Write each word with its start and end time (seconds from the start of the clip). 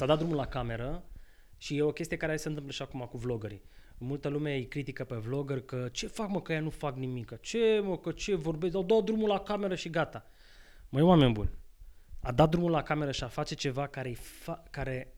S-a 0.00 0.06
dat 0.06 0.18
drumul 0.18 0.36
la 0.36 0.46
cameră 0.46 1.04
și 1.56 1.76
e 1.76 1.82
o 1.82 1.92
chestie 1.92 2.16
care 2.16 2.36
se 2.36 2.48
întâmplă 2.48 2.72
și 2.72 2.82
acum 2.82 3.00
cu 3.00 3.18
vloggerii. 3.18 3.62
Multă 3.98 4.28
lume 4.28 4.54
îi 4.54 4.68
critică 4.68 5.04
pe 5.04 5.14
vlogger 5.14 5.60
că 5.60 5.88
ce 5.92 6.06
fac 6.06 6.28
mă 6.28 6.42
că 6.42 6.52
ea 6.52 6.60
nu 6.60 6.70
fac 6.70 6.96
nimic, 6.96 7.40
ce 7.40 7.80
mă 7.84 7.98
că 7.98 8.12
ce 8.12 8.34
vorbesc, 8.34 8.72
dau, 8.72 8.82
dau 8.82 9.02
drumul 9.02 9.28
la 9.28 9.40
cameră 9.40 9.74
și 9.74 9.90
gata. 9.90 10.30
Măi 10.88 11.02
oameni 11.02 11.32
buni, 11.32 11.50
a 12.20 12.32
dat 12.32 12.50
drumul 12.50 12.70
la 12.70 12.82
cameră 12.82 13.10
și 13.10 13.24
a 13.24 13.28
face 13.28 13.54
ceva 13.54 13.86
care, 13.86 14.08
îi 14.08 14.16
fa- 14.16 14.70
care 14.70 15.14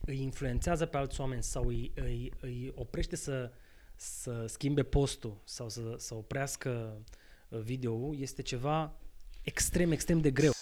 îi 0.00 0.22
influențează 0.22 0.86
pe 0.86 0.96
alți 0.96 1.20
oameni 1.20 1.42
sau 1.42 1.66
îi, 1.66 1.92
îi, 1.94 2.32
îi 2.40 2.72
oprește 2.74 3.16
să, 3.16 3.52
să 3.96 4.44
schimbe 4.46 4.82
postul 4.82 5.40
sau 5.44 5.68
să, 5.68 5.94
să 5.96 6.14
oprească 6.14 7.02
uh, 7.48 7.60
video 7.60 8.14
este 8.14 8.42
ceva 8.42 8.92
extrem, 9.42 9.90
extrem 9.90 10.20
de 10.20 10.30
greu. 10.30 10.52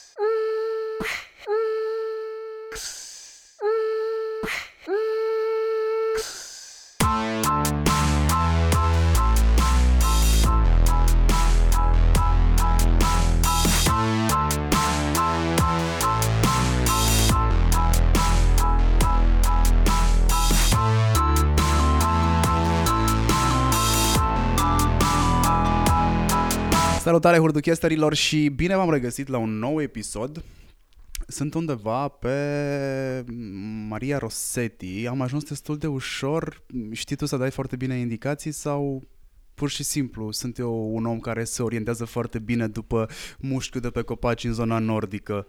Salutare 27.19 27.43
hurduchesterilor 27.47 28.15
și 28.15 28.49
bine 28.49 28.77
v-am 28.77 28.91
regăsit 28.91 29.29
la 29.29 29.39
un 29.39 29.59
nou 29.59 29.83
episod. 29.83 30.45
Sunt 31.27 31.55
undeva 31.55 32.09
pe 32.09 32.35
Maria 33.89 34.19
Rossetti. 34.19 35.07
Am 35.07 35.21
ajuns 35.21 35.45
destul 35.45 35.77
de 35.77 35.87
ușor. 35.87 36.63
Știi 36.93 37.17
tu 37.17 37.27
să 37.27 37.37
dai 37.37 37.51
foarte 37.51 37.77
bine 37.77 37.95
indicații 37.95 38.52
sau 38.52 39.02
pur 39.55 39.71
și 39.71 39.83
simplu 39.83 40.33
sunt 40.33 40.59
eu 40.59 40.95
un 40.95 41.07
om 41.07 41.19
care 41.19 41.45
se 41.45 41.63
orientează 41.63 42.05
foarte 42.05 42.38
bine 42.38 42.66
după 42.66 43.09
mușchiul 43.38 43.80
de 43.80 43.91
pe 43.91 44.03
copaci 44.03 44.45
în 44.45 44.53
zona 44.53 44.79
nordică? 44.79 45.47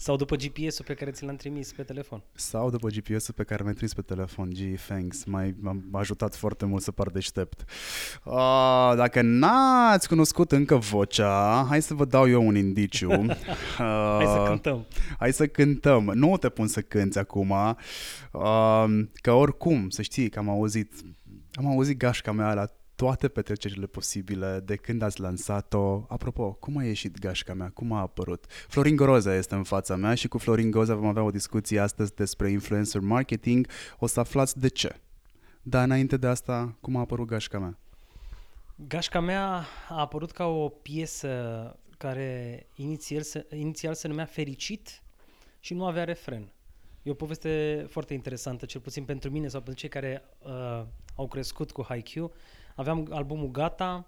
Sau 0.00 0.16
după 0.16 0.36
GPS-ul 0.36 0.84
pe 0.84 0.94
care 0.94 1.10
ți 1.10 1.24
l-am 1.24 1.36
trimis 1.36 1.72
pe 1.72 1.82
telefon. 1.82 2.22
Sau 2.34 2.70
după 2.70 2.88
GPS-ul 2.88 3.34
pe 3.34 3.42
care 3.42 3.62
mi-ai 3.62 3.74
trimis 3.74 3.94
pe 3.94 4.02
telefon. 4.02 4.50
Gee, 4.52 4.74
thanks. 4.86 5.24
M-ai, 5.24 5.54
m-a 5.60 5.98
ajutat 5.98 6.34
foarte 6.34 6.66
mult 6.66 6.82
să 6.82 6.92
par 6.92 7.08
deștept. 7.08 7.64
Uh, 8.24 8.92
dacă 8.96 9.22
n-ați 9.22 10.08
cunoscut 10.08 10.52
încă 10.52 10.76
vocea, 10.76 11.66
hai 11.68 11.82
să 11.82 11.94
vă 11.94 12.04
dau 12.04 12.28
eu 12.28 12.46
un 12.46 12.56
indiciu. 12.56 13.26
Uh, 13.78 13.84
hai 14.16 14.26
să 14.26 14.42
cântăm. 14.46 14.86
Hai 15.18 15.32
să 15.32 15.46
cântăm. 15.46 16.04
Nu 16.14 16.36
te 16.36 16.48
pun 16.48 16.66
să 16.66 16.80
cânți 16.80 17.18
acum, 17.18 17.50
uh, 17.50 18.84
că 19.14 19.32
oricum, 19.32 19.88
să 19.88 20.02
știi 20.02 20.28
că 20.28 20.38
am 20.38 20.48
auzit 20.48 20.92
am 21.52 21.66
auzit 21.66 21.98
gașca 21.98 22.32
mea 22.32 22.54
la 22.54 22.66
toate 22.98 23.28
petrecerile 23.28 23.86
posibile 23.86 24.60
de 24.64 24.76
când 24.76 25.02
ați 25.02 25.20
lansat-o. 25.20 26.04
Apropo, 26.08 26.52
cum 26.52 26.76
a 26.76 26.84
ieșit 26.84 27.18
gașca 27.18 27.54
mea? 27.54 27.70
Cum 27.70 27.92
a 27.92 28.00
apărut? 28.00 28.44
Florin 28.48 28.96
Goroza 28.96 29.34
este 29.34 29.54
în 29.54 29.62
fața 29.62 29.96
mea 29.96 30.14
și 30.14 30.28
cu 30.28 30.38
Florin 30.38 30.70
Goroza 30.70 30.94
vom 30.94 31.06
avea 31.06 31.22
o 31.22 31.30
discuție 31.30 31.80
astăzi 31.80 32.14
despre 32.14 32.50
influencer 32.50 33.00
marketing. 33.00 33.66
O 33.98 34.06
să 34.06 34.20
aflați 34.20 34.58
de 34.58 34.68
ce. 34.68 35.00
Dar 35.62 35.84
înainte 35.84 36.16
de 36.16 36.26
asta, 36.26 36.76
cum 36.80 36.96
a 36.96 37.00
apărut 37.00 37.26
gașca 37.26 37.58
mea? 37.58 37.78
Gașca 38.88 39.20
mea 39.20 39.64
a 39.88 40.00
apărut 40.00 40.30
ca 40.30 40.46
o 40.46 40.68
piesă 40.68 41.76
care 41.98 42.66
inițial 42.74 43.22
se, 43.22 43.46
inițial 43.50 43.94
se 43.94 44.08
numea 44.08 44.24
Fericit 44.24 45.02
și 45.60 45.74
nu 45.74 45.86
avea 45.86 46.04
refren. 46.04 46.52
E 47.02 47.10
o 47.10 47.14
poveste 47.14 47.86
foarte 47.88 48.14
interesantă, 48.14 48.66
cel 48.66 48.80
puțin 48.80 49.04
pentru 49.04 49.30
mine 49.30 49.48
sau 49.48 49.60
pentru 49.60 49.80
cei 49.80 49.88
care 49.88 50.22
uh, 50.38 50.84
au 51.14 51.28
crescut 51.28 51.70
cu 51.70 51.84
Haikyuu. 51.88 52.32
Aveam 52.78 53.06
albumul 53.10 53.50
gata, 53.50 54.06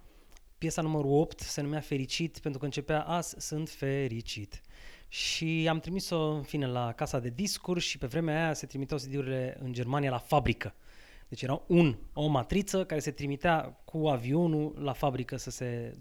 piesa 0.59 0.83
numărul 0.83 1.21
8 1.21 1.41
se 1.41 1.61
numea 1.61 1.81
Fericit 1.81 2.39
pentru 2.39 2.61
că 2.61 2.65
începea 2.65 3.03
Azi 3.03 3.35
sunt 3.39 3.69
fericit. 3.69 4.61
Și 5.09 5.67
am 5.71 5.81
trimis-o 5.81 6.31
în 6.31 6.43
fine 6.43 6.67
la 6.67 6.93
casa 6.93 7.19
de 7.19 7.29
discuri 7.29 7.81
și 7.81 7.99
pe 7.99 8.07
vremea 8.07 8.43
aia 8.45 8.53
se 8.53 8.67
trimiteau 8.67 8.99
CD-urile 8.99 9.57
în 9.61 9.73
Germania 9.73 10.11
la 10.11 10.19
fabrică. 10.19 10.75
Deci 11.29 11.43
era 11.43 11.63
un, 11.67 11.97
o 12.13 12.27
matriță 12.27 12.85
care 12.85 13.01
se 13.01 13.11
trimitea 13.11 13.81
cu 13.85 14.07
avionul 14.07 14.75
la 14.79 14.93
fabrică 14.93 15.37
să 15.37 15.51
se, 15.51 15.93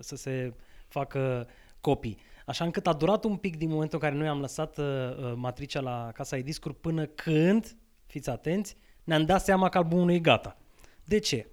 să 0.00 0.16
se 0.16 0.54
facă 0.86 1.48
copii. 1.80 2.18
Așa 2.46 2.64
încât 2.64 2.86
a 2.86 2.92
durat 2.92 3.24
un 3.24 3.36
pic 3.36 3.56
din 3.56 3.68
momentul 3.68 3.98
în 4.02 4.08
care 4.08 4.20
noi 4.20 4.28
am 4.28 4.40
lăsat 4.40 4.78
uh, 4.78 4.84
uh 4.84 5.32
matricea 5.36 5.80
la 5.80 6.10
casa 6.14 6.36
de 6.36 6.42
discuri 6.42 6.74
până 6.74 7.06
când, 7.06 7.76
fiți 8.06 8.30
atenți, 8.30 8.76
ne-am 9.04 9.24
dat 9.24 9.44
seama 9.44 9.68
că 9.68 9.78
albumul 9.78 10.10
e 10.10 10.18
gata. 10.18 10.56
De 11.04 11.18
ce? 11.18 11.46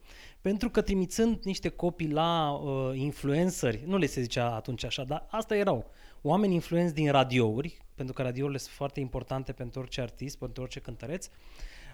Pentru 0.46 0.70
că 0.70 0.82
trimițând 0.82 1.44
niște 1.44 1.70
copii 1.70 2.12
la 2.12 2.52
uh, 2.52 2.98
influenceri, 2.98 3.84
nu 3.86 3.98
le 3.98 4.06
se 4.06 4.22
zicea 4.22 4.56
atunci 4.56 4.86
așa, 4.86 5.04
dar 5.04 5.28
asta 5.30 5.56
erau 5.56 5.86
oameni 6.22 6.54
influenți 6.54 6.94
din 6.94 7.12
radiouri, 7.12 7.78
pentru 7.96 8.14
că 8.14 8.22
radiourile 8.22 8.58
sunt 8.58 8.74
foarte 8.74 9.00
importante 9.00 9.52
pentru 9.52 9.80
orice 9.80 10.02
artist, 10.02 10.38
pentru 10.38 10.62
orice 10.62 10.80
cântăreț, 10.80 11.28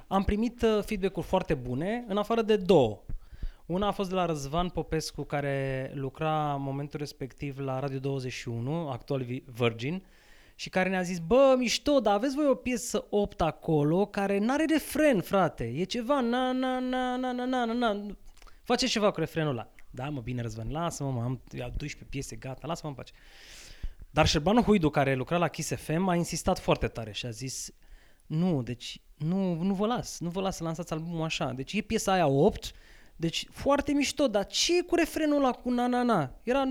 am 0.07 0.23
primit 0.23 0.61
uh, 0.61 0.83
feedback-uri 0.85 1.25
foarte 1.25 1.53
bune, 1.53 2.05
în 2.07 2.17
afară 2.17 2.41
de 2.41 2.55
două. 2.55 3.01
Una 3.65 3.87
a 3.87 3.91
fost 3.91 4.09
de 4.09 4.15
la 4.15 4.25
Răzvan 4.25 4.69
Popescu, 4.69 5.23
care 5.23 5.91
lucra 5.93 6.53
în 6.53 6.61
momentul 6.61 6.99
respectiv 6.99 7.59
la 7.59 7.79
Radio 7.79 7.99
21, 7.99 8.89
actual 8.89 9.25
Virgin, 9.45 10.03
și 10.55 10.69
care 10.69 10.89
ne-a 10.89 11.01
zis, 11.01 11.19
bă, 11.19 11.55
mișto, 11.57 11.99
dar 11.99 12.13
aveți 12.13 12.35
voi 12.35 12.47
o 12.47 12.55
piesă 12.55 13.05
8 13.09 13.41
acolo 13.41 14.05
care 14.05 14.37
n-are 14.37 14.65
refren, 14.69 15.21
frate, 15.21 15.63
e 15.75 15.83
ceva, 15.83 16.19
na, 16.19 16.51
na, 16.51 16.79
na, 16.79 17.15
na, 17.15 17.31
na, 17.31 17.45
na, 17.45 17.65
na, 17.65 18.05
Face 18.63 18.87
ceva 18.87 19.11
cu 19.11 19.19
refrenul 19.19 19.51
ăla. 19.51 19.73
Da, 19.89 20.09
mă, 20.09 20.21
bine, 20.21 20.41
Răzvan, 20.41 20.71
lasă-mă, 20.71 21.11
mă, 21.11 21.23
am 21.23 21.41
12 21.51 22.03
piese, 22.09 22.35
gata, 22.35 22.67
lasă-mă 22.67 22.89
în 22.89 22.95
pace. 22.95 23.13
Dar 24.09 24.27
Șerbanu 24.27 24.61
Huidu, 24.61 24.89
care 24.89 25.15
lucra 25.15 25.37
la 25.37 25.47
Kiss 25.47 25.75
FM, 25.75 26.07
a 26.07 26.15
insistat 26.15 26.59
foarte 26.59 26.87
tare 26.87 27.11
și 27.11 27.25
a 27.25 27.29
zis, 27.29 27.73
nu, 28.25 28.61
deci 28.61 29.01
nu, 29.17 29.61
nu 29.61 29.73
vă 29.73 29.85
las, 29.85 30.19
nu 30.19 30.29
vă 30.29 30.41
las 30.41 30.55
să 30.55 30.63
lansați 30.63 30.93
albumul 30.93 31.23
așa. 31.23 31.51
Deci 31.51 31.73
e 31.73 31.81
piesa 31.81 32.11
aia 32.11 32.27
8, 32.27 32.71
deci 33.15 33.47
foarte 33.51 33.91
mișto, 33.91 34.27
dar 34.27 34.45
ce 34.45 34.77
e 34.77 34.81
cu 34.81 34.95
refrenul 34.95 35.37
ăla 35.37 35.51
cu 35.51 35.69
na-na-na? 35.69 36.39
Era 36.43 36.63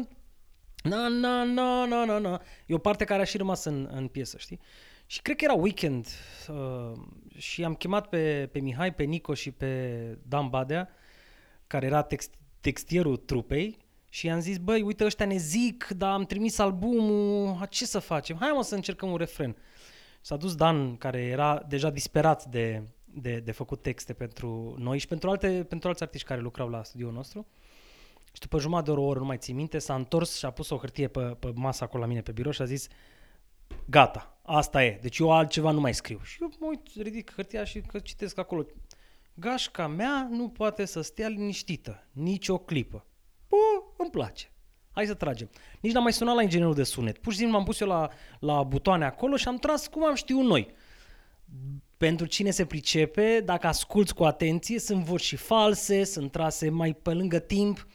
na 0.83 1.09
na 1.09 1.45
na 1.45 1.85
na 1.85 2.05
na 2.05 2.19
na. 2.19 2.41
E 2.67 2.75
o 2.75 2.79
parte 2.79 3.05
care 3.05 3.23
a 3.23 3.25
și 3.25 3.37
rămas 3.37 3.65
în, 3.65 3.89
în 3.93 4.09
piesă, 4.09 4.39
știi? 4.39 4.61
Și 5.07 5.23
cred 5.23 5.37
că 5.37 5.45
era 5.45 5.55
weekend 5.55 6.07
uh, 6.49 6.93
și 7.37 7.65
am 7.65 7.75
chemat 7.75 8.09
pe, 8.09 8.49
pe 8.53 8.61
Mihai, 8.61 8.95
pe 8.95 9.03
Nico 9.03 9.35
și 9.35 9.51
pe 9.51 10.19
Dan 10.23 10.49
Badea 10.49 10.89
care 11.71 11.87
era 11.87 12.03
text, 12.03 12.35
textierul 12.61 13.17
trupei 13.17 13.79
și 14.09 14.27
i-am 14.27 14.41
zis, 14.41 14.59
băi, 14.59 14.83
uite, 14.83 15.05
ăștia 15.05 15.27
ne 15.27 15.37
zic, 15.37 15.89
dar 15.97 16.13
am 16.13 16.25
trimis 16.25 16.59
albumul, 16.59 17.67
ce 17.69 17.87
să 17.87 17.99
facem? 17.99 18.37
Hai 18.41 18.51
mă 18.55 18.63
să 18.63 18.75
încercăm 18.75 19.11
un 19.11 19.17
refren. 19.17 19.57
S-a 20.21 20.37
dus 20.37 20.55
Dan, 20.55 20.97
care 20.97 21.21
era 21.21 21.65
deja 21.69 21.91
disperat 21.91 22.45
de, 22.45 22.83
de, 23.05 23.39
de 23.39 23.53
făcut 23.53 23.83
texte 23.83 24.13
pentru 24.13 24.75
noi 24.79 24.99
și 24.99 25.07
pentru, 25.07 25.31
alte, 25.31 25.65
pentru 25.69 25.89
alți 25.89 26.03
artiști 26.03 26.27
care 26.27 26.41
lucrau 26.41 26.69
la 26.69 26.83
studioul 26.83 27.13
nostru. 27.13 27.47
Și 28.33 28.41
după 28.41 28.59
jumătate 28.59 28.85
de 28.85 28.91
oră, 28.91 29.01
o 29.01 29.05
oră, 29.07 29.19
nu 29.19 29.25
mai 29.25 29.39
țin 29.39 29.57
minte, 29.57 29.79
s-a 29.79 29.95
întors 29.95 30.39
și 30.39 30.45
a 30.45 30.51
pus 30.51 30.71
o 30.71 30.77
hârtie 30.77 31.09
pe, 31.09 31.21
pe 31.21 31.53
masă 31.55 31.85
acolo 31.85 32.03
la 32.03 32.09
mine 32.09 32.21
pe 32.21 32.33
birou 32.33 32.53
și 32.53 32.63
a 32.63 32.65
zis, 32.65 32.89
gata, 33.85 34.39
asta 34.43 34.85
e, 34.85 34.99
deci 35.03 35.19
eu 35.19 35.33
altceva 35.33 35.71
nu 35.71 35.81
mai 35.81 35.95
scriu. 35.95 36.21
Și 36.23 36.39
eu 36.41 36.51
mă 36.59 36.67
uit, 36.67 36.89
ridic 36.97 37.33
hârtia 37.35 37.65
și 37.65 37.81
că 37.81 37.99
citesc 37.99 38.39
acolo 38.39 38.67
gașca 39.41 39.87
mea 39.87 40.29
nu 40.31 40.49
poate 40.49 40.85
să 40.85 41.01
stea 41.01 41.29
liniștită, 41.29 42.07
nici 42.13 42.49
o 42.49 42.59
clipă. 42.59 43.07
Bă, 43.49 43.57
îmi 43.97 44.11
place. 44.11 44.53
Hai 44.93 45.07
să 45.07 45.15
tragem. 45.15 45.51
Nici 45.81 45.93
n-am 45.93 46.03
mai 46.03 46.13
sunat 46.13 46.35
la 46.35 46.43
inginerul 46.43 46.75
de 46.75 46.83
sunet. 46.83 47.19
Pur 47.19 47.33
și 47.33 47.39
simplu 47.39 47.57
m-am 47.57 47.67
pus 47.67 47.81
eu 47.81 47.89
la, 47.89 48.09
la 48.41 48.63
butoane 48.63 49.05
acolo 49.05 49.37
și 49.37 49.49
am 49.49 49.57
tras 49.57 49.87
cum 49.87 50.05
am 50.05 50.15
știut 50.15 50.45
noi. 50.45 50.75
Pentru 51.97 52.27
cine 52.27 52.51
se 52.51 52.65
pricepe, 52.65 53.41
dacă 53.45 53.67
asculți 53.67 54.15
cu 54.15 54.25
atenție, 54.25 54.79
sunt 54.79 55.05
voci 55.05 55.21
și 55.21 55.37
false, 55.37 56.05
sunt 56.05 56.31
trase 56.31 56.69
mai 56.69 56.93
pe 56.95 57.13
lângă 57.13 57.39
timp. 57.39 57.87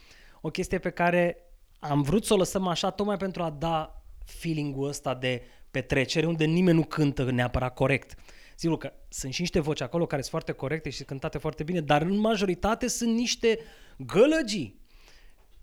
O 0.41 0.49
chestie 0.49 0.79
pe 0.79 0.89
care 0.89 1.37
am 1.79 2.01
vrut 2.01 2.25
să 2.25 2.33
o 2.33 2.37
lăsăm 2.37 2.67
așa 2.67 2.89
tocmai 2.89 3.17
pentru 3.17 3.43
a 3.43 3.49
da 3.49 4.03
feeling-ul 4.25 4.87
ăsta 4.87 5.13
de 5.13 5.43
petrecere 5.71 6.25
unde 6.25 6.45
nimeni 6.45 6.77
nu 6.77 6.83
cântă 6.83 7.31
neapărat 7.31 7.73
corect. 7.73 8.15
Sigur 8.55 8.77
că 8.77 8.93
sunt 9.09 9.33
și 9.33 9.41
niște 9.41 9.59
voci 9.59 9.81
acolo 9.81 10.05
care 10.05 10.21
sunt 10.21 10.31
foarte 10.31 10.51
corecte 10.51 10.89
și 10.89 11.03
cântate 11.03 11.37
foarte 11.37 11.63
bine, 11.63 11.81
dar 11.81 12.01
în 12.01 12.17
majoritate 12.17 12.87
sunt 12.87 13.15
niște 13.15 13.59
gălăgii. 13.97 14.83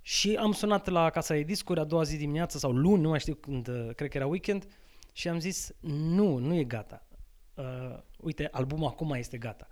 Și 0.02 0.36
am 0.36 0.52
sunat 0.52 0.88
la 0.88 1.10
casa 1.10 1.34
de 1.34 1.40
discuri 1.40 1.80
a 1.80 1.84
doua 1.84 2.02
zi 2.02 2.16
dimineață 2.16 2.58
sau 2.58 2.72
luni, 2.72 3.02
nu 3.02 3.08
mai 3.08 3.20
știu 3.20 3.34
când, 3.34 3.68
uh, 3.68 3.94
cred 3.94 4.10
că 4.10 4.16
era 4.16 4.26
weekend, 4.26 4.66
și 5.12 5.28
am 5.28 5.38
zis, 5.38 5.70
nu, 5.80 6.36
nu 6.36 6.54
e 6.54 6.64
gata. 6.64 7.06
Uh, 7.54 7.98
uite, 8.16 8.48
albumul 8.50 8.86
acum 8.86 9.10
este 9.12 9.38
gata. 9.38 9.68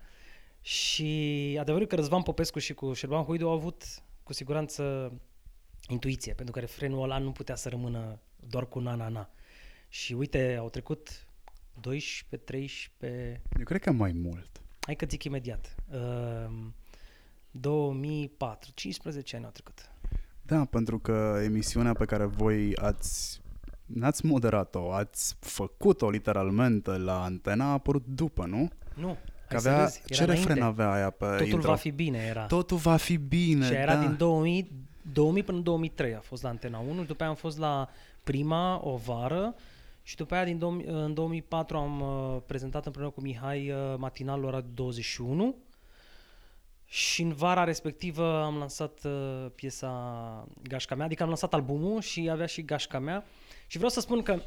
Și 0.60 1.56
adevărul 1.60 1.86
că 1.86 1.94
Răzvan 1.94 2.22
Popescu 2.22 2.58
și 2.58 2.74
cu 2.74 2.92
Șerban 2.92 3.24
Huidu 3.24 3.46
au 3.46 3.52
avut 3.52 3.84
cu 4.22 4.32
siguranță 4.32 5.12
intuiție, 5.88 6.34
pentru 6.34 6.54
că 6.54 6.60
refrenul 6.60 7.02
ăla 7.02 7.18
nu 7.18 7.32
putea 7.32 7.54
să 7.54 7.68
rămână 7.68 8.20
doar 8.36 8.68
cu 8.68 8.78
na-na-na. 8.78 9.30
Și 9.88 10.12
uite, 10.12 10.56
au 10.60 10.68
trecut 10.68 11.26
12, 11.80 12.36
13... 12.36 13.42
Eu 13.58 13.64
cred 13.64 13.80
că 13.80 13.92
mai 13.92 14.12
mult. 14.12 14.60
Hai 14.80 14.96
că 14.96 15.06
zic 15.08 15.24
imediat. 15.24 15.74
Uh, 15.92 16.56
2004, 17.50 18.70
15 18.74 19.36
ani 19.36 19.44
au 19.44 19.50
trecut. 19.50 19.90
Da, 20.42 20.64
pentru 20.64 20.98
că 20.98 21.40
emisiunea 21.44 21.92
pe 21.92 22.04
care 22.04 22.24
voi 22.24 22.76
ați 22.76 23.40
n-ați 23.86 24.26
moderat-o, 24.26 24.92
ați 24.92 25.36
făcut-o 25.40 26.10
literalmente 26.10 26.90
la 26.90 27.22
antena, 27.22 27.64
a 27.64 27.72
apărut 27.72 28.06
după, 28.06 28.46
nu? 28.46 28.68
Nu. 28.94 29.16
Că 29.48 29.56
avea, 29.56 29.78
vezi, 29.78 30.02
ce 30.06 30.24
refren 30.24 30.62
avea 30.62 30.92
aia 30.92 31.10
pe 31.10 31.26
Totul 31.26 31.46
intro? 31.46 31.68
va 31.68 31.76
fi 31.76 31.90
bine 31.90 32.18
era. 32.18 32.46
Totul 32.46 32.76
va 32.76 32.96
fi 32.96 33.16
bine, 33.16 33.64
și 33.64 33.72
era 33.72 33.94
da. 33.94 34.00
din 34.00 34.16
2000, 34.16 34.70
2000 35.12 35.42
până 35.42 35.56
în 35.56 35.62
2003 35.62 36.14
a 36.14 36.20
fost 36.20 36.42
la 36.42 36.48
Antena 36.48 36.78
1 36.78 37.00
și 37.00 37.06
după 37.06 37.22
aia 37.22 37.30
am 37.30 37.36
fost 37.36 37.58
la 37.58 37.88
Prima 38.24 38.80
o 38.82 38.96
vară 38.96 39.54
și 40.10 40.16
după 40.16 40.34
aia 40.34 40.44
din 40.44 40.58
2000, 40.58 40.86
în 40.86 41.14
2004 41.14 41.76
am 41.76 42.00
uh, 42.00 42.42
prezentat 42.46 42.86
împreună 42.86 43.10
cu 43.10 43.20
Mihai 43.20 43.70
uh, 43.70 43.94
matinalul 43.96 44.44
ora 44.44 44.60
21 44.60 45.56
și 46.84 47.22
în 47.22 47.32
vara 47.32 47.64
respectivă 47.64 48.42
am 48.42 48.56
lansat 48.56 49.04
uh, 49.04 49.46
piesa 49.54 50.48
Gașca 50.62 50.94
mea, 50.94 51.04
adică 51.04 51.22
am 51.22 51.28
lansat 51.28 51.54
albumul 51.54 52.00
și 52.00 52.28
avea 52.30 52.46
și 52.46 52.62
Gașca 52.62 52.98
mea 52.98 53.24
și 53.66 53.76
vreau 53.76 53.90
să 53.90 54.00
spun 54.00 54.22
că 54.22 54.40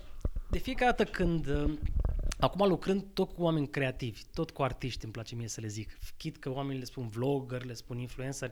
de 0.50 0.57
fiecare 0.57 0.94
dată 0.98 1.12
când 1.12 1.48
uh, 1.48 1.74
Acum 2.39 2.68
lucrând 2.68 3.06
tot 3.13 3.31
cu 3.31 3.42
oameni 3.42 3.69
creativi, 3.69 4.21
tot 4.33 4.51
cu 4.51 4.63
artiști, 4.63 5.04
îmi 5.04 5.13
place 5.13 5.36
mie 5.36 5.48
să 5.48 5.62
le 5.62 5.68
zic. 5.68 5.98
Chit 6.18 6.38
că 6.38 6.50
oamenii 6.50 6.80
le 6.80 6.86
spun 6.86 7.07
vlogger, 7.07 7.63
le 7.63 7.74
spun 7.74 7.98
influenceri, 7.98 8.51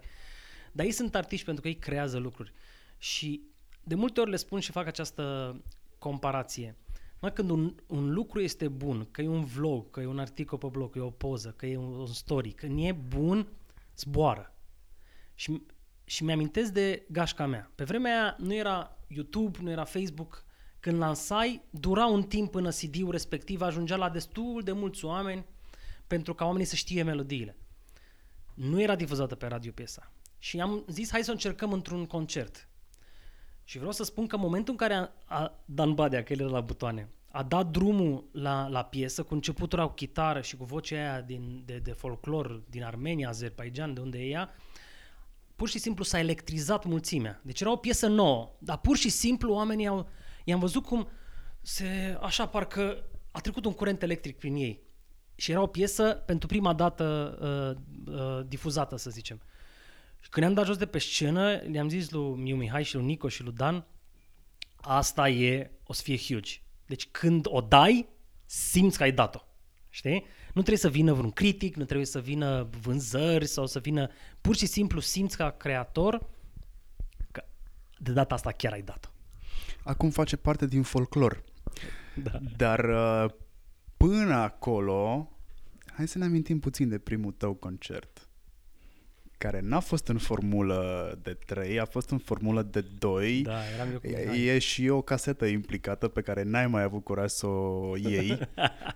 dar 0.72 0.86
ei 0.86 0.92
sunt 0.92 1.16
artiști 1.16 1.46
pentru 1.46 1.62
că 1.62 1.68
ei 1.68 1.76
creează 1.76 2.18
lucruri. 2.18 2.54
Și 2.98 3.42
de 3.84 3.96
multe 3.96 4.20
ori 4.20 4.30
le 4.30 4.36
spun 4.36 4.60
și 4.60 4.72
fac 4.72 4.88
această 4.88 5.56
comparație. 5.98 6.76
Mă, 7.22 7.30
când 7.30 7.50
un, 7.50 7.76
un 7.88 8.14
lucru 8.14 8.42
este 8.42 8.68
bun, 8.68 9.08
că 9.12 9.22
e 9.22 9.28
un 9.28 9.44
vlog, 9.44 9.90
că 9.90 10.00
e 10.00 10.06
un 10.06 10.20
articol 10.20 10.58
pe 10.58 10.68
blog, 10.68 10.92
că 10.92 10.98
e 10.98 11.02
o 11.02 11.10
poză, 11.10 11.54
că 11.58 11.66
e 11.66 11.78
un, 11.78 11.94
un 11.94 12.08
story, 12.08 12.52
când 12.52 12.80
e 12.84 12.92
bun, 12.92 13.48
zboară. 13.98 14.56
Și, 15.36 15.62
și 16.04 16.24
mi-amintesc 16.24 16.72
de 16.72 17.06
gașca 17.10 17.46
mea. 17.46 17.72
Pe 17.76 17.84
vremea 17.84 18.22
aia 18.22 18.36
nu 18.40 18.54
era 18.54 18.98
YouTube, 19.08 19.60
nu 19.62 19.70
era 19.70 19.84
Facebook, 19.84 20.46
când 20.80 20.98
lansai, 20.98 21.62
dura 21.70 22.06
un 22.06 22.24
timp 22.24 22.52
până 22.52 22.70
CD-ul 22.70 23.12
respectiv 23.12 23.62
ajungea 23.62 23.96
la 23.96 24.10
destul 24.10 24.62
de 24.64 24.72
mulți 24.72 25.06
oameni 25.06 25.46
pentru 26.08 26.34
ca 26.34 26.46
oamenii 26.46 26.68
să 26.68 26.76
știe 26.76 27.04
melodiile. 27.04 27.58
Nu 28.54 28.82
era 28.82 28.96
difuzată 28.96 29.36
pe 29.36 29.48
radio 29.48 29.72
piesa. 29.72 30.12
Și 30.40 30.60
am 30.60 30.84
zis, 30.88 31.12
hai 31.12 31.24
să 31.24 31.30
o 31.30 31.34
încercăm 31.34 31.74
într-un 31.74 32.06
concert. 32.06 32.70
Și 33.72 33.78
vreau 33.78 33.92
să 33.92 34.04
spun 34.04 34.28
că 34.28 34.36
în 34.36 34.42
momentul 34.42 34.74
în 34.74 34.88
care 34.88 34.94
a, 34.94 35.10
a 35.26 35.64
Dan 35.66 35.94
Badea, 35.94 36.24
că 36.24 36.34
el 36.34 36.40
era 36.40 36.50
la 36.50 36.62
butoane, 36.62 37.10
a 37.28 37.44
dat 37.44 37.68
drumul 37.68 38.24
la, 38.32 38.68
la 38.68 38.84
piesă, 38.84 39.24
cu 39.24 39.34
începutul 39.34 39.88
cu 39.88 39.94
chitară 39.94 40.42
și 40.42 40.58
cu 40.58 40.64
vocea 40.64 40.96
aia 40.96 41.22
din, 41.22 41.64
de, 41.66 41.78
de 41.78 41.92
folclor 41.92 42.62
din 42.70 42.84
Armenia, 42.84 43.30
Azerbaijan, 43.30 43.94
de 43.94 44.00
unde 44.00 44.18
e 44.18 44.28
ea, 44.28 44.50
pur 45.56 45.70
și 45.70 45.80
simplu 45.80 46.04
s-a 46.04 46.20
electrizat 46.20 46.86
mulțimea. 46.86 47.42
Deci 47.44 47.62
era 47.62 47.72
o 47.72 47.76
piesă 47.76 48.08
nouă, 48.08 48.52
dar 48.60 48.78
pur 48.78 48.98
și 48.98 49.10
simplu 49.10 49.54
oamenii 49.54 49.88
au, 49.88 50.10
i-am 50.44 50.60
văzut 50.60 50.86
cum 50.86 51.08
se, 51.62 52.18
așa 52.22 52.48
parcă 52.48 53.04
a 53.32 53.40
trecut 53.40 53.66
un 53.66 53.74
curent 53.74 54.02
electric 54.02 54.38
prin 54.38 54.56
ei. 54.56 54.82
Și 55.36 55.52
era 55.52 55.62
o 55.62 55.68
piesă 55.68 56.24
pentru 56.26 56.48
prima 56.48 56.74
dată 56.74 57.38
uh, 57.42 58.14
uh, 58.16 58.46
difuzată, 58.48 58.98
să 58.98 59.10
zicem. 59.10 59.42
Și 60.22 60.30
când 60.30 60.46
ne-am 60.46 60.58
dat 60.58 60.66
jos 60.66 60.78
de 60.78 60.86
pe 60.86 60.98
scenă, 60.98 61.56
le-am 61.56 61.90
zis 61.90 62.10
lui 62.10 62.36
Miu 62.36 62.56
Mihai 62.56 62.84
și 62.84 62.96
lui 62.96 63.06
Nico 63.06 63.28
și 63.28 63.44
lui 63.44 63.54
Dan, 63.54 63.86
asta 64.76 65.30
e, 65.30 65.72
o 65.84 65.94
să 65.94 66.02
fie 66.02 66.18
huge. 66.18 66.52
Deci 66.86 67.08
când 67.08 67.46
o 67.50 67.62
dai, 67.62 68.08
simți 68.46 68.98
că 68.98 69.04
ai 69.04 69.12
dat-o. 69.12 69.40
Știi? 69.90 70.26
Nu 70.46 70.62
trebuie 70.62 70.78
să 70.78 70.90
vină 70.90 71.14
vreun 71.14 71.32
critic, 71.32 71.76
nu 71.76 71.84
trebuie 71.84 72.06
să 72.06 72.20
vină 72.20 72.70
vânzări 72.82 73.46
sau 73.46 73.66
să 73.66 73.80
vină... 73.80 74.10
Pur 74.42 74.56
și 74.56 74.66
simplu 74.66 75.00
simți 75.00 75.38
ca 75.38 75.50
creator 75.50 76.30
că 77.32 77.44
de 77.98 78.12
data 78.12 78.36
asta 78.36 78.52
chiar 78.52 78.72
ai 78.72 78.82
dat-o. 78.82 79.10
Acum 79.84 80.10
face 80.10 80.36
parte 80.36 80.66
din 80.66 80.84
folclor. 80.84 81.44
Da. 82.24 82.40
Dar 82.58 82.80
uh, 82.80 83.32
până 83.98 84.34
acolo, 84.34 85.32
hai 85.94 86.08
să 86.08 86.18
ne 86.18 86.26
amintim 86.26 86.60
puțin 86.60 86.90
de 86.90 86.98
primul 86.98 87.32
tău 87.32 87.54
concert 87.54 88.30
care 89.42 89.60
n-a 89.64 89.80
fost 89.80 90.08
în 90.08 90.18
formulă 90.18 91.12
de 91.22 91.38
3, 91.46 91.80
a 91.80 91.86
fost 91.86 92.10
în 92.10 92.18
formulă 92.18 92.62
de 92.62 92.86
2. 93.00 93.42
Da, 93.42 93.60
eram 93.76 93.92
eu 93.92 94.00
cu 94.00 94.08
e, 94.08 94.18
Mihai. 94.20 94.42
e 94.42 94.60
și 94.60 94.88
o 94.88 95.02
casetă 95.02 95.46
implicată 95.46 96.08
pe 96.08 96.22
care 96.22 96.44
n-ai 96.44 96.68
mai 96.68 96.84
avut 96.84 97.04
curaj 97.04 97.30
să 97.30 97.46
o 97.48 97.98
iei. 97.98 98.40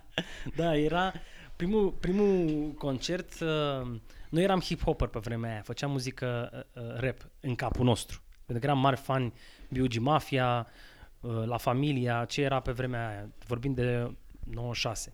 da, 0.56 0.76
era 0.76 1.12
primul, 1.56 1.90
primul 1.90 2.72
concert, 2.78 3.40
uh, 3.40 3.98
noi 4.28 4.42
eram 4.42 4.62
hip-hopper 4.62 5.08
pe 5.10 5.18
vremea 5.18 5.50
aia, 5.50 5.62
făceam 5.62 5.90
muzică 5.90 6.50
uh, 6.74 6.82
uh, 6.82 7.00
rap 7.00 7.16
în 7.40 7.54
capul 7.54 7.84
nostru. 7.84 8.20
Pentru 8.46 8.64
că 8.64 8.70
eram 8.70 8.82
mari 8.82 8.96
fani 8.96 9.32
B.U.G. 9.68 9.96
Mafia, 9.96 10.66
uh, 11.20 11.42
La 11.44 11.56
Familia, 11.56 12.24
ce 12.24 12.42
era 12.42 12.60
pe 12.60 12.72
vremea 12.72 13.08
aia, 13.08 13.28
vorbim 13.46 13.74
de 13.74 14.10
96. 14.50 15.12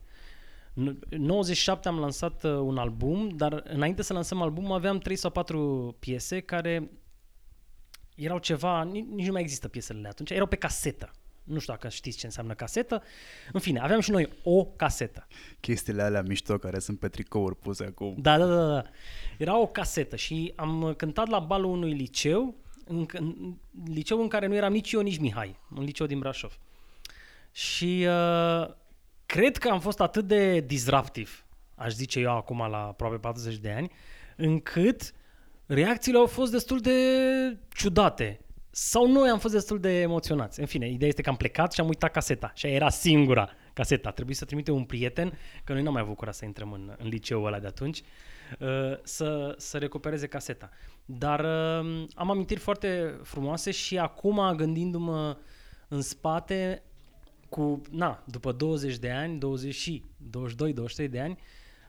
În 0.75 0.99
97 1.09 1.89
am 1.89 1.99
lansat 1.99 2.45
uh, 2.45 2.51
un 2.53 2.79
album, 2.79 3.29
dar 3.29 3.63
înainte 3.65 4.03
să 4.03 4.13
lansăm 4.13 4.43
albumul 4.43 4.77
aveam 4.77 4.99
3 4.99 5.17
sau 5.17 5.31
4 5.31 5.97
piese 5.99 6.41
care 6.41 6.91
erau 8.15 8.39
ceva, 8.39 8.83
nici, 8.83 9.05
nici 9.05 9.27
nu 9.27 9.33
mai 9.33 9.43
există 9.43 9.69
piesele 9.69 10.09
atunci, 10.09 10.31
erau 10.31 10.47
pe 10.47 10.57
casetă. 10.57 11.11
Nu 11.43 11.59
știu 11.59 11.73
dacă 11.73 11.89
știți 11.89 12.19
ce 12.19 12.27
înseamnă 12.27 12.55
casetă. 12.55 13.03
În 13.53 13.61
fine, 13.61 13.81
aveam 13.81 14.01
și 14.01 14.11
noi 14.11 14.29
o 14.43 14.65
casetă. 14.65 15.27
Chestiile 15.61 16.03
alea 16.03 16.23
mișto 16.23 16.59
care 16.59 16.79
sunt 16.79 16.99
pe 16.99 17.09
tricouri 17.09 17.57
puse 17.57 17.85
acum. 17.85 18.15
Da, 18.19 18.39
da, 18.39 18.47
da, 18.47 18.67
da. 18.67 18.83
Era 19.39 19.59
o 19.59 19.67
casetă 19.67 20.17
și 20.17 20.53
am 20.57 20.95
cântat 20.97 21.29
la 21.29 21.39
balul 21.39 21.71
unui 21.71 21.93
liceu, 21.93 22.55
în, 22.87 23.07
în 23.13 23.55
liceu 23.85 24.21
în 24.21 24.29
care 24.29 24.47
nu 24.47 24.55
eram 24.55 24.73
nici 24.73 24.93
eu, 24.93 25.01
nici 25.01 25.19
Mihai, 25.19 25.59
un 25.77 25.85
liceu 25.85 26.07
din 26.07 26.19
Brașov. 26.19 26.59
Și 27.53 28.07
uh, 28.07 28.75
cred 29.33 29.57
că 29.57 29.69
am 29.69 29.81
fost 29.81 30.01
atât 30.01 30.27
de 30.27 30.61
disruptiv, 30.61 31.47
aș 31.75 31.93
zice 31.93 32.21
eu 32.21 32.37
acum 32.37 32.59
la 32.59 32.87
aproape 32.87 33.17
40 33.17 33.57
de 33.57 33.71
ani, 33.71 33.91
încât 34.37 35.13
reacțiile 35.67 36.19
au 36.19 36.27
fost 36.27 36.53
destul 36.53 36.79
de 36.79 36.93
ciudate. 37.75 38.41
Sau 38.71 39.13
noi 39.13 39.29
am 39.29 39.39
fost 39.39 39.55
destul 39.55 39.81
de 39.81 40.01
emoționați. 40.01 40.61
În 40.61 40.67
fine, 40.67 40.89
ideea 40.89 41.09
este 41.09 41.23
că 41.23 41.29
am 41.29 41.37
plecat 41.37 41.73
și 41.73 41.81
am 41.81 41.87
uitat 41.87 42.11
caseta. 42.11 42.53
Și 42.55 42.67
aia 42.67 42.75
era 42.75 42.89
singura 42.89 43.51
caseta. 43.73 44.09
A 44.09 44.13
trebuit 44.13 44.37
să 44.37 44.45
trimite 44.45 44.71
un 44.71 44.85
prieten, 44.85 45.39
că 45.65 45.73
noi 45.73 45.83
n-am 45.83 45.93
mai 45.93 46.03
avut 46.03 46.17
curaj 46.17 46.35
să 46.35 46.45
intrăm 46.45 46.73
în, 46.73 46.95
în 46.99 47.09
liceul 47.09 47.47
ăla 47.47 47.59
de 47.59 47.67
atunci, 47.67 48.03
uh, 48.59 48.69
să, 49.03 49.55
să 49.57 49.79
recupereze 49.79 50.27
caseta. 50.27 50.71
Dar 51.05 51.41
uh, 51.41 52.05
am 52.15 52.31
amintiri 52.31 52.61
foarte 52.61 53.19
frumoase 53.23 53.71
și 53.71 53.99
acum, 53.99 54.55
gândindu-mă 54.57 55.37
în 55.89 56.01
spate, 56.01 56.83
cu, 57.53 57.81
na, 57.91 58.25
după 58.27 58.53
20 58.53 58.99
de 58.99 59.11
ani, 59.11 59.39
20 59.39 59.75
și 59.75 60.03
22-23 61.07 61.11
de 61.11 61.21
ani, 61.21 61.39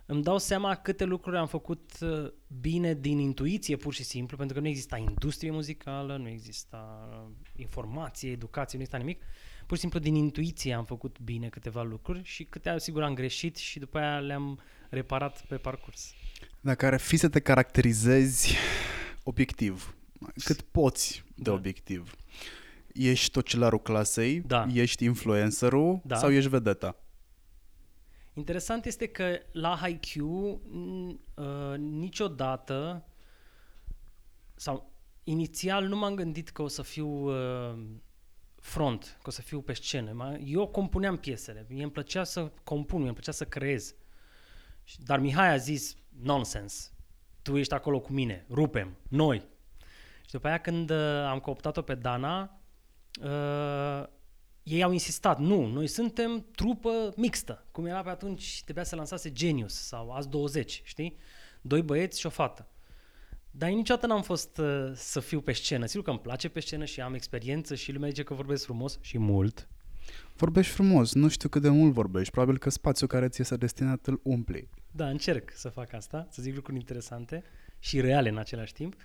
îmi 0.06 0.24
dau 0.24 0.38
seama 0.38 0.76
câte 0.76 1.04
lucruri 1.04 1.38
am 1.38 1.48
făcut 1.48 1.92
uh, 2.02 2.32
bine 2.62 2.94
din 2.94 3.18
intuiție, 3.18 3.76
pur 3.76 3.94
și 3.94 4.04
simplu, 4.04 4.38
pentru 4.38 4.56
că 4.56 4.62
nu 4.62 4.68
exista 4.68 4.98
industrie 4.98 5.52
muzicală, 5.52 6.18
nu 6.18 6.28
exista 6.28 7.10
informație, 7.56 8.32
educație, 8.32 8.78
nu 8.78 8.84
exista 8.84 8.98
nimic. 8.98 9.22
Pur 9.66 9.76
și 9.76 9.82
simplu 9.82 10.00
din 10.00 10.16
intuiție 10.16 10.74
am 10.74 10.86
făcut 10.86 11.20
bine 11.20 11.50
câteva 11.50 11.84
lucruri 11.84 12.22
și 12.24 12.44
câte 12.44 12.80
sigur 12.80 13.04
am 13.04 13.14
greșit 13.14 13.56
și 13.56 13.80
după 13.80 13.98
aia 13.98 14.20
le-am 14.20 14.60
reparat 14.90 15.46
pe 15.48 15.56
parcurs. 15.56 16.14
Dacă 16.62 16.86
ar 16.86 17.00
fi 17.00 17.18
să 17.18 17.30
te 17.30 17.40
caracterizezi 17.40 18.56
obiectiv, 19.24 19.96
cât 20.44 20.62
poți 20.62 21.24
de 21.36 21.42
Da. 21.44 21.52
obiectiv, 21.52 22.16
ești 22.94 23.32
tocelarul 23.32 23.82
clasei, 23.82 24.40
Da. 24.40 24.66
ești 24.74 25.04
influencerul 25.04 26.02
Da. 26.04 26.16
sau 26.16 26.32
ești 26.32 26.50
vedeta? 26.50 26.96
Interesant 28.34 28.86
este 28.86 29.08
că 29.08 29.38
la 29.52 29.80
HiQ 29.84 30.12
n- 30.12 31.16
uh, 31.36 31.78
niciodată 31.78 33.06
sau 34.56 34.92
inițial 35.24 35.88
nu 35.88 35.98
m-am 35.98 36.16
gândit 36.16 36.50
că 36.50 36.62
o 36.62 36.68
să 36.68 36.82
fiu 36.82 37.08
uh, 37.08 37.80
front, 38.56 39.18
că 39.22 39.24
o 39.28 39.32
să 39.32 39.42
fiu 39.42 39.62
pe 39.62 39.74
scenă. 39.74 40.12
Ma- 40.12 40.42
Eu 40.46 40.68
compuneam 40.68 41.18
piesele, 41.18 41.66
mie 41.70 41.84
îmi 41.84 41.92
plăcea 41.92 42.24
să 42.24 42.52
compun, 42.64 42.98
mie 42.98 43.06
îmi 43.08 43.16
plăcea 43.16 43.32
să 43.32 43.46
creez. 43.46 43.96
Și- 44.84 45.02
Dar 45.04 45.20
Mihai 45.20 45.54
a 45.54 45.58
zis, 45.58 45.96
nonsense, 46.22 46.90
tu 47.42 47.58
ești 47.58 47.74
acolo 47.74 48.00
cu 48.00 48.12
mine, 48.14 48.46
rupem, 48.50 48.98
noi. 49.10 49.46
Și 50.26 50.32
după 50.32 50.48
aia 50.48 50.58
când 50.58 50.90
uh, 50.90 50.98
am 51.28 51.40
cooptat-o 51.40 51.82
pe 51.82 51.96
Dana, 51.96 52.62
uh, 53.22 54.08
ei 54.64 54.84
au 54.84 54.92
insistat, 54.92 55.40
nu, 55.40 55.66
noi 55.66 55.88
suntem 55.88 56.46
trupă 56.56 57.14
mixtă, 57.16 57.66
cum 57.72 57.86
era 57.86 58.02
pe 58.02 58.10
atunci, 58.10 58.62
trebuia 58.64 58.84
să 58.84 58.96
lansase 58.96 59.32
Genius 59.32 59.74
sau 59.74 60.12
Azi 60.12 60.30
20, 60.30 60.82
știi? 60.84 61.18
Doi 61.62 61.82
băieți 61.82 62.20
și 62.20 62.26
o 62.26 62.30
fată. 62.30 62.68
Dar 63.52 63.70
niciodată 63.70 64.08
n-am 64.08 64.22
fost 64.22 64.58
uh, 64.58 64.92
să 64.94 65.20
fiu 65.20 65.42
pe 65.42 65.52
scenă. 65.52 65.86
Sigur 65.86 66.04
că 66.04 66.10
îmi 66.10 66.20
place 66.20 66.50
pe 66.50 66.60
scenă 66.60 66.86
și 66.86 67.02
am 67.02 67.14
experiență 67.14 67.76
și 67.76 67.92
lumea 67.92 68.10
zice 68.10 68.24
că 68.24 68.34
vorbesc 68.34 68.64
frumos 68.64 68.98
și 69.02 69.18
mult. 69.18 69.68
Vorbești 70.36 70.74
frumos, 70.74 71.14
nu 71.14 71.28
știu 71.28 71.50
cât 71.50 71.62
de 71.62 71.70
mult 71.70 71.94
vorbești, 71.94 72.32
probabil 72.32 72.58
că 72.58 72.70
spațiul 72.70 73.10
care 73.10 73.28
ți 73.28 73.42
este 73.42 73.58
destinat 73.58 74.08
îl 74.08 74.20
umpli. 74.24 74.70
Da, 74.92 75.08
încerc 75.08 75.52
să 75.56 75.70
fac 75.70 75.94
asta, 75.94 76.28
să 76.30 76.42
zic 76.42 76.56
lucruri 76.56 76.78
interesante 76.78 77.44
și 77.80 78.02
reale 78.02 78.30
în 78.30 78.38
același 78.38 78.74
timp. 78.74 78.96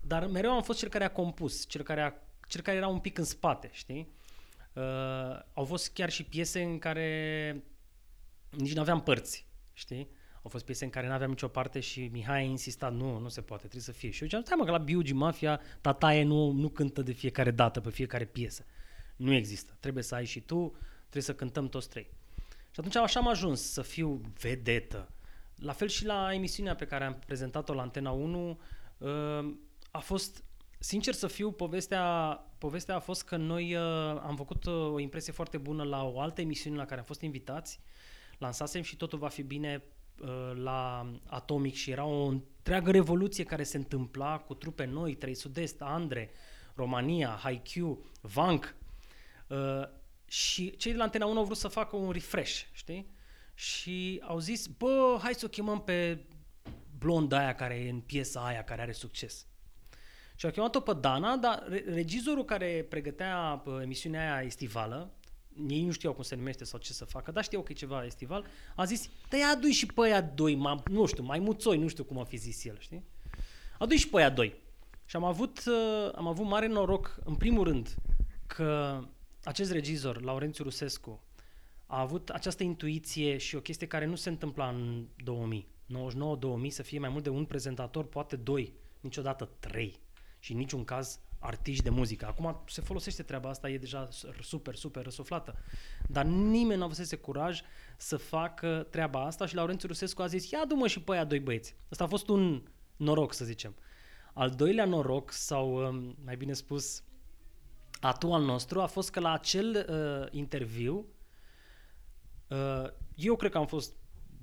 Dar 0.00 0.26
mereu 0.26 0.50
am 0.50 0.62
fost 0.62 0.78
cel 0.78 0.88
care 0.88 1.04
a 1.04 1.10
compus, 1.10 1.66
cel 1.68 1.82
care, 1.82 2.00
a, 2.00 2.12
cel 2.52 2.60
care 2.60 2.76
era 2.76 2.86
un 2.86 2.98
pic 2.98 3.18
în 3.18 3.24
spate, 3.24 3.70
știi? 3.72 4.08
Uh, 4.72 4.82
au 5.54 5.64
fost 5.64 5.92
chiar 5.92 6.10
și 6.10 6.24
piese 6.24 6.62
în 6.62 6.78
care 6.78 7.62
nici 8.50 8.74
nu 8.74 8.80
aveam 8.80 9.02
părți, 9.02 9.46
știi? 9.72 10.08
Au 10.42 10.50
fost 10.50 10.64
piese 10.64 10.84
în 10.84 10.90
care 10.90 11.06
nu 11.06 11.12
aveam 11.12 11.30
nicio 11.30 11.48
parte 11.48 11.80
și 11.80 12.08
Mihai 12.12 12.38
a 12.38 12.42
insistat, 12.42 12.92
nu, 12.92 13.18
nu 13.18 13.28
se 13.28 13.40
poate, 13.40 13.62
trebuie 13.62 13.82
să 13.82 13.92
fie. 13.92 14.10
Și 14.10 14.20
eu 14.22 14.26
ziceam, 14.26 14.42
stai 14.42 14.56
mă, 14.58 14.64
că 14.64 14.70
la 14.70 14.78
Biugi 14.78 15.12
Mafia 15.12 15.60
tataie 15.80 16.22
nu, 16.22 16.50
nu 16.50 16.68
cântă 16.68 17.02
de 17.02 17.12
fiecare 17.12 17.50
dată, 17.50 17.80
pe 17.80 17.90
fiecare 17.90 18.24
piesă. 18.24 18.64
Nu 19.16 19.34
există. 19.34 19.76
Trebuie 19.80 20.02
să 20.02 20.14
ai 20.14 20.24
și 20.24 20.40
tu, 20.40 20.76
trebuie 21.00 21.22
să 21.22 21.34
cântăm 21.34 21.68
toți 21.68 21.88
trei. 21.88 22.10
Și 22.70 22.80
atunci 22.80 22.96
așa 22.96 23.20
am 23.20 23.28
ajuns 23.28 23.60
să 23.60 23.82
fiu 23.82 24.20
vedetă. 24.40 25.08
La 25.56 25.72
fel 25.72 25.88
și 25.88 26.04
la 26.04 26.34
emisiunea 26.34 26.74
pe 26.74 26.86
care 26.86 27.04
am 27.04 27.18
prezentat-o 27.26 27.74
la 27.74 27.82
Antena 27.82 28.10
1, 28.10 28.60
uh, 28.98 29.54
a 29.90 29.98
fost, 29.98 30.44
sincer 30.82 31.14
să 31.14 31.26
fiu, 31.26 31.52
povestea, 31.52 32.04
povestea 32.58 32.94
a 32.94 33.00
fost 33.00 33.24
că 33.24 33.36
noi 33.36 33.74
uh, 33.74 33.82
am 34.22 34.34
făcut 34.36 34.64
uh, 34.64 34.92
o 34.92 34.98
impresie 34.98 35.32
foarte 35.32 35.58
bună 35.58 35.82
la 35.82 36.04
o 36.04 36.20
altă 36.20 36.40
emisiune 36.40 36.76
la 36.76 36.84
care 36.84 37.00
am 37.00 37.06
fost 37.06 37.20
invitați, 37.20 37.80
lansasem 38.38 38.82
și 38.82 38.96
totul 38.96 39.18
va 39.18 39.28
fi 39.28 39.42
bine 39.42 39.82
la 40.54 41.10
Atomic 41.26 41.74
și 41.74 41.90
era 41.90 42.04
o 42.04 42.24
întreagă 42.24 42.90
revoluție 42.90 43.44
care 43.44 43.62
se 43.62 43.76
întâmpla 43.76 44.38
cu 44.38 44.54
trupe 44.54 44.84
noi, 44.84 45.14
Trei 45.14 45.34
Sud-Est, 45.34 45.80
Andre, 45.80 46.30
România, 46.74 47.38
Haikyuu, 47.42 48.04
Vank, 48.20 48.74
Uh, 49.52 49.88
și 50.28 50.76
cei 50.76 50.92
de 50.92 50.98
la 50.98 51.04
Antena 51.04 51.26
1 51.26 51.38
au 51.38 51.44
vrut 51.44 51.56
să 51.56 51.68
facă 51.68 51.96
un 51.96 52.10
refresh, 52.10 52.62
știi? 52.72 53.10
Și 53.54 54.22
au 54.26 54.38
zis, 54.38 54.66
bă, 54.66 55.18
hai 55.22 55.34
să 55.34 55.44
o 55.44 55.48
chemăm 55.48 55.82
pe 55.82 56.24
blonda 56.98 57.38
aia 57.38 57.54
care 57.54 57.74
e 57.74 57.90
în 57.90 58.00
piesa 58.00 58.46
aia, 58.46 58.64
care 58.64 58.82
are 58.82 58.92
succes. 58.92 59.46
Și 60.42 60.48
au 60.48 60.54
chemat-o 60.54 60.80
pe 60.80 60.92
Dana, 61.00 61.36
dar 61.36 61.64
regizorul 61.86 62.44
care 62.44 62.86
pregătea 62.88 63.62
uh, 63.64 63.78
emisiunea 63.82 64.34
aia 64.34 64.46
estivală, 64.46 65.10
ei 65.68 65.84
nu 65.84 65.92
știau 65.92 66.12
cum 66.12 66.22
se 66.22 66.34
numește 66.34 66.64
sau 66.64 66.78
ce 66.78 66.92
să 66.92 67.04
facă, 67.04 67.30
dar 67.30 67.44
știau 67.44 67.62
că 67.62 67.72
e 67.72 67.74
ceva 67.74 68.04
estival, 68.04 68.46
a 68.76 68.84
zis, 68.84 69.08
te 69.28 69.36
ia 69.36 69.46
adu 69.46 69.66
și 69.66 69.86
pe 69.86 70.00
aia 70.00 70.20
doi, 70.20 70.54
ma, 70.54 70.82
nu 70.90 71.06
știu, 71.06 71.22
mai 71.22 71.38
muțoi, 71.38 71.78
nu 71.78 71.88
știu 71.88 72.04
cum 72.04 72.18
a 72.18 72.24
fi 72.24 72.36
zis 72.36 72.64
el, 72.64 72.76
știi? 72.78 73.04
Adu 73.78 73.94
și 73.94 74.08
pe 74.08 74.16
aia 74.16 74.30
doi. 74.30 74.54
Și 75.04 75.16
am 75.16 75.24
avut, 75.24 75.64
uh, 75.66 76.12
am 76.14 76.26
avut 76.26 76.46
mare 76.46 76.66
noroc, 76.66 77.18
în 77.24 77.34
primul 77.34 77.64
rând, 77.64 77.94
că 78.46 79.00
acest 79.44 79.72
regizor, 79.72 80.22
Laurențiu 80.22 80.64
Rusescu, 80.64 81.22
a 81.86 82.00
avut 82.00 82.28
această 82.28 82.62
intuiție 82.62 83.36
și 83.36 83.56
o 83.56 83.60
chestie 83.60 83.86
care 83.86 84.04
nu 84.04 84.14
se 84.14 84.28
întâmpla 84.28 84.68
în 84.68 85.06
2000. 85.24 85.66
99-2000 86.66 86.68
să 86.68 86.82
fie 86.82 86.98
mai 86.98 87.08
mult 87.08 87.22
de 87.22 87.30
un 87.30 87.44
prezentator, 87.44 88.04
poate 88.04 88.36
doi, 88.36 88.72
niciodată 89.00 89.50
trei. 89.58 90.00
Și 90.42 90.52
în 90.52 90.58
niciun 90.58 90.84
caz 90.84 91.20
artiști 91.38 91.82
de 91.82 91.90
muzică. 91.90 92.26
Acum 92.26 92.62
se 92.66 92.80
folosește 92.80 93.22
treaba 93.22 93.48
asta, 93.48 93.70
e 93.70 93.78
deja 93.78 94.08
super, 94.40 94.74
super 94.74 95.02
răsuflată. 95.02 95.58
Dar 96.08 96.24
nimeni 96.24 96.78
nu 96.78 96.84
avusese 96.84 97.16
curaj 97.16 97.60
să 97.96 98.16
facă 98.16 98.86
treaba 98.90 99.24
asta 99.24 99.46
și 99.46 99.54
Laurențiu 99.54 99.88
Rusescu 99.88 100.22
a 100.22 100.26
zis, 100.26 100.50
ia 100.50 100.64
du-mă 100.64 100.86
și 100.86 101.00
pe 101.00 101.12
aia 101.12 101.24
doi 101.24 101.40
băieți. 101.40 101.76
Asta 101.88 102.04
a 102.04 102.06
fost 102.06 102.28
un 102.28 102.62
noroc, 102.96 103.32
să 103.32 103.44
zicem. 103.44 103.74
Al 104.32 104.50
doilea 104.50 104.84
noroc, 104.84 105.32
sau 105.32 105.86
um, 105.86 106.16
mai 106.24 106.36
bine 106.36 106.52
spus, 106.52 107.04
atu 108.00 108.32
al 108.32 108.42
nostru 108.42 108.80
a 108.80 108.86
fost 108.86 109.10
că 109.10 109.20
la 109.20 109.32
acel 109.32 109.86
uh, 109.88 110.32
interviu 110.32 111.06
uh, 112.48 112.90
eu 113.14 113.36
cred 113.36 113.50
că 113.50 113.58
am 113.58 113.66
fost 113.66 113.96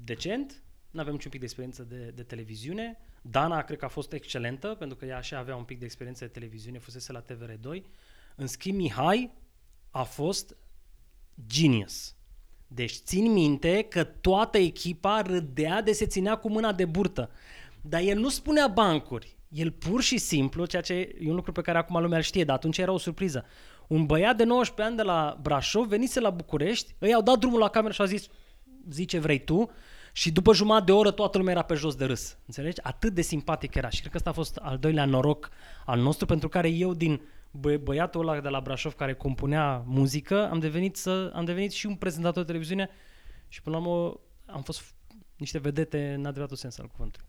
decent, 0.04 0.64
nu 0.92 1.00
avem 1.00 1.14
niciun 1.14 1.32
pic 1.32 1.40
de 1.40 1.46
experiență 1.46 1.84
de, 1.84 2.12
de 2.16 2.24
televiziune. 2.24 2.98
Dana 3.22 3.62
cred 3.62 3.78
că 3.78 3.86
a 3.86 3.88
fost 3.88 4.14
excelentă, 4.14 4.68
pentru 4.68 4.98
că 4.98 5.06
ea 5.06 5.18
așa 5.18 5.38
avea 5.38 5.56
un 5.56 5.64
pic 5.64 5.80
de 5.80 5.86
experiență 5.86 6.26
de 6.26 6.32
televiziune, 6.32 6.80
fusese 6.80 7.12
la 7.12 7.24
TVR2. 7.24 7.82
În 8.36 8.48
schimb, 8.48 8.78
Mihai 8.78 9.32
a 9.92 10.04
fost 10.04 10.56
genius. 11.48 12.16
Deci 12.68 12.94
țin 12.94 13.32
minte 13.32 13.82
că 13.90 14.04
toată 14.04 14.58
echipa 14.58 15.22
râdea 15.22 15.82
de 15.82 15.92
se 15.92 16.06
ținea 16.06 16.36
cu 16.36 16.50
mâna 16.50 16.74
de 16.74 16.86
burtă. 16.86 17.32
Dar 17.82 18.02
el 18.02 18.20
nu 18.20 18.30
spunea 18.30 18.68
bancuri. 18.68 19.38
El 19.50 19.72
pur 19.72 20.02
și 20.02 20.18
simplu, 20.18 20.66
ceea 20.66 20.82
ce 20.82 20.94
e 20.94 21.30
un 21.30 21.36
lucru 21.36 21.52
pe 21.52 21.62
care 21.62 21.78
acum 21.78 22.02
lumea 22.02 22.18
îl 22.18 22.24
știe, 22.24 22.44
dar 22.44 22.56
atunci 22.56 22.78
era 22.78 22.92
o 22.92 22.98
surpriză. 22.98 23.46
Un 23.88 24.06
băiat 24.06 24.38
de 24.38 24.44
19 24.44 24.88
ani 24.88 24.98
de 24.98 25.04
la 25.04 25.38
Brașov 25.42 25.88
venise 25.88 26.20
la 26.20 26.30
București, 26.30 26.96
îi 27.00 27.14
au 27.14 27.22
dat 27.22 27.40
drumul 27.40 27.60
la 27.60 27.70
cameră 27.70 27.94
și 27.94 28.02
a 28.02 28.06
zis, 28.06 28.28
zi 28.90 29.06
ce 29.06 29.20
vrei 29.20 29.44
tu, 29.44 29.70
și 30.20 30.32
după 30.32 30.54
jumătate 30.54 30.86
de 30.86 30.92
oră 30.92 31.12
toată 31.12 31.38
lumea 31.38 31.54
era 31.54 31.62
pe 31.62 31.74
jos 31.74 31.96
de 31.96 32.06
râs. 32.06 32.38
Înțelegi? 32.46 32.84
Atât 32.84 33.14
de 33.14 33.22
simpatic 33.22 33.76
era. 33.76 33.90
Și 33.90 34.00
cred 34.00 34.12
că 34.12 34.18
ăsta 34.18 34.30
a 34.30 34.34
fost 34.34 34.56
al 34.56 34.78
doilea 34.78 35.06
noroc 35.06 35.50
al 35.86 36.00
nostru, 36.00 36.26
pentru 36.26 36.50
care 36.50 36.70
eu 36.70 36.94
din 36.94 37.22
bă- 37.58 37.80
băiatul 37.84 38.28
ăla 38.28 38.42
de 38.42 38.50
la 38.50 38.60
Brașov 38.60 38.94
care 38.94 39.14
compunea 39.14 39.84
muzică, 39.86 40.50
am 40.50 40.60
devenit, 40.60 40.96
să, 40.96 41.32
am 41.36 41.46
devenit 41.46 41.72
și 41.72 41.86
un 41.86 41.96
prezentator 41.96 42.42
de 42.42 42.48
televiziune 42.48 42.90
și 43.48 43.62
până 43.62 43.78
la 43.78 43.82
urmă 43.82 44.20
am 44.46 44.62
fost 44.62 44.94
niște 45.36 45.58
vedete 45.60 46.14
în 46.14 46.26
adevăratul 46.26 46.58
sens 46.58 46.80
al 46.80 46.88
cuvântului. 46.88 47.28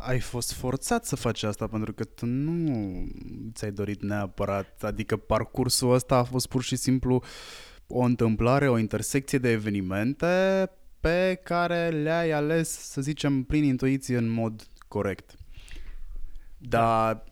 Ai 0.00 0.20
fost 0.20 0.52
forțat 0.52 1.04
să 1.04 1.16
faci 1.16 1.42
asta 1.42 1.66
pentru 1.66 1.92
că 1.92 2.04
tu 2.04 2.26
nu 2.26 3.06
ți-ai 3.52 3.70
dorit 3.70 4.02
neapărat, 4.02 4.82
adică 4.82 5.16
parcursul 5.16 5.92
ăsta 5.92 6.16
a 6.16 6.22
fost 6.22 6.46
pur 6.46 6.62
și 6.62 6.76
simplu 6.76 7.22
o 7.86 8.00
întâmplare, 8.00 8.68
o 8.68 8.78
intersecție 8.78 9.38
de 9.38 9.50
evenimente 9.50 10.26
pe 11.06 11.40
care 11.42 11.88
le-ai 11.88 12.30
ales, 12.30 12.68
să 12.68 13.00
zicem, 13.00 13.42
prin 13.42 13.64
intuiție 13.64 14.16
în 14.16 14.28
mod 14.28 14.66
corect. 14.88 15.34
Dar 16.58 17.14
da 17.14 17.24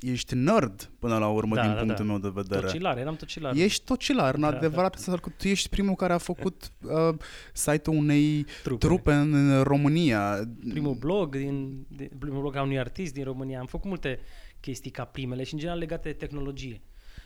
ești 0.00 0.34
nerd 0.34 0.90
până 0.98 1.18
la 1.18 1.28
urmă 1.28 1.54
da, 1.54 1.62
din 1.62 1.70
da, 1.70 1.78
punctul 1.78 2.06
da. 2.06 2.10
meu 2.10 2.20
de 2.20 2.28
vedere. 2.34 2.60
Tocilar, 2.60 2.98
eram 2.98 3.16
tocilar. 3.16 3.54
Ești 3.56 3.84
tocilar, 3.84 4.34
în 4.34 4.40
da, 4.40 4.46
adevărat, 4.46 5.06
da. 5.06 5.16
tu 5.36 5.48
ești 5.48 5.68
primul 5.68 5.94
care 5.94 6.12
a 6.12 6.18
făcut 6.18 6.72
uh, 6.82 7.14
site-ul 7.52 7.96
unei 7.96 8.46
trupe, 8.62 8.86
trupe 8.86 9.12
în, 9.12 9.34
în 9.34 9.62
România. 9.62 10.48
Primul 10.68 10.94
blog, 10.94 11.36
din, 11.36 11.86
din, 11.88 12.10
primul 12.18 12.40
blog 12.40 12.56
a 12.56 12.62
unui 12.62 12.78
artist 12.78 13.12
din 13.12 13.24
România. 13.24 13.60
Am 13.60 13.66
făcut 13.66 13.88
multe 13.88 14.20
chestii 14.60 14.90
ca 14.90 15.04
primele 15.04 15.42
și 15.42 15.52
în 15.52 15.58
general 15.58 15.78
legate 15.78 16.08
de 16.08 16.14
tehnologie. 16.14 16.80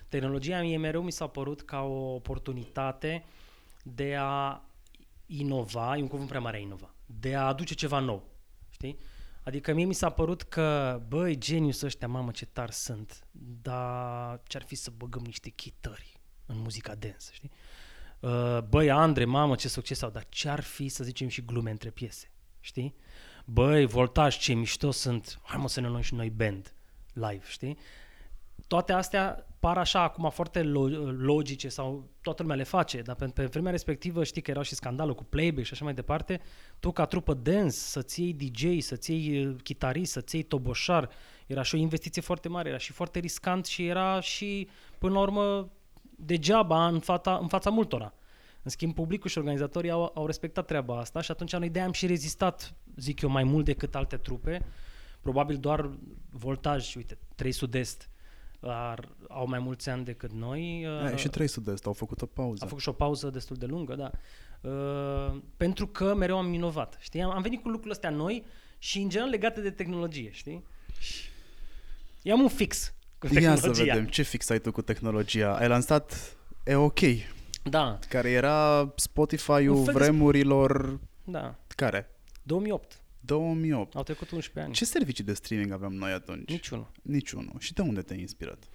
Tehnologia 0.08 0.60
mie 0.60 0.78
mereu 0.78 1.02
mi 1.02 1.12
s-a 1.12 1.26
părut 1.26 1.62
ca 1.62 1.80
o 1.80 2.14
oportunitate 2.14 3.24
de 3.82 4.16
a 4.18 4.65
inova, 5.26 5.96
e 5.96 6.00
un 6.00 6.08
cuvânt 6.08 6.28
prea 6.28 6.40
mare 6.40 6.56
a 6.56 6.60
inova, 6.60 6.94
de 7.06 7.34
a 7.34 7.46
aduce 7.46 7.74
ceva 7.74 7.98
nou. 7.98 8.34
Știi? 8.70 8.98
Adică 9.42 9.72
mie 9.72 9.84
mi 9.84 9.94
s-a 9.94 10.10
părut 10.10 10.42
că, 10.42 11.00
băi, 11.08 11.38
genius 11.38 11.80
ăștia, 11.80 12.08
mamă, 12.08 12.30
ce 12.30 12.46
tari 12.46 12.72
sunt, 12.72 13.26
dar 13.62 14.40
ce-ar 14.46 14.62
fi 14.62 14.74
să 14.74 14.90
băgăm 14.96 15.22
niște 15.22 15.48
chitări 15.48 16.20
în 16.46 16.58
muzica 16.58 16.94
dance, 16.94 17.26
știi? 17.30 17.50
Uh, 18.20 18.58
băi, 18.68 18.90
Andre, 18.90 19.24
mamă, 19.24 19.54
ce 19.54 19.68
succes 19.68 20.02
au, 20.02 20.10
dar 20.10 20.26
ce-ar 20.28 20.60
fi 20.60 20.88
să 20.88 21.04
zicem 21.04 21.28
și 21.28 21.44
glume 21.44 21.70
între 21.70 21.90
piese, 21.90 22.30
știi? 22.60 22.94
Băi, 23.44 23.86
voltaj, 23.86 24.38
ce 24.38 24.52
mișto 24.52 24.90
sunt, 24.90 25.40
hai 25.42 25.60
mă 25.60 25.68
să 25.68 25.80
ne 25.80 25.88
luăm 25.88 26.00
și 26.00 26.14
noi 26.14 26.30
band 26.30 26.74
live, 27.12 27.44
știi? 27.46 27.78
Toate 28.66 28.92
astea 28.92 29.46
par 29.60 29.78
așa 29.78 30.02
acum 30.02 30.30
foarte 30.30 30.62
logice 31.18 31.68
sau 31.68 32.10
toată 32.20 32.42
lumea 32.42 32.56
le 32.56 32.62
face, 32.62 33.02
dar 33.02 33.14
pe, 33.14 33.26
pe 33.26 33.44
vremea 33.44 33.70
respectivă 33.70 34.24
știi 34.24 34.42
că 34.42 34.50
era 34.50 34.62
și 34.62 34.74
scandalul 34.74 35.14
cu 35.14 35.24
playback 35.24 35.66
și 35.66 35.72
așa 35.72 35.84
mai 35.84 35.94
departe, 35.94 36.40
tu 36.80 36.92
ca 36.92 37.04
trupă 37.04 37.34
dance 37.34 37.70
să-ți 37.70 38.22
iei 38.22 38.32
DJ, 38.32 38.78
să-ți 38.78 39.12
iei 39.12 39.46
uh, 39.46 39.56
chitarist, 39.62 40.12
să-ți 40.12 40.34
iei 40.34 40.44
toboșar, 40.44 41.08
era 41.46 41.62
și 41.62 41.74
o 41.74 41.78
investiție 41.78 42.22
foarte 42.22 42.48
mare, 42.48 42.68
era 42.68 42.78
și 42.78 42.92
foarte 42.92 43.18
riscant 43.18 43.66
și 43.66 43.86
era 43.86 44.20
și 44.20 44.68
până 44.98 45.12
la 45.12 45.20
urmă 45.20 45.70
degeaba 46.16 46.86
în, 46.86 47.00
fata, 47.00 47.38
în 47.40 47.48
fața 47.48 47.70
multora. 47.70 48.14
În 48.62 48.70
schimb, 48.70 48.94
publicul 48.94 49.30
și 49.30 49.38
organizatorii 49.38 49.90
au, 49.90 50.12
au 50.14 50.26
respectat 50.26 50.66
treaba 50.66 50.98
asta 50.98 51.20
și 51.20 51.30
atunci 51.30 51.56
noi 51.56 51.70
de 51.70 51.80
am 51.80 51.92
și 51.92 52.06
rezistat, 52.06 52.74
zic 52.96 53.20
eu, 53.20 53.30
mai 53.30 53.44
mult 53.44 53.64
decât 53.64 53.94
alte 53.94 54.16
trupe. 54.16 54.66
Probabil 55.20 55.56
doar 55.56 55.90
voltaj, 56.30 56.94
uite, 56.94 57.18
3 57.34 57.52
sud-est, 57.52 58.10
ar, 58.60 59.08
au 59.28 59.48
mai 59.48 59.58
mulți 59.58 59.88
ani 59.88 60.04
decât 60.04 60.32
noi. 60.32 60.84
A, 60.86 61.10
uh, 61.10 61.16
și 61.16 61.28
300 61.28 61.64
de 61.64 61.72
asta, 61.72 61.88
au 61.88 61.94
făcut 61.94 62.22
o 62.22 62.26
pauză. 62.26 62.62
Au 62.62 62.68
făcut 62.68 62.82
și 62.82 62.88
o 62.88 62.92
pauză 62.92 63.30
destul 63.30 63.56
de 63.56 63.66
lungă, 63.66 63.94
da. 63.94 64.10
Uh, 64.70 65.40
pentru 65.56 65.86
că 65.86 66.14
mereu 66.14 66.38
am 66.38 66.52
inovat, 66.52 66.96
știi? 67.00 67.22
Am, 67.22 67.30
am 67.30 67.42
venit 67.42 67.62
cu 67.62 67.68
lucrurile 67.68 67.92
astea 67.92 68.10
noi 68.10 68.44
și 68.78 68.98
în 68.98 69.08
general 69.08 69.30
legate 69.30 69.60
de 69.60 69.70
tehnologie, 69.70 70.30
știi? 70.30 70.64
Și 70.98 72.30
am 72.30 72.40
un 72.40 72.48
fix 72.48 72.94
cu 73.18 73.26
tehnologia. 73.26 73.66
Ia 73.66 73.74
să 73.74 73.82
vedem, 73.82 74.06
ce 74.06 74.22
fix 74.22 74.48
ai 74.50 74.58
tu 74.58 74.72
cu 74.72 74.82
tehnologia? 74.82 75.56
Ai 75.56 75.68
lansat 75.68 76.36
E 76.66 76.74
OK. 76.74 77.00
Da. 77.62 77.98
Care 78.08 78.30
era 78.30 78.92
Spotify-ul 78.96 79.82
vremurilor... 79.82 80.88
De... 80.88 80.98
Da. 81.30 81.54
Care? 81.68 82.10
2008. 82.42 83.00
2008. 83.26 83.94
Au 83.94 84.02
trecut 84.02 84.30
11 84.30 84.60
ani. 84.60 84.72
Ce 84.72 84.84
servicii 84.84 85.24
de 85.24 85.32
streaming 85.32 85.72
aveam 85.72 85.94
noi 85.94 86.12
atunci? 86.12 86.50
Niciunul. 86.50 86.90
Niciunul. 87.02 87.54
Și 87.58 87.72
de 87.72 87.82
unde 87.82 88.02
te-ai 88.02 88.20
inspirat? 88.20 88.68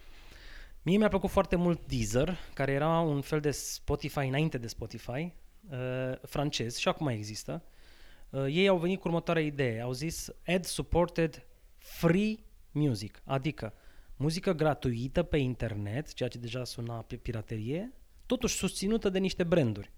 Mie 0.84 0.98
mi-a 0.98 1.08
plăcut 1.08 1.29
foarte 1.29 1.55
mult 1.55 1.88
Deezer, 1.88 2.38
care 2.53 2.72
era 2.72 3.00
un 3.00 3.22
fel 3.22 3.39
de 3.39 3.51
Spotify 3.51 4.20
înainte 4.27 4.58
de 4.58 4.67
Spotify, 4.67 5.34
uh, 5.70 5.77
francez 6.22 6.75
și 6.75 6.88
acum 6.88 7.08
există. 7.08 7.63
Uh, 8.29 8.46
ei 8.50 8.67
au 8.67 8.77
venit 8.77 9.00
cu 9.00 9.08
următoarea 9.08 9.43
idee. 9.43 9.81
Au 9.81 9.91
zis 9.91 10.29
ad-supported 10.46 11.48
free 11.77 12.36
music, 12.72 13.22
adică 13.25 13.74
muzică 14.15 14.53
gratuită 14.53 15.24
pe 15.24 15.38
internet, 15.38 16.13
ceea 16.13 16.29
ce 16.29 16.38
deja 16.38 16.63
suna 16.63 17.01
pe 17.01 17.15
piraterie, 17.15 17.93
totuși 18.25 18.55
susținută 18.55 19.10
de 19.10 19.20
niște 19.20 19.43
branduri. 19.43 19.91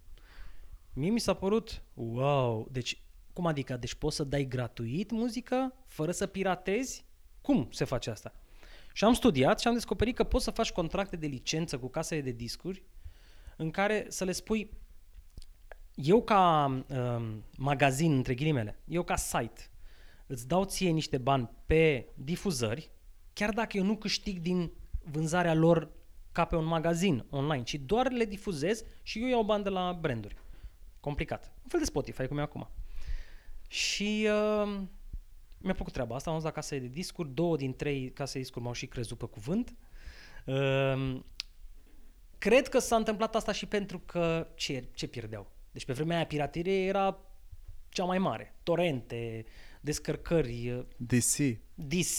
Mie 0.93 1.09
mi 1.09 1.19
s-a 1.19 1.33
părut, 1.33 1.83
wow, 1.93 2.67
deci 2.71 3.01
cum 3.33 3.45
adică? 3.45 3.77
Deci 3.77 3.93
poți 3.93 4.15
să 4.15 4.23
dai 4.23 4.45
gratuit 4.45 5.11
muzică 5.11 5.73
fără 5.87 6.11
să 6.11 6.27
piratezi? 6.27 7.05
Cum 7.41 7.67
se 7.71 7.85
face 7.85 8.09
asta? 8.09 8.33
Și 8.93 9.03
am 9.03 9.13
studiat 9.13 9.59
și 9.59 9.67
am 9.67 9.73
descoperit 9.73 10.15
că 10.15 10.23
poți 10.23 10.43
să 10.43 10.51
faci 10.51 10.71
contracte 10.71 11.15
de 11.15 11.27
licență 11.27 11.77
cu 11.77 11.87
casele 11.87 12.21
de 12.21 12.31
discuri 12.31 12.83
în 13.57 13.71
care 13.71 14.05
să 14.09 14.23
le 14.23 14.31
spui 14.31 14.69
eu 15.95 16.23
ca 16.23 16.65
um, 16.87 17.43
magazin, 17.57 18.13
între 18.13 18.33
ghilimele, 18.33 18.79
eu 18.87 19.03
ca 19.03 19.15
site, 19.15 19.69
îți 20.27 20.47
dau 20.47 20.65
ție 20.65 20.89
niște 20.89 21.17
bani 21.17 21.49
pe 21.65 22.07
difuzări, 22.15 22.91
chiar 23.33 23.49
dacă 23.49 23.77
eu 23.77 23.83
nu 23.83 23.97
câștig 23.97 24.39
din 24.39 24.71
vânzarea 25.03 25.53
lor 25.53 25.91
ca 26.31 26.45
pe 26.45 26.55
un 26.55 26.65
magazin 26.65 27.25
online, 27.29 27.63
ci 27.63 27.75
doar 27.75 28.11
le 28.11 28.25
difuzez 28.25 28.83
și 29.01 29.21
eu 29.21 29.27
iau 29.27 29.43
bani 29.43 29.63
de 29.63 29.69
la 29.69 29.97
branduri. 30.01 30.35
Complicat. 30.99 31.51
Un 31.63 31.69
fel 31.69 31.79
de 31.79 31.85
Spotify, 31.85 32.27
cum 32.27 32.37
e 32.37 32.41
acum. 32.41 32.69
Și 33.73 34.27
uh, 34.27 34.79
mi-a 35.57 35.73
plăcut 35.73 35.93
treaba 35.93 36.15
asta, 36.15 36.29
am 36.29 36.35
ajuns 36.35 36.53
la 36.53 36.59
casele 36.59 36.81
de 36.81 36.87
discuri, 36.87 37.33
două 37.33 37.57
din 37.57 37.75
trei 37.75 38.11
case 38.11 38.33
de 38.33 38.39
discuri 38.39 38.63
m-au 38.63 38.73
și 38.73 38.87
crezut 38.87 39.17
pe 39.17 39.25
cuvânt. 39.25 39.75
Uh, 40.45 41.19
cred 42.37 42.67
că 42.67 42.79
s-a 42.79 42.95
întâmplat 42.95 43.35
asta 43.35 43.51
și 43.51 43.65
pentru 43.65 43.99
că 43.99 44.47
ce, 44.55 44.87
ce 44.93 45.07
pierdeau? 45.07 45.51
Deci 45.71 45.85
pe 45.85 45.93
vremea 45.93 46.15
aia 46.15 46.25
piraterie 46.25 46.85
era 46.85 47.17
cea 47.89 48.03
mai 48.03 48.17
mare. 48.17 48.55
Torrente, 48.63 49.45
descărcări, 49.81 50.85
DC. 50.97 51.37
DC++, 51.73 52.17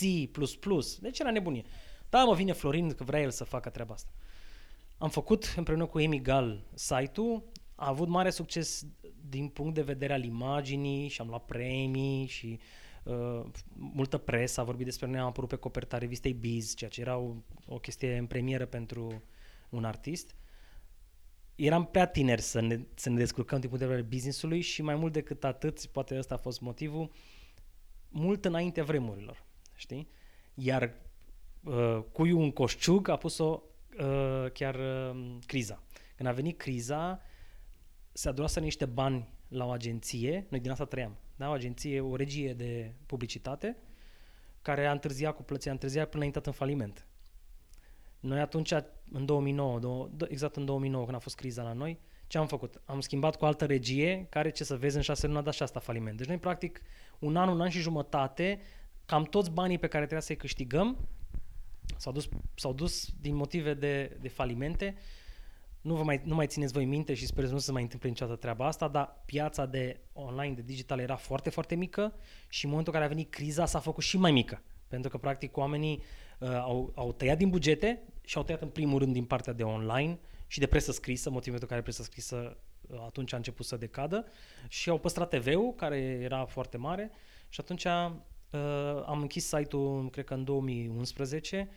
deci 1.00 1.18
era 1.18 1.30
nebunie. 1.30 1.64
Da, 2.08 2.24
mă 2.24 2.34
vine 2.34 2.52
Florin 2.52 2.94
că 2.94 3.04
vrea 3.04 3.20
el 3.20 3.30
să 3.30 3.44
facă 3.44 3.68
treaba 3.68 3.94
asta. 3.94 4.10
Am 4.98 5.08
făcut 5.08 5.54
împreună 5.56 5.86
cu 5.86 6.00
Emi 6.00 6.22
Gal 6.22 6.64
site-ul, 6.74 7.44
a 7.74 7.88
avut 7.88 8.08
mare 8.08 8.30
succes 8.30 8.86
din 9.28 9.48
punct 9.48 9.74
de 9.74 9.82
vedere 9.82 10.12
al 10.12 10.24
imaginii 10.24 11.08
și 11.08 11.20
am 11.20 11.28
luat 11.28 11.44
premii 11.44 12.26
și 12.26 12.58
uh, 13.02 13.44
multă 13.74 14.18
presă 14.18 14.60
a 14.60 14.64
vorbit 14.64 14.84
despre 14.84 15.06
noi, 15.06 15.18
am 15.18 15.26
apărut 15.26 15.48
pe 15.48 15.56
coperta 15.56 15.98
revistei 15.98 16.32
Biz, 16.32 16.74
ceea 16.74 16.90
ce 16.90 17.00
era 17.00 17.16
o, 17.16 17.34
o 17.66 17.78
chestie 17.78 18.16
în 18.16 18.26
premieră 18.26 18.66
pentru 18.66 19.22
un 19.68 19.84
artist. 19.84 20.34
Eram 21.54 21.86
prea 21.86 22.06
tineri 22.06 22.40
să 22.40 22.60
ne, 22.60 22.80
să 22.94 23.10
ne 23.10 23.16
descurcăm 23.16 23.60
din 23.60 23.68
punct 23.68 23.84
de 23.84 23.90
vedere 23.90 24.08
business-ului 24.08 24.60
și 24.60 24.82
mai 24.82 24.94
mult 24.94 25.12
decât 25.12 25.44
atât, 25.44 25.86
poate 25.86 26.18
ăsta 26.18 26.34
a 26.34 26.38
fost 26.38 26.60
motivul, 26.60 27.10
mult 28.08 28.44
înainte 28.44 28.82
vremurilor, 28.82 29.44
știi? 29.74 30.08
Iar 30.54 30.94
uh, 31.62 31.98
cuiul 32.12 32.40
un 32.40 32.50
coșciuc 32.50 33.08
a 33.08 33.16
pus-o 33.16 33.62
uh, 33.98 34.50
chiar 34.52 34.74
uh, 34.74 35.36
criza. 35.46 35.82
Când 36.16 36.28
a 36.28 36.32
venit 36.32 36.58
criza, 36.58 37.22
se 38.16 38.28
adunase 38.28 38.60
niște 38.60 38.84
bani 38.84 39.28
la 39.48 39.66
o 39.66 39.70
agenție, 39.70 40.46
noi 40.48 40.60
din 40.60 40.70
asta 40.70 40.84
trăiam, 40.84 41.16
da? 41.36 41.48
o 41.48 41.52
agenție, 41.52 42.00
o 42.00 42.16
regie 42.16 42.54
de 42.54 42.94
publicitate, 43.06 43.76
care 44.62 44.86
a 44.86 44.92
întârziat 44.92 45.36
cu 45.36 45.42
plății, 45.42 45.70
a 45.70 45.72
întârziat 45.72 46.08
până 46.08 46.22
a 46.22 46.26
intrat 46.26 46.46
în 46.46 46.52
faliment. 46.52 47.06
Noi 48.20 48.40
atunci, 48.40 48.72
în 49.12 49.24
2009, 49.24 49.78
două, 49.78 50.08
exact 50.28 50.56
în 50.56 50.64
2009, 50.64 51.04
când 51.04 51.16
a 51.16 51.20
fost 51.20 51.36
criza 51.36 51.62
la 51.62 51.72
noi, 51.72 51.98
ce 52.26 52.38
am 52.38 52.46
făcut? 52.46 52.80
Am 52.84 53.00
schimbat 53.00 53.36
cu 53.36 53.44
altă 53.44 53.64
regie, 53.66 54.26
care, 54.30 54.50
ce 54.50 54.64
să 54.64 54.76
vezi, 54.76 54.96
în 54.96 55.02
șase 55.02 55.26
luni 55.26 55.38
a 55.38 55.42
dat 55.42 55.54
și 55.54 55.62
asta 55.62 55.80
faliment. 55.80 56.16
Deci 56.16 56.26
noi, 56.26 56.38
practic, 56.38 56.80
un 57.18 57.36
an, 57.36 57.48
un 57.48 57.60
an 57.60 57.68
și 57.68 57.80
jumătate, 57.80 58.60
cam 59.04 59.24
toți 59.24 59.50
banii 59.50 59.78
pe 59.78 59.86
care 59.86 60.02
trebuia 60.02 60.26
să-i 60.26 60.36
câștigăm 60.36 61.08
s-au 61.96 62.12
dus, 62.12 62.28
s-au 62.54 62.72
dus 62.72 63.08
din 63.20 63.34
motive 63.34 63.74
de, 63.74 64.16
de 64.20 64.28
falimente 64.28 64.96
nu, 65.84 65.94
vă 65.94 66.02
mai, 66.02 66.20
nu 66.24 66.34
mai 66.34 66.46
țineți 66.46 66.72
voi 66.72 66.84
minte 66.84 67.14
și 67.14 67.26
sper 67.26 67.46
să 67.46 67.52
nu 67.52 67.58
se 67.58 67.72
mai 67.72 67.82
întâmple 67.82 68.08
niciodată 68.08 68.38
treaba 68.38 68.66
asta, 68.66 68.88
dar 68.88 69.22
piața 69.26 69.66
de 69.66 70.00
online, 70.12 70.54
de 70.54 70.62
digital 70.62 70.98
era 70.98 71.16
foarte, 71.16 71.50
foarte 71.50 71.74
mică 71.74 72.14
și 72.48 72.64
în 72.64 72.70
momentul 72.70 72.94
în 72.94 73.00
care 73.00 73.12
a 73.12 73.14
venit 73.14 73.30
criza 73.30 73.66
s-a 73.66 73.78
făcut 73.78 74.02
și 74.02 74.16
mai 74.16 74.32
mică. 74.32 74.62
Pentru 74.88 75.10
că, 75.10 75.18
practic, 75.18 75.56
oamenii 75.56 76.02
uh, 76.38 76.48
au, 76.48 76.92
au 76.94 77.12
tăiat 77.12 77.38
din 77.38 77.50
bugete 77.50 78.02
și 78.24 78.36
au 78.36 78.42
tăiat 78.42 78.62
în 78.62 78.68
primul 78.68 78.98
rând 78.98 79.12
din 79.12 79.24
partea 79.24 79.52
de 79.52 79.62
online 79.62 80.18
și 80.46 80.58
de 80.58 80.66
presă 80.66 80.92
scrisă, 80.92 81.30
motivul 81.30 81.58
pentru 81.58 81.68
care 81.68 81.82
presă 81.82 82.02
scrisă 82.02 82.56
uh, 82.80 83.00
atunci 83.04 83.32
a 83.32 83.36
început 83.36 83.66
să 83.66 83.76
decadă 83.76 84.26
și 84.68 84.88
au 84.88 84.98
păstrat 84.98 85.28
TV-ul, 85.28 85.74
care 85.74 85.98
era 85.98 86.44
foarte 86.44 86.76
mare 86.76 87.10
și 87.48 87.60
atunci 87.60 87.84
uh, 87.84 89.02
am 89.06 89.20
închis 89.20 89.46
site-ul, 89.46 90.10
cred 90.10 90.24
că 90.24 90.34
în 90.34 90.44
2011, 90.44 91.68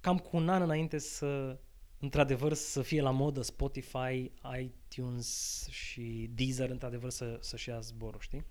cam 0.00 0.18
cu 0.18 0.36
un 0.36 0.48
an 0.48 0.62
înainte 0.62 0.98
să 0.98 1.58
într-adevăr 2.02 2.52
să 2.52 2.82
fie 2.82 3.00
la 3.00 3.10
modă 3.10 3.42
Spotify, 3.42 4.30
iTunes 4.60 5.66
și 5.70 6.30
Deezer, 6.34 6.70
într-adevăr 6.70 7.10
să, 7.10 7.38
să-și 7.40 7.68
ia 7.68 7.80
zborul, 7.80 8.20
știi? 8.20 8.44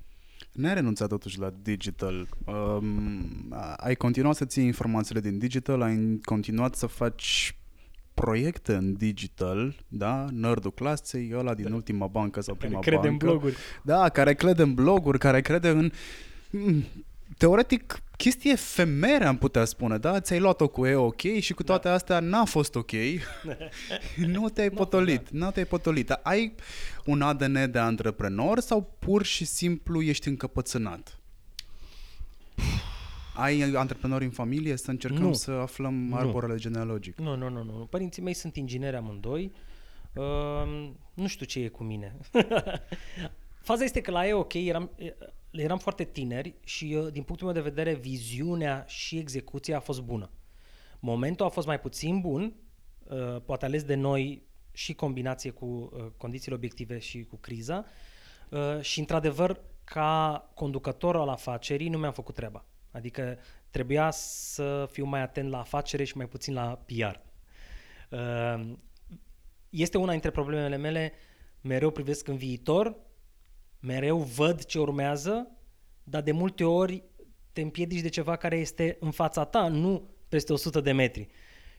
N-ai 0.51 0.73
renunțat 0.73 1.07
totuși 1.09 1.39
la 1.39 1.53
digital. 1.61 2.27
Um, 2.45 3.55
ai 3.77 3.95
continuat 3.95 4.35
să 4.35 4.45
ții 4.45 4.65
informațiile 4.65 5.19
din 5.19 5.37
digital, 5.37 5.81
ai 5.81 6.19
continuat 6.23 6.75
să 6.75 6.85
faci 6.85 7.55
proiecte 8.13 8.73
în 8.73 8.93
digital, 8.93 9.75
da? 9.87 10.25
Nerdul 10.31 10.71
clasei, 10.71 11.31
ăla 11.33 11.53
din 11.53 11.71
ultima 11.71 12.07
bancă 12.07 12.41
sau 12.41 12.55
prima 12.55 12.79
care 12.79 12.95
crede 12.95 13.07
bancă. 13.07 13.25
în 13.25 13.31
bloguri. 13.31 13.55
Da, 13.83 14.09
care 14.09 14.33
crede 14.33 14.61
în 14.61 14.73
bloguri, 14.73 15.19
care 15.19 15.41
crede 15.41 15.69
în 15.69 15.91
teoretic, 17.37 18.03
chestie 18.17 18.51
efemere 18.51 19.25
am 19.25 19.37
putea 19.37 19.65
spune, 19.65 19.97
da? 19.97 20.19
Ți-ai 20.19 20.39
luat-o 20.39 20.67
cu 20.67 20.85
e 20.85 20.95
ok 20.95 21.21
și 21.39 21.53
cu 21.53 21.63
toate 21.63 21.87
da. 21.87 21.93
astea 21.93 22.19
n-a 22.19 22.45
fost 22.45 22.75
ok. 22.75 22.91
nu 24.35 24.49
te-ai 24.49 24.69
potolit, 24.69 25.29
nu 25.29 25.51
te-ai 25.51 25.65
potolit. 25.65 26.09
Ai 26.09 26.55
un 27.05 27.21
ADN 27.21 27.71
de 27.71 27.79
antreprenor 27.79 28.59
sau 28.59 28.95
pur 28.99 29.23
și 29.23 29.45
simplu 29.45 30.01
ești 30.01 30.27
încăpățânat? 30.27 31.19
Ai 33.35 33.61
antreprenori 33.61 34.23
în 34.23 34.31
familie? 34.31 34.75
Să 34.75 34.91
încercăm 34.91 35.21
nu. 35.21 35.33
să 35.33 35.51
aflăm 35.51 35.93
nu. 35.93 36.15
arborele 36.15 36.55
genealogic. 36.55 37.17
Nu, 37.17 37.35
nu, 37.35 37.49
nu, 37.49 37.63
nu. 37.63 37.87
Părinții 37.89 38.21
mei 38.21 38.33
sunt 38.33 38.55
ingineri 38.55 38.95
amândoi. 38.95 39.51
Uh, 40.13 40.89
nu 41.13 41.27
știu 41.27 41.45
ce 41.45 41.59
e 41.59 41.67
cu 41.67 41.83
mine. 41.83 42.15
Faza 43.61 43.83
este 43.83 44.01
că 44.01 44.11
la 44.11 44.27
e 44.27 44.33
ok 44.33 44.53
eram, 44.53 44.89
eram 45.51 45.77
foarte 45.77 46.03
tineri 46.03 46.55
și 46.63 46.85
din 47.11 47.23
punctul 47.23 47.47
meu 47.47 47.55
de 47.55 47.69
vedere 47.69 47.93
viziunea 47.93 48.83
și 48.87 49.17
execuția 49.17 49.77
a 49.77 49.79
fost 49.79 50.01
bună. 50.01 50.29
Momentul 50.99 51.45
a 51.45 51.49
fost 51.49 51.67
mai 51.67 51.79
puțin 51.79 52.19
bun, 52.19 52.55
uh, 53.03 53.41
poate 53.45 53.65
ales 53.65 53.83
de 53.83 53.95
noi 53.95 54.43
și 54.71 54.93
combinație 54.93 55.49
cu 55.49 55.65
uh, 55.65 56.05
condițiile 56.17 56.55
obiective 56.55 56.99
și 56.99 57.23
cu 57.23 57.35
criza 57.35 57.85
uh, 58.49 58.81
și 58.81 58.99
într-adevăr 58.99 59.61
ca 59.83 60.51
conducător 60.53 61.15
al 61.15 61.29
afacerii 61.29 61.89
nu 61.89 61.97
mi-am 61.97 62.13
făcut 62.13 62.35
treaba. 62.35 62.65
Adică 62.91 63.37
trebuia 63.69 64.11
să 64.11 64.87
fiu 64.91 65.05
mai 65.05 65.21
atent 65.21 65.49
la 65.49 65.59
afacere 65.59 66.03
și 66.03 66.17
mai 66.17 66.27
puțin 66.27 66.53
la 66.53 66.83
PR. 66.85 67.19
Este 69.69 69.97
una 69.97 70.11
dintre 70.11 70.29
problemele 70.29 70.75
mele, 70.75 71.13
mereu 71.61 71.91
privesc 71.91 72.27
în 72.27 72.35
viitor 72.37 72.95
mereu 73.81 74.17
văd 74.17 74.63
ce 74.63 74.79
urmează, 74.79 75.51
dar 76.03 76.21
de 76.21 76.31
multe 76.31 76.63
ori 76.63 77.03
te 77.53 77.61
împiedici 77.61 78.01
de 78.01 78.09
ceva 78.09 78.35
care 78.35 78.57
este 78.57 78.97
în 78.99 79.11
fața 79.11 79.45
ta, 79.45 79.67
nu 79.67 80.09
peste 80.29 80.53
100 80.53 80.81
de 80.81 80.91
metri. 80.91 81.27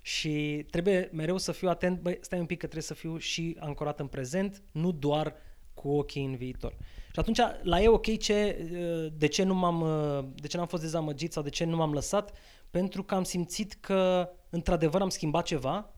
Și 0.01 0.67
trebuie 0.71 1.09
mereu 1.13 1.39
să 1.39 1.53
fiu 1.53 1.69
atent, 1.69 2.01
băi, 2.01 2.19
stai 2.21 2.39
un 2.39 2.47
pic 2.47 2.59
că 2.59 2.67
trebuie 2.67 2.87
să 2.87 2.95
fiu 2.95 3.17
și 3.17 3.57
ancorat 3.61 4.01
în 4.01 4.07
prezent, 4.07 4.63
nu 4.73 4.93
doar 4.93 5.35
cu 5.75 5.89
ochii 5.89 6.25
în 6.25 6.37
viitor. 6.37 6.77
Și 7.13 7.19
atunci, 7.19 7.39
la 7.63 7.81
e 7.81 7.89
ok 7.89 8.19
ce, 8.19 8.67
de 9.17 9.27
ce 9.27 9.43
nu 9.43 9.55
m-am, 9.55 9.85
de 10.35 10.47
ce 10.47 10.57
n-am 10.57 10.67
fost 10.67 10.83
dezamăgit 10.83 11.33
sau 11.33 11.43
de 11.43 11.49
ce 11.49 11.65
nu 11.65 11.77
m-am 11.77 11.93
lăsat, 11.93 12.33
pentru 12.71 13.03
că 13.03 13.15
am 13.15 13.25
simțit 13.25 13.75
că, 13.75 14.31
într-adevăr, 14.51 15.01
am 15.01 15.09
schimbat 15.09 15.45
ceva. 15.45 15.91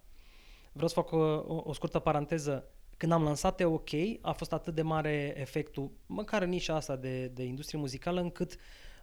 Vreau 0.73 0.89
să 0.89 0.95
fac 0.95 1.13
o, 1.13 1.17
o, 1.47 1.63
o 1.65 1.73
scurtă 1.73 1.99
paranteză. 1.99 2.69
Când 2.97 3.13
am 3.13 3.23
lansat 3.23 3.61
E 3.61 3.65
OK, 3.65 3.91
a 4.21 4.33
fost 4.33 4.53
atât 4.53 4.75
de 4.75 4.83
mare 4.83 5.35
efectul, 5.37 5.91
măcar 6.07 6.43
în 6.43 6.49
nișa 6.49 6.75
asta 6.75 6.97
de, 6.97 7.27
de 7.27 7.43
industrie 7.43 7.81
muzicală, 7.81 8.21
încât 8.21 8.57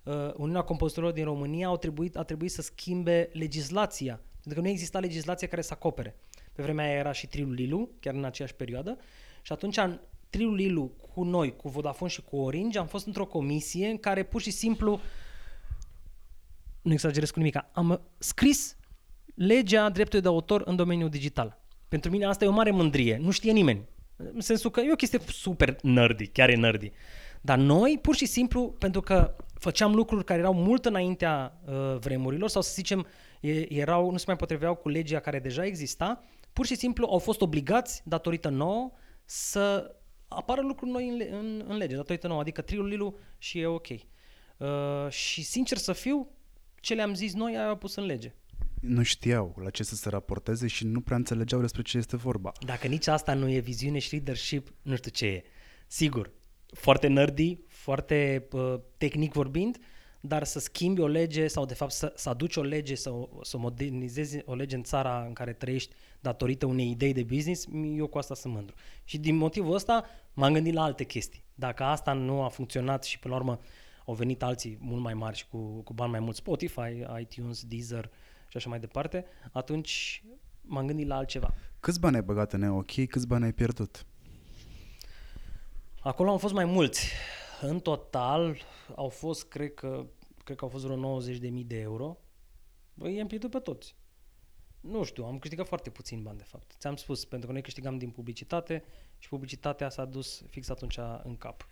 uh, 0.03 0.13
Uniunea 0.35 0.61
Compozitorilor 0.61 1.13
din 1.13 1.23
România 1.23 1.67
au 1.67 1.77
trebuit, 1.77 2.17
a 2.17 2.23
trebuit 2.23 2.51
să 2.51 2.61
schimbe 2.61 3.29
legislația, 3.33 4.19
pentru 4.31 4.53
că 4.53 4.67
nu 4.67 4.67
exista 4.67 4.99
legislație 4.99 5.47
care 5.47 5.61
să 5.61 5.73
acopere. 5.73 6.15
Pe 6.53 6.63
vremea 6.63 6.85
aia 6.85 6.97
era 6.97 7.11
și 7.11 7.27
Trilul 7.27 7.53
Lilu, 7.53 7.89
chiar 7.99 8.13
în 8.13 8.23
aceeași 8.23 8.55
perioadă, 8.55 8.97
și 9.41 9.51
atunci 9.51 9.77
în 9.77 9.99
Trilul 10.29 10.55
Lilu 10.55 10.91
cu 11.13 11.23
noi, 11.23 11.55
cu 11.55 11.69
Vodafone 11.69 12.11
și 12.11 12.21
cu 12.21 12.37
Orange, 12.37 12.79
am 12.79 12.87
fost 12.87 13.05
într-o 13.05 13.25
comisie 13.25 13.87
în 13.87 13.97
care 13.97 14.23
pur 14.23 14.41
și 14.41 14.51
simplu, 14.51 14.99
nu 16.81 16.91
exagerez 16.91 17.29
cu 17.29 17.39
nimic, 17.39 17.65
am 17.71 18.01
scris 18.17 18.75
legea 19.35 19.89
dreptului 19.89 20.21
de 20.21 20.27
autor 20.27 20.61
în 20.65 20.75
domeniul 20.75 21.09
digital. 21.09 21.59
Pentru 21.91 22.11
mine 22.11 22.25
asta 22.25 22.45
e 22.45 22.47
o 22.47 22.51
mare 22.51 22.71
mândrie. 22.71 23.17
Nu 23.21 23.31
știe 23.31 23.51
nimeni. 23.51 23.87
În 24.15 24.41
sensul 24.41 24.69
că 24.69 24.79
e 24.79 24.91
o 24.91 24.95
chestie 24.95 25.19
super 25.27 25.75
nerdy, 25.81 26.27
chiar 26.27 26.49
e 26.49 26.55
nerdy. 26.55 26.91
Dar 27.41 27.57
noi, 27.57 27.99
pur 28.01 28.15
și 28.15 28.25
simplu, 28.25 28.75
pentru 28.79 29.01
că 29.01 29.35
făceam 29.53 29.95
lucruri 29.95 30.23
care 30.23 30.39
erau 30.39 30.53
mult 30.53 30.85
înaintea 30.85 31.59
uh, 31.65 31.97
vremurilor 31.99 32.49
sau 32.49 32.61
să 32.61 32.71
zicem 32.73 33.07
e, 33.41 33.73
erau, 33.73 34.11
nu 34.11 34.17
se 34.17 34.23
mai 34.27 34.35
potriveau 34.35 34.75
cu 34.75 34.89
legea 34.89 35.19
care 35.19 35.39
deja 35.39 35.65
exista, 35.65 36.23
pur 36.53 36.65
și 36.65 36.75
simplu 36.75 37.07
au 37.09 37.17
fost 37.17 37.41
obligați, 37.41 38.01
datorită 38.05 38.49
nouă, 38.49 38.91
să 39.25 39.95
apară 40.27 40.61
lucruri 40.61 40.91
noi 40.91 41.07
în, 41.07 41.21
în, 41.31 41.63
în 41.67 41.77
lege, 41.77 41.95
datorită 41.95 42.27
nouă, 42.27 42.39
adică 42.39 42.61
triul 42.61 42.87
Lilu 42.87 43.17
și 43.37 43.59
e 43.59 43.65
ok. 43.65 43.87
Uh, 43.89 45.09
și 45.09 45.43
sincer 45.43 45.77
să 45.77 45.93
fiu, 45.93 46.27
ce 46.79 46.93
le-am 46.93 47.13
zis 47.13 47.33
noi, 47.33 47.57
aia 47.57 47.69
au 47.69 47.77
pus 47.77 47.95
în 47.95 48.05
lege. 48.05 48.33
Nu 48.81 49.03
știau 49.03 49.55
la 49.63 49.69
ce 49.69 49.83
să 49.83 49.95
se 49.95 50.09
raporteze 50.09 50.67
și 50.67 50.85
nu 50.85 51.01
prea 51.01 51.17
înțelegeau 51.17 51.61
despre 51.61 51.81
ce 51.81 51.97
este 51.97 52.15
vorba. 52.15 52.51
Dacă 52.65 52.87
nici 52.87 53.07
asta 53.07 53.33
nu 53.33 53.49
e 53.49 53.59
viziune 53.59 53.99
și 53.99 54.13
leadership, 54.13 54.73
nu 54.81 54.95
știu 54.95 55.11
ce 55.11 55.25
e. 55.25 55.43
Sigur, 55.87 56.31
foarte 56.73 57.07
nerdy, 57.07 57.59
foarte 57.67 58.47
uh, 58.51 58.75
tehnic 58.97 59.33
vorbind, 59.33 59.77
dar 60.21 60.43
să 60.43 60.59
schimbi 60.59 61.01
o 61.01 61.07
lege 61.07 61.47
sau 61.47 61.65
de 61.65 61.73
fapt 61.73 61.91
să, 61.91 62.13
să 62.15 62.29
aduci 62.29 62.55
o 62.55 62.61
lege, 62.61 62.95
să, 62.95 63.11
să 63.41 63.57
modernizezi 63.57 64.37
o 64.45 64.55
lege 64.55 64.75
în 64.75 64.83
țara 64.83 65.23
în 65.27 65.33
care 65.33 65.53
trăiești 65.53 65.95
datorită 66.19 66.65
unei 66.65 66.89
idei 66.89 67.13
de 67.13 67.23
business, 67.23 67.67
eu 67.95 68.07
cu 68.07 68.17
asta 68.17 68.35
sunt 68.35 68.53
mândru. 68.53 68.75
Și 69.03 69.17
din 69.17 69.35
motivul 69.35 69.73
ăsta 69.73 70.05
m-am 70.33 70.53
gândit 70.53 70.73
la 70.73 70.83
alte 70.83 71.03
chestii. 71.03 71.43
Dacă 71.55 71.83
asta 71.83 72.13
nu 72.13 72.43
a 72.43 72.47
funcționat 72.47 73.03
și 73.03 73.19
până 73.19 73.33
la 73.33 73.39
urmă 73.39 73.59
au 74.05 74.13
venit 74.13 74.43
alții 74.43 74.77
mult 74.79 75.01
mai 75.01 75.13
mari 75.13 75.37
și 75.37 75.47
cu, 75.47 75.81
cu 75.81 75.93
bani 75.93 76.11
mai 76.11 76.19
mulți, 76.19 76.39
Spotify, 76.39 77.05
iTunes, 77.19 77.63
Deezer 77.63 78.11
și 78.51 78.57
așa 78.57 78.69
mai 78.69 78.79
departe, 78.79 79.25
atunci 79.51 80.23
m-am 80.61 80.87
gândit 80.87 81.07
la 81.07 81.15
altceva. 81.15 81.53
Câți 81.79 81.99
bani 81.99 82.15
ai 82.15 82.21
băgat 82.21 82.53
în 82.53 82.63
OK, 82.63 83.05
câți 83.07 83.27
bani 83.27 83.43
ai 83.43 83.53
pierdut? 83.53 84.05
Acolo 85.99 86.29
au 86.29 86.37
fost 86.37 86.53
mai 86.53 86.65
mulți. 86.65 87.11
În 87.61 87.79
total 87.79 88.57
au 88.95 89.09
fost, 89.09 89.47
cred 89.47 89.73
că, 89.73 90.05
cred 90.43 90.57
că 90.57 90.63
au 90.63 90.69
fost 90.69 90.85
vreo 90.85 91.21
90.000 91.21 91.65
de 91.65 91.79
euro. 91.79 92.17
Băi, 92.93 93.15
i-am 93.15 93.27
pierdut 93.27 93.51
pe 93.51 93.59
toți. 93.59 93.95
Nu 94.79 95.03
știu, 95.03 95.25
am 95.25 95.39
câștigat 95.39 95.67
foarte 95.67 95.89
puțin 95.89 96.23
bani, 96.23 96.37
de 96.37 96.43
fapt. 96.43 96.75
Ți-am 96.79 96.95
spus, 96.95 97.25
pentru 97.25 97.47
că 97.47 97.53
noi 97.53 97.61
câștigam 97.61 97.97
din 97.97 98.09
publicitate 98.09 98.83
și 99.17 99.29
publicitatea 99.29 99.89
s-a 99.89 100.05
dus 100.05 100.43
fix 100.49 100.69
atunci 100.69 100.97
în 101.23 101.37
cap. 101.37 101.67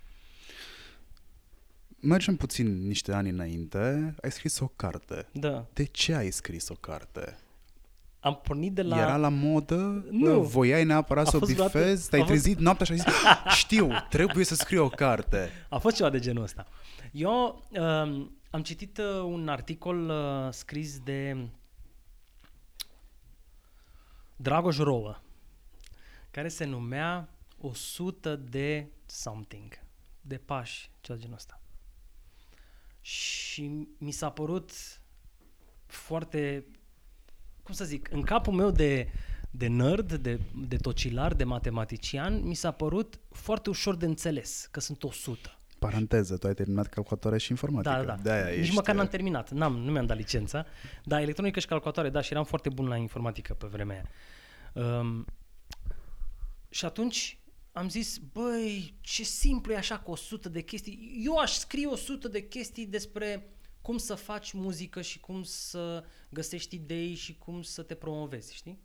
Mergem 2.01 2.35
puțin 2.35 2.87
niște 2.87 3.13
ani 3.13 3.29
înainte. 3.29 4.15
Ai 4.21 4.31
scris 4.31 4.59
o 4.59 4.67
carte. 4.67 5.27
Da. 5.31 5.65
De 5.73 5.83
ce 5.83 6.13
ai 6.15 6.31
scris 6.31 6.69
o 6.69 6.73
carte? 6.73 7.37
Am 8.19 8.39
pornit 8.43 8.73
de 8.73 8.81
la... 8.81 8.97
Era 8.99 9.17
la 9.17 9.29
modă? 9.29 10.05
Nu. 10.09 10.41
Voiai 10.41 10.83
neapărat 10.83 11.27
A 11.27 11.29
să 11.29 11.35
o 11.35 11.39
fost 11.39 11.51
vreodată- 11.51 11.77
bifezi? 11.77 12.09
Te-ai 12.09 12.21
a 12.21 12.25
fost- 12.25 12.41
trezit 12.41 12.59
noaptea 12.59 12.85
și 12.85 12.91
ai 12.91 12.97
zis, 12.97 13.13
știu, 13.63 13.89
trebuie 14.09 14.45
să 14.45 14.55
scriu 14.55 14.83
o 14.83 14.89
carte. 14.89 15.49
A 15.69 15.77
fost 15.77 15.95
ceva 15.95 16.09
de 16.09 16.19
genul 16.19 16.43
ăsta. 16.43 16.67
Eu 17.11 17.63
um, 17.69 18.37
am 18.49 18.61
citit 18.63 18.97
uh, 18.97 19.05
un 19.23 19.47
articol 19.47 20.09
uh, 20.09 20.47
scris 20.53 20.99
de 20.99 21.47
Dragoș 24.35 24.77
Rouă, 24.77 25.19
care 26.31 26.47
se 26.47 26.65
numea 26.65 27.29
100 27.61 28.35
de 28.35 28.87
something, 29.05 29.79
de 30.21 30.37
pași, 30.37 30.91
ceva 31.01 31.17
de 31.17 31.21
genul 31.23 31.37
ăsta. 31.37 31.61
Și 33.01 33.87
mi 33.97 34.11
s-a 34.11 34.29
părut 34.29 34.71
foarte, 35.85 36.65
cum 37.63 37.73
să 37.73 37.85
zic, 37.85 38.11
în 38.11 38.21
capul 38.21 38.53
meu 38.53 38.71
de, 38.71 39.09
de 39.51 39.67
nerd, 39.67 40.13
de, 40.13 40.39
de 40.67 40.75
tocilar, 40.75 41.33
de 41.33 41.43
matematician, 41.43 42.41
mi 42.43 42.55
s-a 42.55 42.71
părut 42.71 43.19
foarte 43.31 43.69
ușor 43.69 43.95
de 43.95 44.05
înțeles 44.05 44.67
că 44.71 44.79
sunt 44.79 45.03
100. 45.03 45.53
Paranteză, 45.79 46.37
tu 46.37 46.47
ai 46.47 46.53
terminat 46.53 46.87
calculatoare 46.87 47.37
și 47.37 47.51
informatică. 47.51 47.93
Da, 47.93 48.03
da, 48.03 48.15
da. 48.15 48.21
De-aia 48.21 48.49
Nici 48.49 48.57
ești, 48.57 48.75
măcar 48.75 48.95
n-am 48.95 49.07
terminat. 49.07 49.51
N-am, 49.51 49.77
nu 49.77 49.91
mi-am 49.91 50.05
dat 50.05 50.17
licența. 50.17 50.65
Dar 51.03 51.21
electronică 51.21 51.59
și 51.59 51.67
calculatoare, 51.67 52.09
da, 52.09 52.21
și 52.21 52.31
eram 52.31 52.43
foarte 52.43 52.69
bun 52.69 52.87
la 52.87 52.95
informatică 52.95 53.53
pe 53.53 53.67
vremea 53.67 53.95
aia. 53.95 54.09
Um, 54.99 55.25
și 56.69 56.85
atunci 56.85 57.39
am 57.71 57.89
zis, 57.89 58.17
băi, 58.17 58.93
ce 59.01 59.23
simplu 59.23 59.73
e 59.73 59.77
așa 59.77 59.99
cu 59.99 60.11
100 60.11 60.49
de 60.49 60.61
chestii. 60.61 61.21
Eu 61.25 61.35
aș 61.37 61.51
scrie 61.51 61.85
100 61.85 62.27
de 62.27 62.47
chestii 62.47 62.85
despre 62.85 63.53
cum 63.81 63.97
să 63.97 64.15
faci 64.15 64.51
muzică 64.51 65.01
și 65.01 65.19
cum 65.19 65.43
să 65.43 66.03
găsești 66.29 66.75
idei 66.75 67.13
și 67.13 67.37
cum 67.37 67.61
să 67.61 67.81
te 67.81 67.95
promovezi, 67.95 68.55
știi? 68.55 68.79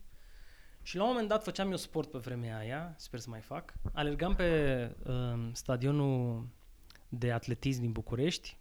Și 0.83 0.97
la 0.97 1.03
un 1.03 1.09
moment 1.09 1.29
dat 1.29 1.43
făceam 1.43 1.71
eu 1.71 1.77
sport 1.77 2.11
pe 2.11 2.19
vremea 2.19 2.59
aia, 2.59 2.95
sper 2.99 3.21
să 3.21 3.31
mai 3.31 3.41
fac. 3.41 3.73
Alergam 3.93 4.35
pe 4.35 4.91
um, 5.07 5.53
stadionul 5.53 6.47
de 7.09 7.33
atletism 7.33 7.81
din 7.81 7.93
București 7.93 8.57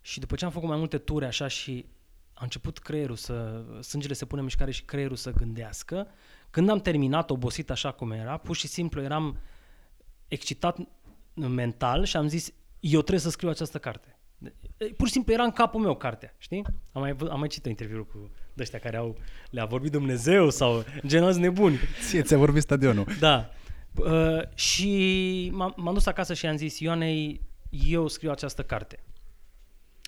și 0.00 0.20
după 0.20 0.34
ce 0.34 0.44
am 0.44 0.50
făcut 0.50 0.68
mai 0.68 0.78
multe 0.78 0.98
ture 0.98 1.26
așa 1.26 1.46
și 1.46 1.86
a 2.32 2.42
început 2.42 2.78
creierul 2.78 3.16
să, 3.16 3.64
sângele 3.82 4.14
se 4.14 4.24
pune 4.24 4.40
în 4.40 4.46
mișcare 4.46 4.70
și 4.70 4.84
creierul 4.84 5.16
să 5.16 5.32
gândească, 5.32 6.08
când 6.50 6.68
am 6.68 6.80
terminat 6.80 7.30
obosit 7.30 7.70
așa 7.70 7.92
cum 7.92 8.10
era, 8.10 8.36
pur 8.36 8.56
și 8.56 8.66
simplu 8.66 9.02
eram 9.02 9.38
excitat 10.28 10.78
mental 11.34 12.04
și 12.04 12.16
am 12.16 12.28
zis, 12.28 12.52
eu 12.80 12.98
trebuie 13.00 13.20
să 13.20 13.30
scriu 13.30 13.48
această 13.48 13.78
carte. 13.78 14.14
Pur 14.96 15.06
și 15.06 15.12
simplu 15.12 15.32
era 15.32 15.42
în 15.42 15.50
capul 15.50 15.80
meu 15.80 15.96
cartea, 15.96 16.34
știi? 16.38 16.64
Am 16.92 17.00
mai, 17.00 17.12
vă- 17.12 17.28
am 17.30 17.38
mai 17.38 17.48
citit 17.48 17.66
interviuri 17.66 18.06
cu 18.06 18.30
ăștia 18.58 18.78
care 18.78 18.96
au, 18.96 19.16
le-a 19.50 19.64
vorbit 19.64 19.90
Dumnezeu 19.90 20.50
sau 20.50 20.84
genul 21.06 21.34
nebuni. 21.34 21.78
Ție 22.08 22.22
ți-a 22.22 22.38
vorbit 22.38 22.62
stadionul. 22.62 23.06
Da. 23.18 23.50
Uh, 23.96 24.54
și 24.54 25.50
m-am, 25.52 25.74
m-am 25.76 25.94
dus 25.94 26.06
acasă 26.06 26.34
și 26.34 26.46
am 26.46 26.56
zis, 26.56 26.78
Ioanei, 26.78 27.40
eu 27.70 28.08
scriu 28.08 28.30
această 28.30 28.62
carte. 28.62 29.02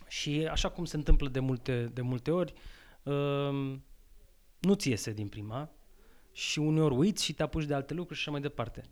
Și 0.09 0.49
așa 0.51 0.69
cum 0.69 0.85
se 0.85 0.97
întâmplă 0.97 1.29
de 1.29 1.41
multe, 1.41 1.91
de 1.93 2.01
multe 2.01 2.31
ori, 2.31 2.53
uh, 3.03 3.77
nu 4.59 4.75
ți 4.75 4.89
iese 4.89 5.13
din 5.13 5.29
prima 5.29 5.71
și 6.33 6.59
uneori 6.59 6.95
uiți 6.95 7.25
și 7.25 7.33
te 7.33 7.43
apuci 7.43 7.65
de 7.65 7.75
alte 7.75 7.95
lucruri 7.95 8.19
și 8.19 8.25
așa 8.25 8.31
mai 8.31 8.49
departe. 8.49 8.83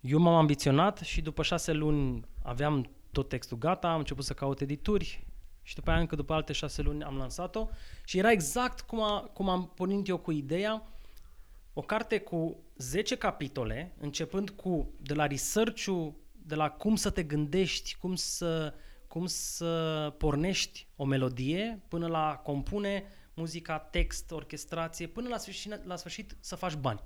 Eu 0.00 0.18
m-am 0.18 0.34
ambiționat 0.34 0.98
și 0.98 1.20
după 1.20 1.42
șase 1.42 1.72
luni 1.72 2.24
aveam 2.42 2.90
tot 3.12 3.28
textul 3.28 3.58
gata, 3.58 3.92
am 3.92 3.98
început 3.98 4.24
să 4.24 4.32
caut 4.32 4.60
edituri 4.60 5.26
și 5.62 5.74
după 5.74 5.90
aia 5.90 6.00
încă 6.00 6.16
după 6.16 6.32
alte 6.32 6.52
șase 6.52 6.82
luni 6.82 7.02
am 7.02 7.16
lansat-o 7.16 7.68
și 8.04 8.18
era 8.18 8.30
exact 8.30 8.80
cum, 8.80 9.02
a, 9.02 9.20
cum 9.20 9.48
am 9.48 9.72
pornit 9.74 10.08
eu 10.08 10.18
cu 10.18 10.30
ideea, 10.30 10.86
o 11.72 11.80
carte 11.80 12.18
cu 12.18 12.56
10 12.76 13.16
capitole, 13.16 13.94
începând 14.00 14.50
cu 14.50 14.92
de 15.00 15.14
la 15.14 15.26
research 15.26 15.86
de 16.32 16.54
la 16.54 16.70
cum 16.70 16.96
să 16.96 17.10
te 17.10 17.22
gândești, 17.22 17.96
cum 17.96 18.14
să, 18.14 18.74
cum 19.08 19.26
să 19.26 20.14
pornești 20.18 20.86
o 20.96 21.04
melodie, 21.04 21.82
până 21.88 22.06
la 22.06 22.40
compune 22.44 23.04
muzica, 23.36 23.78
text, 23.78 24.30
orchestrație, 24.30 25.06
până 25.06 25.28
la 25.28 25.38
sfârșit, 25.38 25.84
la 25.84 25.96
sfârșit 25.96 26.36
să 26.40 26.54
faci 26.54 26.74
bani. 26.74 27.02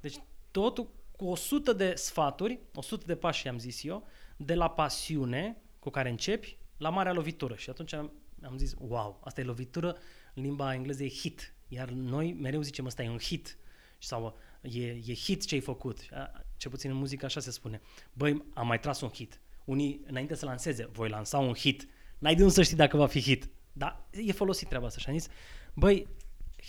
Deci 0.00 0.18
totul 0.50 0.88
cu 1.16 1.24
100 1.24 1.72
de 1.72 1.94
sfaturi, 1.94 2.58
100 2.74 3.04
de 3.06 3.16
pași 3.16 3.48
am 3.48 3.58
zis 3.58 3.84
eu, 3.84 4.06
de 4.36 4.54
la 4.54 4.70
pasiune 4.70 5.56
cu 5.78 5.90
care 5.90 6.08
începi 6.08 6.56
la 6.76 6.88
marea 6.88 7.12
lovitură. 7.12 7.54
Și 7.54 7.70
atunci 7.70 7.92
am, 7.92 8.12
am 8.42 8.56
zis, 8.56 8.74
wow, 8.78 9.20
asta 9.24 9.40
e 9.40 9.44
lovitură, 9.44 9.96
în 10.34 10.42
limba 10.42 10.74
engleză 10.74 11.04
e 11.04 11.08
hit. 11.08 11.54
Iar 11.68 11.88
noi 11.88 12.32
mereu 12.32 12.62
zicem 12.62 12.84
ăsta 12.84 13.02
e 13.02 13.10
un 13.10 13.18
hit. 13.18 13.58
Sau 13.98 14.38
e, 14.60 14.86
e 14.86 15.14
hit 15.14 15.46
ce 15.46 15.54
ai 15.54 15.60
făcut. 15.60 16.08
A, 16.12 16.44
Cel 16.56 16.70
puțin 16.70 16.90
în 16.90 16.96
muzică 16.96 17.24
așa 17.24 17.40
se 17.40 17.50
spune. 17.50 17.80
Băi, 18.12 18.44
am 18.54 18.66
mai 18.66 18.80
tras 18.80 19.00
un 19.00 19.08
hit. 19.08 19.40
Unii, 19.64 20.00
înainte 20.06 20.34
să 20.34 20.44
lanseze, 20.44 20.88
voi 20.92 21.08
lansa 21.08 21.38
un 21.38 21.54
hit. 21.54 21.88
N-ai 22.18 22.34
de 22.34 22.42
unde 22.42 22.54
să 22.54 22.62
știi 22.62 22.76
dacă 22.76 22.96
va 22.96 23.06
fi 23.06 23.20
hit. 23.20 23.48
Dar 23.76 24.06
e 24.10 24.32
folosit 24.32 24.68
treaba 24.68 24.86
asta 24.86 24.98
și 24.98 25.08
am 25.08 25.18
zis, 25.18 25.28
băi, 25.74 26.06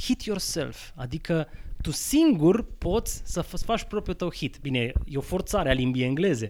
hit 0.03 0.21
yourself, 0.21 0.91
adică 0.95 1.47
tu 1.81 1.91
singur 1.91 2.65
poți 2.77 3.21
să 3.25 3.43
f- 3.45 3.65
faci 3.65 3.83
propriul 3.83 4.15
tău 4.15 4.31
hit. 4.33 4.57
Bine, 4.61 4.93
e 5.05 5.17
o 5.17 5.21
forțare 5.21 5.69
a 5.69 5.73
limbii 5.73 6.03
engleze, 6.03 6.49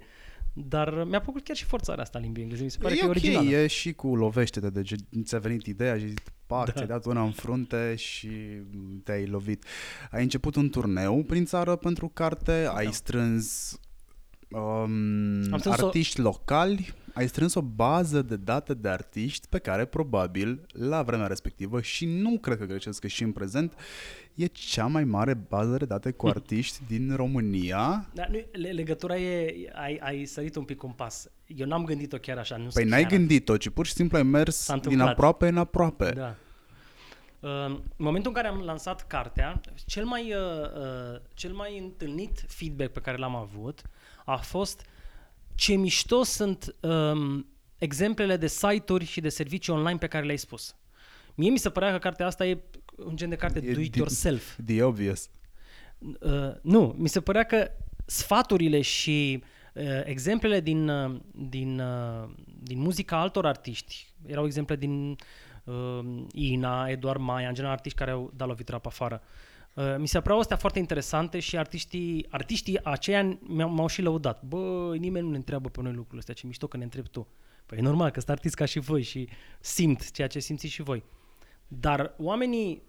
dar 0.54 1.04
mi-a 1.04 1.22
plăcut 1.22 1.44
chiar 1.44 1.56
și 1.56 1.64
forțarea 1.66 2.04
asta 2.04 2.18
a 2.18 2.22
limbii 2.22 2.42
engleze. 2.44 2.64
Mi 2.64 2.72
se 2.72 2.78
pare 2.82 2.94
e 2.94 2.98
că 2.98 3.04
e 3.04 3.08
ok, 3.08 3.12
originală. 3.16 3.50
e 3.50 3.68
și 3.68 3.94
cu 3.94 4.16
lovește-te 4.16 4.70
de 4.70 4.82
ge- 4.82 4.96
ți-a 5.24 5.40
venit 5.40 5.66
ideea 5.66 5.98
și 5.98 6.14
pac, 6.48 6.66
Da. 6.66 6.72
ți-ai 6.72 6.88
dat 6.88 7.06
una 7.06 7.24
în 7.24 7.32
frunte 7.32 7.96
și 7.96 8.30
te-ai 9.04 9.26
lovit. 9.26 9.66
Ai 10.12 10.24
început 10.24 10.56
un 10.56 10.70
turneu 10.70 11.24
prin 11.24 11.46
țară 11.46 11.76
pentru 11.76 12.08
carte, 12.08 12.70
ai 12.74 12.94
strâns 12.94 13.80
um, 14.50 15.42
Da. 15.42 15.52
Am 15.52 15.58
strâns 15.60 15.80
o- 15.82 15.86
artiști 15.86 16.20
locali, 16.22 16.94
ai 17.14 17.28
strâns 17.28 17.54
o 17.54 17.62
bază 17.62 18.22
de 18.22 18.36
date 18.36 18.74
de 18.74 18.90
artiști 18.90 19.48
pe 19.50 19.58
care 19.60 19.86
probabil 19.86 20.66
la 20.74 21.02
vremea 21.04 21.28
respectivă 21.28 21.82
și 21.82 22.06
nu 22.06 22.38
cred 22.38 22.58
că 22.58 22.66
greșesc 22.66 23.00
că 23.02 23.08
și 23.08 23.24
în 23.24 23.32
prezent 23.32 23.74
e 24.34 24.46
cea 24.46 24.86
mai 24.86 25.04
mare 25.04 25.34
bază 25.34 25.78
de 25.78 25.86
date 25.86 26.12
cu 26.12 26.28
artiști 26.28 26.80
din 26.88 27.14
România. 27.16 28.10
Dar 28.14 28.28
nu, 28.28 28.40
le- 28.52 28.70
legătura 28.72 29.18
e, 29.18 29.54
ai, 29.74 30.00
ai 30.04 30.26
sărit 30.26 30.56
un 30.56 30.64
pic 30.64 30.84
un 30.84 30.92
pas. 30.92 31.28
Eu 31.48 31.68
n-am 31.68 31.86
gândit-o 31.86 32.18
chiar 32.18 32.38
așa. 32.38 32.58
Nu 32.58 32.64
Păi 32.74 32.84
se 32.84 32.90
n-ai 32.90 33.02
chiar 33.02 33.12
gândit-o, 33.12 33.58
ci 33.58 33.70
pur 33.70 33.86
și 33.86 33.94
simplu 33.94 34.18
ai 34.18 34.24
mers 34.24 34.56
S-a 34.56 34.74
din 34.74 34.82
întâmplat. 34.84 35.10
aproape 35.12 35.48
în 35.48 35.58
aproape. 35.58 36.10
Da. 36.12 36.36
în 37.40 37.82
momentul 37.98 38.32
în 38.36 38.42
care 38.42 38.48
am 38.48 38.60
lansat 38.62 39.08
cartea, 39.08 39.62
cel 39.86 40.06
mai, 40.06 40.34
uh, 40.34 40.62
uh, 41.14 41.20
cel 41.34 41.54
mai 41.54 41.78
întâlnit 41.80 42.44
feedback 42.48 42.92
pe 42.92 43.00
care 43.00 43.18
l-am 43.18 43.36
avut 43.36 43.82
a 44.26 44.36
fost 44.36 44.86
ce 45.56 45.76
mișto 45.76 46.24
sunt 46.24 46.76
um, 46.80 47.48
exemplele 47.78 48.38
de 48.38 48.48
site-uri 48.48 49.06
și 49.06 49.22
de 49.22 49.30
servicii 49.30 49.74
online 49.74 49.98
pe 49.98 50.08
care 50.08 50.26
le-ai 50.26 50.38
spus. 50.38 50.76
Mie 51.36 51.50
mi 51.50 51.58
se 51.58 51.70
părea 51.70 51.92
că 51.92 51.98
cartea 51.98 52.26
asta 52.26 52.46
e 52.46 52.58
un 52.96 53.16
gen 53.16 53.30
de 53.30 53.36
carte 53.36 53.60
E 53.64 53.74
do 53.74 53.80
it 53.80 53.90
the- 53.92 54.00
yourself. 54.00 54.58
The 54.66 54.84
obvious. 54.84 55.30
Uh, 56.00 56.52
nu, 56.62 56.96
mi 56.98 57.10
se 57.10 57.22
părea 57.22 57.44
că 57.44 57.72
sfaturile 58.06 58.82
și 58.82 59.44
uh, 59.74 59.84
exemplele 60.04 60.60
din, 60.60 60.90
uh, 60.90 61.20
din, 61.32 61.80
uh, 61.80 62.30
din 62.60 62.80
muzica 62.80 63.20
altor 63.20 63.46
artiști, 63.46 64.14
erau 64.26 64.46
exemple 64.46 64.76
din 64.76 65.16
uh, 65.64 66.00
Ina, 66.32 66.88
Eduard 66.90 67.20
Maia, 67.22 67.48
în 67.48 67.54
general 67.54 67.76
artiști 67.76 67.98
care 67.98 68.12
au 68.12 68.32
dat 68.36 68.48
lovitura 68.48 68.80
pe 68.80 68.88
afară. 68.88 69.22
Uh, 69.24 69.30
mi 69.98 70.08
se 70.08 70.20
păreau 70.20 70.40
astea 70.40 70.58
foarte 70.58 70.80
interesante 70.80 71.40
și 71.40 71.58
artiștii, 71.58 72.26
artiștii 72.30 72.84
aceia 72.84 73.38
mi-au, 73.42 73.70
m-au 73.70 73.88
și 73.88 74.02
lăudat. 74.02 74.44
Bă, 74.44 74.96
nimeni 74.98 75.26
nu 75.26 75.32
ne 75.32 75.38
întreabă 75.38 75.70
pe 75.70 75.82
noi 75.82 75.92
lucrurile 75.92 76.20
astea, 76.20 76.34
ce 76.34 76.48
mișto 76.48 76.68
că 76.68 76.78
ne 76.78 76.84
întrebi 76.84 77.10
tu. 77.10 77.28
Păi 77.66 77.78
e 77.78 77.82
normal 77.82 78.10
că 78.10 78.20
sunt 78.20 78.30
artiști 78.32 78.58
ca 78.58 78.66
și 78.66 78.80
voi 78.80 79.02
și 79.02 79.30
simt 79.60 80.12
ceea 80.12 80.28
ce 80.28 80.40
simțiți 80.40 80.74
și 80.74 80.82
voi. 80.82 81.04
Dar 81.68 82.14
oamenii 82.18 82.84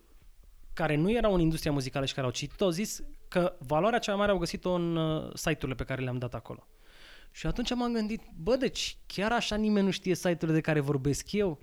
care 0.72 0.94
nu 0.94 1.11
erau 1.11 1.35
în 1.35 1.40
industria 1.40 1.72
muzicală 1.72 2.05
și 2.05 2.14
care 2.14 2.27
au 2.27 2.33
citit 2.33 2.61
au 2.61 2.70
zis 2.70 3.03
că 3.29 3.57
valoarea 3.59 3.99
cea 3.99 4.11
mai 4.11 4.20
mare 4.20 4.33
au 4.33 4.38
găsit-o 4.38 4.72
în 4.72 4.96
uh, 4.96 5.31
site-urile 5.35 5.75
pe 5.75 5.85
care 5.85 6.03
le-am 6.03 6.18
dat 6.18 6.35
acolo. 6.35 6.66
Și 7.31 7.46
atunci 7.46 7.75
m-am 7.75 7.92
gândit, 7.92 8.22
bă, 8.35 8.57
deci 8.57 8.99
chiar 9.07 9.33
așa 9.33 9.57
nimeni 9.57 9.85
nu 9.85 9.90
știe 9.90 10.14
site-urile 10.14 10.53
de 10.53 10.61
care 10.61 10.81
vorbesc 10.81 11.33
eu? 11.33 11.59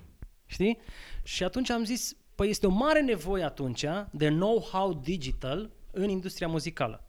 Știi? 0.46 0.78
Și 1.24 1.44
atunci 1.44 1.70
am 1.70 1.84
zis, 1.84 2.16
păi 2.36 2.50
este 2.50 2.68
o 2.68 2.70
mare 2.70 3.02
nevoie 3.02 3.44
atunci 3.44 3.86
de 4.12 4.28
know-how 4.28 4.94
digital 4.94 5.72
în 5.92 6.10
industria 6.10 6.48
muzicală. 6.48 7.04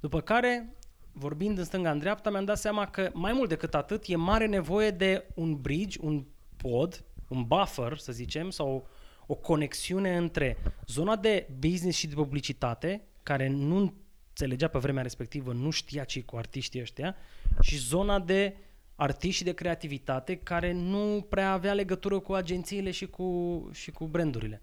După 0.00 0.20
care, 0.20 0.74
vorbind 1.12 1.58
în 1.58 1.64
stânga 1.64 1.90
în 1.90 1.98
dreapta, 1.98 2.30
mi-am 2.30 2.44
dat 2.44 2.58
seama 2.58 2.86
că 2.86 3.10
mai 3.12 3.32
mult 3.32 3.48
decât 3.48 3.74
atât 3.74 4.04
e 4.06 4.16
mare 4.16 4.46
nevoie 4.46 4.90
de 4.90 5.26
un 5.34 5.60
bridge, 5.60 5.98
un 6.02 6.24
pod, 6.56 7.04
un 7.28 7.44
buffer, 7.44 7.98
să 7.98 8.12
zicem, 8.12 8.50
sau 8.50 8.86
o 9.26 9.34
conexiune 9.34 10.16
între 10.16 10.56
zona 10.86 11.16
de 11.16 11.48
business 11.58 11.98
și 11.98 12.06
de 12.06 12.14
publicitate, 12.14 13.02
care 13.22 13.48
nu 13.48 13.94
înțelegea 14.28 14.68
pe 14.68 14.78
vremea 14.78 15.02
respectivă, 15.02 15.52
nu 15.52 15.70
știa 15.70 16.04
ce 16.04 16.22
cu 16.22 16.36
artiștii 16.36 16.80
ăștia, 16.80 17.16
și 17.60 17.76
zona 17.76 18.20
de 18.20 18.56
artiști 18.96 19.36
și 19.36 19.44
de 19.44 19.52
creativitate, 19.52 20.36
care 20.36 20.72
nu 20.72 21.26
prea 21.28 21.52
avea 21.52 21.72
legătură 21.72 22.18
cu 22.18 22.32
agențiile 22.32 22.90
și 22.90 23.06
cu, 23.06 23.68
și 23.72 23.90
cu 23.90 24.06
brandurile. 24.06 24.62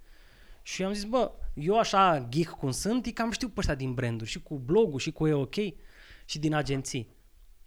Și 0.62 0.84
am 0.84 0.94
zis, 0.94 1.04
bă, 1.04 1.32
eu 1.54 1.80
așa 1.80 2.28
geek 2.30 2.50
cum 2.50 2.72
sunt, 2.72 3.06
e 3.06 3.12
cam 3.12 3.32
știu 3.32 3.48
pe 3.48 3.60
ăștia 3.60 3.76
din 3.76 3.94
branduri, 3.94 4.30
și 4.30 4.41
cu 4.41 4.58
blogul, 4.58 5.00
și 5.00 5.12
cu 5.12 5.28
E 5.28 5.34
OK, 5.34 5.56
și 6.26 6.39
din 6.39 6.54
agenții. 6.54 7.08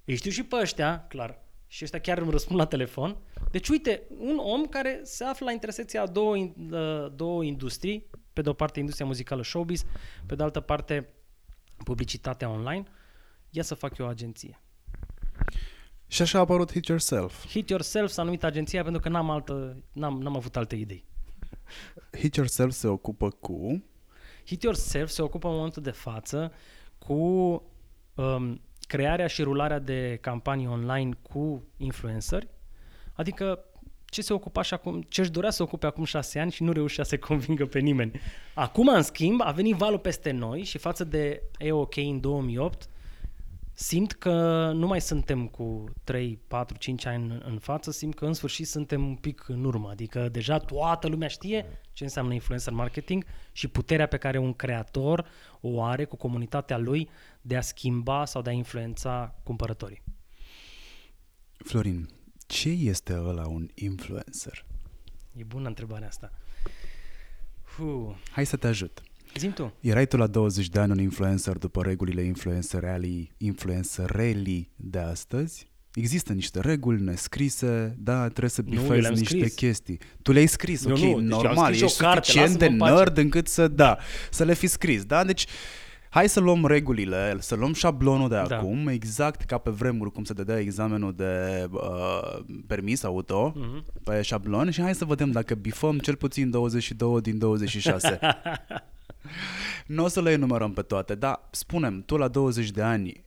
Îi 0.05 0.17
știu 0.17 0.31
și 0.31 0.43
pe 0.43 0.57
ăștia, 0.57 1.07
clar, 1.09 1.43
și 1.67 1.85
ăștia 1.85 2.01
chiar 2.01 2.19
îmi 2.19 2.31
răspund 2.31 2.59
la 2.59 2.67
telefon. 2.67 3.17
Deci, 3.51 3.69
uite, 3.69 4.03
un 4.19 4.39
om 4.39 4.65
care 4.67 5.01
se 5.03 5.25
află 5.25 5.47
la 5.47 5.53
intersecția 5.53 6.03
a 6.03 6.07
două, 6.07 6.37
in- 6.37 6.71
uh, 6.71 7.13
două 7.15 7.45
industrii, 7.45 8.07
pe 8.33 8.43
de 8.43 8.49
o 8.49 8.53
parte 8.53 8.79
industria 8.79 9.07
muzicală 9.07 9.43
showbiz, 9.43 9.85
pe 10.27 10.35
de 10.35 10.43
altă 10.43 10.61
parte 10.61 11.09
publicitatea 11.85 12.49
online, 12.49 12.85
ia 13.51 13.63
să 13.63 13.75
fac 13.75 13.99
eu 13.99 14.07
o 14.07 14.09
agenție. 14.09 14.64
Și 16.07 16.23
așa 16.23 16.39
a 16.39 16.41
apărut 16.41 16.73
Hit 16.73 16.87
Yourself. 16.87 17.47
Hit 17.47 17.69
Yourself 17.69 18.11
s-a 18.11 18.23
numit 18.23 18.45
agenția 18.45 18.83
pentru 18.83 19.01
că 19.01 19.09
n-am, 19.09 19.31
altă, 19.31 19.83
n-am, 19.93 20.21
n-am 20.23 20.37
avut 20.37 20.57
alte 20.57 20.77
idei. 20.77 21.05
Hit 22.19 22.35
Yourself 22.35 22.73
se 22.73 22.87
ocupă 22.87 23.31
cu... 23.31 23.85
Hit 24.47 24.63
Yourself 24.63 25.09
se 25.09 25.23
ocupă 25.23 25.49
în 25.49 25.55
momentul 25.55 25.83
de 25.83 25.91
față 25.91 26.53
cu 26.99 27.15
um, 28.15 28.61
crearea 28.87 29.27
și 29.27 29.43
rularea 29.43 29.79
de 29.79 30.19
campanii 30.21 30.67
online 30.67 31.19
cu 31.23 31.65
influenceri, 31.77 32.49
adică 33.13 33.65
ce 34.05 34.23
se 34.23 34.33
ocupa 34.33 34.63
și 34.63 34.75
acum, 34.75 35.03
ce 35.03 35.21
își 35.21 35.31
dorea 35.31 35.51
să 35.51 35.63
ocupe 35.63 35.87
acum 35.87 36.05
șase 36.05 36.39
ani 36.39 36.51
și 36.51 36.63
nu 36.63 36.73
reușea 36.73 37.05
să 37.05 37.19
convingă 37.29 37.67
pe 37.67 37.79
nimeni. 37.79 38.21
Acum, 38.55 38.89
în 38.89 39.03
schimb, 39.03 39.41
a 39.41 39.51
venit 39.51 39.75
valul 39.77 39.99
peste 39.99 40.31
noi 40.31 40.63
și 40.63 40.79
față 40.79 41.05
de 41.05 41.43
EOK 41.59 41.97
în 41.97 42.21
2008, 42.21 42.89
simt 43.75 44.13
că 44.13 44.71
nu 44.75 44.87
mai 44.87 45.01
suntem 45.01 45.47
cu 45.47 45.85
3, 46.05 46.39
4, 46.49 46.77
5 46.77 47.07
ani 47.07 47.25
în, 47.25 47.43
în 47.45 47.59
față, 47.59 47.91
simt 47.91 48.15
că 48.15 48.27
în 48.27 48.33
sfârșit 48.33 48.67
suntem 48.67 49.07
un 49.07 49.17
pic 49.17 49.49
în 49.49 49.65
urmă. 49.65 49.91
Adică 49.91 50.29
deja 50.29 50.59
toată 50.59 51.09
lumea 51.09 51.29
știe 51.29 51.67
ce 51.93 52.05
înseamnă 52.05 52.35
influencer 52.35 52.73
marketing 52.73 53.25
și 53.53 53.69
puterea 53.69 54.07
pe 54.07 54.17
care 54.17 54.39
un 54.39 54.53
creator 54.53 55.27
o 55.61 55.83
are 55.83 56.05
cu 56.05 56.17
comunitatea 56.17 56.79
lui 56.79 57.09
de 57.41 57.57
a 57.57 57.61
schimba 57.61 58.25
sau 58.25 58.43
de 58.43 58.51
a 58.51 58.53
influența 58.53 59.35
cumpărătorii. 59.43 60.03
Florin, 61.57 62.09
ce 62.47 62.69
este 62.69 63.15
ăla 63.19 63.47
un 63.47 63.69
influencer? 63.75 64.65
E 65.33 65.45
bună 65.45 65.69
întrebarea 65.69 66.09
asta. 66.09 66.33
Hu. 67.77 68.19
Hai 68.31 68.47
să 68.47 68.57
te 68.57 68.67
ajut. 68.67 69.03
Zim 69.39 69.53
tu. 69.53 69.73
Erai 69.81 70.07
tu 70.07 70.17
la 70.17 70.27
20 70.27 70.69
de 70.69 70.81
ani 70.81 70.91
un 70.93 70.99
influencer 71.01 71.57
după 71.59 71.83
regulile 71.83 72.23
influencerelii, 72.23 73.33
influencerelii 73.37 74.71
de 74.77 74.99
astăzi? 74.99 75.73
Există 75.95 76.33
niște 76.33 76.61
reguli 76.61 77.03
nescrise, 77.03 77.95
da, 77.99 78.29
trebuie 78.29 78.51
să 78.51 78.63
Nu, 78.67 78.75
eu 78.75 78.81
bifezi 78.81 79.01
le-am 79.01 79.15
niște 79.15 79.37
scris. 79.37 79.55
chestii. 79.55 79.99
Tu 80.23 80.33
le-ai 80.33 80.47
scris, 80.47 80.85
Eu 80.85 80.93
ok, 80.93 80.99
nu, 80.99 81.05
deci 81.05 81.13
eu 81.13 81.17
am 81.19 81.25
normal, 81.25 81.65
scris 81.65 81.77
și 81.77 81.83
o 81.83 81.87
ești 81.87 81.99
carte, 81.99 82.25
suficient 82.25 82.59
de 82.59 82.65
lasă-mă 82.65 82.89
în 82.89 82.95
nerd 82.95 83.17
încât 83.19 83.49
să, 83.49 83.69
da, 83.69 83.99
să 84.31 84.45
le 84.45 84.55
fi 84.55 84.67
scris, 84.67 85.05
da? 85.05 85.25
Deci, 85.25 85.47
hai 86.11 86.29
să 86.29 86.41
luăm 86.41 86.67
regulile, 86.67 87.37
să 87.41 87.55
luăm 87.55 87.73
șablonul 87.73 88.29
de 88.29 88.43
Da. 88.49 88.57
acum, 88.57 88.87
exact 88.89 89.43
ca 89.43 89.59
pe 89.59 89.71
vremuri 89.71 90.13
cum 90.13 90.25
se 90.25 90.33
dădea 90.33 90.59
examenul 90.59 91.15
de 91.15 91.65
uh, 91.71 92.45
permis 92.67 93.03
auto, 93.03 93.53
Mhm. 93.57 93.85
pe 94.05 94.23
șablon 94.23 94.71
și 94.71 94.81
hai 94.81 94.95
să 94.95 95.05
vedem 95.05 95.31
dacă 95.31 95.55
bifăm 95.55 95.99
cel 95.99 96.15
puțin 96.17 96.51
22 96.51 97.21
din 97.21 97.39
26. 97.39 98.19
nu 99.87 100.05
o 100.05 100.09
să 100.09 100.23
le 100.23 100.31
enumerăm 100.31 100.73
pe 100.73 100.83
toate, 100.83 101.15
dar 101.15 101.49
spunem, 101.51 102.03
tu 102.03 102.17
la 102.17 102.29
20 102.29 102.71
de 102.71 102.83
ani, 102.83 103.25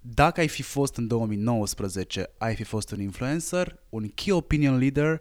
dacă 0.00 0.40
ai 0.40 0.48
fi 0.48 0.62
fost 0.62 0.96
în 0.96 1.06
2019, 1.06 2.30
ai 2.38 2.54
fi 2.54 2.62
fost 2.62 2.90
un 2.90 3.00
influencer, 3.00 3.78
un 3.88 4.08
key 4.08 4.32
opinion 4.32 4.78
leader 4.78 5.20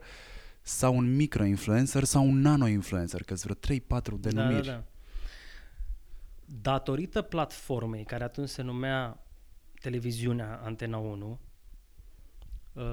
sau 0.62 0.97
un 0.97 1.15
micro-influencer 1.15 2.04
sau 2.04 2.26
un 2.28 2.41
nano-influencer, 2.41 3.23
că 3.23 3.34
vreo 3.34 3.56
3-4 3.56 4.19
denumiri. 4.19 4.65
Da, 4.65 4.71
da, 4.71 4.78
da. 4.78 4.84
Datorită 6.45 7.21
platformei 7.21 8.04
care 8.04 8.23
atunci 8.23 8.49
se 8.49 8.62
numea 8.62 9.26
televiziunea 9.82 10.62
Antena 10.63 10.97
1, 10.97 11.39
uh, 12.73 12.84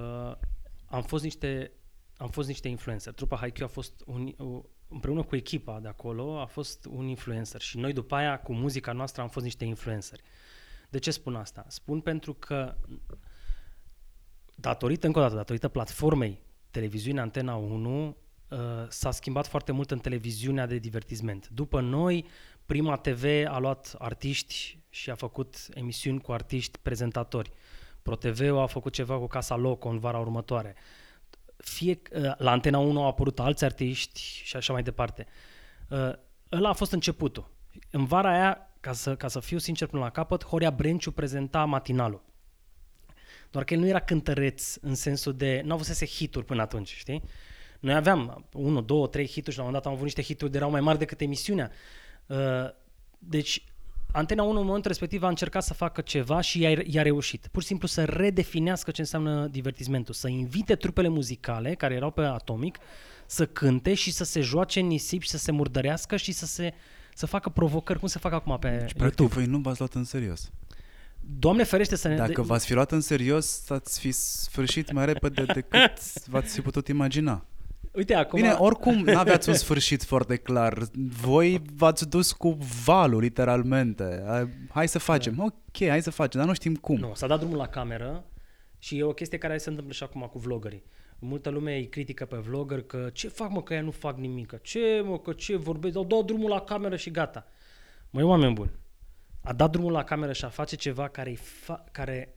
am 0.86 1.02
fost 1.02 1.22
niște 1.22 1.72
am 2.20 2.28
fost 2.28 2.48
niște 2.48 2.68
influencer. 2.68 3.12
Trupa 3.12 3.36
Haikyuu 3.36 3.66
a 3.66 3.70
fost 3.70 4.02
un, 4.06 4.34
o, 4.36 4.62
împreună 4.90 5.22
cu 5.22 5.36
echipa 5.36 5.80
de 5.80 5.88
acolo 5.88 6.40
a 6.40 6.44
fost 6.44 6.86
un 6.90 7.06
influencer 7.06 7.60
și 7.60 7.78
noi 7.78 7.92
după 7.92 8.14
aia 8.14 8.40
cu 8.40 8.52
muzica 8.52 8.92
noastră 8.92 9.22
am 9.22 9.28
fost 9.28 9.44
niște 9.44 9.64
influenceri. 9.64 10.22
De 10.88 10.98
ce 10.98 11.10
spun 11.10 11.34
asta? 11.34 11.64
Spun 11.68 12.00
pentru 12.00 12.34
că 12.34 12.76
datorită, 14.54 15.06
încă 15.06 15.18
o 15.18 15.22
dată, 15.22 15.34
datorită 15.34 15.68
platformei 15.68 16.40
televiziunea 16.70 17.22
Antena 17.22 17.54
1 17.54 18.06
uh, 18.06 18.58
s-a 18.88 19.10
schimbat 19.10 19.46
foarte 19.46 19.72
mult 19.72 19.90
în 19.90 19.98
televiziunea 19.98 20.66
de 20.66 20.78
divertisment. 20.78 21.48
După 21.48 21.80
noi, 21.80 22.26
Prima 22.70 22.96
TV 22.96 23.24
a 23.46 23.58
luat 23.58 23.94
artiști 23.98 24.78
și 24.88 25.10
a 25.10 25.14
făcut 25.14 25.56
emisiuni 25.74 26.20
cu 26.20 26.32
artiști 26.32 26.78
prezentatori. 26.82 27.52
ProTV 28.02 28.56
a 28.56 28.66
făcut 28.66 28.92
ceva 28.92 29.18
cu 29.18 29.26
Casa 29.26 29.56
Loco 29.56 29.88
în 29.88 29.98
vara 29.98 30.18
următoare. 30.18 30.74
Fie, 31.62 32.00
uh, 32.12 32.32
la 32.36 32.50
Antena 32.50 32.78
1 32.78 33.00
au 33.00 33.08
apărut 33.08 33.40
alți 33.40 33.64
artiști 33.64 34.20
și 34.20 34.56
așa 34.56 34.72
mai 34.72 34.82
departe. 34.82 35.26
Uh, 35.88 36.12
ăla 36.52 36.68
a 36.68 36.72
fost 36.72 36.92
începutul. 36.92 37.50
În 37.90 38.04
vara 38.04 38.32
aia, 38.32 38.70
ca 38.80 38.92
să, 38.92 39.16
ca 39.16 39.28
să 39.28 39.40
fiu 39.40 39.58
sincer 39.58 39.88
până 39.88 40.02
la 40.02 40.10
capăt, 40.10 40.44
Horia 40.44 40.70
Brenciu 40.70 41.10
prezenta 41.10 41.64
matinalul. 41.64 42.22
Doar 43.50 43.64
că 43.64 43.74
el 43.74 43.80
nu 43.80 43.86
era 43.86 44.00
cântăreț 44.00 44.76
în 44.80 44.94
sensul 44.94 45.36
de... 45.36 45.62
Nu 45.64 45.72
avusese 45.72 46.06
hituri 46.06 46.44
până 46.44 46.62
atunci, 46.62 46.94
știi? 46.96 47.22
Noi 47.80 47.94
aveam 47.94 48.46
1, 48.52 48.80
2, 48.80 49.08
3 49.08 49.26
hituri 49.26 49.50
și 49.50 49.58
la 49.58 49.64
un 49.64 49.70
moment 49.70 49.72
dat 49.72 49.86
am 49.86 49.92
avut 49.92 50.04
niște 50.04 50.22
hituri 50.22 50.50
de 50.50 50.56
erau 50.56 50.70
mai 50.70 50.80
mari 50.80 50.98
decât 50.98 51.20
emisiunea. 51.20 51.70
Uh, 52.26 52.38
Deci, 53.22 53.64
Antena 54.12 54.42
1 54.42 54.58
în 54.58 54.66
momentul 54.66 54.90
respectiv 54.90 55.22
a 55.22 55.28
încercat 55.28 55.62
să 55.62 55.74
facă 55.74 56.00
ceva 56.00 56.40
și 56.40 56.60
i-a, 56.60 56.82
i-a 56.86 57.02
reușit. 57.02 57.48
Pur 57.50 57.62
și 57.62 57.68
simplu 57.68 57.88
să 57.88 58.04
redefinească 58.04 58.90
ce 58.90 59.00
înseamnă 59.00 59.46
divertismentul. 59.46 60.14
Să 60.14 60.28
invite 60.28 60.74
trupele 60.74 61.08
muzicale 61.08 61.74
care 61.74 61.94
erau 61.94 62.10
pe 62.10 62.20
Atomic 62.20 62.78
să 63.26 63.46
cânte 63.46 63.94
și 63.94 64.12
să 64.12 64.24
se 64.24 64.40
joace 64.40 64.80
în 64.80 64.86
nisip 64.86 65.22
și 65.22 65.28
să 65.28 65.38
se 65.38 65.52
murdărească 65.52 66.16
și 66.16 66.32
să 66.32 66.46
se 66.46 66.74
să 67.14 67.26
facă 67.26 67.48
provocări, 67.48 67.98
cum 67.98 68.08
se 68.08 68.18
fac 68.18 68.32
acum 68.32 68.58
pe 68.58 68.68
Deci, 68.68 68.78
practic, 68.78 69.18
YouTube. 69.18 69.34
voi 69.34 69.44
nu 69.44 69.58
v-ați 69.58 69.78
luat 69.78 69.94
în 69.94 70.04
serios. 70.04 70.50
Doamne 71.20 71.62
ferește 71.62 71.96
să 71.96 72.08
ne... 72.08 72.16
Dacă 72.16 72.42
v-ați 72.42 72.66
fi 72.66 72.72
luat 72.72 72.92
în 72.92 73.00
serios, 73.00 73.70
ați 73.70 74.00
fi 74.00 74.10
sfârșit 74.10 74.92
mai 74.92 75.06
repede 75.06 75.44
decât 75.54 76.26
v-ați 76.26 76.54
fi 76.54 76.60
putut 76.60 76.88
imagina. 76.88 77.44
Uite, 77.92 78.14
acum... 78.14 78.40
Bine, 78.40 78.52
oricum 78.52 78.94
n-aveați 78.94 79.48
un 79.48 79.54
sfârșit 79.54 80.04
foarte 80.04 80.36
clar. 80.36 80.78
Voi 81.20 81.62
v-ați 81.74 82.08
dus 82.08 82.32
cu 82.32 82.58
valul, 82.84 83.20
literalmente. 83.20 84.24
Hai 84.70 84.88
să 84.88 84.98
facem. 84.98 85.34
Da. 85.34 85.44
Ok, 85.44 85.88
hai 85.88 86.02
să 86.02 86.10
facem, 86.10 86.40
dar 86.40 86.48
nu 86.48 86.54
știm 86.54 86.74
cum. 86.74 86.96
Nu, 86.96 87.14
s-a 87.14 87.26
dat 87.26 87.38
drumul 87.38 87.56
la 87.56 87.66
cameră 87.66 88.24
și 88.78 88.98
e 88.98 89.02
o 89.02 89.12
chestie 89.12 89.38
care 89.38 89.58
se 89.58 89.68
întâmplă 89.68 89.94
și 89.94 90.02
acum 90.02 90.28
cu 90.32 90.38
vlogării. 90.38 90.82
Multă 91.18 91.50
lume 91.50 91.76
îi 91.76 91.88
critică 91.88 92.24
pe 92.24 92.36
vlogger 92.36 92.82
că 92.82 93.10
ce 93.12 93.28
fac 93.28 93.50
mă 93.50 93.62
că 93.62 93.74
ea 93.74 93.80
nu 93.82 93.90
fac 93.90 94.16
nimic, 94.16 94.58
ce 94.62 95.02
mă 95.04 95.18
că 95.18 95.32
ce 95.32 95.56
vorbesc, 95.56 95.96
au 95.96 96.04
dat 96.04 96.24
drumul 96.24 96.50
la 96.50 96.60
cameră 96.60 96.96
și 96.96 97.10
gata. 97.10 97.46
Măi, 98.10 98.22
oameni 98.22 98.54
buni, 98.54 98.70
a 99.42 99.52
dat 99.52 99.70
drumul 99.70 99.92
la 99.92 100.04
cameră 100.04 100.32
și 100.32 100.44
a 100.44 100.48
face 100.48 100.76
ceva 100.76 101.08
care, 101.08 101.30
îi 101.30 101.38
fa- 101.38 101.92
care 101.92 102.34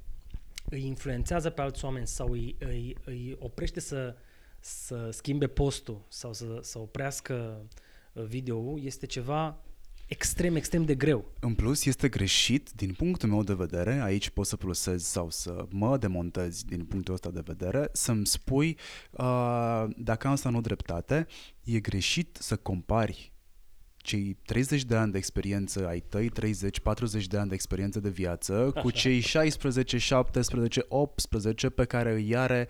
îi 0.69 0.85
influențează 0.85 1.49
pe 1.49 1.61
alți 1.61 1.85
oameni 1.85 2.07
sau 2.07 2.31
îi, 2.31 2.55
îi, 2.59 2.97
îi 3.05 3.37
oprește 3.39 3.79
să, 3.79 4.15
să 4.63 5.09
schimbe 5.11 5.47
postul 5.47 6.05
sau 6.07 6.33
să, 6.33 6.59
să 6.61 6.79
oprească 6.79 7.65
uh, 8.13 8.23
video 8.23 8.79
este 8.79 9.05
ceva 9.05 9.63
extrem, 10.07 10.55
extrem 10.55 10.85
de 10.85 10.95
greu. 10.95 11.31
În 11.39 11.53
plus, 11.53 11.85
este 11.85 12.09
greșit, 12.09 12.69
din 12.75 12.93
punctul 12.93 13.29
meu 13.29 13.43
de 13.43 13.53
vedere, 13.53 14.01
aici 14.01 14.29
poți 14.29 14.49
să 14.49 14.57
plusezi 14.57 15.11
sau 15.11 15.29
să 15.29 15.65
mă 15.69 15.97
demontezi 15.97 16.65
din 16.65 16.85
punctul 16.85 17.13
ăsta 17.13 17.29
de 17.29 17.41
vedere, 17.45 17.89
să-mi 17.91 18.27
spui, 18.27 18.77
uh, 19.11 19.85
dacă 19.97 20.27
am 20.27 20.35
să 20.35 20.49
nu 20.49 20.61
dreptate, 20.61 21.27
e 21.63 21.79
greșit 21.79 22.37
să 22.41 22.55
compari 22.55 23.33
cei 24.03 24.37
30 24.45 24.83
de 24.83 24.95
ani 24.95 25.11
de 25.11 25.17
experiență 25.17 25.87
ai 25.87 25.99
tăi, 25.99 26.31
30-40 26.31 27.27
de 27.27 27.37
ani 27.37 27.49
de 27.49 27.53
experiență 27.53 27.99
de 27.99 28.09
viață, 28.09 28.53
Așa. 28.53 28.81
cu 28.81 28.91
cei 28.91 29.19
16, 29.19 29.97
17, 29.97 30.85
18 30.87 31.69
pe 31.69 31.85
care 31.85 32.13
îi 32.13 32.35
are 32.35 32.67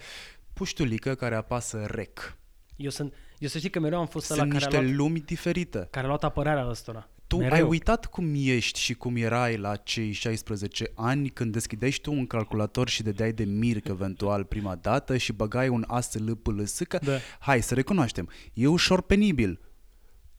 puștulică 0.54 1.16
care 1.16 1.36
apasă 1.36 1.86
rec. 1.90 2.38
Eu 2.76 2.90
sunt, 2.90 3.14
eu 3.40 3.48
să 3.48 3.58
știi 3.58 3.70
că 3.70 3.80
mereu 3.80 4.00
am 4.00 4.08
fost 4.08 4.26
Sunt 4.26 4.40
ăla 4.40 4.48
care 4.48 4.60
niște 4.60 4.78
a 4.78 4.82
luat, 4.82 4.96
lumi 4.96 5.20
diferite. 5.20 5.88
care 5.92 6.06
a 6.06 6.08
luat 6.08 6.24
apărarea 6.24 6.68
ăstora. 6.70 7.08
Tu 7.28 7.38
Mereu. 7.38 7.54
ai 7.54 7.62
uitat 7.62 8.06
cum 8.06 8.32
ești 8.36 8.80
și 8.80 8.94
cum 8.94 9.16
erai 9.16 9.58
la 9.58 9.76
cei 9.76 10.12
16 10.12 10.92
ani 10.96 11.30
când 11.30 11.52
deschideai 11.52 11.92
și 11.92 12.02
tu 12.02 12.12
un 12.12 12.28
calculator 12.28 12.90
și 12.90 13.04
dădeai 13.04 13.32
de 13.32 13.44
mirc 13.44 13.88
eventual 13.88 14.44
prima 14.44 14.76
dată 14.76 15.18
și 15.18 15.34
băgai 15.34 15.68
un 15.68 15.84
ASL 15.88 16.32
PLS 16.32 16.80
că 16.88 17.00
Da. 17.04 17.18
hai 17.40 17.62
să 17.62 17.74
recunoaștem, 17.74 18.30
e 18.54 18.68
ușor 18.68 19.02
penibil. 19.02 19.60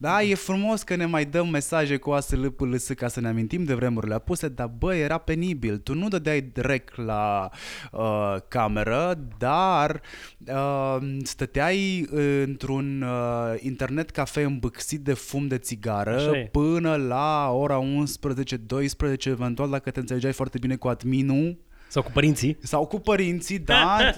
Da, 0.05 0.23
e 0.23 0.35
frumos 0.35 0.83
că 0.83 0.97
ne 0.97 1.07
mai 1.07 1.25
dăm 1.25 1.49
mesaje 1.49 1.97
cu 1.97 2.11
ASL 2.11 2.47
PLS 2.47 2.87
ca 2.97 3.09
să 3.09 3.21
ne 3.21 3.29
amintim 3.29 3.65
de 3.65 3.75
vremurile 3.75 4.15
apuse, 4.15 4.49
dar 4.49 4.71
bă, 4.79 4.95
era 4.95 5.19
penibil. 5.19 5.79
Tu 5.79 5.95
nu 5.95 6.09
dădeai 6.09 6.41
direct 6.41 6.97
la 6.97 7.51
uh, 7.93 8.37
cameră, 8.49 9.19
dar 9.39 10.01
uh, 10.47 10.97
stăteai 11.23 12.09
într-un 12.43 13.03
uh, 13.03 13.61
internet 13.61 14.11
cafe 14.11 14.43
îmbâxit 14.43 15.01
de 15.01 15.13
fum 15.13 15.47
de 15.47 15.59
țigară 15.59 16.15
Așa 16.15 16.39
e. 16.39 16.49
până 16.53 16.97
la 16.97 17.51
ora 17.51 17.81
11-12, 17.81 19.25
eventual 19.25 19.71
dacă 19.71 19.91
te 19.91 20.01
înțelegeai 20.01 20.33
foarte 20.33 20.59
bine 20.59 20.77
cu 20.77 20.89
adminul 20.89 21.59
Sau 21.89 22.03
cu 22.03 22.11
părinții. 22.11 22.57
sau 22.63 22.87
cu 22.87 23.01
părinții, 23.01 23.59
da. 23.59 23.99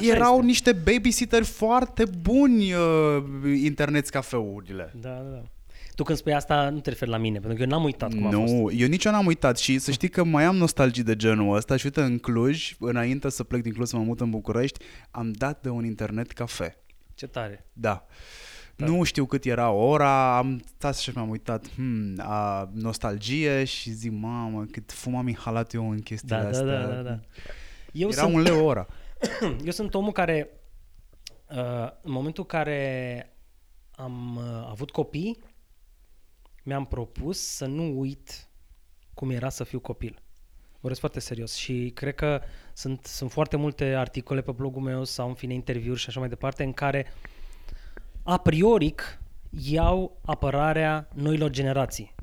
și 0.00 0.08
erau 0.10 0.40
niște 0.40 0.72
babysitter 0.72 1.42
foarte 1.42 2.04
buni 2.22 2.72
uh, 2.72 3.22
internet 3.62 4.08
cafeurile. 4.08 4.92
Da, 5.00 5.08
da, 5.08 5.30
da. 5.30 5.42
Tu 5.94 6.04
când 6.04 6.18
spui 6.18 6.34
asta, 6.34 6.68
nu 6.70 6.80
te 6.80 6.90
referi 6.90 7.10
la 7.10 7.16
mine, 7.16 7.38
pentru 7.38 7.56
că 7.56 7.62
eu 7.62 7.68
n-am 7.68 7.84
uitat 7.84 8.08
cum 8.14 8.26
a 8.26 8.30
fost. 8.30 8.52
Nu, 8.52 8.70
eu 8.72 8.88
nici 8.88 9.04
eu 9.04 9.12
n-am 9.12 9.26
uitat 9.26 9.58
și 9.58 9.78
să 9.78 9.90
știi 9.90 10.08
că 10.08 10.24
mai 10.24 10.44
am 10.44 10.56
nostalgii 10.56 11.02
de 11.02 11.16
genul 11.16 11.56
ăsta 11.56 11.76
și 11.76 11.84
uite 11.86 12.00
în 12.00 12.18
Cluj, 12.18 12.74
înainte 12.78 13.28
să 13.28 13.44
plec 13.44 13.62
din 13.62 13.72
Cluj 13.72 13.88
să 13.88 13.96
mă 13.96 14.02
mut 14.02 14.20
în 14.20 14.30
București, 14.30 14.84
am 15.10 15.32
dat 15.32 15.62
de 15.62 15.68
un 15.68 15.84
internet 15.84 16.32
cafe. 16.32 16.76
Ce 17.14 17.26
tare. 17.26 17.66
Da. 17.72 18.06
Nu 18.76 19.02
știu 19.02 19.26
cât 19.26 19.44
era 19.44 19.70
ora, 19.70 20.36
am 20.36 20.62
stat 20.76 20.96
și 20.96 21.10
mi-am 21.14 21.28
uitat, 21.28 21.66
hmm, 21.74 22.14
a, 22.18 22.70
nostalgie 22.74 23.64
și 23.64 23.90
zic, 23.90 24.12
mamă, 24.12 24.66
cât 24.70 24.92
fum 24.92 25.16
am 25.16 25.28
inhalat 25.28 25.72
eu 25.74 25.90
în 25.90 26.00
chestiile 26.00 26.36
Da, 26.36 26.42
da, 26.42 26.48
astea. 26.48 26.86
da, 26.86 26.94
da, 26.94 27.02
da. 27.02 27.20
Eu 27.92 28.08
Era 28.08 28.22
sunt, 28.22 28.34
un 28.34 28.40
leu 28.40 28.66
ora. 28.66 28.86
eu 29.64 29.70
sunt 29.70 29.94
omul 29.94 30.12
care, 30.12 30.50
uh, 31.50 31.88
în 32.02 32.12
momentul 32.12 32.42
în 32.42 32.58
care 32.58 33.32
am 33.90 34.36
uh, 34.36 34.66
avut 34.70 34.90
copii, 34.90 35.38
mi-am 36.62 36.84
propus 36.84 37.38
să 37.38 37.66
nu 37.66 37.98
uit 37.98 38.48
cum 39.14 39.30
era 39.30 39.48
să 39.48 39.64
fiu 39.64 39.80
copil. 39.80 40.22
Vorbesc 40.80 41.00
foarte 41.00 41.20
serios 41.20 41.54
și 41.54 41.90
cred 41.94 42.14
că 42.14 42.40
sunt, 42.72 43.04
sunt 43.04 43.30
foarte 43.30 43.56
multe 43.56 43.84
articole 43.84 44.40
pe 44.40 44.50
blogul 44.52 44.82
meu 44.82 45.04
sau 45.04 45.28
în 45.28 45.34
fine 45.34 45.54
interviuri 45.54 45.98
și 45.98 46.08
așa 46.08 46.20
mai 46.20 46.28
departe 46.28 46.62
în 46.62 46.72
care 46.72 47.12
a 48.22 48.36
prioric 48.36 49.20
iau 49.50 50.20
apărarea 50.24 51.08
noilor 51.14 51.50
generații. 51.50 52.14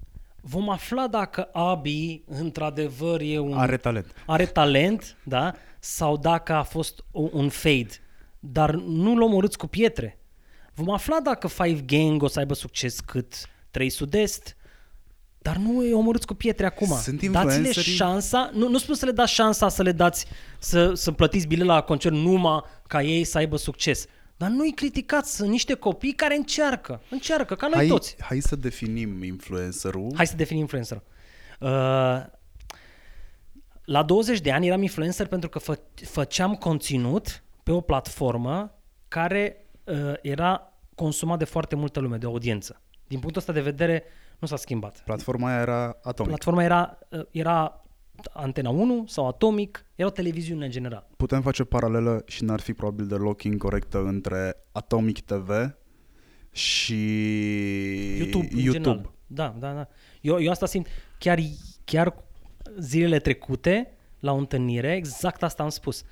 Vom 0.41 0.69
afla 0.69 1.08
dacă 1.08 1.49
Abi 1.53 2.23
într-adevăr 2.25 3.21
e 3.21 3.39
un 3.39 3.53
Are 3.53 3.77
talent. 3.77 4.13
are 4.25 4.45
talent, 4.45 5.17
da? 5.23 5.53
Sau 5.87 6.17
dacă 6.17 6.53
a 6.53 6.63
fost 6.63 7.03
o- 7.11 7.29
un 7.31 7.49
fade. 7.49 7.89
Dar 8.39 8.73
nu-l 8.75 9.21
omorâți 9.21 9.57
cu 9.57 9.67
pietre. 9.67 10.19
Vom 10.73 10.89
afla 10.91 11.19
dacă 11.23 11.47
Five 11.47 11.79
Gang 11.85 12.23
o 12.23 12.27
să 12.27 12.39
aibă 12.39 12.53
succes 12.53 12.99
cât 12.99 13.33
3 13.71 13.89
Sud-Est, 13.89 14.55
dar 15.37 15.55
nu 15.57 15.77
îi 15.77 15.93
omorâți 15.93 16.25
cu 16.25 16.33
pietre 16.33 16.65
acum. 16.65 16.87
Sunt 16.87 17.23
Dați-le 17.23 17.27
influencerii- 17.55 17.93
șansa, 17.93 18.49
nu, 18.53 18.69
nu 18.69 18.77
spun 18.77 18.95
să 18.95 19.05
le 19.05 19.11
dați 19.11 19.33
șansa 19.33 19.69
să 19.69 19.81
le 19.83 19.91
dați, 19.91 20.25
să, 20.59 20.93
să 20.93 21.11
plătiți 21.11 21.47
bilet 21.47 21.65
la 21.65 21.81
concert 21.81 22.15
numai 22.15 22.61
ca 22.87 23.01
ei 23.01 23.23
să 23.23 23.37
aibă 23.37 23.55
succes. 23.57 24.05
Dar 24.37 24.49
nu-i 24.49 24.73
criticați, 24.73 25.35
sunt 25.35 25.49
niște 25.49 25.73
copii 25.73 26.13
care 26.13 26.35
încearcă, 26.35 27.01
încearcă, 27.09 27.55
ca 27.55 27.67
noi 27.67 27.77
Hai, 27.77 27.87
toți. 27.87 28.15
hai 28.19 28.39
să 28.39 28.55
definim 28.55 29.23
influencerul. 29.23 30.11
Hai 30.15 30.27
să 30.27 30.35
definim 30.35 30.61
influencer. 30.61 31.01
Uh, 31.59 31.69
la 33.85 34.03
20 34.03 34.41
de 34.41 34.51
ani 34.51 34.67
eram 34.67 34.81
influencer 34.81 35.27
pentru 35.27 35.49
că 35.49 35.59
fă, 35.59 35.79
făceam 35.95 36.55
conținut 36.55 37.43
pe 37.63 37.71
o 37.71 37.81
platformă 37.81 38.79
care 39.07 39.65
uh, 39.83 40.13
era 40.21 40.73
consumat 40.95 41.37
de 41.37 41.45
foarte 41.45 41.75
multă 41.75 41.99
lume, 41.99 42.17
de 42.17 42.25
audiență. 42.25 42.81
Din 43.07 43.19
punctul 43.19 43.41
ăsta 43.41 43.53
de 43.53 43.61
vedere, 43.61 44.03
nu 44.39 44.47
s-a 44.47 44.55
schimbat. 44.55 45.01
Platforma 45.05 45.47
aia 45.47 45.59
era 45.59 45.97
Atomic. 46.01 46.31
Platforma 46.31 46.63
era, 46.63 46.97
uh, 47.09 47.25
era 47.31 47.85
Antena 48.33 48.69
1 48.69 49.03
sau 49.07 49.27
Atomic, 49.27 49.85
era 49.95 50.07
o 50.07 50.11
televiziune 50.11 50.65
în 50.65 50.71
general. 50.71 51.07
Putem 51.17 51.41
face 51.41 51.61
o 51.61 51.65
paralelă 51.65 52.23
și 52.25 52.43
n-ar 52.43 52.59
fi 52.59 52.73
probabil 52.73 53.07
deloc 53.07 53.43
incorrectă 53.43 54.03
între 54.03 54.55
Atomic 54.71 55.19
TV 55.19 55.49
și 56.51 57.03
YouTube, 58.17 58.47
în 58.51 58.59
YouTube. 58.59 58.71
general. 58.71 59.13
Da, 59.27 59.55
da, 59.59 59.73
da. 59.73 59.87
Eu, 60.21 60.41
eu 60.41 60.51
asta 60.51 60.65
simt 60.65 60.87
chiar, 61.17 61.39
chiar 61.83 62.24
zilele 62.80 63.19
trecute 63.19 63.93
la 64.19 64.32
o 64.32 64.38
întâlnire, 64.38 64.95
exact 64.95 65.43
asta 65.43 65.63
am 65.63 65.69
spus. 65.69 66.04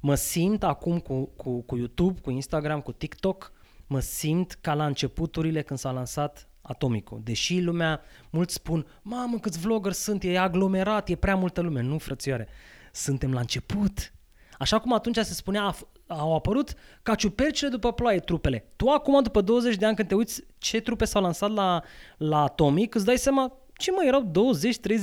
Mă 0.00 0.14
simt 0.14 0.62
acum 0.62 0.98
cu, 0.98 1.24
cu, 1.36 1.60
cu 1.60 1.76
YouTube, 1.76 2.20
cu 2.20 2.30
Instagram, 2.30 2.80
cu 2.80 2.92
TikTok, 2.92 3.52
mă 3.86 4.00
simt 4.00 4.58
ca 4.60 4.74
la 4.74 4.86
începuturile 4.86 5.62
când 5.62 5.78
s-a 5.78 5.90
lansat 5.90 6.46
Atomicul. 6.62 7.20
Deși 7.24 7.60
lumea, 7.60 8.00
mulți 8.30 8.54
spun, 8.54 8.86
mamă 9.02 9.38
câți 9.38 9.58
vloggeri 9.58 9.94
sunt, 9.94 10.22
e 10.24 10.38
aglomerat, 10.38 11.08
e 11.08 11.16
prea 11.16 11.36
multă 11.36 11.60
lume. 11.60 11.80
Nu, 11.80 11.98
frățioare, 11.98 12.48
suntem 12.92 13.32
la 13.32 13.40
început. 13.40 14.12
Așa 14.58 14.78
cum 14.78 14.92
atunci 14.92 15.16
se 15.16 15.34
spunea, 15.34 15.62
a 15.62 15.74
f- 15.74 16.02
au 16.06 16.34
apărut 16.34 16.74
ca 17.02 17.14
ciupercile 17.14 17.68
după 17.68 17.92
ploaie 17.92 18.18
trupele. 18.18 18.72
Tu 18.76 18.88
acum, 18.88 19.22
după 19.22 19.40
20 19.40 19.76
de 19.76 19.86
ani, 19.86 19.96
când 19.96 20.08
te 20.08 20.14
uiți 20.14 20.44
ce 20.58 20.80
trupe 20.80 21.04
s-au 21.04 21.22
lansat 21.22 21.50
la, 21.50 21.82
la 22.16 22.42
Atomic, 22.42 22.94
îți 22.94 23.04
dai 23.04 23.18
seama, 23.18 23.52
ce 23.82 23.90
mă, 23.90 24.04
erau 24.04 24.30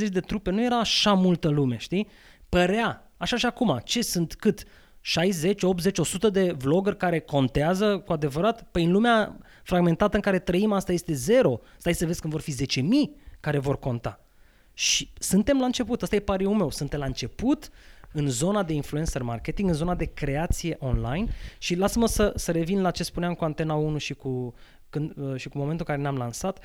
20-30 0.05 0.07
de 0.11 0.19
trupe, 0.19 0.51
nu 0.51 0.63
era 0.63 0.79
așa 0.79 1.13
multă 1.13 1.47
lume, 1.47 1.77
știi? 1.77 2.07
Părea, 2.49 3.11
așa 3.17 3.37
și 3.37 3.45
acum, 3.45 3.81
ce 3.83 4.01
sunt 4.01 4.33
cât? 4.33 4.63
60, 5.01 5.63
80, 5.63 5.97
100 5.97 6.29
de 6.29 6.55
vloggeri 6.57 6.97
care 6.97 7.19
contează 7.19 7.97
cu 7.97 8.11
adevărat? 8.11 8.63
Păi 8.71 8.83
în 8.83 8.91
lumea 8.91 9.37
fragmentată 9.63 10.15
în 10.15 10.21
care 10.21 10.39
trăim 10.39 10.71
asta 10.71 10.91
este 10.91 11.13
zero. 11.13 11.59
Stai 11.77 11.93
să 11.93 12.05
vezi 12.05 12.21
când 12.21 12.33
vor 12.33 12.41
fi 12.41 12.79
10.000 12.81 12.81
care 13.39 13.59
vor 13.59 13.79
conta. 13.79 14.19
Și 14.73 15.09
suntem 15.19 15.59
la 15.59 15.65
început, 15.65 16.01
ăsta 16.01 16.15
e 16.15 16.19
pariul 16.19 16.53
meu, 16.53 16.69
suntem 16.69 16.99
la 16.99 17.05
început 17.05 17.69
în 18.11 18.27
zona 18.27 18.63
de 18.63 18.73
influencer 18.73 19.21
marketing, 19.21 19.69
în 19.69 19.75
zona 19.75 19.95
de 19.95 20.05
creație 20.05 20.77
online 20.79 21.27
și 21.57 21.75
lasă-mă 21.75 22.07
să, 22.07 22.33
să 22.35 22.51
revin 22.51 22.81
la 22.81 22.91
ce 22.91 23.03
spuneam 23.03 23.33
cu 23.33 23.43
Antena 23.43 23.73
1 23.73 23.97
și 23.97 24.13
cu, 24.13 24.53
când, 24.89 25.17
uh, 25.17 25.35
și 25.35 25.49
cu 25.49 25.57
momentul 25.57 25.85
în 25.87 25.95
care 25.95 26.01
ne-am 26.01 26.17
lansat. 26.17 26.59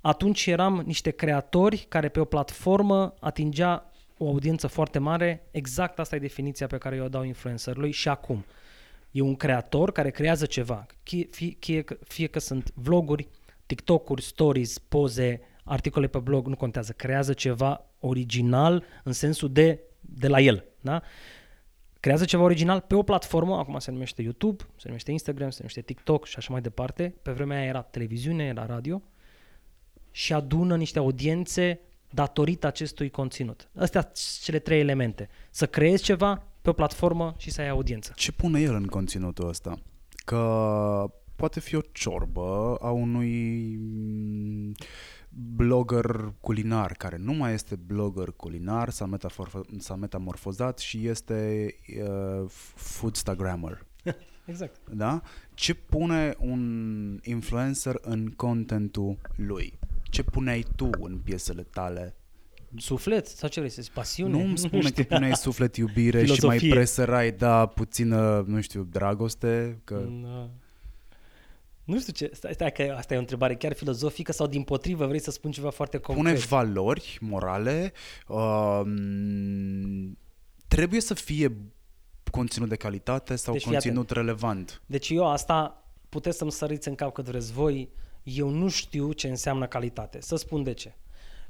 Atunci 0.00 0.46
eram 0.46 0.82
niște 0.86 1.10
creatori 1.10 1.86
care 1.88 2.08
pe 2.08 2.20
o 2.20 2.24
platformă 2.24 3.14
atingea 3.20 3.92
o 4.16 4.26
audiență 4.26 4.66
foarte 4.66 4.98
mare, 4.98 5.48
exact 5.50 5.98
asta 5.98 6.16
e 6.16 6.18
definiția 6.18 6.66
pe 6.66 6.78
care 6.78 6.96
eu 6.96 7.04
o 7.04 7.08
dau 7.08 7.22
influencerului 7.22 7.90
și 7.90 8.08
acum. 8.08 8.44
E 9.10 9.20
un 9.20 9.36
creator 9.36 9.92
care 9.92 10.10
creează 10.10 10.46
ceva, 10.46 10.86
fie, 11.02 11.28
fie, 11.30 11.56
fie, 11.58 11.82
că- 11.82 11.98
fie 12.04 12.26
că 12.26 12.38
sunt 12.38 12.72
vloguri, 12.74 13.28
TikTok-uri, 13.66 14.22
stories, 14.22 14.78
poze, 14.78 15.40
articole 15.64 16.06
pe 16.06 16.18
blog, 16.18 16.46
nu 16.46 16.56
contează, 16.56 16.92
creează 16.92 17.32
ceva 17.32 17.86
original 18.00 18.84
în 19.04 19.12
sensul 19.12 19.52
de, 19.52 19.80
de 20.00 20.28
la 20.28 20.40
el. 20.40 20.64
Da? 20.80 21.02
creează 22.00 22.24
ceva 22.24 22.42
original 22.42 22.80
pe 22.80 22.94
o 22.94 23.02
platformă, 23.02 23.56
acum 23.56 23.78
se 23.78 23.90
numește 23.90 24.22
YouTube, 24.22 24.64
se 24.76 24.82
numește 24.86 25.10
Instagram, 25.10 25.50
se 25.50 25.56
numește 25.58 25.80
TikTok 25.80 26.26
și 26.26 26.34
așa 26.36 26.52
mai 26.52 26.60
departe. 26.60 27.14
Pe 27.22 27.32
vremea 27.32 27.58
aia 27.58 27.66
era 27.66 27.82
televiziune, 27.82 28.44
era 28.44 28.66
radio 28.66 29.02
și 30.10 30.32
adună 30.32 30.76
niște 30.76 30.98
audiențe 30.98 31.80
datorită 32.10 32.66
acestui 32.66 33.10
conținut. 33.10 33.70
Astea 33.76 34.10
sunt 34.12 34.44
cele 34.44 34.58
trei 34.58 34.80
elemente. 34.80 35.28
Să 35.50 35.66
creezi 35.66 36.02
ceva 36.02 36.42
pe 36.62 36.70
o 36.70 36.72
platformă 36.72 37.34
și 37.38 37.50
să 37.50 37.60
ai 37.60 37.68
audiență. 37.68 38.12
Ce 38.16 38.32
pune 38.32 38.60
el 38.60 38.74
în 38.74 38.86
conținutul 38.86 39.48
ăsta? 39.48 39.78
Că 40.24 41.10
poate 41.36 41.60
fi 41.60 41.74
o 41.74 41.80
ciorbă 41.92 42.76
a 42.80 42.90
unui 42.90 43.76
mm, 43.78 44.74
blogger 45.28 46.34
culinar 46.40 46.92
care 46.92 47.16
nu 47.16 47.32
mai 47.32 47.52
este 47.52 47.76
blogger 47.76 48.30
culinar, 48.30 48.90
s-a, 48.90 49.06
metafor- 49.06 49.78
s-a 49.78 49.94
metamorfozat 49.94 50.78
și 50.78 51.06
este 51.06 51.68
uh, 52.02 52.44
foodstagrammer. 52.74 53.86
Exact. 54.44 54.80
Da? 54.92 55.22
Ce 55.54 55.74
pune 55.74 56.34
un 56.38 57.18
influencer 57.22 57.98
în 58.00 58.30
contentul 58.30 59.18
lui? 59.36 59.78
Ce 60.10 60.22
puneai 60.22 60.66
tu 60.76 60.90
în 61.00 61.18
piesele 61.18 61.62
tale? 61.62 62.14
Suflet? 62.76 63.26
Sau 63.26 63.48
ce 63.48 63.60
vrei 63.60 63.72
să 63.72 63.82
zici? 63.82 63.92
Pasiune? 63.92 64.30
Nu 64.30 64.44
îmi 64.44 64.58
spune 64.58 64.82
știu. 64.82 65.04
că 65.04 65.14
puneai 65.14 65.36
suflet, 65.36 65.76
iubire 65.76 66.24
și 66.24 66.28
mai 66.28 66.36
Filozofie. 66.36 66.70
presărai, 66.70 67.32
da, 67.32 67.66
puțină, 67.66 68.44
nu 68.46 68.60
știu, 68.60 68.82
dragoste, 68.82 69.80
că... 69.84 70.08
Da. 70.22 70.50
Nu 71.84 72.00
știu 72.00 72.12
ce, 72.12 72.30
stai, 72.32 72.52
stai 72.52 72.72
că 72.72 72.94
asta 72.96 73.14
e 73.14 73.16
o 73.16 73.20
întrebare 73.20 73.54
chiar 73.54 73.72
filozofică 73.72 74.32
sau 74.32 74.46
din 74.46 74.62
potrivă 74.62 75.06
vrei 75.06 75.20
să 75.20 75.30
spun 75.30 75.50
ceva 75.50 75.70
foarte 75.70 75.98
concret? 75.98 76.24
pune 76.26 76.38
valori 76.46 77.18
morale, 77.20 77.92
um, 78.28 80.18
trebuie 80.68 81.00
să 81.00 81.14
fie 81.14 81.56
conținut 82.30 82.68
de 82.68 82.76
calitate 82.76 83.36
sau 83.36 83.52
Deci 83.52 83.62
fii 83.62 83.70
conținut 83.70 84.10
relevant. 84.10 84.82
Deci 84.86 85.08
eu 85.10 85.30
asta, 85.30 85.84
puteți 86.08 86.38
să-mi 86.38 86.52
săriți 86.52 86.88
în 86.88 86.94
cap 86.94 87.12
cât 87.12 87.24
vreți 87.24 87.52
voi, 87.52 87.88
eu 88.22 88.48
nu 88.48 88.68
știu 88.68 89.12
ce 89.12 89.28
înseamnă 89.28 89.66
calitate. 89.66 90.20
Să 90.20 90.36
spun 90.36 90.62
de 90.62 90.72
ce. 90.72 90.94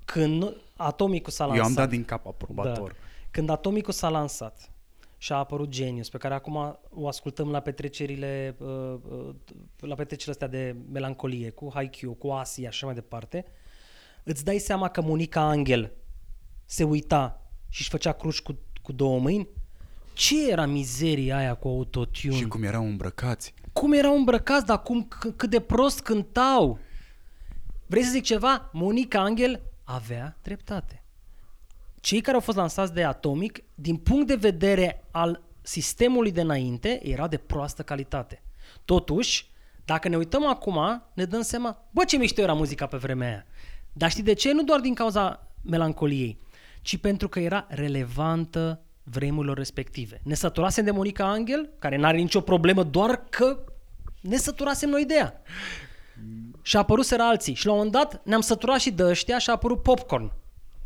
Când 0.04 0.42
nu- 0.42 0.56
Atomicul 0.76 1.32
s-a 1.32 1.44
lansat... 1.44 1.62
Eu 1.62 1.68
am 1.68 1.74
dat 1.74 1.88
din 1.88 2.04
cap 2.04 2.26
aprobator. 2.26 2.90
Da. 2.92 2.98
Când 3.30 3.50
Atomicul 3.50 3.92
s-a 3.92 4.08
lansat 4.08 4.72
și 5.18 5.32
a 5.32 5.36
apărut 5.36 5.68
Genius, 5.68 6.08
pe 6.08 6.18
care 6.18 6.34
acum 6.34 6.78
o 6.90 7.08
ascultăm 7.08 7.50
la 7.50 7.60
petrecerile, 7.60 8.56
uh, 8.58 8.94
uh, 9.10 9.34
la 9.78 9.94
petrecerile 9.94 10.32
astea 10.32 10.48
de 10.48 10.76
melancolie, 10.92 11.50
cu 11.50 11.70
Haikyuu, 11.74 12.14
cu 12.14 12.28
Asia 12.28 12.62
și 12.70 12.76
așa 12.76 12.86
mai 12.86 12.94
departe, 12.94 13.44
îți 14.24 14.44
dai 14.44 14.58
seama 14.58 14.88
că 14.88 15.00
Monica 15.00 15.40
Angel 15.40 15.92
se 16.64 16.84
uita 16.84 17.42
și 17.68 17.80
își 17.80 17.90
făcea 17.90 18.12
cruci 18.12 18.40
cu, 18.40 18.58
cu 18.82 18.92
două 18.92 19.18
mâini? 19.18 19.48
Ce 20.14 20.50
era 20.50 20.66
mizeria 20.66 21.36
aia 21.36 21.54
cu 21.54 21.68
autotune? 21.68 22.34
Și 22.34 22.44
cum 22.44 22.62
erau 22.62 22.84
îmbrăcați. 22.84 23.54
Cum 23.72 23.92
erau 23.92 24.16
îmbrăcați, 24.16 24.66
dar 24.66 24.82
cum, 24.82 25.08
c- 25.08 25.36
cât 25.36 25.50
de 25.50 25.60
prost 25.60 26.00
cântau. 26.00 26.78
Vrei 27.86 28.02
să 28.02 28.10
zic 28.10 28.22
ceva? 28.22 28.70
Monica 28.72 29.20
Angel 29.20 29.60
avea 29.84 30.36
dreptate. 30.42 31.04
Cei 32.00 32.20
care 32.20 32.34
au 32.34 32.42
fost 32.42 32.56
lansați 32.56 32.94
de 32.94 33.04
Atomic, 33.04 33.62
din 33.74 33.96
punct 33.96 34.26
de 34.26 34.34
vedere 34.34 35.04
al 35.10 35.42
sistemului 35.62 36.32
de 36.32 36.40
înainte, 36.40 37.08
era 37.08 37.28
de 37.28 37.36
proastă 37.36 37.82
calitate. 37.82 38.42
Totuși, 38.84 39.50
dacă 39.84 40.08
ne 40.08 40.16
uităm 40.16 40.46
acum, 40.46 41.02
ne 41.14 41.24
dăm 41.24 41.40
seama, 41.42 41.88
bă, 41.90 42.04
ce 42.04 42.16
mișto 42.16 42.40
era 42.40 42.52
muzica 42.52 42.86
pe 42.86 42.96
vremea 42.96 43.28
aia. 43.28 43.46
Dar 43.92 44.10
știi 44.10 44.22
de 44.22 44.32
ce? 44.32 44.52
Nu 44.52 44.62
doar 44.62 44.80
din 44.80 44.94
cauza 44.94 45.48
melancoliei, 45.62 46.38
ci 46.82 46.96
pentru 46.96 47.28
că 47.28 47.40
era 47.40 47.66
relevantă 47.68 48.80
vremurilor 49.10 49.56
respective. 49.56 50.20
Ne 50.22 50.34
săturasem 50.34 50.84
de 50.84 50.90
Monica 50.90 51.30
Angel, 51.30 51.70
care 51.78 51.96
n-are 51.96 52.16
nicio 52.16 52.40
problemă, 52.40 52.82
doar 52.82 53.24
că 53.30 53.64
ne 54.20 54.36
săturasem 54.36 54.88
noi 54.88 55.04
de 55.04 55.14
ea. 55.14 55.42
Și 56.62 56.76
a 56.76 56.78
apărut 56.78 57.10
alții. 57.18 57.54
Și 57.54 57.66
la 57.66 57.72
un 57.72 57.78
moment 57.78 57.96
dat 57.96 58.20
ne-am 58.24 58.40
săturat 58.40 58.80
și 58.80 58.90
de 58.90 59.04
ăștia 59.04 59.38
și 59.38 59.50
a 59.50 59.52
apărut 59.52 59.82
Popcorn. 59.82 60.32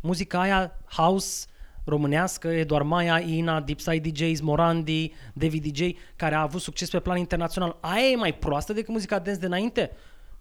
Muzica 0.01 0.39
aia, 0.39 0.79
house, 0.85 1.45
românească, 1.85 2.47
Eduard 2.47 2.85
Maia, 2.85 3.19
Ina, 3.19 3.61
Deepside 3.61 4.09
DJs, 4.09 4.39
Morandi, 4.39 5.13
David 5.33 5.65
DJ, 5.65 5.91
care 6.15 6.35
a 6.35 6.41
avut 6.41 6.61
succes 6.61 6.89
pe 6.89 6.99
plan 6.99 7.17
internațional. 7.17 7.77
Aia 7.79 8.07
e 8.07 8.15
mai 8.15 8.33
proastă 8.33 8.73
decât 8.73 8.89
muzica 8.89 9.19
dance 9.19 9.39
de 9.39 9.45
înainte? 9.45 9.91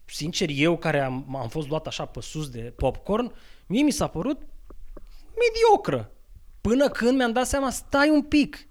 Sincer, 0.04 0.48
eu 0.52 0.76
care 0.76 1.00
am, 1.00 1.36
am 1.40 1.48
fost 1.48 1.68
luat 1.68 1.86
așa 1.86 2.04
pe 2.04 2.20
sus 2.20 2.48
de 2.48 2.72
popcorn, 2.76 3.32
mie 3.66 3.82
mi 3.82 3.90
s-a 3.90 4.06
părut 4.06 4.42
mediocră. 5.38 6.13
Până 6.68 6.88
când 6.88 7.16
mi-am 7.16 7.32
dat 7.32 7.46
seama, 7.46 7.70
stai 7.70 8.08
un 8.08 8.22
pic, 8.22 8.66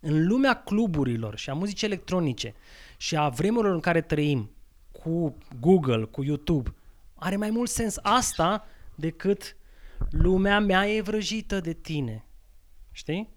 în 0.00 0.26
lumea 0.26 0.62
cluburilor 0.62 1.36
și 1.36 1.50
a 1.50 1.54
muzicii 1.54 1.86
electronice 1.86 2.54
și 2.96 3.16
a 3.16 3.28
vremurilor 3.28 3.74
în 3.74 3.80
care 3.80 4.00
trăim, 4.00 4.50
cu 5.02 5.36
Google, 5.60 6.04
cu 6.04 6.22
YouTube, 6.22 6.74
are 7.14 7.36
mai 7.36 7.50
mult 7.50 7.70
sens 7.70 7.96
asta 8.02 8.66
decât 8.94 9.56
lumea 10.10 10.60
mea 10.60 10.88
e 10.88 11.00
vrăjită 11.00 11.60
de 11.60 11.72
tine. 11.72 12.24
Știi? 12.92 13.28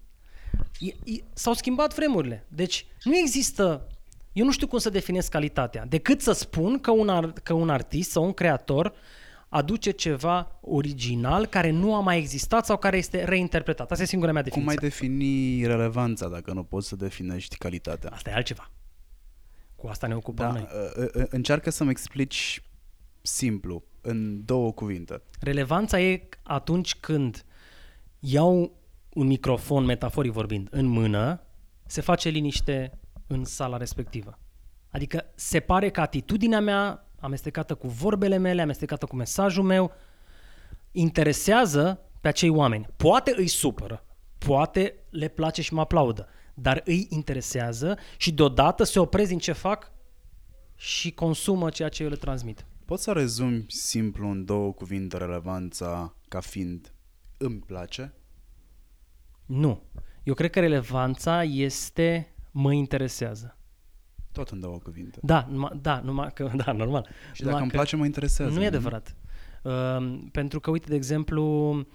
E, 0.78 1.12
e, 1.12 1.22
s-au 1.32 1.52
schimbat 1.52 1.94
vremurile. 1.94 2.46
Deci 2.48 2.86
nu 3.04 3.16
există... 3.16 3.88
Eu 4.32 4.44
nu 4.44 4.52
știu 4.52 4.66
cum 4.66 4.78
să 4.78 4.90
definesc 4.90 5.30
calitatea, 5.30 5.86
decât 5.86 6.20
să 6.20 6.32
spun 6.32 6.78
că 6.78 6.90
un, 6.90 7.08
ar, 7.08 7.32
că 7.32 7.52
un 7.52 7.70
artist 7.70 8.10
sau 8.10 8.24
un 8.24 8.32
creator 8.32 8.94
aduce 9.48 9.90
ceva 9.90 10.58
original 10.60 11.46
care 11.46 11.70
nu 11.70 11.94
a 11.94 12.00
mai 12.00 12.18
existat 12.18 12.64
sau 12.66 12.76
care 12.76 12.96
este 12.96 13.24
reinterpretat. 13.24 13.90
Asta 13.90 14.02
e 14.02 14.06
singura 14.06 14.32
mea 14.32 14.42
Cum 14.42 14.50
definiție. 14.50 14.78
mai 14.80 14.88
defini 14.88 15.66
relevanța 15.66 16.28
dacă 16.28 16.52
nu 16.52 16.62
poți 16.62 16.88
să 16.88 16.96
definești 16.96 17.56
calitatea? 17.56 18.10
Asta 18.12 18.30
e 18.30 18.34
altceva. 18.34 18.70
Cu 19.76 19.86
asta 19.86 20.06
ne 20.06 20.14
ocupăm 20.14 20.46
Da, 20.46 20.52
noi. 20.52 20.68
uh, 20.96 21.06
uh, 21.14 21.26
încearcă 21.28 21.70
să-mi 21.70 21.90
explici 21.90 22.62
simplu, 23.22 23.82
în 24.00 24.44
două 24.44 24.72
cuvinte. 24.72 25.22
Relevanța 25.40 26.00
e 26.00 26.28
atunci 26.42 26.94
când 26.94 27.44
iau 28.18 28.76
un 29.12 29.26
microfon, 29.26 29.84
metaforic 29.84 30.32
vorbind, 30.32 30.68
în 30.70 30.86
mână, 30.86 31.40
se 31.86 32.00
face 32.00 32.28
liniște 32.28 32.98
în 33.26 33.44
sala 33.44 33.76
respectivă. 33.76 34.38
Adică 34.90 35.24
se 35.34 35.60
pare 35.60 35.90
că 35.90 36.00
atitudinea 36.00 36.60
mea, 36.60 37.05
amestecată 37.20 37.74
cu 37.74 37.88
vorbele 37.88 38.36
mele, 38.36 38.62
amestecată 38.62 39.06
cu 39.06 39.16
mesajul 39.16 39.64
meu, 39.64 39.92
interesează 40.90 42.00
pe 42.20 42.28
acei 42.28 42.48
oameni. 42.48 42.86
Poate 42.96 43.34
îi 43.36 43.46
supără, 43.46 44.04
poate 44.38 44.94
le 45.10 45.28
place 45.28 45.62
și 45.62 45.74
mă 45.74 45.80
aplaudă, 45.80 46.28
dar 46.54 46.82
îi 46.84 47.06
interesează 47.10 47.98
și 48.16 48.32
deodată 48.32 48.84
se 48.84 48.98
opresc 48.98 49.28
din 49.28 49.38
ce 49.38 49.52
fac 49.52 49.92
și 50.74 51.12
consumă 51.12 51.70
ceea 51.70 51.88
ce 51.88 52.02
eu 52.02 52.08
le 52.08 52.16
transmit. 52.16 52.66
Poți 52.84 53.02
să 53.02 53.12
rezumi 53.12 53.64
simplu 53.68 54.28
în 54.28 54.44
două 54.44 54.72
cuvinte 54.72 55.16
relevanța 55.16 56.14
ca 56.28 56.40
fiind 56.40 56.92
îmi 57.38 57.58
place? 57.58 58.14
Nu. 59.46 59.82
Eu 60.22 60.34
cred 60.34 60.50
că 60.50 60.60
relevanța 60.60 61.42
este 61.42 62.34
mă 62.50 62.72
interesează. 62.72 63.55
Tot 64.36 64.48
în 64.48 64.60
două 64.60 64.78
cuvinte. 64.78 65.18
Da, 65.22 65.46
numai, 65.50 65.78
da, 65.82 66.00
numai 66.04 66.32
că, 66.34 66.50
da, 66.64 66.72
normal. 66.72 67.08
Și 67.32 67.42
Numai 67.42 67.52
dacă 67.52 67.62
îmi 67.62 67.70
că 67.70 67.76
place, 67.76 67.96
mă 67.96 68.04
interesează. 68.04 68.54
Nu 68.54 68.62
e 68.62 68.66
adevărat. 68.66 69.16
Uh, 69.62 70.18
pentru 70.32 70.60
că, 70.60 70.70
uite, 70.70 70.88
de 70.88 70.94
exemplu, 70.94 71.86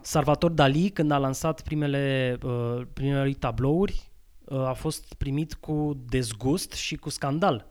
Salvator 0.00 0.50
Dali, 0.50 0.88
când 0.88 1.10
a 1.10 1.18
lansat 1.18 1.62
primele, 1.62 2.38
uh, 2.42 2.82
primele 2.92 3.22
lui 3.22 3.34
tablouri, 3.34 4.10
uh, 4.44 4.58
a 4.58 4.72
fost 4.72 5.14
primit 5.14 5.54
cu 5.54 6.04
dezgust 6.08 6.72
și 6.72 6.96
cu 6.96 7.08
scandal. 7.08 7.66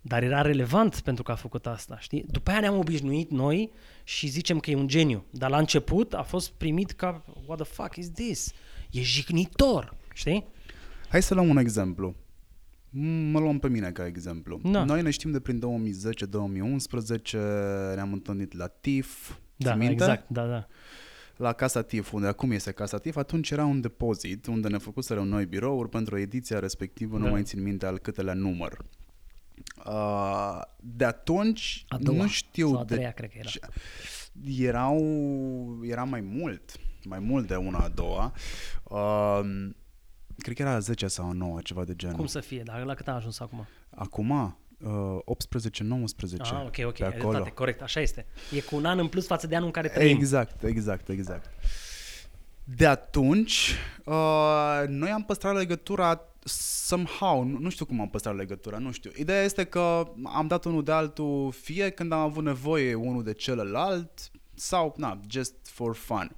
Dar 0.00 0.22
era 0.22 0.42
relevant 0.42 1.00
pentru 1.00 1.22
că 1.22 1.32
a 1.32 1.34
făcut 1.34 1.66
asta, 1.66 1.98
știi? 1.98 2.24
După 2.28 2.50
aia 2.50 2.60
ne-am 2.60 2.78
obișnuit 2.78 3.30
noi 3.30 3.70
și 4.04 4.26
zicem 4.26 4.58
că 4.58 4.70
e 4.70 4.74
un 4.76 4.88
geniu. 4.88 5.24
Dar 5.30 5.50
la 5.50 5.58
început 5.58 6.14
a 6.14 6.22
fost 6.22 6.50
primit 6.50 6.90
ca, 6.90 7.24
what 7.46 7.60
the 7.60 7.72
fuck 7.72 7.96
is 7.96 8.10
this? 8.10 8.52
E 8.90 9.00
jignitor, 9.00 9.94
știi? 10.14 10.46
Hai 11.08 11.22
să 11.22 11.34
luăm 11.34 11.48
un 11.48 11.56
exemplu. 11.56 12.14
M- 13.00 13.30
Mă 13.32 13.38
luăm 13.38 13.58
pe 13.58 13.68
mine 13.68 13.90
ca 13.90 14.06
exemplu. 14.06 14.60
Da. 14.64 14.84
Noi 14.84 15.02
ne 15.02 15.10
știm 15.10 15.30
de 15.30 15.40
prin 15.40 15.58
2010-2011, 15.58 17.32
ne-am 17.94 18.12
întâlnit 18.12 18.52
la 18.56 18.66
TIF, 18.66 19.32
Da, 19.56 19.70
ții 19.70 19.78
minte? 19.78 19.92
exact, 19.92 20.28
da, 20.28 20.46
da. 20.46 20.66
La 21.36 21.52
Casa 21.52 21.82
TIF, 21.82 22.12
unde 22.12 22.26
acum 22.26 22.50
este 22.50 22.70
Casa 22.72 22.98
TIF, 22.98 23.16
atunci 23.16 23.50
era 23.50 23.64
un 23.64 23.80
depozit 23.80 24.46
unde 24.46 24.68
ne 24.68 24.78
făcuseră 24.78 25.20
noi 25.22 25.46
birouri 25.46 25.88
pentru 25.88 26.18
ediția 26.18 26.58
respectivă, 26.58 27.18
Da. 27.18 27.24
nu 27.24 27.30
mai 27.30 27.42
țin 27.42 27.62
minte 27.62 27.86
al 27.86 27.98
câtelea 27.98 28.34
număr. 28.34 28.78
Uh, 29.86 30.60
de 30.80 31.04
atunci, 31.04 31.84
A 31.88 31.96
doua, 31.98 32.22
nu 32.22 32.28
știu 32.28 32.68
sau 32.68 32.78
a 32.80 32.84
de 32.84 32.94
treia, 32.94 33.10
cred 33.10 33.30
că 33.30 33.36
era. 33.38 33.48
ce- 33.48 33.60
erau, 34.58 35.00
era 35.82 36.04
mai 36.04 36.20
mult, 36.20 36.76
mai 37.04 37.18
mult 37.18 37.46
de 37.46 37.54
una 37.54 37.78
a 37.78 37.88
doua. 37.88 38.32
Uh, 38.82 39.68
cred 40.38 40.56
că 40.56 40.62
era 40.62 40.72
a 40.72 40.78
10 40.78 41.06
sau 41.06 41.28
a 41.28 41.32
9, 41.32 41.60
ceva 41.62 41.84
de 41.84 41.94
genul. 41.96 42.16
Cum 42.16 42.26
să 42.26 42.40
fie? 42.40 42.62
Dar 42.62 42.82
la 42.84 42.94
cât 42.94 43.08
a 43.08 43.12
ajuns 43.12 43.40
acum? 43.40 43.66
Acum, 43.90 44.30
uh, 44.30 45.18
18-19, 45.24 46.40
Ah, 46.40 46.62
ok, 46.66 46.76
ok, 46.84 46.96
pe 46.96 47.04
ai 47.04 47.08
acolo. 47.08 47.30
dreptate, 47.30 47.50
corect, 47.50 47.82
așa 47.82 48.00
este. 48.00 48.26
E 48.54 48.60
cu 48.60 48.76
un 48.76 48.84
an 48.84 48.98
în 48.98 49.08
plus 49.08 49.26
față 49.26 49.46
de 49.46 49.54
anul 49.54 49.66
în 49.66 49.72
care 49.72 49.88
trăim. 49.88 50.16
Exact, 50.16 50.62
exact, 50.62 51.08
exact. 51.08 51.50
De 52.64 52.86
atunci, 52.86 53.74
uh, 54.04 54.82
noi 54.86 55.10
am 55.10 55.24
păstrat 55.24 55.54
legătura 55.54 56.20
somehow, 56.44 57.42
nu, 57.44 57.58
nu 57.58 57.68
știu 57.70 57.84
cum 57.84 58.00
am 58.00 58.08
păstrat 58.08 58.36
legătura, 58.36 58.78
nu 58.78 58.92
știu. 58.92 59.10
Ideea 59.16 59.42
este 59.42 59.64
că 59.64 60.12
am 60.24 60.46
dat 60.46 60.64
unul 60.64 60.84
de 60.84 60.92
altul 60.92 61.52
fie 61.52 61.90
când 61.90 62.12
am 62.12 62.18
avut 62.20 62.44
nevoie 62.44 62.94
unul 62.94 63.22
de 63.22 63.32
celălalt 63.32 64.30
sau, 64.54 64.94
na, 64.96 65.20
just 65.28 65.54
for 65.62 65.94
fun. 65.94 66.36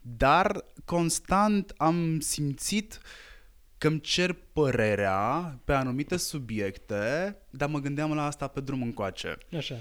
Dar 0.00 0.64
constant 0.84 1.74
am 1.76 2.20
simțit 2.20 3.00
că 3.78 3.88
îmi 3.88 4.00
cer 4.00 4.36
părerea 4.52 5.58
pe 5.64 5.72
anumite 5.72 6.16
subiecte, 6.16 7.36
dar 7.50 7.68
mă 7.68 7.78
gândeam 7.78 8.14
la 8.14 8.26
asta 8.26 8.46
pe 8.46 8.60
drum 8.60 8.82
încoace. 8.82 9.38
Așa. 9.56 9.80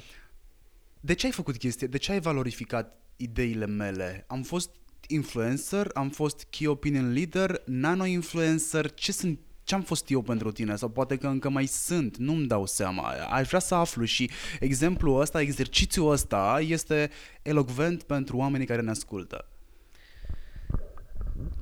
De 0.99 1.13
ce 1.13 1.25
ai 1.25 1.31
făcut 1.31 1.57
chestia? 1.57 1.87
De 1.87 1.97
ce 1.97 2.11
ai 2.11 2.19
valorificat 2.19 2.99
ideile 3.15 3.65
mele? 3.65 4.25
Am 4.27 4.41
fost 4.41 4.69
influencer, 5.07 5.89
am 5.93 6.09
fost 6.09 6.47
key 6.49 6.67
opinion 6.67 7.13
leader, 7.13 7.61
nano-influencer, 7.65 8.93
ce 8.93 9.11
sunt 9.11 9.39
ce 9.63 9.75
am 9.75 9.81
fost 9.81 10.09
eu 10.09 10.21
pentru 10.21 10.51
tine 10.51 10.75
sau 10.75 10.89
poate 10.89 11.17
că 11.17 11.27
încă 11.27 11.49
mai 11.49 11.65
sunt, 11.65 12.17
nu-mi 12.17 12.47
dau 12.47 12.65
seama. 12.65 13.07
Aș 13.29 13.47
vrea 13.47 13.59
să 13.59 13.75
aflu 13.75 14.03
și 14.03 14.29
exemplul 14.59 15.19
ăsta, 15.19 15.41
exercițiul 15.41 16.11
ăsta 16.11 16.59
este 16.61 17.09
elocvent 17.41 18.03
pentru 18.03 18.37
oamenii 18.37 18.67
care 18.67 18.81
ne 18.81 18.89
ascultă. 18.89 19.47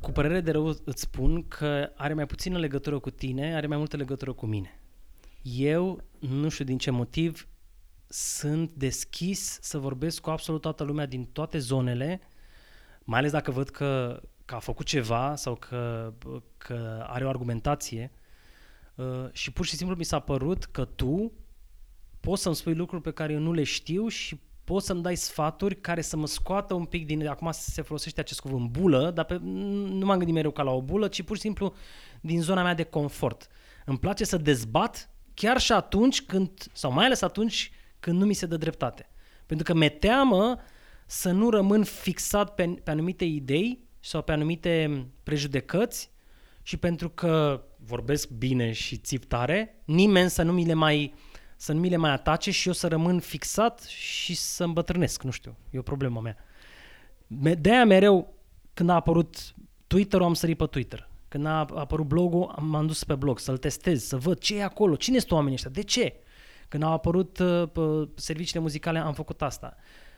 Cu 0.01 0.11
părere 0.11 0.41
de 0.41 0.51
rău 0.51 0.65
îți 0.65 1.01
spun 1.01 1.47
că 1.47 1.91
are 1.95 2.13
mai 2.13 2.25
puțină 2.25 2.57
legătură 2.57 2.99
cu 2.99 3.09
tine, 3.09 3.55
are 3.55 3.67
mai 3.67 3.77
multă 3.77 3.97
legătură 3.97 4.33
cu 4.33 4.45
mine. 4.45 4.79
Eu, 5.41 6.03
nu 6.19 6.49
știu 6.49 6.65
din 6.65 6.77
ce 6.77 6.91
motiv, 6.91 7.47
sunt 8.07 8.71
deschis 8.71 9.59
să 9.61 9.77
vorbesc 9.77 10.21
cu 10.21 10.29
absolut 10.29 10.61
toată 10.61 10.83
lumea 10.83 11.05
din 11.05 11.25
toate 11.25 11.57
zonele, 11.57 12.21
mai 13.03 13.19
ales 13.19 13.31
dacă 13.31 13.51
văd 13.51 13.69
că, 13.69 14.21
că 14.45 14.55
a 14.55 14.59
făcut 14.59 14.85
ceva 14.85 15.35
sau 15.35 15.55
că, 15.55 16.13
că 16.57 17.05
are 17.07 17.25
o 17.25 17.29
argumentație 17.29 18.11
uh, 18.95 19.25
și 19.31 19.51
pur 19.51 19.65
și 19.65 19.75
simplu 19.75 19.95
mi 19.95 20.03
s-a 20.03 20.19
părut 20.19 20.63
că 20.63 20.85
tu 20.85 21.31
poți 22.19 22.41
să-mi 22.41 22.55
spui 22.55 22.75
lucruri 22.75 23.01
pe 23.01 23.11
care 23.11 23.33
eu 23.33 23.39
nu 23.39 23.53
le 23.53 23.63
știu 23.63 24.07
și 24.07 24.39
poți 24.71 24.85
să-mi 24.85 25.01
dai 25.01 25.15
sfaturi 25.15 25.81
care 25.81 26.01
să 26.01 26.17
mă 26.17 26.27
scoată 26.27 26.73
un 26.73 26.85
pic 26.85 27.05
din... 27.05 27.27
Acum 27.27 27.49
se 27.51 27.81
folosește 27.81 28.19
acest 28.19 28.39
cuvânt 28.39 28.69
bulă, 28.69 29.11
dar 29.11 29.25
pe, 29.25 29.37
nu 29.41 30.05
m-am 30.05 30.17
gândit 30.17 30.33
mereu 30.33 30.51
ca 30.51 30.63
la 30.63 30.71
o 30.71 30.81
bulă, 30.81 31.07
ci 31.07 31.21
pur 31.21 31.35
și 31.35 31.41
simplu 31.41 31.73
din 32.21 32.41
zona 32.41 32.63
mea 32.63 32.73
de 32.73 32.83
confort. 32.83 33.47
Îmi 33.85 33.99
place 33.99 34.23
să 34.23 34.37
dezbat 34.37 35.09
chiar 35.33 35.59
și 35.59 35.71
atunci 35.71 36.21
când, 36.21 36.51
sau 36.73 36.91
mai 36.91 37.05
ales 37.05 37.21
atunci 37.21 37.71
când 37.99 38.19
nu 38.19 38.25
mi 38.25 38.33
se 38.33 38.45
dă 38.45 38.57
dreptate. 38.57 39.09
Pentru 39.45 39.65
că 39.65 39.79
mi 39.79 39.89
teamă 39.89 40.59
să 41.05 41.31
nu 41.31 41.49
rămân 41.49 41.83
fixat 41.83 42.55
pe, 42.55 42.67
pe 42.83 42.91
anumite 42.91 43.25
idei 43.25 43.87
sau 43.99 44.21
pe 44.21 44.31
anumite 44.31 45.05
prejudecăți 45.23 46.11
și 46.63 46.77
pentru 46.77 47.09
că 47.09 47.63
vorbesc 47.77 48.29
bine 48.29 48.71
și 48.71 48.97
țip 48.97 49.25
tare, 49.25 49.81
nimeni 49.85 50.29
să 50.29 50.41
nu 50.41 50.51
mi 50.51 50.65
le 50.65 50.73
mai 50.73 51.13
să 51.61 51.73
nu 51.73 51.79
mi 51.79 51.89
le 51.89 51.95
mai 51.95 52.11
atace 52.11 52.51
și 52.51 52.67
eu 52.67 52.73
să 52.73 52.87
rămân 52.87 53.19
fixat 53.19 53.81
și 53.81 54.35
să 54.35 54.63
îmbătrânesc, 54.63 55.23
nu 55.23 55.31
știu, 55.31 55.57
e 55.69 55.77
o 55.77 55.81
problemă 55.81 56.21
mea. 56.21 56.37
De-aia 57.55 57.85
mereu, 57.85 58.33
când 58.73 58.89
a 58.89 58.93
apărut 58.93 59.53
Twitter-ul, 59.87 60.25
am 60.25 60.33
sărit 60.33 60.57
pe 60.57 60.65
Twitter. 60.65 61.09
Când 61.27 61.45
a 61.45 61.57
apărut 61.75 62.05
blogul, 62.07 62.55
m-am 62.59 62.87
dus 62.87 63.03
pe 63.03 63.15
blog 63.15 63.39
să-l 63.39 63.57
testez, 63.57 64.03
să 64.03 64.17
văd 64.17 64.39
ce 64.39 64.57
e 64.57 64.63
acolo, 64.63 64.95
cine 64.95 65.19
sunt 65.19 65.31
oamenii 65.31 65.53
ăștia, 65.53 65.69
de 65.69 65.81
ce? 65.81 66.13
Când 66.67 66.83
au 66.83 66.91
apărut 66.91 67.39
uh, 67.39 68.07
serviciile 68.15 68.61
muzicale, 68.61 68.99
am 68.99 69.13
făcut 69.13 69.41
asta. 69.41 69.75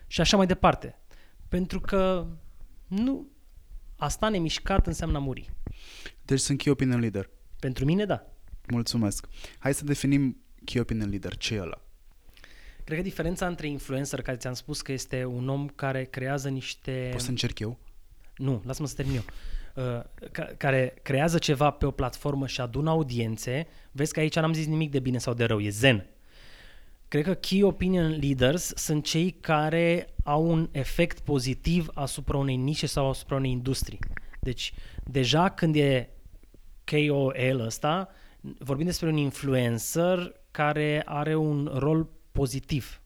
Și 0.08 0.22
așa 0.22 0.38
mai 0.38 0.46
departe. 0.46 1.00
Pentru 1.48 1.80
că 1.80 2.28
nu, 2.88 3.28
asta 3.96 4.30
nemișcat 4.30 4.88
înseamnă 4.88 5.18
a 5.18 5.22
muri. 5.22 5.50
Deci 6.22 6.40
sunt 6.40 6.58
key 6.58 6.72
opinion 6.72 7.00
leader. 7.00 7.30
Pentru 7.60 7.86
mine, 7.86 8.06
da. 8.06 8.26
Mulțumesc. 8.68 9.28
Hai 9.58 9.74
să 9.74 9.86
definim 9.86 10.43
key 10.66 10.82
opinion 10.82 11.10
leader. 11.10 11.38
Ce 11.38 11.56
e 11.56 11.62
ăla? 11.62 11.82
Cred 12.84 12.98
că 12.98 13.04
diferența 13.04 13.48
între 13.48 13.68
influencer, 13.68 14.22
care 14.22 14.38
ți-am 14.38 14.54
spus 14.54 14.82
că 14.82 14.92
este 14.92 15.26
un 15.26 15.50
om 15.50 15.68
care 15.68 16.04
creează 16.04 16.50
niște... 16.50 17.10
Poți 17.12 17.24
să 17.24 17.30
încerc 17.30 17.60
eu? 17.60 17.78
Nu, 18.36 18.62
lasă-mă 18.66 18.88
să 18.88 18.96
termin 18.96 19.16
eu. 19.16 19.24
Uh, 19.76 20.02
care 20.58 20.94
creează 21.02 21.38
ceva 21.38 21.70
pe 21.72 21.86
o 21.86 21.92
platformă 21.92 22.48
și 22.48 22.62
adună 22.62 22.90
audiențe, 22.90 23.68
vezi 23.92 24.14
că 24.14 24.20
aici 24.20 24.36
n-am 24.36 24.54
zis 24.54 24.66
nimic 24.66 24.92
de 24.92 25.00
bine 25.00 25.18
sau 25.18 25.34
de 25.34 25.44
rău, 25.44 25.60
e 25.60 25.70
zen. 25.70 26.08
Cred 27.08 27.24
că 27.24 27.34
key 27.34 27.64
opinion 27.64 28.18
leaders 28.22 28.72
sunt 28.76 29.04
cei 29.06 29.32
care 29.32 30.14
au 30.24 30.52
un 30.52 30.70
efect 30.72 31.20
pozitiv 31.20 31.90
asupra 31.94 32.38
unei 32.38 32.56
nișe 32.56 32.86
sau 32.86 33.10
asupra 33.10 33.36
unei 33.36 33.52
industrii. 33.52 34.00
Deci, 34.40 34.74
deja 35.04 35.50
când 35.50 35.76
e 35.76 36.10
KOL 36.84 37.60
ăsta, 37.60 38.10
vorbim 38.60 38.86
despre 38.86 39.08
un 39.08 39.18
influencer 39.18 40.42
care 40.54 41.02
are 41.06 41.36
un 41.36 41.72
rol 41.74 42.10
pozitiv. 42.32 43.02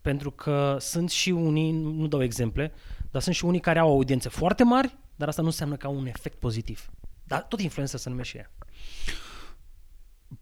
Pentru 0.00 0.30
că 0.30 0.76
sunt 0.80 1.10
și 1.10 1.30
unii, 1.30 1.72
nu 1.72 2.06
dau 2.06 2.22
exemple, 2.22 2.72
dar 3.10 3.22
sunt 3.22 3.34
și 3.34 3.44
unii 3.44 3.60
care 3.60 3.78
au 3.78 3.90
audiențe 3.90 4.28
foarte 4.28 4.64
mari, 4.64 4.96
dar 5.16 5.28
asta 5.28 5.42
nu 5.42 5.48
înseamnă 5.48 5.76
că 5.76 5.86
au 5.86 5.96
un 5.96 6.06
efect 6.06 6.38
pozitiv. 6.38 6.90
Dar 7.24 7.42
tot 7.42 7.60
influencer 7.60 7.98
se 7.98 8.08
numește 8.08 8.38
ea. 8.38 8.50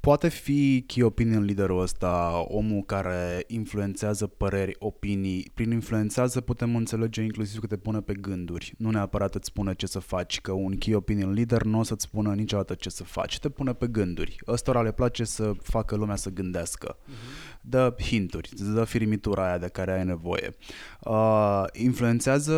Poate 0.00 0.28
fi 0.28 0.84
key 0.86 1.02
opinion 1.02 1.44
leaderul 1.44 1.80
ăsta 1.80 2.44
omul 2.48 2.82
care 2.82 3.44
influențează 3.46 4.26
păreri, 4.26 4.76
opinii. 4.78 5.50
Prin 5.54 5.70
influențează 5.70 6.40
putem 6.40 6.76
înțelege 6.76 7.22
inclusiv 7.22 7.60
că 7.60 7.66
te 7.66 7.76
pune 7.76 8.00
pe 8.00 8.14
gânduri. 8.14 8.74
Nu 8.78 8.90
neapărat 8.90 9.34
îți 9.34 9.46
spune 9.46 9.74
ce 9.74 9.86
să 9.86 9.98
faci, 9.98 10.40
că 10.40 10.52
un 10.52 10.76
key 10.76 10.94
opinion 10.94 11.32
leader 11.32 11.62
nu 11.62 11.78
o 11.78 11.82
să-ți 11.82 12.04
spună 12.04 12.34
niciodată 12.34 12.74
ce 12.74 12.88
să 12.88 13.04
faci. 13.04 13.38
Te 13.38 13.48
pune 13.48 13.72
pe 13.72 13.86
gânduri. 13.86 14.36
Ăstora 14.46 14.82
le 14.82 14.92
place 14.92 15.24
să 15.24 15.52
facă 15.62 15.96
lumea 15.96 16.16
să 16.16 16.30
gândească. 16.30 16.96
Uh-huh. 16.96 17.60
Dă 17.60 17.94
hinturi, 18.02 18.48
îți 18.52 18.74
dă 18.74 18.84
firimitura 18.84 19.46
aia 19.46 19.58
de 19.58 19.68
care 19.68 19.92
ai 19.92 20.04
nevoie. 20.04 20.54
Uh, 21.00 21.64
influențează 21.72 22.54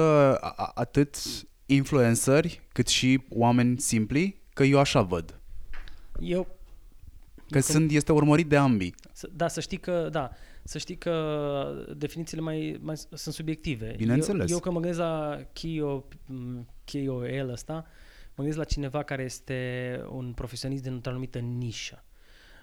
atât 0.74 1.16
influenceri 1.66 2.60
cât 2.72 2.86
și 2.86 3.20
oameni 3.30 3.80
simpli, 3.80 4.42
că 4.52 4.62
eu 4.62 4.78
așa 4.78 5.02
văd. 5.02 5.40
Eu 6.20 6.57
Că 7.50 7.60
sunt, 7.60 7.90
este 7.90 8.12
urmărit 8.12 8.48
de 8.48 8.56
ambii. 8.56 8.94
Da, 9.32 9.48
să 9.48 9.60
știi 9.60 9.76
că, 9.76 10.08
da, 10.12 10.30
să 10.62 10.78
știi 10.78 10.96
că 10.96 11.86
definițiile 11.96 12.42
mai, 12.42 12.78
mai 12.80 12.96
sunt 12.96 13.34
subiective. 13.34 13.94
Bineînțeles. 13.96 14.50
Eu, 14.50 14.54
eu 14.54 14.60
când 14.60 14.74
mă 14.74 14.80
gândesc 14.80 15.02
la 15.02 15.40
KOL 16.84 17.48
ăsta, 17.48 17.72
mă 18.28 18.44
gândesc 18.44 18.58
la 18.58 18.64
cineva 18.64 19.02
care 19.02 19.22
este 19.22 20.00
un 20.10 20.32
profesionist 20.32 20.82
din 20.82 21.00
o 21.04 21.08
anumită 21.08 21.38
nișă. 21.38 22.02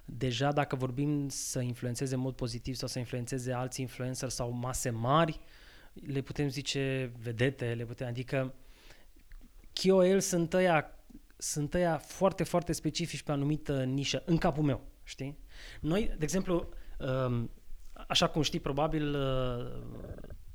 Deja 0.05 0.51
dacă 0.51 0.75
vorbim 0.75 1.29
să 1.29 1.59
influențeze 1.59 2.15
în 2.15 2.21
mod 2.21 2.35
pozitiv 2.35 2.75
sau 2.75 2.87
să 2.87 2.99
influențeze 2.99 3.51
alți 3.51 3.81
influencer 3.81 4.29
sau 4.29 4.51
mase 4.51 4.89
mari, 4.89 5.39
le 5.93 6.21
putem 6.21 6.47
zice 6.47 7.11
vedete, 7.21 7.73
le 7.77 7.85
putem, 7.85 8.07
adică 8.07 8.53
KOL 9.73 10.19
sunt 10.19 10.53
ăia 10.53 10.89
sunt 11.37 11.73
ăia 11.73 11.97
foarte, 11.97 12.43
foarte 12.43 12.71
specifici 12.73 13.23
pe 13.23 13.31
anumită 13.31 13.83
nișă, 13.83 14.23
în 14.25 14.37
capul 14.37 14.63
meu, 14.63 14.81
știi? 15.03 15.37
Noi, 15.81 16.05
de 16.17 16.23
exemplu, 16.23 16.69
um, 16.99 17.51
așa 18.07 18.27
cum 18.27 18.41
știi, 18.41 18.59
probabil, 18.59 19.15
uh, 19.15 19.71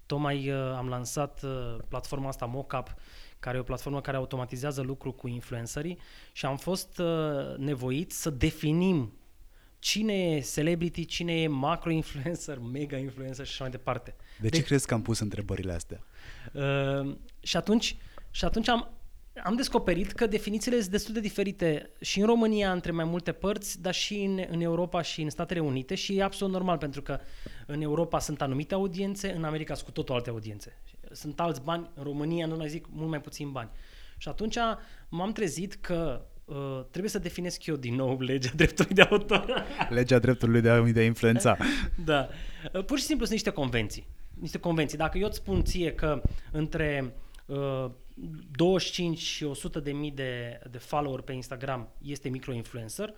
tocmai 0.07 0.51
uh, 0.51 0.75
am 0.77 0.89
lansat 0.89 1.43
uh, 1.43 1.77
platforma 1.89 2.29
asta 2.29 2.47
Mockup, 2.47 2.95
care 3.39 3.57
e 3.57 3.61
o 3.61 3.65
platformă 3.65 4.01
care 4.01 4.17
automatizează 4.17 4.81
lucru 4.81 5.13
cu 5.13 5.29
influencerii 5.29 5.99
și 6.33 6.47
am 6.47 6.57
fost 6.57 7.01
nevoit 7.57 8.13
să 8.13 8.31
definim 8.31 9.13
cine 9.81 10.13
e 10.13 10.41
celebrity, 10.41 11.05
cine 11.05 11.43
e 11.43 11.47
macro-influencer, 11.47 12.59
mega-influencer 12.73 13.47
și 13.47 13.53
așa 13.53 13.63
mai 13.63 13.71
departe. 13.71 14.15
De 14.41 14.49
ce 14.49 14.57
deci, 14.57 14.67
crezi 14.67 14.87
că 14.87 14.95
am 14.95 15.03
pus 15.03 15.19
întrebările 15.19 15.73
astea? 15.73 16.05
Uh, 16.53 17.17
și 17.41 17.57
atunci, 17.57 17.97
și 18.31 18.45
atunci 18.45 18.69
am, 18.69 18.91
am 19.45 19.55
descoperit 19.55 20.13
că 20.13 20.27
definițiile 20.27 20.79
sunt 20.79 20.91
destul 20.91 21.15
de 21.15 21.21
diferite 21.21 21.91
și 22.01 22.21
în 22.21 22.27
România 22.27 22.73
între 22.73 22.91
mai 22.91 23.05
multe 23.05 23.33
părți, 23.33 23.83
dar 23.83 23.95
și 23.95 24.15
în, 24.23 24.41
în 24.51 24.61
Europa 24.61 25.03
și 25.03 25.23
în 25.23 25.31
Statele 25.31 25.61
Unite 25.61 25.95
și 25.95 26.17
e 26.17 26.23
absolut 26.23 26.53
normal 26.53 26.79
pentru 26.79 27.03
că 27.03 27.19
în 27.67 27.83
Europa 27.83 28.19
sunt 28.19 28.43
anumite 28.43 28.75
audiențe, 28.75 29.33
în 29.33 29.45
America 29.45 29.75
sunt 29.75 29.87
cu 29.87 29.93
totul 29.93 30.15
alte 30.15 30.31
audiențe. 30.31 30.79
Sunt 31.13 31.41
alți 31.41 31.63
bani, 31.63 31.91
în 31.95 32.03
România, 32.03 32.47
nu 32.47 32.57
mai 32.57 32.69
zic, 32.69 32.87
mult 32.91 33.09
mai 33.09 33.21
puțin 33.21 33.51
bani. 33.51 33.71
Și 34.17 34.29
atunci 34.29 34.57
m-am 35.09 35.33
trezit 35.33 35.75
că 35.75 36.25
uh, 36.45 36.85
trebuie 36.91 37.11
să 37.11 37.19
definesc 37.19 37.67
eu 37.67 37.77
din 37.77 37.95
nou 37.95 38.21
legea 38.21 38.51
dreptului 38.55 38.95
de 38.95 39.03
autor. 39.03 39.65
legea 39.89 40.19
dreptului 40.19 40.61
de 40.61 40.69
a, 40.69 40.81
de 40.83 41.01
a 41.01 41.05
influența. 41.05 41.57
da. 42.05 42.29
Uh, 42.73 42.85
pur 42.85 42.99
și 42.99 43.05
simplu 43.05 43.25
sunt 43.25 43.37
niște 43.37 43.51
convenții. 43.51 44.07
Niște 44.41 44.59
convenții. 44.59 44.99
Dacă 44.99 45.19
eu 45.19 45.27
îți 45.27 45.37
spun 45.37 45.65
ție 45.65 45.93
că 45.93 46.23
între 46.51 47.15
uh, 47.47 47.91
25 48.51 49.19
și 49.19 49.45
100 49.45 49.81
de 49.81 49.93
mii 49.93 50.11
de, 50.11 50.61
de 50.71 50.79
follower 50.79 51.21
pe 51.21 51.33
Instagram 51.33 51.89
este 52.03 52.29
microinfluencer, 52.29 53.15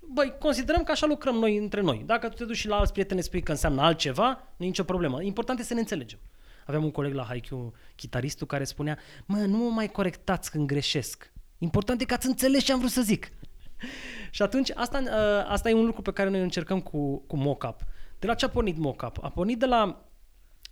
băi, 0.00 0.34
considerăm 0.38 0.82
că 0.82 0.90
așa 0.90 1.06
lucrăm 1.06 1.34
noi 1.34 1.56
între 1.56 1.80
noi. 1.80 2.02
Dacă 2.06 2.28
tu 2.28 2.34
te 2.34 2.44
duci 2.44 2.56
și 2.56 2.68
la 2.68 2.76
alți 2.76 2.92
prieteni 2.92 3.22
spui 3.22 3.42
că 3.42 3.50
înseamnă 3.50 3.82
altceva, 3.82 4.28
nu 4.56 4.64
e 4.64 4.68
nicio 4.68 4.84
problemă. 4.84 5.22
Important 5.22 5.58
este 5.58 5.70
să 5.70 5.74
ne 5.74 5.80
înțelegem. 5.80 6.18
Aveam 6.66 6.84
un 6.84 6.90
coleg 6.90 7.14
la 7.14 7.24
Haikyuu, 7.24 7.74
chitaristul, 7.96 8.46
care 8.46 8.64
spunea, 8.64 8.98
mă, 9.26 9.36
nu 9.36 9.56
mă 9.56 9.70
mai 9.70 9.88
corectați 9.88 10.50
când 10.50 10.66
greșesc. 10.66 11.32
Important 11.58 12.00
e 12.00 12.04
că 12.04 12.14
ați 12.14 12.26
înțeles 12.26 12.64
ce 12.64 12.72
am 12.72 12.78
vrut 12.78 12.90
să 12.90 13.02
zic. 13.02 13.32
și 14.30 14.42
atunci, 14.42 14.70
asta, 14.74 14.98
uh, 14.98 15.50
asta 15.50 15.70
e 15.70 15.74
un 15.74 15.84
lucru 15.84 16.02
pe 16.02 16.12
care 16.12 16.30
noi 16.30 16.40
încercăm 16.40 16.80
cu, 16.80 17.18
cu 17.18 17.36
mock-up. 17.36 17.80
De 18.18 18.26
la 18.26 18.34
ce 18.34 18.44
a 18.44 18.48
pornit 18.48 18.76
mock-up? 18.76 19.18
A 19.22 19.30
pornit 19.30 19.58
de 19.58 19.66
la 19.66 20.04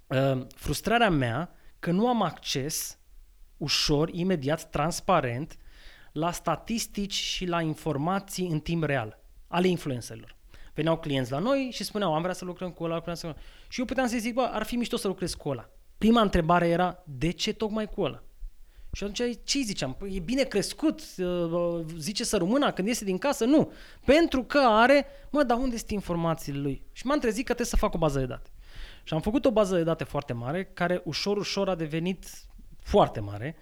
uh, 0.07 0.47
frustrarea 0.55 1.11
mea 1.11 1.51
că 1.87 1.93
nu 1.93 2.09
am 2.09 2.22
acces 2.22 2.99
ușor, 3.57 4.09
imediat, 4.12 4.70
transparent 4.70 5.57
la 6.12 6.32
statistici 6.32 7.12
și 7.12 7.47
la 7.47 7.61
informații 7.61 8.47
în 8.47 8.61
timp 8.61 8.84
real 8.84 9.18
ale 9.49 9.68
influencerilor. 9.68 10.37
Veneau 10.74 10.99
clienți 10.99 11.30
la 11.30 11.39
noi 11.39 11.70
și 11.72 11.84
spuneau, 11.84 12.14
am 12.14 12.22
vrea 12.22 12.34
să 12.34 12.45
lucrăm 12.45 12.70
cu 12.70 12.84
ăla, 12.84 13.03
să 13.14 13.37
Și 13.68 13.78
eu 13.78 13.87
puteam 13.87 14.07
să 14.07 14.16
zic, 14.18 14.34
bă, 14.34 14.49
ar 14.53 14.62
fi 14.62 14.76
mișto 14.76 14.97
să 14.97 15.07
lucrez 15.07 15.34
cu 15.34 15.49
ăla. 15.49 15.68
Prima 15.99 16.20
întrebare 16.20 16.68
era, 16.68 17.03
de 17.05 17.30
ce 17.30 17.53
tocmai 17.53 17.89
cu 17.89 18.01
ăla? 18.01 18.22
Și 18.93 19.05
atunci 19.05 19.39
ce 19.45 19.61
ziceam? 19.61 19.95
Păi 19.95 20.14
e 20.14 20.20
bine 20.20 20.43
crescut, 20.43 21.01
uh, 21.18 21.84
zice 21.99 22.24
să 22.24 22.37
rămână 22.37 22.72
când 22.72 22.89
iese 22.89 23.05
din 23.05 23.18
casă? 23.18 23.45
Nu. 23.45 23.72
Pentru 24.05 24.45
că 24.45 24.59
are, 24.59 25.07
mă, 25.30 25.43
dar 25.43 25.59
unde 25.59 25.76
sunt 25.76 25.91
informațiile 25.91 26.59
lui? 26.59 26.87
Și 26.93 27.07
m-am 27.07 27.18
trezit 27.18 27.47
că 27.47 27.53
trebuie 27.53 27.66
să 27.66 27.76
fac 27.76 27.95
o 27.95 27.99
bază 27.99 28.18
de 28.18 28.26
date. 28.26 28.51
Și 29.07 29.15
am 29.15 29.21
făcut 29.21 29.45
o 29.45 29.51
bază 29.51 29.77
de 29.77 29.83
date 29.83 30.05
foarte 30.05 30.33
mare, 30.33 30.65
care 30.65 31.01
ușor, 31.05 31.37
ușor 31.37 31.69
a 31.69 31.75
devenit 31.75 32.27
foarte 32.79 33.21
mare, 33.21 33.57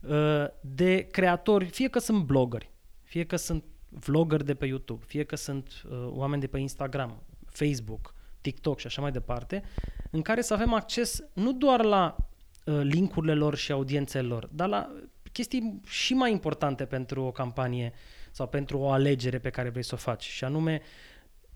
uh, 0.00 0.44
de 0.60 1.06
creatori, 1.10 1.64
fie 1.64 1.88
că 1.88 1.98
sunt 1.98 2.24
blogări, 2.24 2.70
fie 3.02 3.24
că 3.24 3.36
sunt 3.36 3.64
vloggeri 3.88 4.44
de 4.44 4.54
pe 4.54 4.66
YouTube, 4.66 5.04
fie 5.06 5.24
că 5.24 5.36
sunt 5.36 5.82
uh, 5.84 6.06
oameni 6.08 6.40
de 6.40 6.46
pe 6.46 6.58
Instagram, 6.58 7.22
Facebook, 7.46 8.14
TikTok 8.40 8.78
și 8.78 8.86
așa 8.86 9.00
mai 9.00 9.12
departe, 9.12 9.62
în 10.10 10.22
care 10.22 10.40
să 10.40 10.54
avem 10.54 10.72
acces 10.72 11.22
nu 11.32 11.52
doar 11.52 11.84
la 11.84 12.16
uh, 12.64 12.80
linkurile 12.82 13.34
lor 13.34 13.56
și 13.56 13.72
audiențele 13.72 14.26
lor, 14.26 14.48
dar 14.52 14.68
la 14.68 14.92
chestii 15.32 15.80
și 15.86 16.14
mai 16.14 16.30
importante 16.30 16.84
pentru 16.84 17.22
o 17.22 17.30
campanie 17.30 17.92
sau 18.30 18.48
pentru 18.48 18.78
o 18.78 18.90
alegere 18.90 19.38
pe 19.38 19.50
care 19.50 19.68
vrei 19.68 19.84
să 19.84 19.94
o 19.94 19.98
faci, 19.98 20.24
și 20.24 20.44
anume 20.44 20.80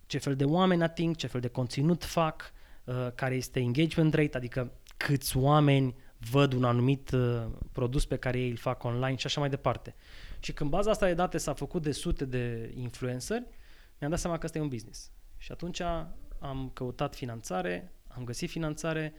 ce 0.06 0.18
fel 0.18 0.36
de 0.36 0.44
oameni 0.44 0.82
ating, 0.82 1.16
ce 1.16 1.26
fel 1.26 1.40
de 1.40 1.48
conținut 1.48 2.04
fac, 2.04 2.52
uh, 2.52 2.64
care 3.14 3.34
este 3.34 3.60
engagement 3.60 4.14
rate, 4.14 4.36
adică 4.36 4.72
câți 4.96 5.36
oameni 5.36 5.94
văd 6.30 6.52
un 6.52 6.64
anumit 6.64 7.10
uh, 7.10 7.46
produs 7.72 8.04
pe 8.04 8.16
care 8.16 8.38
ei 8.38 8.50
îl 8.50 8.56
fac 8.56 8.84
online 8.84 9.16
și 9.16 9.26
așa 9.26 9.40
mai 9.40 9.48
departe. 9.48 9.94
Și 10.38 10.52
când 10.52 10.70
baza 10.70 10.90
asta 10.90 11.06
de 11.06 11.14
date 11.14 11.38
s-a 11.38 11.52
făcut 11.52 11.82
de 11.82 11.92
sute 11.92 12.24
de 12.24 12.72
influenceri, 12.76 13.44
mi-am 13.98 14.10
dat 14.10 14.20
seama 14.20 14.38
că 14.38 14.46
ăsta 14.46 14.58
e 14.58 14.60
un 14.60 14.68
business. 14.68 15.10
Și 15.36 15.52
atunci 15.52 15.80
am 16.38 16.70
căutat 16.72 17.14
finanțare, 17.14 17.92
am 18.08 18.24
găsit 18.24 18.50
finanțare 18.50 19.14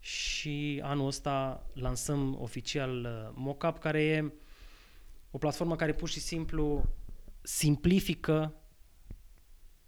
și 0.00 0.80
anul 0.84 1.06
ăsta 1.06 1.66
lansăm 1.72 2.38
oficial 2.40 3.04
uh, 3.04 3.32
Mockup, 3.34 3.78
care 3.78 4.02
e 4.02 4.32
o 5.30 5.38
platformă 5.38 5.76
care 5.76 5.92
pur 5.92 6.08
și 6.08 6.20
simplu 6.20 6.84
simplifică 7.42 8.54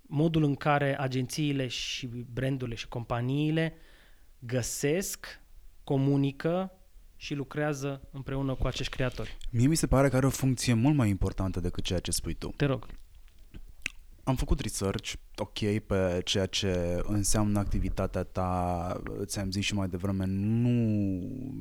modul 0.06 0.42
în 0.42 0.54
care 0.54 0.98
agențiile 0.98 1.66
și 1.66 2.06
brandurile 2.06 2.76
și 2.76 2.88
companiile 2.88 3.74
găsesc, 4.38 5.40
comunică 5.84 6.72
și 7.16 7.34
lucrează 7.34 8.08
împreună 8.12 8.54
cu 8.54 8.66
acești 8.66 8.92
creatori. 8.92 9.36
Mie 9.50 9.66
mi 9.66 9.74
se 9.74 9.86
pare 9.86 10.08
că 10.08 10.16
are 10.16 10.26
o 10.26 10.30
funcție 10.30 10.74
mult 10.74 10.96
mai 10.96 11.08
importantă 11.08 11.60
decât 11.60 11.84
ceea 11.84 11.98
ce 11.98 12.10
spui 12.10 12.34
tu. 12.34 12.52
Te 12.56 12.64
rog. 12.64 12.86
Am 14.24 14.36
făcut 14.36 14.60
research, 14.60 15.12
ok, 15.36 15.58
pe 15.86 16.20
ceea 16.24 16.46
ce 16.46 17.02
înseamnă 17.06 17.58
activitatea 17.58 18.22
ta, 18.22 19.02
ți-am 19.24 19.50
zis 19.50 19.64
și 19.64 19.74
mai 19.74 19.88
devreme, 19.88 20.24
nu 20.26 20.70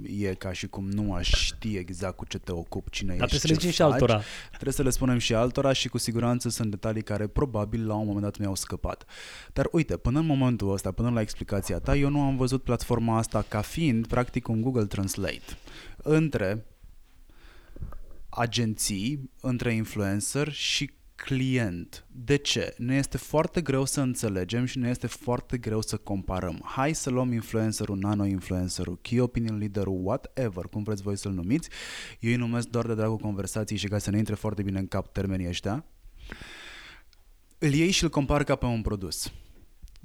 e 0.03 0.34
ca 0.34 0.51
și 0.51 0.68
cum 0.68 0.89
nu 0.89 1.14
aș 1.14 1.30
ști 1.30 1.76
exact 1.76 2.16
cu 2.16 2.26
ce 2.26 2.38
te 2.38 2.51
ocupi, 2.51 2.89
cine 2.89 3.16
Dar 3.16 3.28
ești, 3.28 3.28
trebuie 3.28 3.39
să 3.39 3.47
le 3.47 3.53
zicem 3.53 3.72
și 3.72 3.82
altora. 3.82 4.22
Trebuie 4.49 4.74
să 4.74 4.84
le 4.84 4.89
spunem 4.89 5.18
și 5.18 5.34
altora 5.34 5.74
și 5.74 5.88
cu 5.88 5.97
siguranță 5.97 6.49
sunt 6.49 6.70
detalii 6.70 7.01
care 7.01 7.28
probabil 7.28 7.88
la 7.88 7.93
un 7.93 8.05
moment 8.05 8.24
dat 8.24 8.38
mi-au 8.38 8.55
scăpat. 8.55 9.05
Dar 9.53 9.68
uite, 9.72 9.97
până 9.97 10.20
în 10.20 10.26
momentul 10.26 10.72
ăsta, 10.72 10.91
până 10.91 11.09
la 11.09 11.22
explicația 11.22 11.80
ta, 11.80 11.95
eu 11.95 12.09
nu 12.09 12.22
am 12.22 12.38
văzut 12.38 12.64
platforma 12.64 13.18
asta 13.18 13.45
ca 13.47 13.61
fiind 13.61 14.07
practic 14.07 14.47
un 14.47 14.61
Google 14.61 14.86
Translate 14.86 15.57
între 15.97 16.66
agenții, 18.30 19.30
între 19.41 19.74
influencer 19.74 20.51
și 20.51 20.91
client. 21.24 22.05
De 22.11 22.36
ce? 22.36 22.74
Ne 22.78 22.95
este 22.95 23.17
foarte 23.17 23.61
greu 23.61 23.86
să 23.86 24.01
înțelegem 24.01 24.65
și 24.65 24.78
ne 24.78 24.89
este 24.89 25.07
foarte 25.07 25.57
greu 25.57 25.82
să 25.82 25.97
comparăm. 25.97 26.61
Hai 26.63 26.93
să 26.93 27.09
luăm 27.09 27.32
influencerul, 27.32 27.97
nano-influencerul, 27.97 28.99
key 29.01 29.19
opinion 29.19 29.57
leader 29.57 29.84
whatever, 29.88 30.65
cum 30.65 30.84
vreți 30.84 31.01
voi 31.01 31.17
să-l 31.17 31.32
numiți. 31.32 31.69
Eu 32.19 32.32
îi 32.32 32.38
numesc 32.38 32.67
doar 32.67 32.86
de 32.86 32.95
dragul 32.95 33.17
conversației 33.17 33.80
și 33.80 33.88
ca 33.88 33.97
să 33.97 34.09
ne 34.09 34.17
intre 34.17 34.36
foarte 34.36 34.63
bine 34.63 34.80
în 34.80 34.88
cap 34.88 35.11
termenii 35.11 35.47
ăștia. 35.47 35.86
Îl 37.57 37.74
iei 37.74 37.91
și 37.91 38.03
îl 38.03 38.09
compar 38.09 38.43
ca 38.43 38.55
pe 38.55 38.65
un 38.65 38.82
produs. 38.82 39.32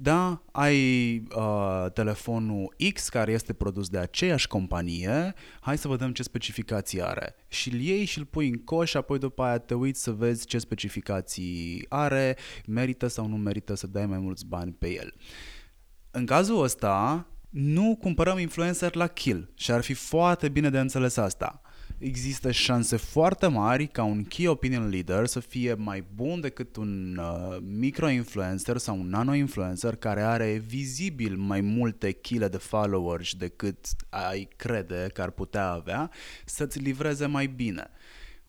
Da, 0.01 0.43
ai 0.51 1.17
uh, 1.35 1.85
telefonul 1.93 2.75
X 2.93 3.09
care 3.09 3.31
este 3.31 3.53
produs 3.53 3.89
de 3.89 3.97
aceeași 3.97 4.47
companie, 4.47 5.33
hai 5.59 5.77
să 5.77 5.87
vedem 5.87 6.11
ce 6.11 6.23
specificații 6.23 7.01
are. 7.01 7.35
Și 7.47 7.73
îl 7.73 7.79
iei 7.79 8.05
și 8.05 8.17
îl 8.17 8.25
pui 8.25 8.47
în 8.47 8.63
coș, 8.63 8.93
apoi 8.93 9.19
după 9.19 9.43
aia 9.43 9.57
te 9.57 9.73
uiți 9.73 10.03
să 10.03 10.11
vezi 10.11 10.45
ce 10.45 10.57
specificații 10.57 11.85
are, 11.89 12.37
merită 12.67 13.07
sau 13.07 13.27
nu 13.27 13.35
merită 13.35 13.75
să 13.75 13.87
dai 13.87 14.05
mai 14.05 14.17
mulți 14.17 14.45
bani 14.45 14.71
pe 14.71 14.93
el. 14.93 15.13
În 16.11 16.25
cazul 16.25 16.63
ăsta, 16.63 17.25
nu 17.49 17.97
cumpărăm 18.01 18.37
influencer 18.37 18.95
la 18.95 19.07
kill 19.07 19.51
și 19.53 19.71
ar 19.71 19.81
fi 19.81 19.93
foarte 19.93 20.49
bine 20.49 20.69
de 20.69 20.79
înțeles 20.79 21.17
asta 21.17 21.61
există 21.99 22.51
șanse 22.51 22.95
foarte 22.95 23.47
mari 23.47 23.87
ca 23.87 24.03
un 24.03 24.23
key 24.23 24.47
opinion 24.47 24.89
leader 24.89 25.25
să 25.25 25.39
fie 25.39 25.73
mai 25.73 26.03
bun 26.15 26.41
decât 26.41 26.75
un 26.75 27.17
uh, 27.21 27.57
micro-influencer 27.61 28.77
sau 28.77 28.99
un 28.99 29.09
nano-influencer 29.09 29.95
care 29.95 30.21
are 30.21 30.63
vizibil 30.67 31.35
mai 31.35 31.61
multe 31.61 32.11
chile 32.11 32.47
de 32.47 32.57
followers 32.57 33.33
decât 33.33 33.87
ai 34.09 34.47
crede 34.55 35.09
că 35.13 35.21
ar 35.21 35.29
putea 35.29 35.69
avea, 35.69 36.11
să-ți 36.45 36.79
livreze 36.79 37.25
mai 37.25 37.47
bine. 37.47 37.89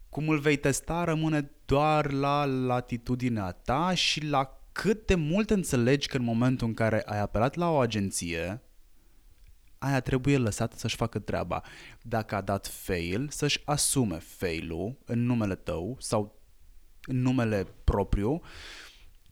Cum 0.09 0.29
îl 0.29 0.39
vei 0.39 0.57
testa 0.57 1.05
rămâne 1.05 1.51
doar 1.65 2.13
la 2.13 2.45
latitudinea 2.45 3.51
ta 3.51 3.95
și 3.95 4.25
la 4.25 4.61
cât 4.73 5.07
de 5.07 5.15
mult 5.15 5.51
înțelegi 5.51 6.09
că 6.09 6.17
în 6.17 6.25
momentul 6.25 6.67
în 6.67 6.75
care 6.75 7.03
ai 7.07 7.21
apelat 7.21 7.55
la 7.55 7.71
o 7.71 7.79
agenție, 7.79 8.63
aia 9.81 10.01
trebuie 10.01 10.37
lăsată 10.37 10.77
să-și 10.77 10.97
facă 10.97 11.19
treaba. 11.19 11.63
Dacă 12.03 12.35
a 12.35 12.41
dat 12.41 12.67
fail, 12.67 13.29
să-și 13.31 13.61
asume 13.65 14.19
failul 14.19 14.99
în 15.05 15.23
numele 15.25 15.55
tău 15.55 15.97
sau 16.01 16.43
în 17.03 17.21
numele 17.23 17.67
propriu 17.85 18.41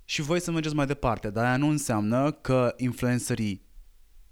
și 0.04 0.22
voi 0.22 0.40
să 0.40 0.50
mergeți 0.50 0.74
mai 0.74 0.86
departe. 0.86 1.30
Dar 1.30 1.44
aia 1.44 1.56
nu 1.56 1.68
înseamnă 1.68 2.32
că 2.32 2.74
influencerii, 2.76 3.66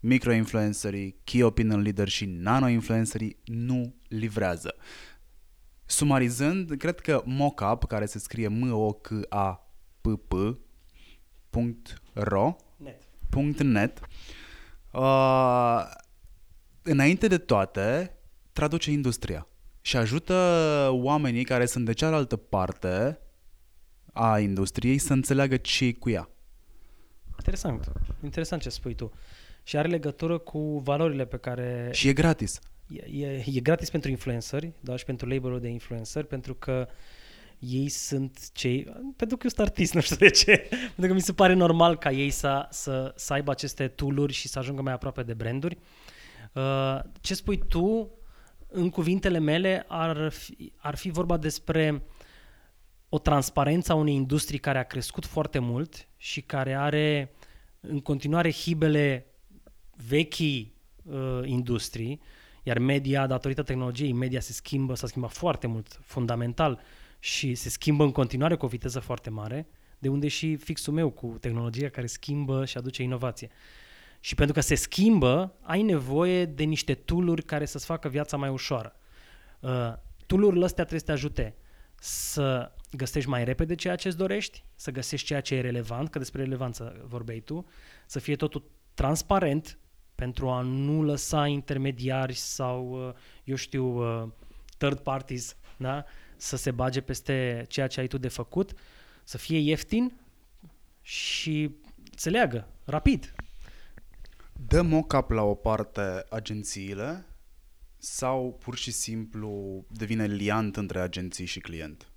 micro-influencerii, 0.00 1.20
key 1.24 1.42
opinion 1.42 1.80
leader 1.80 2.08
și 2.08 2.24
nano-influencerii 2.24 3.38
nu 3.44 3.94
livrează. 4.08 4.74
Sumarizând, 5.84 6.76
cred 6.76 7.00
că 7.00 7.22
mockup, 7.24 7.84
care 7.84 8.06
se 8.06 8.18
scrie 8.18 8.48
m 8.48 8.72
o 8.72 8.92
k 8.92 9.08
a 9.28 9.70
p 10.00 10.08
p 10.28 10.32
.ro 12.12 12.56
net. 12.76 13.02
.net 13.62 14.00
uh, 14.92 15.82
înainte 16.87 17.26
de 17.26 17.39
toate, 17.39 18.16
traduce 18.53 18.91
industria 18.91 19.47
și 19.80 19.97
ajută 19.97 20.34
oamenii 20.93 21.45
care 21.45 21.66
sunt 21.66 21.84
de 21.84 21.93
cealaltă 21.93 22.37
parte 22.37 23.18
a 24.12 24.39
industriei 24.39 24.99
să 24.99 25.12
înțeleagă 25.12 25.57
ce 25.57 25.93
cu 25.93 26.11
ea. 26.11 26.28
Interesant. 27.30 27.93
Interesant 28.22 28.62
ce 28.62 28.68
spui 28.68 28.95
tu. 28.95 29.12
Și 29.62 29.76
are 29.76 29.89
legătură 29.89 30.39
cu 30.39 30.78
valorile 30.78 31.24
pe 31.24 31.37
care... 31.37 31.89
Și 31.93 32.09
e 32.09 32.12
gratis. 32.12 32.59
E, 32.89 33.26
e, 33.26 33.45
e 33.55 33.61
gratis 33.61 33.91
pentru 33.91 34.11
influenceri, 34.11 34.72
da, 34.80 34.97
și 34.97 35.05
pentru 35.05 35.28
label 35.28 35.61
de 35.61 35.68
influencer, 35.68 36.24
pentru 36.24 36.55
că 36.55 36.89
ei 37.59 37.89
sunt 37.89 38.51
cei... 38.53 38.84
Pentru 39.16 39.37
că 39.37 39.43
eu 39.43 39.51
sunt 39.55 39.59
artist, 39.66 39.95
nu 39.95 40.01
știu 40.01 40.16
de 40.16 40.30
ce. 40.30 40.66
pentru 40.95 41.07
că 41.07 41.12
mi 41.12 41.20
se 41.20 41.32
pare 41.32 41.55
normal 41.55 41.99
ca 41.99 42.11
ei 42.11 42.30
să, 42.30 42.66
să, 42.70 43.12
să 43.16 43.32
aibă 43.32 43.51
aceste 43.51 43.89
tooluri 43.89 44.32
și 44.32 44.49
să 44.49 44.59
ajungă 44.59 44.82
mai 44.82 44.93
aproape 44.93 45.22
de 45.22 45.34
branduri. 45.34 45.76
Uh, 45.80 46.05
ce 47.20 47.34
spui 47.34 47.59
tu, 47.59 48.11
în 48.68 48.90
cuvintele 48.90 49.38
mele, 49.38 49.84
ar 49.88 50.28
fi, 50.28 50.72
ar 50.76 50.96
fi 50.96 51.11
vorba 51.11 51.36
despre 51.36 52.02
o 53.09 53.18
transparență 53.18 53.92
a 53.92 53.94
unei 53.94 54.14
industrii 54.14 54.59
care 54.59 54.78
a 54.78 54.82
crescut 54.82 55.26
foarte 55.26 55.59
mult 55.59 56.09
și 56.16 56.40
care 56.40 56.74
are 56.74 57.34
în 57.80 58.00
continuare 58.00 58.52
hibele 58.52 59.26
vechii 60.09 60.74
uh, 61.02 61.40
industrii, 61.44 62.20
iar 62.62 62.78
media, 62.78 63.26
datorită 63.26 63.62
tehnologiei, 63.62 64.12
media 64.12 64.40
se 64.40 64.52
schimbă, 64.52 64.94
s-a 64.94 65.07
schimbat 65.07 65.32
foarte 65.32 65.66
mult, 65.66 66.00
fundamental, 66.02 66.80
și 67.18 67.54
se 67.54 67.68
schimbă 67.68 68.04
în 68.04 68.12
continuare 68.12 68.57
cu 68.57 68.64
o 68.64 68.68
viteză 68.68 69.00
foarte 69.00 69.30
mare, 69.30 69.66
de 69.98 70.09
unde 70.09 70.28
și 70.28 70.57
fixul 70.57 70.92
meu 70.92 71.11
cu 71.11 71.36
tehnologia 71.40 71.88
care 71.88 72.07
schimbă 72.07 72.64
și 72.64 72.76
aduce 72.76 73.02
inovație. 73.02 73.50
Și 74.26 74.34
pentru 74.34 74.54
că 74.54 74.60
se 74.60 74.74
schimbă, 74.74 75.54
ai 75.60 75.82
nevoie 75.82 76.44
de 76.44 76.64
niște 76.64 76.94
tooluri 76.94 77.42
care 77.42 77.64
să-ți 77.64 77.84
facă 77.84 78.08
viața 78.08 78.36
mai 78.36 78.48
ușoară. 78.48 78.96
Uh, 79.60 79.92
tool-urile 80.26 80.64
astea 80.64 80.84
trebuie 80.84 81.00
să 81.00 81.06
te 81.06 81.12
ajute 81.12 81.54
să 82.00 82.72
găsești 82.90 83.28
mai 83.28 83.44
repede 83.44 83.74
ceea 83.74 83.96
ce 83.96 84.08
îți 84.08 84.16
dorești, 84.16 84.64
să 84.74 84.90
găsești 84.90 85.26
ceea 85.26 85.40
ce 85.40 85.54
e 85.54 85.60
relevant, 85.60 86.08
că 86.08 86.18
despre 86.18 86.42
relevanță 86.42 87.04
vorbeai 87.04 87.40
tu, 87.40 87.66
să 88.06 88.18
fie 88.18 88.36
totul 88.36 88.70
transparent 88.94 89.78
pentru 90.14 90.48
a 90.48 90.60
nu 90.60 91.02
lăsa 91.02 91.46
intermediari 91.46 92.34
sau, 92.34 93.06
uh, 93.08 93.14
eu 93.44 93.54
știu, 93.54 93.84
uh, 93.84 94.28
third 94.78 94.98
parties, 94.98 95.56
da? 95.76 96.04
să 96.36 96.56
se 96.56 96.70
bage 96.70 97.00
peste 97.00 97.64
ceea 97.68 97.86
ce 97.86 98.00
ai 98.00 98.06
tu 98.06 98.18
de 98.18 98.28
făcut, 98.28 98.72
să 99.24 99.38
fie 99.38 99.58
ieftin 99.58 100.12
și 101.02 101.70
să 102.16 102.30
leagă 102.30 102.68
rapid. 102.84 103.34
Dă 104.57 104.82
mock-up 104.82 105.30
la 105.30 105.42
o 105.42 105.54
parte 105.54 106.24
agențiile 106.30 107.26
sau 107.98 108.59
pur 108.61 108.76
și 108.76 108.90
simplu 108.90 109.84
devine 109.88 110.26
liant 110.26 110.76
între 110.76 111.00
agenții 111.00 111.46
și 111.46 111.61
client? 111.61 112.11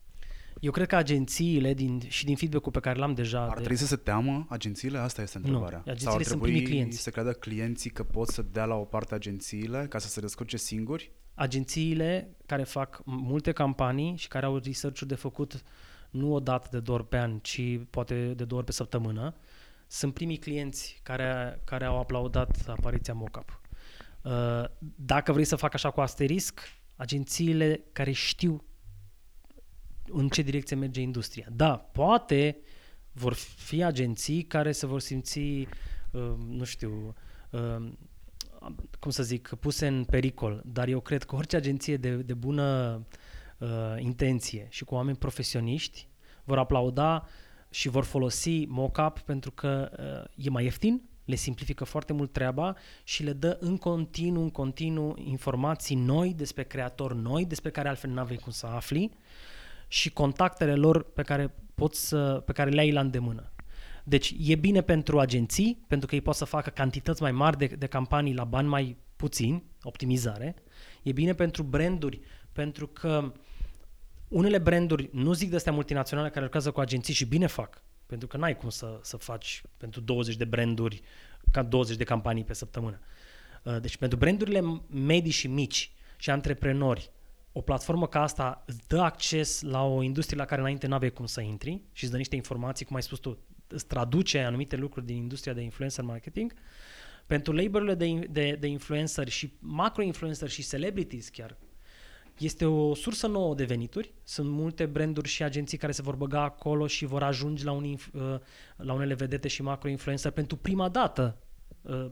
Eu 0.60 0.72
cred 0.72 0.88
că 0.88 0.96
agențiile 0.96 1.74
din, 1.74 2.02
și 2.08 2.26
din 2.26 2.36
feedback-ul 2.36 2.72
pe 2.72 2.80
care 2.80 3.00
l-am 3.00 3.14
deja... 3.14 3.42
Ar 3.42 3.48
de, 3.48 3.54
trebui 3.54 3.76
să 3.78 3.86
se 3.86 3.96
teamă 3.96 4.46
agențiile? 4.50 4.98
Asta 4.98 5.22
este 5.22 5.38
întrebarea. 5.38 5.78
agențiile 5.80 6.10
Sau 6.10 6.16
ar 6.16 6.24
sunt 6.24 6.40
trebui 6.40 6.50
primii 6.50 6.68
clienți. 6.68 7.02
să 7.02 7.10
creadă 7.10 7.34
clienții 7.34 7.90
că 7.90 8.04
pot 8.04 8.28
să 8.28 8.42
dea 8.52 8.66
la 8.66 8.76
o 8.76 8.84
parte 8.84 9.16
agențiile 9.16 9.86
ca 9.90 9.98
să 9.98 10.08
se 10.08 10.20
descurce 10.20 10.58
singuri? 10.58 11.12
agențiile 11.40 12.36
care 12.46 12.64
fac 12.64 13.02
multe 13.06 13.52
campanii 13.52 14.16
și 14.16 14.28
care 14.28 14.46
au 14.46 14.58
research 14.58 15.02
de 15.02 15.16
făcut 15.16 15.64
nu 16.10 16.34
o 16.34 16.40
dată 16.40 16.68
de 16.72 16.80
două 16.80 16.98
ori 16.98 17.08
pe 17.08 17.18
an, 17.18 17.40
ci 17.40 17.80
poate 17.90 18.34
de 18.34 18.44
două 18.44 18.60
ori 18.62 18.66
pe 18.66 18.72
săptămână, 18.72 19.36
sunt 19.92 20.14
primii 20.14 20.38
clienți 20.38 21.00
care, 21.04 21.62
care 21.64 21.86
au 21.86 22.00
aplaudat 22.00 22.64
apariția 22.68 23.14
mockup. 23.14 23.62
Uh, 24.22 24.64
Dacă 24.96 25.32
vrei 25.32 25.46
să 25.46 25.56
fac 25.56 25.74
așa 25.74 25.92
cu 25.92 26.02
asterisc, 26.02 26.60
agențiile 26.96 27.84
care 27.92 28.12
știu 28.12 28.64
în 30.12 30.30
ce 30.30 30.42
direcție 30.42 30.76
merge 30.76 31.02
industria. 31.02 31.48
Da, 31.52 31.78
poate 31.78 32.58
vor 33.12 33.34
fi 33.34 33.84
agenții 33.84 34.44
care 34.44 34.72
se 34.72 34.86
vor 34.86 35.00
simți, 35.00 35.40
uh, 35.40 35.68
nu 36.48 36.64
știu, 36.64 37.16
uh, 37.50 37.92
cum 39.00 39.12
să 39.12 39.24
zic, 39.24 39.54
puse 39.60 39.88
în 39.88 40.04
pericol, 40.04 40.62
dar 40.66 40.88
eu 40.88 41.00
cred 41.00 41.24
că 41.24 41.36
orice 41.36 41.56
agenție 41.56 41.98
de, 41.98 42.16
de 42.16 42.34
bună 42.34 43.02
uh, 43.58 43.96
intenție 43.98 44.68
și 44.70 44.84
cu 44.84 44.96
oameni 44.96 45.18
profesioniști 45.18 46.08
vor 46.44 46.58
aplauda 46.58 47.28
și 47.70 47.90
vor 47.90 48.04
folosi 48.04 48.66
mock-up 48.66 49.20
pentru 49.20 49.52
că 49.52 49.92
uh, 50.36 50.46
e 50.46 50.50
mai 50.50 50.64
ieftin, 50.64 51.02
le 51.26 51.36
simplifică 51.36 51.84
foarte 51.84 52.14
mult 52.14 52.32
treaba 52.32 52.76
și 53.04 53.24
le 53.24 53.34
dă 53.34 53.58
în 53.60 53.78
continuu, 53.78 54.42
în 54.42 54.50
continuu 54.50 55.16
informații 55.24 55.96
noi 55.96 56.34
despre 56.34 56.64
creatori 56.64 57.18
noi, 57.18 57.46
despre 57.46 57.70
care 57.72 57.88
altfel 57.88 58.10
n-aveai 58.10 58.38
cum 58.38 58.52
să 58.52 58.66
afli 58.66 59.12
și 59.88 60.10
contactele 60.12 60.76
lor 60.76 61.04
pe 61.04 61.22
care, 61.22 61.54
poți 61.76 62.08
să, 62.08 62.44
pe 62.46 62.52
care 62.52 62.70
le 62.70 62.80
ai 62.80 62.92
la 62.92 63.00
îndemână. 63.00 63.52
Deci 64.04 64.36
e 64.40 64.56
bine 64.56 64.82
pentru 64.82 65.20
agenții, 65.20 65.84
pentru 65.88 66.08
că 66.08 66.16
ei 66.16 66.22
pot 66.22 66.36
să 66.36 66.46
facă 66.46 66.70
cantități 66.70 67.22
mai 67.22 67.32
mari 67.32 67.58
de, 67.58 67.66
de 67.66 67.86
campanii 67.86 68.34
la 68.34 68.44
bani 68.44 68.68
mai 68.68 68.98
puțini, 69.16 69.64
optimizare. 69.84 70.56
E 71.04 71.12
bine 71.12 71.34
pentru 71.34 71.64
branduri, 71.64 72.20
pentru 72.52 72.88
că 72.88 73.34
unele 74.30 74.58
branduri, 74.58 75.10
nu 75.12 75.34
zic 75.34 75.50
de 75.50 75.56
astea 75.56 75.72
multinaționale 75.72 76.30
care 76.30 76.44
lucrează 76.44 76.72
cu 76.72 76.80
agenții 76.80 77.14
și 77.14 77.26
bine 77.26 77.48
fac, 77.48 77.84
pentru 78.06 78.28
că 78.28 78.38
n-ai 78.38 78.58
cum 78.58 78.70
să, 78.70 79.00
să 79.02 79.18
faci 79.18 79.62
pentru 79.78 80.02
20 80.02 80.36
de 80.36 80.46
branduri 80.46 81.02
ca 81.52 81.64
20 81.64 81.98
de 81.98 82.04
campanii 82.04 82.44
pe 82.44 82.54
săptămână. 82.54 83.00
Uh, 83.64 83.82
Deci 83.82 83.98
pentru 83.98 84.18
brandurile 84.18 84.82
medii 84.90 85.32
și 85.32 85.48
mici 85.48 85.92
și 86.18 86.30
antreprenori, 86.30 87.12
o 87.52 87.62
platformă 87.62 88.08
ca 88.08 88.22
asta 88.22 88.64
îți 88.66 88.88
dă 88.88 89.00
acces 89.00 89.62
la 89.62 89.84
o 89.84 90.02
industrie 90.02 90.38
la 90.38 90.46
care 90.46 90.62
înainte 90.62 90.88
nu 90.88 90.94
aveai 90.94 91.12
cum 91.12 91.26
să 91.26 91.42
intri 91.42 91.82
și 91.92 92.04
îți 92.04 92.12
dă 92.12 92.18
niște 92.18 92.36
informații, 92.36 92.86
cum 92.86 92.96
ai 92.96 93.02
spus 93.04 93.20
tu, 93.20 93.38
îți 93.68 93.86
traduce 93.86 94.40
anumite 94.40 94.76
lucruri 94.76 95.06
din 95.06 95.16
industria 95.16 95.54
de 95.54 95.62
influencer 95.62 96.04
marketing. 96.04 96.54
Pentru 97.26 97.54
labelurile 97.54 97.96
de, 97.96 98.28
de, 98.30 98.58
de 98.60 98.68
influencer 98.68 99.28
și 99.28 99.54
macro-influencer 99.60 100.50
și 100.50 100.68
celebrities 100.68 101.30
chiar, 101.30 101.58
este 102.40 102.66
o 102.66 102.96
sursă 102.96 103.28
nouă 103.28 103.56
de 103.56 103.64
venituri. 103.64 104.14
Sunt 104.24 104.50
multe 104.50 104.86
branduri 104.86 105.28
și 105.28 105.44
agenții 105.44 105.78
care 105.78 105.92
se 105.92 106.02
vor 106.02 106.16
băga 106.16 106.42
acolo 106.42 106.88
și 106.88 107.06
vor 107.06 107.24
ajunge 107.24 107.64
la, 107.64 107.72
un, 107.72 107.96
inf- 107.96 108.14
uh, 108.14 108.40
la 108.76 108.94
unele 108.94 109.14
vedete 109.14 109.48
și 109.48 109.62
macro-influencer 109.62 110.32
pentru 110.32 110.58
prima 110.58 110.90
dată 110.90 111.38
uh, 111.82 112.06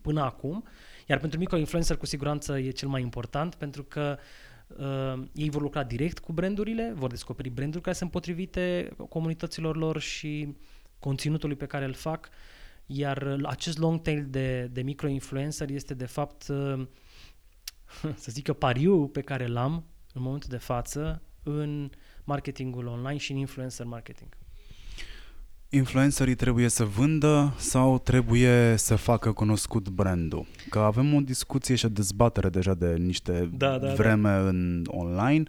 până 0.00 0.22
acum. 0.22 0.64
Iar 1.06 1.18
pentru 1.18 1.38
micro-influencer 1.38 1.96
cu 1.96 2.06
siguranță 2.06 2.58
e 2.58 2.70
cel 2.70 2.88
mai 2.88 3.00
important 3.00 3.54
pentru 3.54 3.84
că 3.84 4.18
uh, 4.66 5.22
ei 5.32 5.50
vor 5.50 5.62
lucra 5.62 5.84
direct 5.84 6.18
cu 6.18 6.32
brandurile, 6.32 6.92
vor 6.94 7.10
descoperi 7.10 7.48
branduri 7.48 7.82
care 7.82 7.96
sunt 7.96 8.10
potrivite 8.10 8.90
comunităților 9.08 9.76
lor 9.76 10.00
și 10.00 10.56
conținutului 10.98 11.56
pe 11.56 11.66
care 11.66 11.84
îl 11.84 11.92
fac, 11.92 12.28
iar 12.86 13.22
uh, 13.22 13.40
acest 13.42 13.78
long 13.78 14.00
tail 14.00 14.26
de, 14.28 14.68
de 14.72 14.82
micro-influencer 14.82 15.70
este 15.70 15.94
de 15.94 16.06
fapt, 16.06 16.48
uh, 16.48 16.86
să 18.24 18.30
zic 18.30 18.44
că 18.44 18.52
pariu 18.52 19.08
pe 19.08 19.20
care 19.20 19.46
l-am 19.46 19.84
în 20.12 20.22
momentul 20.22 20.48
de 20.50 20.56
față 20.56 21.22
în 21.42 21.90
marketingul 22.24 22.86
online 22.86 23.18
și 23.18 23.32
în 23.32 23.38
influencer 23.38 23.86
marketing. 23.86 24.36
Influencerii 25.68 26.34
trebuie 26.34 26.68
să 26.68 26.84
vândă 26.84 27.54
sau 27.58 27.98
trebuie 27.98 28.74
să 28.76 28.96
facă 28.96 29.32
cunoscut 29.32 29.88
brandul? 29.88 30.46
Că 30.70 30.78
avem 30.78 31.14
o 31.14 31.20
discuție 31.20 31.74
și 31.74 31.84
o 31.84 31.88
dezbatere 31.88 32.48
deja 32.48 32.74
de 32.74 32.94
niște 32.96 33.50
Da, 33.52 33.78
da, 33.78 33.92
vreme 33.92 34.36
în 34.36 34.84
online. 34.86 35.42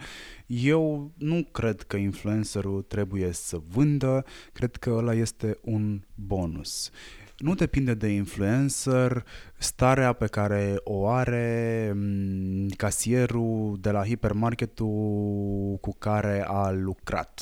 Eu 0.45 1.11
nu 1.17 1.47
cred 1.51 1.81
că 1.81 1.97
influencerul 1.97 2.81
trebuie 2.81 3.31
să 3.31 3.57
vândă, 3.71 4.25
cred 4.53 4.75
că 4.75 4.89
ăla 4.89 5.13
este 5.13 5.57
un 5.61 6.01
bonus. 6.15 6.89
Nu 7.37 7.53
depinde 7.55 7.93
de 7.93 8.07
influencer 8.07 9.23
starea 9.57 10.13
pe 10.13 10.25
care 10.27 10.75
o 10.83 11.07
are 11.07 11.91
m, 11.95 12.67
casierul 12.77 13.77
de 13.81 13.89
la 13.91 14.03
hipermarketul 14.05 15.77
cu 15.81 15.95
care 15.99 16.43
a 16.47 16.71
lucrat. 16.71 17.41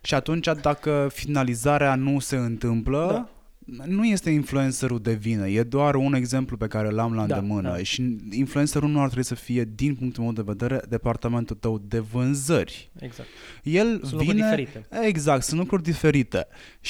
Și 0.00 0.14
atunci, 0.14 0.48
dacă 0.60 1.08
finalizarea 1.12 1.94
nu 1.94 2.18
se 2.18 2.36
întâmplă, 2.36 3.28
Da. 3.66 3.84
nu 3.86 4.04
este 4.04 4.30
influencerul 4.30 5.00
de 5.00 5.12
vină, 5.12 5.48
e 5.48 5.62
doar 5.62 5.94
un 5.94 6.14
exemplu 6.14 6.56
pe 6.56 6.66
care 6.66 6.90
l-am 6.90 7.14
la 7.14 7.26
Da, 7.26 7.36
îndemână. 7.36 7.68
da. 7.70 7.82
Și 7.82 8.16
influencerul 8.30 8.88
nu 8.88 8.98
ar 9.00 9.06
trebui 9.06 9.24
să 9.24 9.34
fie, 9.34 9.68
din 9.74 9.94
punctul 9.94 10.22
meu 10.22 10.32
de 10.32 10.42
vedere, 10.44 10.80
departamentul 10.88 11.56
tău 11.56 11.78
de 11.88 11.98
vânzări. 11.98 12.90
Exact. 12.98 13.28
El 13.62 13.86
Sunt 13.86 14.10
lucruri 14.12 14.30
vine... 14.36 14.42
diferite. 14.56 14.86
Exact, 15.06 15.42
sunt 15.42 15.60
lucruri 15.60 15.82
diferite. 15.82 16.46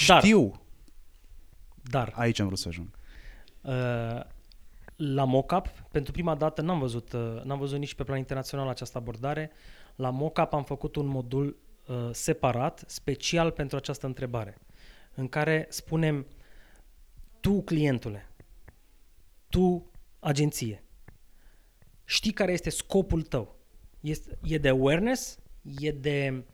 Dar- 0.06 0.22
Știu, 0.22 0.60
Dar 1.90 2.12
aici 2.16 2.38
am 2.38 2.46
vrut 2.46 2.58
să 2.58 2.68
ajung. 2.68 2.88
Uh, 3.60 4.20
la 4.96 5.24
mockup, 5.24 5.66
pentru 5.90 6.12
prima 6.12 6.34
dată 6.34 6.62
n-am 6.62 6.78
văzut, 6.78 7.12
uh, 7.12 7.42
n-am 7.42 7.58
văzut 7.58 7.78
nici 7.78 7.94
pe 7.94 8.04
plan 8.04 8.18
internațional 8.18 8.68
această 8.68 8.98
abordare. 8.98 9.50
La 9.96 10.10
mockup 10.10 10.52
am 10.52 10.64
făcut 10.64 10.96
un 10.96 11.06
modul 11.06 11.56
uh, 11.86 12.08
separat, 12.12 12.84
special 12.86 13.50
pentru 13.50 13.76
această 13.76 14.06
întrebare, 14.06 14.58
în 15.14 15.28
care 15.28 15.66
spunem 15.68 16.26
tu, 17.40 17.62
clientule, 17.62 18.28
tu, 19.48 19.90
agenție, 20.18 20.84
știi 22.04 22.32
care 22.32 22.52
este 22.52 22.70
scopul 22.70 23.22
tău. 23.22 23.56
Este, 24.00 24.38
e 24.42 24.58
de 24.58 24.68
awareness, 24.68 25.38
e 25.78 25.90
de 25.90 26.44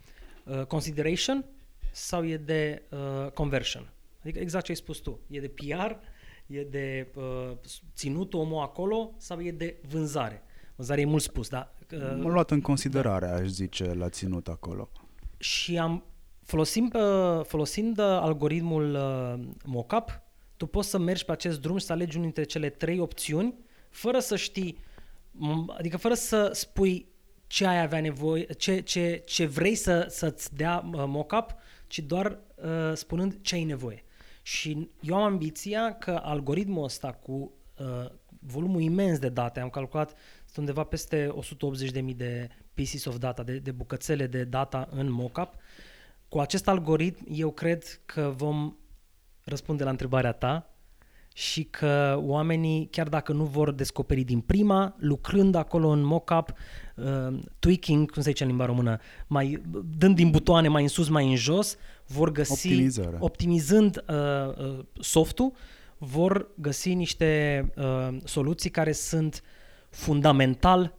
uh, 0.45 0.64
consideration 0.64 1.45
sau 1.93 2.24
e 2.24 2.37
de 2.37 2.83
uh, 2.91 3.31
conversion? 3.31 3.93
Adică 4.23 4.39
exact 4.39 4.64
ce 4.64 4.71
ai 4.71 4.77
spus 4.77 4.99
tu. 4.99 5.21
E 5.29 5.41
de 5.41 5.49
PR, 5.49 5.91
e 6.47 6.62
de 6.62 7.09
uh, 7.14 7.51
ținut 7.95 8.35
omul 8.35 8.62
acolo 8.62 9.14
sau 9.16 9.41
e 9.41 9.51
de 9.51 9.81
vânzare? 9.89 10.43
Vânzare 10.77 11.01
e 11.01 11.05
mult 11.05 11.23
spus, 11.23 11.49
da? 11.49 11.75
M-a 12.18 12.31
luat 12.31 12.51
în 12.51 12.61
considerare, 12.61 13.27
aș 13.27 13.47
zice, 13.47 13.85
la 13.85 14.09
ținut 14.09 14.49
acolo. 14.49 14.91
și 15.39 15.79
am 15.79 16.05
folosind, 16.43 16.95
uh, 16.95 17.45
folosind 17.45 17.99
uh, 17.99 18.05
algoritmul 18.05 18.95
uh, 18.95 19.47
mockup, 19.64 20.21
tu 20.57 20.66
poți 20.66 20.89
să 20.89 20.99
mergi 20.99 21.25
pe 21.25 21.33
acest 21.33 21.61
drum 21.61 21.79
și 21.79 21.85
să 21.85 21.93
alegi 21.93 22.16
unul 22.16 22.25
dintre 22.25 22.45
cele 22.45 22.68
trei 22.71 22.99
opțiuni, 22.99 23.55
fără 23.91 24.18
să 24.18 24.37
știi, 24.37 24.79
m- 25.35 25.77
adică 25.79 25.97
fără 25.97 26.14
să 26.14 26.51
spui 26.53 27.09
ce 27.47 27.66
ai 27.66 27.83
avea 27.83 28.01
nevoie, 28.01 28.43
ce, 28.45 28.81
ce, 28.81 29.23
ce 29.27 29.47
vrei 29.47 29.75
să, 29.75 30.07
să-ți 30.09 30.55
dea 30.55 30.91
uh, 30.95 31.05
mockup, 31.07 31.55
ci 31.87 31.99
doar 31.99 32.39
uh, 32.55 32.93
spunând 32.95 33.39
ce 33.41 33.55
ai 33.55 33.64
nevoie. 33.64 34.05
Și 34.51 34.88
eu 35.01 35.14
am 35.14 35.22
ambiția 35.22 35.94
că 35.94 36.20
algoritmul 36.22 36.84
ăsta 36.84 37.12
cu 37.12 37.53
uh, 37.78 38.11
volumul 38.40 38.80
imens 38.80 39.18
de 39.18 39.28
date, 39.28 39.61
am 39.61 39.70
calculat, 39.70 40.14
sunt 40.44 40.57
undeva 40.57 40.84
peste 40.84 41.34
180.000 41.94 42.16
de 42.16 42.48
pieces 42.74 43.05
of 43.05 43.18
data, 43.18 43.42
de, 43.42 43.59
de 43.59 43.70
bucățele 43.70 44.26
de 44.26 44.44
data 44.44 44.88
în 44.90 45.11
mockup. 45.11 45.55
Cu 46.28 46.38
acest 46.38 46.68
algoritm, 46.68 47.26
eu 47.28 47.51
cred 47.51 48.01
că 48.05 48.32
vom 48.36 48.76
răspunde 49.44 49.84
la 49.84 49.90
întrebarea 49.90 50.32
ta 50.32 50.74
și 51.34 51.64
că 51.64 52.18
oamenii, 52.20 52.88
chiar 52.90 53.09
dacă 53.09 53.32
nu 53.32 53.44
vor 53.44 53.72
descoperi 53.72 54.22
din 54.22 54.40
prima, 54.40 54.94
lucrând 54.98 55.55
acolo 55.55 55.88
în 55.88 56.03
mock-up, 56.03 56.53
uh, 56.96 57.38
tweaking, 57.59 58.11
cum 58.11 58.22
se 58.22 58.30
zice 58.30 58.42
în 58.42 58.48
limba 58.48 58.64
română, 58.64 58.98
mai, 59.26 59.62
dând 59.98 60.16
din 60.16 60.30
butoane 60.30 60.68
mai 60.68 60.82
în 60.82 60.88
sus, 60.88 61.09
mai 61.09 61.28
în 61.28 61.36
jos, 61.36 61.76
vor 62.12 62.32
găsi, 62.32 62.52
Optimizare. 62.52 63.16
optimizând 63.18 64.04
uh, 64.08 64.16
uh, 64.56 64.84
softul, 65.00 65.52
vor 65.98 66.50
găsi 66.54 66.94
niște 66.94 67.64
uh, 67.76 68.16
soluții 68.24 68.70
care 68.70 68.92
sunt 68.92 69.42
fundamental 69.90 70.94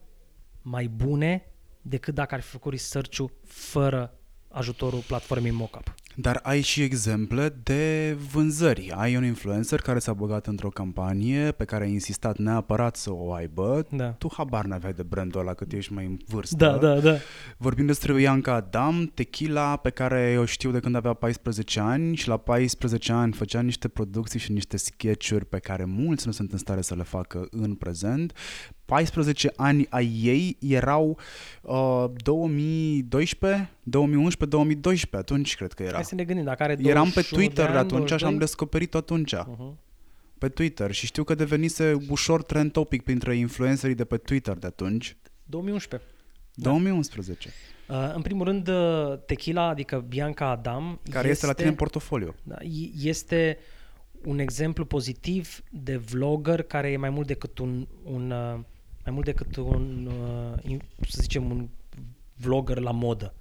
mai 0.62 0.88
bune 0.88 1.46
decât 1.82 2.14
dacă 2.14 2.34
ar 2.36 2.42
fi 2.42 2.48
făcut 2.50 2.72
research-ul 2.72 3.32
fără 3.48 4.14
ajutorul 4.48 5.00
platformei 5.08 5.52
mockup. 5.52 5.94
Dar 6.16 6.40
ai 6.44 6.62
și 6.62 6.82
exemple 6.82 7.60
de 7.64 8.18
vânzări. 8.32 8.92
Ai 8.96 9.16
un 9.16 9.24
influencer 9.24 9.82
care 9.82 10.00
s-a 10.00 10.14
băgat 10.14 10.48
într-o 10.48 10.70
campanie 10.70 11.52
pe 11.52 11.66
care 11.66 11.84
a 11.84 11.88
insistat 11.88 12.38
neapărat 12.38 12.96
să 12.96 13.12
o 13.14 13.34
aibă. 13.34 13.88
Da. 13.90 14.10
Tu 14.10 14.32
habar 14.34 14.66
n-aveai 14.66 14.94
de 14.94 15.04
brandul 15.04 15.40
ăla 15.40 15.54
cât 15.54 15.72
ești 15.72 15.94
mai 15.94 16.06
în 16.06 16.18
vârstă. 16.28 16.56
Da, 16.56 16.78
da, 16.78 17.00
da. 17.00 17.16
Vorbim 17.58 17.86
despre 17.86 18.22
Ianca 18.22 18.54
Adam, 18.54 19.12
tequila 19.14 19.76
pe 19.76 19.90
care 19.90 20.32
eu 20.34 20.46
știu 20.46 20.72
de 20.72 20.80
când 20.80 20.96
avea 20.96 21.14
14 21.14 21.80
ani 21.80 22.16
și 22.16 22.28
la 22.28 22.38
14 22.38 23.12
ani 23.12 23.34
făcea 23.34 23.62
niște 23.62 23.88
producții 23.88 24.40
și 24.40 24.52
niște 24.52 24.78
sketch-uri 24.78 25.46
pe 25.46 25.60
care 25.60 25.84
mulți 25.86 26.26
nu 26.26 26.32
sunt 26.32 26.52
în 26.52 26.58
stare 26.58 26.82
să 26.82 26.96
le 26.96 27.04
facă 27.04 27.48
în 27.52 27.76
prezent. 27.76 28.34
14 28.92 29.52
ani 29.56 29.86
ai 29.90 30.22
ei 30.24 30.58
erau 30.60 31.18
uh, 31.62 32.06
2012, 32.16 33.70
2011-2012, 33.90 35.10
atunci 35.12 35.56
cred 35.56 35.74
că 35.74 35.84
era. 35.84 35.94
Hai 35.94 36.04
să 36.04 36.16
ne 36.16 36.24
gândim, 36.24 36.46
dacă 36.46 36.64
are 36.64 36.78
Eram 36.82 37.10
pe 37.10 37.26
21 37.30 37.42
Twitter 37.42 37.66
de 37.66 37.72
de 37.72 37.78
ani, 37.78 37.88
atunci 37.88 38.08
și 38.08 38.14
am 38.14 38.20
22, 38.20 38.38
descoperit 38.38 38.96
atunci 38.96 39.36
uh-huh. 39.36 39.76
pe 40.38 40.50
Twitter 40.50 40.92
și 40.92 41.06
știu 41.06 41.24
că 41.24 41.36
devenise 41.36 41.98
ușor 42.10 42.44
trend 42.44 42.72
topic 42.72 43.04
printre 43.04 43.36
influencerii 43.36 43.96
de 43.96 44.06
pe 44.06 44.18
Twitter 44.18 44.58
de 44.58 44.68
atunci. 44.68 45.18
2011. 45.46 46.10
2011. 46.54 47.50
Uh, 47.90 48.12
în 48.16 48.22
primul 48.22 48.46
rând, 48.46 48.68
uh, 48.68 49.18
tequila, 49.26 49.68
adică 49.68 50.06
Bianca 50.08 50.50
Adam, 50.50 51.00
Care 51.10 51.28
este 51.28 51.46
la 51.46 51.54
tine 51.54 51.68
în 51.68 51.76
portofoliu. 51.76 52.36
Da, 52.44 52.56
e- 52.62 53.08
este 53.08 53.58
un 54.24 54.40
exemplu 54.40 54.86
pozitiv 54.86 55.62
de 55.70 55.98
vlogger 55.98 56.62
care 56.62 56.92
e 56.92 56.98
mai 56.98 57.10
mult 57.10 57.28
decât 57.28 57.58
un, 57.58 57.88
un 58.04 58.32
uh, 58.32 58.60
mai 59.04 59.14
mult 59.14 59.26
decât 59.26 59.56
un, 59.56 60.06
uh, 60.06 60.72
in- 60.72 60.86
să 61.08 61.18
zicem, 61.22 61.50
un 61.50 61.70
vlogger 62.36 62.78
la 62.78 62.92
modă. 62.92 63.34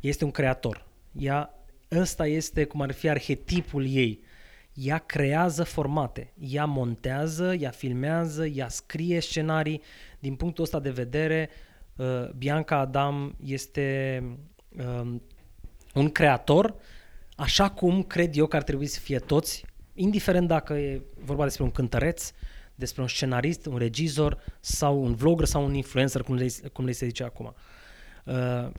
Este 0.00 0.24
un 0.24 0.30
creator. 0.30 0.86
Ea, 1.18 1.54
ăsta 1.90 2.26
este 2.26 2.64
cum 2.64 2.80
ar 2.80 2.92
fi 2.92 3.08
arhetipul 3.08 3.86
ei. 3.86 4.20
Ea 4.74 4.98
creează 4.98 5.64
formate, 5.64 6.32
ea 6.38 6.64
montează, 6.64 7.54
ea 7.54 7.70
filmează, 7.70 8.46
ea 8.46 8.68
scrie 8.68 9.20
scenarii. 9.20 9.82
Din 10.18 10.34
punctul 10.34 10.64
ăsta 10.64 10.80
de 10.80 10.90
vedere, 10.90 11.50
uh, 11.96 12.28
Bianca 12.36 12.76
Adam 12.76 13.36
este 13.44 14.22
um, 15.00 15.22
un 15.94 16.10
creator, 16.10 16.74
așa 17.36 17.70
cum 17.70 18.02
cred 18.02 18.36
eu 18.36 18.46
că 18.46 18.56
ar 18.56 18.62
trebui 18.62 18.86
să 18.86 19.00
fie 19.00 19.18
toți, 19.18 19.64
indiferent 19.94 20.48
dacă 20.48 20.72
e 20.72 21.02
vorba 21.24 21.44
despre 21.44 21.64
un 21.64 21.70
cântăreț, 21.70 22.32
despre 22.74 23.02
un 23.02 23.08
scenarist, 23.08 23.66
un 23.66 23.78
regizor 23.78 24.38
sau 24.60 25.02
un 25.02 25.14
vlogger 25.14 25.46
sau 25.46 25.64
un 25.64 25.74
influencer, 25.74 26.22
cum 26.22 26.34
le, 26.34 26.46
cum 26.72 26.84
le 26.84 26.92
se 26.92 27.06
zice 27.06 27.24
acum. 27.24 27.54
Uh, 28.24 28.70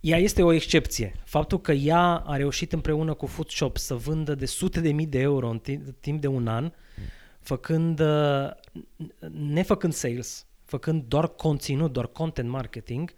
ea 0.00 0.18
este 0.18 0.42
o 0.42 0.52
excepție. 0.52 1.14
Faptul 1.24 1.60
că 1.60 1.72
ea 1.72 2.16
a 2.26 2.36
reușit 2.36 2.72
împreună 2.72 3.14
cu 3.14 3.26
Foodshop 3.26 3.76
să 3.76 3.94
vândă 3.94 4.34
de 4.34 4.46
sute 4.46 4.80
de 4.80 4.92
mii 4.92 5.06
de 5.06 5.18
euro 5.18 5.48
în 5.48 5.58
timp, 5.58 6.00
timp 6.00 6.20
de 6.20 6.26
un 6.26 6.46
an, 6.46 6.72
făcând, 7.40 8.00
uh, 8.00 8.50
nefăcând 9.30 9.92
sales, 9.92 10.46
făcând 10.64 11.04
doar 11.04 11.28
conținut, 11.28 11.92
doar 11.92 12.06
content 12.06 12.48
marketing, 12.48 13.14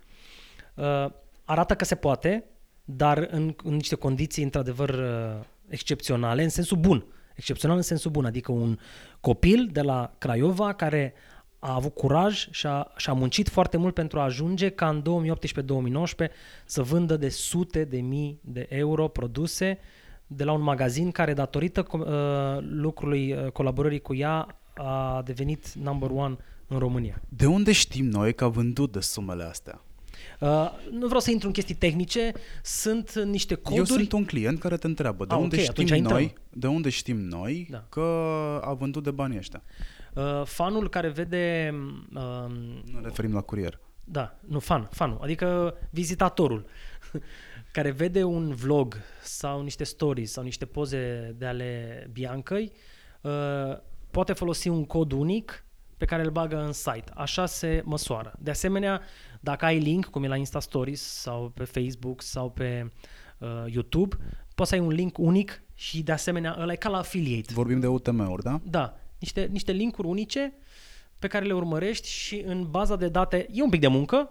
uh, 0.74 1.06
arată 1.44 1.74
că 1.74 1.84
se 1.84 1.94
poate, 1.94 2.44
dar 2.84 3.28
în, 3.30 3.54
în 3.62 3.74
niște 3.74 3.94
condiții 3.94 4.42
într-adevăr 4.42 4.88
uh, 4.88 5.44
excepționale, 5.68 6.42
în 6.42 6.48
sensul 6.48 6.76
bun. 6.76 7.06
Excepțional 7.34 7.76
în 7.76 7.82
sensul 7.82 8.10
bun, 8.10 8.24
adică 8.24 8.52
un 8.52 8.78
copil 9.20 9.68
de 9.72 9.80
la 9.80 10.14
Craiova 10.18 10.72
care 10.72 11.14
a 11.58 11.74
avut 11.74 11.94
curaj 11.94 12.48
și 12.50 12.66
a, 12.66 12.92
și 12.96 13.10
a 13.10 13.12
muncit 13.12 13.48
foarte 13.48 13.76
mult 13.76 13.94
pentru 13.94 14.18
a 14.18 14.22
ajunge 14.22 14.68
ca 14.68 14.88
în 14.88 15.02
2018-2019 16.26 16.30
să 16.64 16.82
vândă 16.82 17.16
de 17.16 17.28
sute 17.28 17.84
de 17.84 18.00
mii 18.00 18.40
de 18.42 18.66
euro 18.68 19.08
produse 19.08 19.78
de 20.26 20.44
la 20.44 20.52
un 20.52 20.62
magazin 20.62 21.10
care 21.10 21.34
datorită 21.34 21.82
co- 21.82 22.06
uh, 22.06 22.58
lucrului, 22.60 23.32
uh, 23.32 23.50
colaborării 23.50 24.00
cu 24.00 24.14
ea 24.14 24.58
a 24.74 25.22
devenit 25.24 25.72
number 25.72 26.10
one 26.10 26.36
în 26.66 26.78
România. 26.78 27.22
De 27.28 27.46
unde 27.46 27.72
știm 27.72 28.06
noi 28.06 28.34
că 28.34 28.44
a 28.44 28.48
vândut 28.48 28.92
de 28.92 29.00
sumele 29.00 29.44
astea? 29.44 29.83
Uh, 30.44 30.70
nu 30.90 31.06
vreau 31.06 31.20
să 31.20 31.30
intru 31.30 31.46
în 31.46 31.52
chestii 31.52 31.74
tehnice, 31.74 32.32
sunt 32.62 33.14
niște 33.14 33.54
coduri. 33.54 33.76
Eu 33.78 33.84
sunt 33.84 34.12
un 34.12 34.24
client 34.24 34.58
care 34.58 34.76
te 34.76 34.86
întreabă 34.86 35.24
de 35.24 35.34
Ah, 35.34 35.40
unde 35.40 35.56
ok, 35.56 35.60
știm 35.62 35.70
atunci 35.72 35.90
intrăm. 35.98 36.16
noi, 36.16 36.34
de 36.50 36.66
unde 36.66 36.88
știm 36.88 37.16
noi 37.20 37.66
Da. 37.70 37.84
că 37.88 38.00
a 38.64 38.72
vândut 38.72 39.02
de 39.02 39.10
banii 39.10 39.38
ăștia. 39.38 39.62
Uh, 40.14 40.42
fanul 40.44 40.88
care 40.88 41.08
vede 41.08 41.74
uh, 42.14 42.20
Nu 42.92 42.98
ne 43.00 43.00
referim 43.02 43.32
la 43.32 43.40
curier. 43.40 43.78
Da, 44.04 44.38
nu, 44.46 44.58
fan, 44.58 44.88
fanul, 44.92 45.18
adică 45.22 45.74
vizitatorul 45.90 46.64
care 47.72 47.90
vede 47.90 48.22
un 48.22 48.54
vlog 48.54 48.96
sau 49.22 49.62
niște 49.62 49.84
stories 49.84 50.32
sau 50.32 50.42
niște 50.44 50.64
poze 50.66 51.34
de 51.38 51.46
ale 51.46 52.06
Biancăi, 52.12 52.72
uh, 53.20 53.32
poate 54.10 54.32
folosi 54.32 54.68
un 54.68 54.84
cod 54.84 55.12
unic 55.12 55.64
pe 55.96 56.04
care 56.04 56.22
îl 56.22 56.30
bagă 56.30 56.58
în 56.64 56.72
site. 56.72 57.04
Așa 57.14 57.46
se 57.46 57.82
măsoară. 57.84 58.32
De 58.38 58.50
asemenea, 58.50 59.00
dacă 59.44 59.64
ai 59.64 59.78
link, 59.78 60.04
cum 60.04 60.24
e 60.24 60.28
la 60.28 60.36
Insta 60.36 60.60
Stories 60.60 61.02
sau 61.02 61.52
pe 61.54 61.64
Facebook 61.64 62.22
sau 62.22 62.50
pe 62.50 62.92
uh, 63.38 63.48
YouTube, 63.66 64.16
poți 64.54 64.68
să 64.68 64.74
ai 64.74 64.80
un 64.80 64.90
link 64.90 65.18
unic 65.18 65.62
și 65.74 66.02
de 66.02 66.12
asemenea 66.12 66.56
ăla 66.60 66.72
e 66.72 66.76
ca 66.76 66.88
la 66.88 66.98
affiliate. 66.98 67.52
Vorbim 67.52 67.80
de 67.80 67.86
UTM-uri, 67.86 68.42
da? 68.42 68.60
Da, 68.64 68.96
niște, 69.18 69.48
niște 69.50 69.72
linkuri 69.72 70.08
unice 70.08 70.52
pe 71.18 71.26
care 71.26 71.44
le 71.44 71.52
urmărești 71.52 72.08
și 72.08 72.42
în 72.46 72.70
baza 72.70 72.96
de 72.96 73.08
date, 73.08 73.46
e 73.50 73.62
un 73.62 73.70
pic 73.70 73.80
de 73.80 73.86
muncă, 73.86 74.30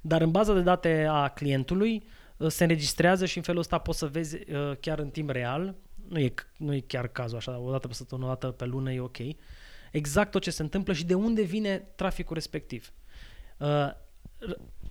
dar 0.00 0.20
în 0.20 0.30
baza 0.30 0.54
de 0.54 0.60
date 0.60 1.06
a 1.10 1.28
clientului 1.28 2.06
uh, 2.36 2.48
se 2.48 2.62
înregistrează 2.62 3.26
și 3.26 3.36
în 3.36 3.42
felul 3.42 3.60
ăsta 3.60 3.78
poți 3.78 3.98
să 3.98 4.06
vezi 4.06 4.36
uh, 4.36 4.76
chiar 4.80 4.98
în 4.98 5.08
timp 5.08 5.30
real, 5.30 5.74
nu 6.08 6.18
e, 6.18 6.34
nu 6.56 6.74
e 6.74 6.80
chiar 6.80 7.08
cazul 7.08 7.36
așa, 7.36 7.58
o 7.58 7.70
dată 7.70 7.88
pe 7.88 7.94
săptămână, 7.94 8.26
o 8.26 8.32
dată 8.32 8.50
pe 8.50 8.64
lună 8.64 8.92
e 8.92 9.00
ok, 9.00 9.16
exact 9.92 10.30
tot 10.30 10.42
ce 10.42 10.50
se 10.50 10.62
întâmplă 10.62 10.92
și 10.92 11.04
de 11.04 11.14
unde 11.14 11.42
vine 11.42 11.76
traficul 11.96 12.34
respectiv. 12.34 12.92
Uh, 13.58 13.90
r- 13.90 14.07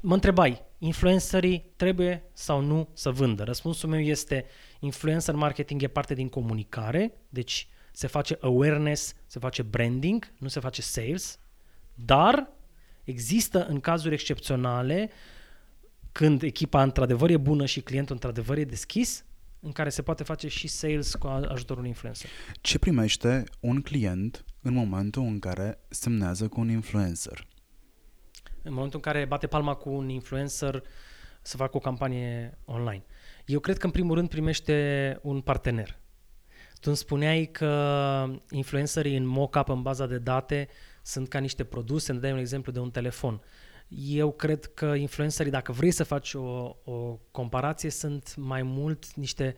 Mă 0.02 0.14
întrebai, 0.14 0.66
influencerii 0.78 1.74
trebuie 1.76 2.24
sau 2.34 2.62
nu 2.62 2.90
să 2.94 3.10
vândă? 3.10 3.44
Răspunsul 3.44 3.90
meu 3.90 4.00
este 4.00 4.46
influencer 4.80 5.36
marketing 5.36 5.82
e 5.82 5.88
parte 5.88 6.14
din 6.14 6.30
comunicare, 6.30 7.14
deci 7.30 7.68
se 7.92 8.08
face 8.08 8.38
awareness, 8.42 9.14
se 9.28 9.40
face 9.40 9.62
branding, 9.62 10.34
nu 10.38 10.48
se 10.48 10.60
face 10.60 10.82
sales, 10.82 11.40
dar 11.94 12.50
există 13.04 13.66
în 13.66 13.80
cazuri 13.80 14.14
excepționale 14.14 15.10
când 16.12 16.42
echipa 16.42 16.84
într-adevăr 16.84 17.30
e 17.30 17.38
bună 17.38 17.66
și 17.66 17.82
clientul 17.82 18.16
într-adevăr 18.16 18.58
e 18.58 18.64
deschis, 18.64 19.26
în 19.60 19.72
care 19.72 19.90
se 19.90 20.02
poate 20.02 20.24
face 20.24 20.48
și 20.48 20.68
sales 20.68 21.16
cu 21.16 21.28
ajutorul 21.28 21.78
unui 21.78 21.90
influencer. 21.90 22.30
Ce 22.62 22.80
primește 22.80 23.44
un 23.60 23.82
client 23.82 24.46
în 24.62 24.74
momentul 24.74 25.24
în 25.24 25.40
care 25.40 25.80
semnează 25.90 26.48
cu 26.48 26.60
un 26.60 26.70
influencer? 26.70 27.48
În 28.68 28.74
momentul 28.74 29.02
în 29.04 29.12
care 29.12 29.26
bate 29.26 29.48
palma 29.48 29.74
cu 29.74 29.90
un 29.90 30.10
influencer 30.10 30.84
să 31.42 31.58
facă 31.58 31.78
o 31.78 31.80
campanie 31.80 32.58
online. 32.66 33.06
Eu 33.46 33.60
cred 33.60 33.78
că 33.78 33.86
în 33.86 33.92
primul 33.92 34.16
rând 34.16 34.30
primește 34.30 35.20
un 35.22 35.42
partener. 35.42 35.98
Tu 36.74 36.84
îmi 36.84 36.96
spuneai 36.96 37.50
că 37.52 38.30
influencerii 38.50 39.18
în 39.18 39.26
mock-up 39.26 39.70
în 39.70 39.82
baza 39.82 40.06
de 40.06 40.18
date 40.18 40.68
sunt 41.02 41.28
ca 41.28 41.40
niște 41.40 41.64
produse, 41.64 42.12
îmi 42.12 42.22
dai 42.22 42.32
un 42.32 42.38
exemplu 42.38 42.72
de 42.72 42.80
un 42.80 42.92
telefon. 42.92 43.42
Eu 43.88 44.32
cred 44.32 44.66
că 44.66 44.86
influencerii, 44.86 45.52
dacă 45.52 45.72
vrei 45.72 45.92
să 45.92 46.04
faci 46.04 46.34
o, 46.34 46.76
o 46.84 47.20
comparație, 47.32 47.90
sunt 47.90 48.36
mai 48.36 48.62
mult 48.62 49.14
niște 49.14 49.56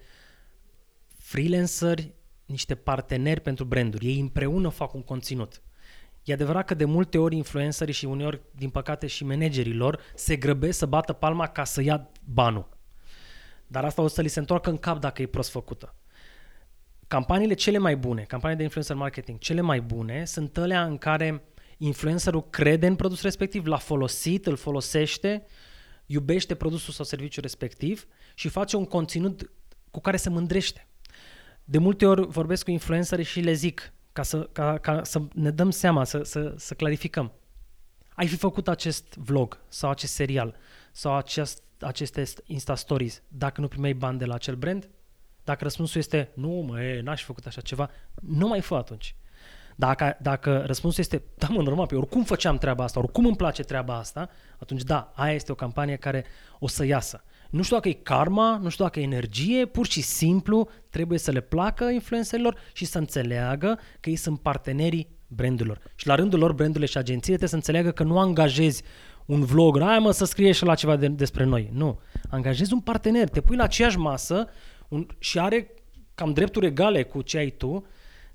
freelanceri, 1.18 2.14
niște 2.46 2.76
parteneri 2.76 3.42
pentru 3.42 3.66
branduri. 3.66 4.06
Ei 4.06 4.20
împreună 4.20 4.70
fac 4.70 4.94
un 4.94 5.04
conținut. 5.04 5.62
E 6.30 6.34
adevărat 6.34 6.66
că 6.66 6.74
de 6.74 6.86
multe 6.86 7.18
ori 7.18 7.36
influencerii 7.36 7.94
și 7.94 8.06
uneori, 8.06 8.42
din 8.56 8.70
păcate, 8.70 9.08
și 9.08 9.24
managerii 9.24 9.74
lor 9.74 10.00
se 10.16 10.36
grăbesc 10.36 10.78
să 10.78 10.86
bată 10.86 11.14
palma 11.14 11.48
ca 11.48 11.64
să 11.64 11.82
ia 11.82 12.10
banul. 12.24 12.70
Dar 13.68 13.86
asta 13.86 14.02
o 14.02 14.08
să 14.08 14.22
li 14.22 14.28
se 14.28 14.40
întoarcă 14.40 14.70
în 14.70 14.78
cap 14.78 15.00
dacă 15.00 15.22
e 15.22 15.26
prost 15.26 15.50
făcută. 15.50 15.96
Campaniile 17.08 17.54
cele 17.54 17.78
mai 17.78 17.96
bune, 17.96 18.22
campaniile 18.22 18.58
de 18.58 18.64
influencer 18.64 18.96
marketing 18.96 19.40
cele 19.40 19.62
mai 19.62 19.82
bune, 19.82 20.26
sunt 20.26 20.58
alea 20.58 20.84
în 20.84 20.98
care 20.98 21.44
influencerul 21.78 22.50
crede 22.50 22.88
în 22.88 22.96
produsul 22.96 23.24
respectiv, 23.24 23.66
l-a 23.66 23.78
folosit, 23.78 24.46
îl 24.46 24.56
folosește, 24.56 25.46
iubește 26.06 26.56
produsul 26.56 26.94
sau 26.94 27.06
serviciul 27.06 27.44
respectiv 27.44 28.08
și 28.34 28.50
face 28.50 28.76
un 28.76 28.86
conținut 28.86 29.52
cu 29.92 30.00
care 30.00 30.18
se 30.18 30.30
mândrește. 30.30 30.88
De 31.64 31.78
multe 31.78 32.06
ori 32.06 32.28
vorbesc 32.28 32.64
cu 32.64 32.72
influencerii 32.72 33.26
și 33.26 33.40
le 33.40 33.54
zic, 33.54 33.94
ca 34.20 34.26
să, 34.26 34.50
ca, 34.52 34.78
ca 34.78 35.04
să 35.04 35.22
ne 35.34 35.52
dăm 35.52 35.70
seama, 35.70 36.04
să, 36.04 36.24
să, 36.24 36.54
să 36.58 36.74
clarificăm. 36.74 37.32
Ai 38.10 38.28
fi 38.28 38.36
făcut 38.36 38.68
acest 38.68 39.16
vlog 39.16 39.60
sau 39.68 39.90
acest 39.90 40.14
serial 40.14 40.56
sau 40.92 41.16
acest, 41.16 41.64
aceste 41.80 42.24
Insta 42.46 42.76
Stories 42.76 43.22
dacă 43.28 43.62
nu 43.62 43.68
primeai 43.68 43.94
bani 43.94 44.18
de 44.18 44.26
la 44.26 44.34
acel 44.34 44.56
brand? 44.56 44.90
Dacă 45.44 45.64
răspunsul 45.64 46.00
este 46.00 46.32
nu, 46.34 46.50
mă, 46.50 46.82
e, 46.82 47.02
n-aș 47.02 47.20
fi 47.20 47.26
făcut 47.26 47.46
așa 47.46 47.62
ceva, 47.62 47.90
nu 48.22 48.48
mai 48.48 48.62
fă 48.62 48.76
atunci. 48.76 49.16
Dacă, 49.76 50.18
dacă 50.22 50.64
răspunsul 50.66 51.04
este, 51.04 51.24
da 51.38 51.48
mă, 51.48 51.62
normal, 51.62 51.86
pe 51.86 51.96
oricum 51.96 52.24
făceam 52.24 52.58
treaba 52.58 52.84
asta, 52.84 53.00
oricum 53.00 53.26
îmi 53.26 53.36
place 53.36 53.64
treaba 53.64 53.96
asta, 53.96 54.30
atunci 54.58 54.84
da, 54.84 55.12
aia 55.16 55.34
este 55.34 55.52
o 55.52 55.56
campanie 55.56 55.96
care 55.96 56.26
o 56.60 56.68
să 56.68 56.86
iasă. 56.86 57.24
Nu 57.50 57.62
știu 57.62 57.76
dacă 57.76 57.90
e 57.90 57.94
karma, 57.94 58.60
nu 58.62 58.70
știu 58.70 58.84
dacă 58.84 59.00
e 59.00 59.04
energie, 59.04 59.66
pur 59.66 59.88
și 59.88 60.02
simplu 60.02 60.70
trebuie 60.90 61.20
să 61.20 61.32
le 61.32 61.42
placă 61.42 61.84
influencerilor 61.84 62.56
și 62.74 62.86
să 62.86 62.98
înțeleagă 62.98 63.80
că 64.00 64.10
ei 64.10 64.16
sunt 64.16 64.40
partenerii 64.40 65.08
brandurilor. 65.28 65.80
Și 65.96 66.08
la 66.08 66.16
rândul 66.16 66.40
lor, 66.40 66.54
brandurile 66.54 66.86
și 66.86 66.98
agențiile 66.98 67.38
trebuie 67.38 67.50
să 67.50 67.56
înțeleagă 67.56 67.92
că 67.92 68.04
nu 68.04 68.20
angajezi 68.20 68.84
un 69.26 69.46
vlog, 69.46 69.82
hai 69.82 70.00
mă 70.00 70.12
să 70.12 70.26
scrie 70.26 70.52
și 70.52 70.66
la 70.66 70.76
ceva 70.76 70.96
de, 70.96 71.08
despre 71.08 71.44
noi. 71.44 71.70
Nu. 71.74 72.00
Angajezi 72.30 72.74
un 72.74 72.80
partener, 72.80 73.30
te 73.30 73.42
pui 73.42 73.56
la 73.56 73.64
aceeași 73.64 73.98
masă 73.98 74.48
un, 74.88 75.08
și 75.20 75.40
are 75.40 75.74
cam 76.16 76.34
drepturi 76.34 76.66
egale 76.66 77.04
cu 77.04 77.22
ce 77.22 77.38
ai 77.38 77.50
tu, 77.50 77.86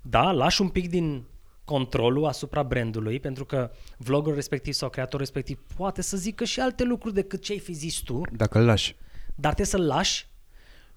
da, 0.01 0.31
lași 0.31 0.61
un 0.61 0.69
pic 0.69 0.89
din 0.89 1.23
controlul 1.63 2.25
asupra 2.25 2.63
brandului, 2.63 3.19
pentru 3.19 3.45
că 3.45 3.71
vlogul 3.97 4.33
respectiv 4.33 4.73
sau 4.73 4.89
creatorul 4.89 5.19
respectiv 5.19 5.59
poate 5.75 6.01
să 6.01 6.17
zică 6.17 6.43
și 6.43 6.59
alte 6.59 6.83
lucruri 6.83 7.13
decât 7.13 7.41
ce 7.41 7.51
ai 7.51 7.59
fi 7.59 7.73
zis 7.73 7.95
tu. 7.95 8.21
Dacă 8.31 8.59
îl 8.59 8.65
lași. 8.65 8.95
Dar 9.35 9.53
trebuie 9.53 9.65
să-l 9.65 9.85
lași 9.95 10.27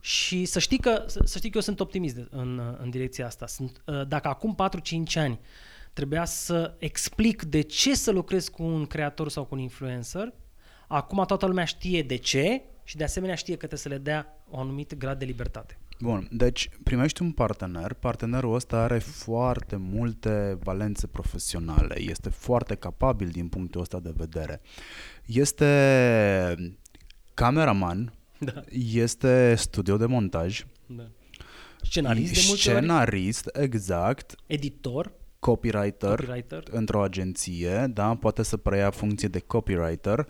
și 0.01 0.45
să 0.45 0.59
știi 0.59 0.79
că, 0.79 1.05
să, 1.07 1.21
să 1.25 1.39
știi 1.39 1.51
că 1.51 1.57
eu 1.57 1.63
sunt 1.63 1.81
optimist 1.81 2.17
în, 2.31 2.77
în 2.79 2.91
direcția 2.91 3.27
asta. 3.27 3.47
Sunt, 3.47 3.83
ă, 3.87 4.05
dacă 4.05 4.29
acum 4.29 4.57
4-5 5.11 5.13
ani 5.15 5.41
trebuia 5.93 6.25
să 6.25 6.75
explic 6.79 7.43
de 7.43 7.61
ce 7.61 7.95
să 7.95 8.11
lucrez 8.11 8.49
cu 8.49 8.63
un 8.63 8.87
creator 8.87 9.29
sau 9.29 9.45
cu 9.45 9.55
un 9.55 9.61
influencer, 9.61 10.33
acum 10.89 11.25
toată 11.27 11.47
lumea 11.47 11.65
știe 11.65 12.03
de 12.03 12.17
ce 12.17 12.63
și 12.85 12.97
de 12.97 13.05
asemenea 13.05 13.35
știe 13.35 13.53
că 13.57 13.67
trebuie 13.67 13.79
să 13.79 13.89
le 13.89 13.99
dea 13.99 14.43
un 14.49 14.61
anumit 14.61 14.95
grad 14.95 15.19
de 15.19 15.25
libertate. 15.25 15.79
Bun, 16.01 16.29
deci 16.31 16.69
primești 16.83 17.23
un 17.23 17.33
partener, 17.33 17.93
partenerul 17.93 18.55
ăsta 18.55 18.77
are 18.83 18.99
foarte 18.99 19.77
multe 19.77 20.59
valențe 20.63 21.07
profesionale, 21.07 22.01
este 22.01 22.29
foarte 22.29 22.75
capabil 22.75 23.29
din 23.29 23.49
punctul 23.49 23.81
ăsta 23.81 24.01
de 24.01 24.13
vedere. 24.17 24.61
Este 25.25 26.75
cameraman, 27.35 28.13
Da. 28.39 28.65
este 28.83 29.55
studio 29.55 29.97
de 29.97 30.07
montaj, 30.07 30.65
da. 30.87 31.09
Scenarist 31.83 32.33
de 32.33 32.41
multe 32.47 32.61
scenarist, 32.61 33.47
ori, 33.47 33.65
exact, 33.65 34.35
editor, 34.47 35.13
copywriter, 35.39 36.15
copywriter. 36.15 36.63
într-o 36.71 37.03
agenție, 37.03 37.87
da, 37.95 38.15
poate 38.15 38.43
să 38.43 38.57
preia 38.57 38.91
funcție 38.91 39.29
de 39.29 39.39
copywriter. 39.39 40.27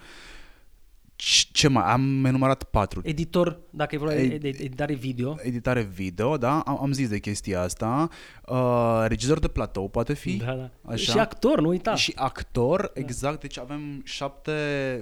C- 1.23 1.51
Ce 1.53 1.69
mai? 1.69 1.85
Am 1.85 2.25
enumerat 2.25 2.62
patru. 2.62 3.01
Editor, 3.05 3.61
dacă 3.71 3.95
e 3.95 3.99
vorba 3.99 4.14
de 4.14 4.37
Ed- 4.37 4.41
de 4.41 4.49
editare 4.49 4.95
video, 4.95 5.37
Editare 5.43 5.83
video, 5.83 6.37
da, 6.37 6.61
am, 6.61 6.79
am 6.83 6.93
zis 6.93 7.09
de 7.09 7.19
chestia 7.19 7.61
asta. 7.62 8.09
Uh, 8.49 9.05
regizor 9.07 9.39
de 9.39 9.49
platou 9.49 9.89
poate 9.89 10.14
fi. 10.14 10.37
da, 10.37 10.55
da. 10.55 10.71
Așa. 10.93 11.12
și 11.12 11.19
actor, 11.19 11.61
nu 11.61 11.69
uita. 11.69 11.95
Și 11.95 12.12
actor, 12.16 12.91
exact, 12.95 13.41
deci 13.41 13.59
avem 13.59 14.01
șapte 14.05 14.53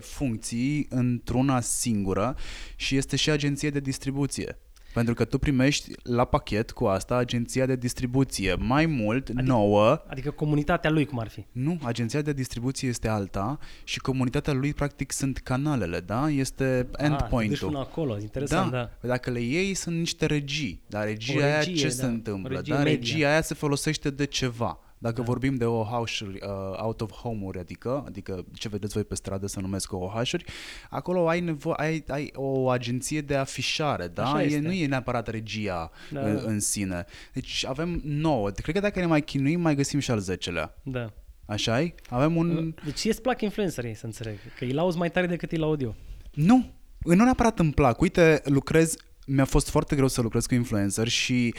funcții 0.00 0.86
într-una 0.90 1.60
singură 1.60 2.36
și 2.76 2.96
este 2.96 3.16
și 3.16 3.30
agenție 3.30 3.70
de 3.70 3.80
distribuție. 3.80 4.58
Pentru 4.96 5.14
că 5.14 5.24
tu 5.24 5.38
primești 5.38 5.90
la 6.02 6.24
pachet 6.24 6.70
cu 6.70 6.84
asta 6.84 7.16
agenția 7.16 7.66
de 7.66 7.76
distribuție. 7.76 8.54
Mai 8.54 8.86
mult, 8.86 9.28
adică, 9.28 9.42
nouă, 9.42 10.02
Adică 10.06 10.30
comunitatea 10.30 10.90
lui 10.90 11.04
cum 11.04 11.18
ar 11.18 11.28
fi. 11.28 11.44
nu, 11.52 11.78
agenția 11.82 12.20
de 12.22 12.32
distribuție 12.32 12.88
este 12.88 13.08
alta 13.08 13.58
și 13.84 13.98
comunitatea 13.98 14.52
lui 14.52 14.74
practic 14.74 15.12
sunt 15.12 15.38
canalele, 15.38 16.00
da? 16.00 16.28
Este 16.28 16.64
Ah, 16.64 16.96
te 16.96 17.08
duci 17.08 17.20
endpoint-ul. 17.20 17.66
până 17.68 17.78
acolo, 17.80 18.18
interesant, 18.20 18.70
da. 18.70 18.78
Păi 19.00 19.08
Dacă 19.08 19.30
le 19.30 19.40
iei, 19.40 19.74
sunt 19.74 19.96
niște 19.96 20.26
regii. 20.26 20.82
Dar 20.86 21.04
regia 21.04 21.38
O 21.40 21.42
aia 21.42 21.58
regie, 21.58 21.74
ce 21.74 21.86
da. 21.86 21.92
se 21.92 22.04
O 22.04 22.08
întâmplă? 22.08 22.56
regie 22.56 22.74
Da, 22.74 22.78
media. 22.82 22.92
regia 22.98 23.28
aia 23.30 23.42
se 23.42 23.54
folosește 23.54 24.10
de 24.10 24.24
ceva. 24.24 24.80
Dacă 24.98 25.22
vorbim 25.22 25.54
de 25.54 25.64
OH-uri, 25.64 26.38
uh, 26.42 26.82
out 26.82 27.00
of 27.00 27.10
home-uri, 27.10 27.58
adică, 27.58 28.04
adică 28.06 28.44
ce 28.54 28.68
vedeți 28.68 28.92
voi 28.92 29.04
pe 29.04 29.14
stradă 29.14 29.46
să 29.46 29.60
numesc 29.60 29.92
OH-uri, 29.92 30.44
acolo 30.90 31.28
ai, 31.28 31.40
nevo- 31.40 31.76
ai, 31.76 32.04
ai 32.08 32.30
o 32.34 32.68
agenție 32.70 33.20
de 33.20 33.36
afișare, 33.36 34.06
da? 34.06 34.24
Așa 34.24 34.42
E, 34.42 34.46
este. 34.46 34.58
nu 34.58 34.72
e 34.72 34.86
neapărat 34.86 35.28
regia 35.28 35.90
Da, 36.10 36.20
în, 36.20 36.34
da. 36.36 36.42
în 36.46 36.60
sine. 36.60 37.04
Deci 37.32 37.64
avem 37.68 38.00
nouă. 38.04 38.50
Cred 38.50 38.74
că 38.74 38.80
dacă 38.80 38.98
ne 38.98 39.06
mai 39.06 39.22
chinuim, 39.22 39.60
mai 39.60 39.74
găsim 39.74 39.98
și 39.98 40.10
al 40.10 40.18
zecelea. 40.18 40.74
da. 40.82 41.12
așa 41.46 41.80
e? 41.80 41.94
Avem 42.10 42.36
un... 42.36 42.74
Deci 42.84 43.04
îți 43.04 43.22
plac 43.22 43.40
influencerii, 43.40 43.94
să 43.94 44.06
înțeleg. 44.06 44.36
Că 44.58 44.64
îi 44.64 44.72
lauzi 44.72 44.98
mai 44.98 45.10
tare 45.10 45.26
decât 45.26 45.52
îi 45.52 45.58
laud 45.58 45.80
eu. 45.82 45.94
Nu, 46.34 46.70
nu 47.04 47.14
neapărat 47.24 47.58
îmi 47.58 47.72
plac. 47.72 48.00
Uite, 48.00 48.40
lucrez, 48.44 48.94
mi-a 49.26 49.44
fost 49.44 49.70
foarte 49.70 49.94
greu 49.96 50.08
să 50.08 50.20
lucrez 50.20 50.46
cu 50.46 50.54
influencer 50.54 51.08
și 51.08 51.54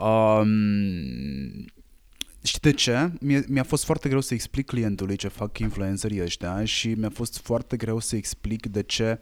um, 0.00 1.64
știi 2.48 2.70
de 2.70 2.76
ce? 2.76 3.12
Mi-a, 3.20 3.42
mi-a 3.48 3.62
fost 3.62 3.84
foarte 3.84 4.08
greu 4.08 4.20
să 4.20 4.34
explic 4.34 4.66
clientului 4.66 5.16
ce 5.16 5.28
fac 5.28 5.58
influencerii 5.58 6.22
ăștia 6.22 6.64
și 6.64 6.88
mi-a 6.88 7.10
fost 7.10 7.38
foarte 7.38 7.76
greu 7.76 7.98
să 7.98 8.16
explic 8.16 8.66
de 8.66 8.82
ce 8.82 9.18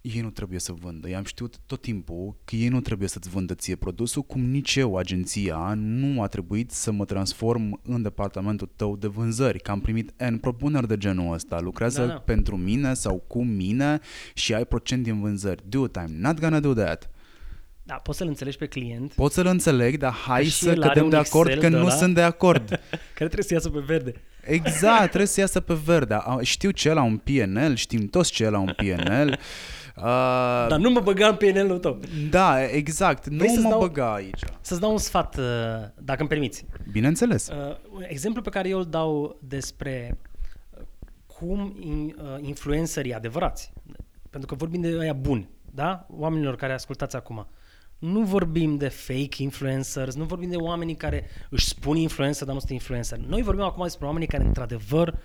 ei 0.00 0.20
nu 0.20 0.30
trebuie 0.30 0.58
să 0.58 0.72
vândă. 0.72 1.08
I-am 1.08 1.24
știut 1.24 1.58
tot 1.66 1.80
timpul 1.80 2.36
că 2.44 2.56
ei 2.56 2.68
nu 2.68 2.80
trebuie 2.80 3.08
să-ți 3.08 3.28
vândă 3.28 3.54
ție 3.54 3.76
produsul, 3.76 4.22
cum 4.22 4.40
nici 4.40 4.76
eu, 4.76 4.96
agenția, 4.96 5.74
nu 5.76 6.22
a 6.22 6.26
trebuit 6.26 6.70
să 6.70 6.92
mă 6.92 7.04
transform 7.04 7.80
în 7.82 8.02
departamentul 8.02 8.70
tău 8.76 8.96
de 8.96 9.06
vânzări, 9.06 9.60
că 9.60 9.70
am 9.70 9.80
primit 9.80 10.12
N 10.30 10.34
propuneri 10.34 10.88
de 10.88 10.96
genul 10.96 11.32
ăsta. 11.34 11.60
Lucrează 11.60 12.00
Da, 12.00 12.06
da, 12.06 12.12
da. 12.12 12.14
da. 12.14 12.20
pentru 12.20 12.56
mine 12.56 12.94
sau 12.94 13.24
cu 13.26 13.44
mine 13.44 14.00
și 14.34 14.54
ai 14.54 14.64
procent 14.64 15.02
din 15.02 15.20
vânzări. 15.20 15.62
Dude, 15.68 16.00
I'm 16.00 16.16
not 16.16 16.40
gonna 16.40 16.60
do 16.60 16.72
that. 16.72 17.10
Da, 17.90 17.96
poți 17.96 18.18
să-l 18.18 18.26
înțelegi 18.26 18.56
pe 18.56 18.66
client, 18.66 19.12
Pot 19.12 19.32
să-l 19.32 19.46
înțeleg, 19.46 19.96
dar 19.98 20.12
hai 20.12 20.44
și 20.44 20.50
să 20.50 20.68
el 20.68 20.78
are 20.82 20.88
cădem 20.88 21.04
un 21.04 21.10
de 21.10 21.16
acord 21.16 21.48
Excel 21.48 21.62
că 21.64 21.68
de 21.70 21.76
nu 21.76 21.84
ăla. 21.86 21.94
sunt 21.94 22.14
de 22.14 22.22
acord. 22.22 22.68
care 23.18 23.30
trebuie 23.30 23.42
să 23.44 23.54
iasă 23.54 23.68
pe 23.70 23.78
verde. 23.78 24.14
Exact, 24.42 25.06
trebuie 25.06 25.26
să 25.26 25.40
iasă 25.40 25.60
pe 25.60 25.74
verde. 25.84 26.14
A- 26.14 26.38
Știu 26.42 26.70
ce 26.70 26.88
e 26.88 26.92
la 26.92 27.02
un 27.02 27.16
PNL, 27.16 27.74
știm 27.74 28.06
toți 28.08 28.32
ce 28.32 28.44
e 28.44 28.48
la 28.48 28.58
un 28.58 28.72
PNL. 28.76 29.38
Uh, 29.96 30.02
Dar 30.72 30.78
nu 30.78 30.90
mă 30.90 31.00
băga 31.00 31.26
în 31.28 31.34
PNL-ul 31.34 31.78
tău. 31.78 32.00
Da, 32.30 32.64
exact. 32.64 33.26
Nu 33.28 33.44
să-ți 33.46 33.58
mă 33.58 33.68
dau- 33.68 33.78
băga 33.80 34.14
aici. 34.14 34.40
Să-ți 34.60 34.80
dau 34.80 34.90
un 34.92 34.98
sfat, 34.98 35.36
uh, 35.36 35.44
dacă 35.98 36.20
îmi 36.20 36.28
permiți. 36.28 36.64
Bineînțeles. 36.92 37.48
Uh, 37.48 37.76
un 37.94 38.02
exemplu 38.08 38.42
pe 38.42 38.50
care 38.50 38.68
eu 38.68 38.78
îl 38.78 38.86
dau 38.90 39.38
despre 39.48 40.18
uh, 40.70 40.82
cum 41.26 41.76
in, 41.80 42.16
uh, 42.22 42.36
influencerii 42.40 43.14
adevărați, 43.14 43.72
pentru 44.30 44.48
că 44.48 44.54
vorbim 44.54 44.80
de 44.80 44.96
aia 45.00 45.12
buni, 45.12 45.48
da? 45.70 46.06
Oamenilor 46.10 46.56
care 46.56 46.72
ascultați 46.72 47.16
acum. 47.16 47.46
Nu 48.00 48.22
vorbim 48.22 48.76
de 48.76 48.88
fake 48.88 49.42
influencers, 49.42 50.14
nu 50.14 50.24
vorbim 50.24 50.50
de 50.50 50.56
oamenii 50.56 50.96
care 50.96 51.26
își 51.50 51.66
spun 51.66 51.96
influencer, 51.96 52.44
dar 52.44 52.54
nu 52.54 52.60
sunt 52.60 52.72
influencer. 52.72 53.18
Noi 53.18 53.42
vorbim 53.42 53.64
acum 53.64 53.82
despre 53.82 54.06
oamenii 54.06 54.26
care 54.26 54.44
într-adevăr 54.44 55.18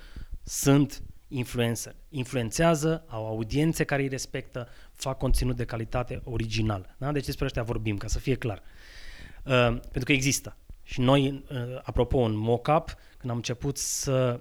sunt 0.44 1.04
influencer. 1.28 1.96
Influențează, 2.10 3.06
au 3.08 3.28
audiențe 3.28 3.84
care 3.84 4.02
îi 4.02 4.08
respectă, 4.08 4.68
fac 4.92 5.18
conținut 5.18 5.56
de 5.56 5.66
calitate 5.66 6.22
original. 6.24 6.96
Da? 6.98 7.12
Deci 7.12 7.26
despre 7.26 7.46
ăștia 7.46 7.64
vorbim, 7.64 7.98
ca 7.98 8.08
să 8.08 8.20
fie 8.20 8.36
clar. 8.36 8.62
Uh, 9.44 9.68
pentru 9.70 10.04
că 10.04 10.12
există. 10.12 10.58
Și 10.84 11.02
noi, 11.02 11.44
uh, 11.52 11.58
apropo, 11.84 12.18
în 12.18 12.38
mock-up, 12.38 12.96
când 13.18 13.32
am 13.32 13.36
început 13.36 13.78
să 13.78 14.40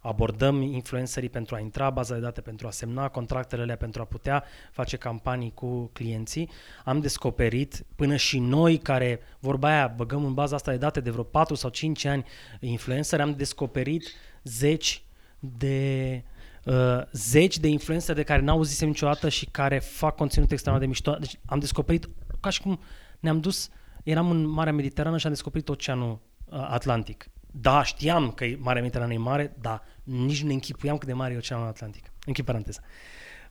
abordăm 0.00 0.62
influencerii 0.62 1.28
pentru 1.28 1.54
a 1.54 1.58
intra 1.58 1.86
în 1.86 1.92
baza 1.94 2.14
de 2.14 2.20
date, 2.20 2.40
pentru 2.40 2.66
a 2.66 2.70
semna 2.70 3.08
contractele 3.08 3.62
alea, 3.62 3.76
pentru 3.76 4.00
a 4.02 4.04
putea 4.04 4.44
face 4.72 4.96
campanii 4.96 5.52
cu 5.54 5.90
clienții, 5.92 6.50
am 6.84 7.00
descoperit 7.00 7.84
până 7.96 8.16
și 8.16 8.38
noi 8.38 8.78
care, 8.78 9.20
vorba 9.38 9.68
aia, 9.68 9.86
băgăm 9.96 10.24
în 10.24 10.34
baza 10.34 10.54
asta 10.56 10.70
de 10.70 10.76
date 10.76 11.00
de 11.00 11.10
vreo 11.10 11.22
4 11.22 11.54
sau 11.54 11.70
5 11.70 12.04
ani 12.04 12.24
influencer, 12.60 13.20
am 13.20 13.34
descoperit 13.34 14.08
zeci 14.42 15.02
de 15.38 16.22
uh, 16.64 17.02
zeci 17.12 17.58
de 17.58 17.68
influencer 17.68 18.14
de 18.14 18.22
care 18.22 18.42
n-au 18.42 18.56
auzisem 18.56 18.88
niciodată 18.88 19.28
și 19.28 19.46
care 19.46 19.78
fac 19.78 20.16
conținut 20.16 20.50
extraordinar 20.50 20.94
de 20.94 21.00
mișto. 21.00 21.20
Deci 21.20 21.40
am 21.46 21.58
descoperit 21.58 22.08
ca 22.40 22.50
și 22.50 22.60
cum 22.60 22.80
ne-am 23.20 23.40
dus, 23.40 23.68
eram 24.04 24.30
în 24.30 24.46
Marea 24.46 24.72
Mediterană 24.72 25.18
și 25.18 25.26
am 25.26 25.32
descoperit 25.32 25.68
Oceanul 25.68 26.18
uh, 26.44 26.66
Atlantic. 26.70 27.30
Da, 27.52 27.82
știam 27.82 28.30
că 28.30 28.44
Marea 28.58 28.82
Mediterană 28.82 29.12
e 29.12 29.18
mare, 29.18 29.56
dar 29.60 29.82
nici 30.02 30.40
nu 30.40 30.46
ne 30.46 30.52
închipuiam 30.52 30.98
cât 30.98 31.08
de 31.08 31.14
mare 31.14 31.32
e 31.32 31.36
Oceanul 31.36 31.66
Atlantic. 31.66 32.12
Închid 32.26 32.44
paranteza. 32.44 32.80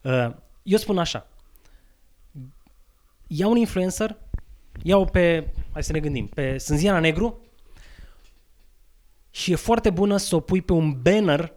Uh, 0.02 0.30
eu 0.62 0.78
spun 0.78 0.98
așa, 0.98 1.26
ia 3.26 3.46
un 3.46 3.56
influencer, 3.56 4.16
iau 4.82 5.04
pe, 5.04 5.52
hai 5.72 5.84
să 5.84 5.92
ne 5.92 6.00
gândim, 6.00 6.26
pe 6.26 6.58
Sânziana 6.58 6.98
Negru 6.98 7.40
și 9.30 9.52
e 9.52 9.54
foarte 9.54 9.90
bună 9.90 10.16
să 10.16 10.36
o 10.36 10.40
pui 10.40 10.62
pe 10.62 10.72
un 10.72 11.02
banner 11.02 11.52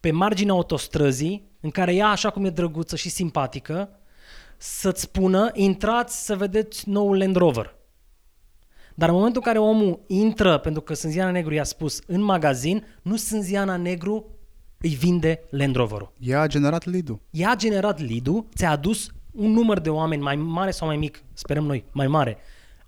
pe 0.00 0.10
marginea 0.10 0.54
autostrăzii, 0.54 1.48
în 1.60 1.70
care 1.70 1.94
ea, 1.94 2.08
așa 2.08 2.30
cum 2.30 2.44
e 2.44 2.50
drăguță 2.50 2.96
și 2.96 3.08
simpatică, 3.08 3.98
să-ți 4.56 5.00
spună, 5.00 5.50
intrați 5.52 6.24
să 6.24 6.36
vedeți 6.36 6.88
noul 6.88 7.18
Land 7.18 7.36
Rover. 7.36 7.74
Dar 8.94 9.08
în 9.08 9.14
momentul 9.14 9.42
în 9.44 9.52
care 9.52 9.64
omul 9.64 10.00
intră, 10.06 10.58
pentru 10.58 10.80
că 10.82 10.94
Sânziana 10.94 11.30
Negru 11.30 11.54
i-a 11.54 11.64
spus, 11.64 12.00
în 12.06 12.20
magazin, 12.22 12.86
nu 13.02 13.16
Sânziana 13.16 13.76
Negru 13.76 14.26
îi 14.78 14.90
vinde 14.94 15.40
Land 15.50 15.76
Rover-ul. 15.76 16.12
Ea 16.18 16.40
a 16.40 16.46
generat 16.46 16.84
lead-ul. 16.84 17.20
Ea 17.30 17.50
a 17.50 17.56
generat 17.56 18.00
lead-ul, 18.00 18.46
ți-a 18.54 18.70
adus 18.70 19.10
un 19.30 19.50
număr 19.50 19.80
de 19.80 19.90
oameni 19.90 20.22
mai 20.22 20.36
mare 20.36 20.70
sau 20.70 20.86
mai 20.86 20.96
mic, 20.96 21.22
sperăm 21.32 21.64
noi, 21.64 21.84
mai 21.92 22.06
mare, 22.06 22.38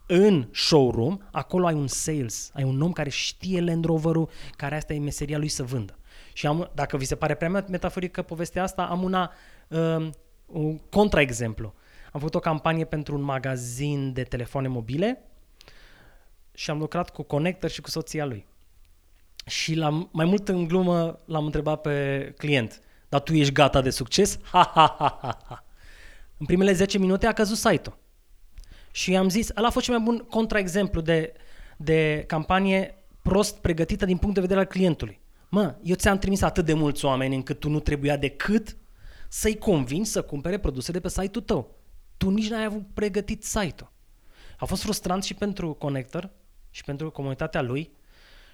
în 0.06 0.48
showroom, 0.52 1.18
acolo 1.32 1.66
ai 1.66 1.74
un 1.74 1.86
sales, 1.86 2.50
ai 2.54 2.64
un 2.64 2.80
om 2.80 2.92
care 2.92 3.08
știe 3.08 3.60
Land 3.60 3.84
Rover-ul, 3.84 4.28
care 4.56 4.76
asta 4.76 4.92
e 4.92 4.98
meseria 4.98 5.38
lui 5.38 5.48
să 5.48 5.62
vândă. 5.62 5.98
Și 6.32 6.46
am, 6.46 6.70
dacă 6.74 6.96
vi 6.96 7.04
se 7.04 7.14
pare 7.14 7.34
prea 7.34 7.64
metaforică 7.68 8.22
povestea 8.22 8.62
asta, 8.62 8.82
am 8.82 9.02
una, 9.02 9.32
uh, 9.68 10.08
un 10.46 10.78
contraexemplu. 10.78 11.74
Am 12.12 12.20
făcut 12.20 12.34
o 12.34 12.38
campanie 12.38 12.84
pentru 12.84 13.14
un 13.14 13.22
magazin 13.22 14.12
de 14.12 14.22
telefoane 14.22 14.68
mobile 14.68 15.22
și 16.56 16.70
am 16.70 16.78
lucrat 16.78 17.10
cu 17.10 17.22
Connector 17.22 17.70
și 17.70 17.80
cu 17.80 17.90
soția 17.90 18.24
lui. 18.24 18.46
Și 19.46 19.74
la, 19.74 20.08
mai 20.10 20.24
mult 20.24 20.48
în 20.48 20.66
glumă 20.66 21.20
l-am 21.24 21.44
întrebat 21.44 21.80
pe 21.80 22.34
client, 22.38 22.80
dar 23.08 23.20
tu 23.20 23.34
ești 23.34 23.52
gata 23.52 23.80
de 23.80 23.90
succes? 23.90 24.38
Ha, 24.50 24.70
ha, 24.74 24.96
ha, 24.98 25.18
ha, 25.20 25.38
ha. 25.48 25.64
În 26.36 26.46
primele 26.46 26.72
10 26.72 26.98
minute 26.98 27.26
a 27.26 27.32
căzut 27.32 27.56
site-ul. 27.56 27.98
Și 28.90 29.16
am 29.16 29.28
zis, 29.28 29.48
ăla 29.56 29.66
a 29.66 29.70
fost 29.70 29.84
cel 29.84 29.94
mai 29.94 30.04
bun 30.04 30.18
contraexemplu 30.18 31.00
de, 31.00 31.32
de 31.76 32.24
campanie 32.26 33.04
prost 33.22 33.58
pregătită 33.58 34.04
din 34.04 34.16
punct 34.16 34.34
de 34.34 34.40
vedere 34.40 34.60
al 34.60 34.66
clientului. 34.66 35.20
Mă, 35.48 35.74
eu 35.82 35.94
ți-am 35.94 36.18
trimis 36.18 36.42
atât 36.42 36.64
de 36.64 36.74
mulți 36.74 37.04
oameni 37.04 37.34
încât 37.34 37.60
tu 37.60 37.68
nu 37.68 37.80
trebuia 37.80 38.16
decât 38.16 38.76
să-i 39.28 39.58
convingi 39.58 40.10
să 40.10 40.22
cumpere 40.22 40.58
produse 40.58 40.92
de 40.92 41.00
pe 41.00 41.08
site-ul 41.08 41.44
tău. 41.44 41.76
Tu 42.16 42.30
nici 42.30 42.48
n-ai 42.48 42.64
avut 42.64 42.86
pregătit 42.94 43.44
site-ul. 43.44 43.92
A 44.58 44.64
fost 44.64 44.82
frustrant 44.82 45.24
și 45.24 45.34
pentru 45.34 45.72
Connector 45.72 46.30
și 46.76 46.84
pentru 46.84 47.10
comunitatea 47.10 47.62
lui 47.62 47.90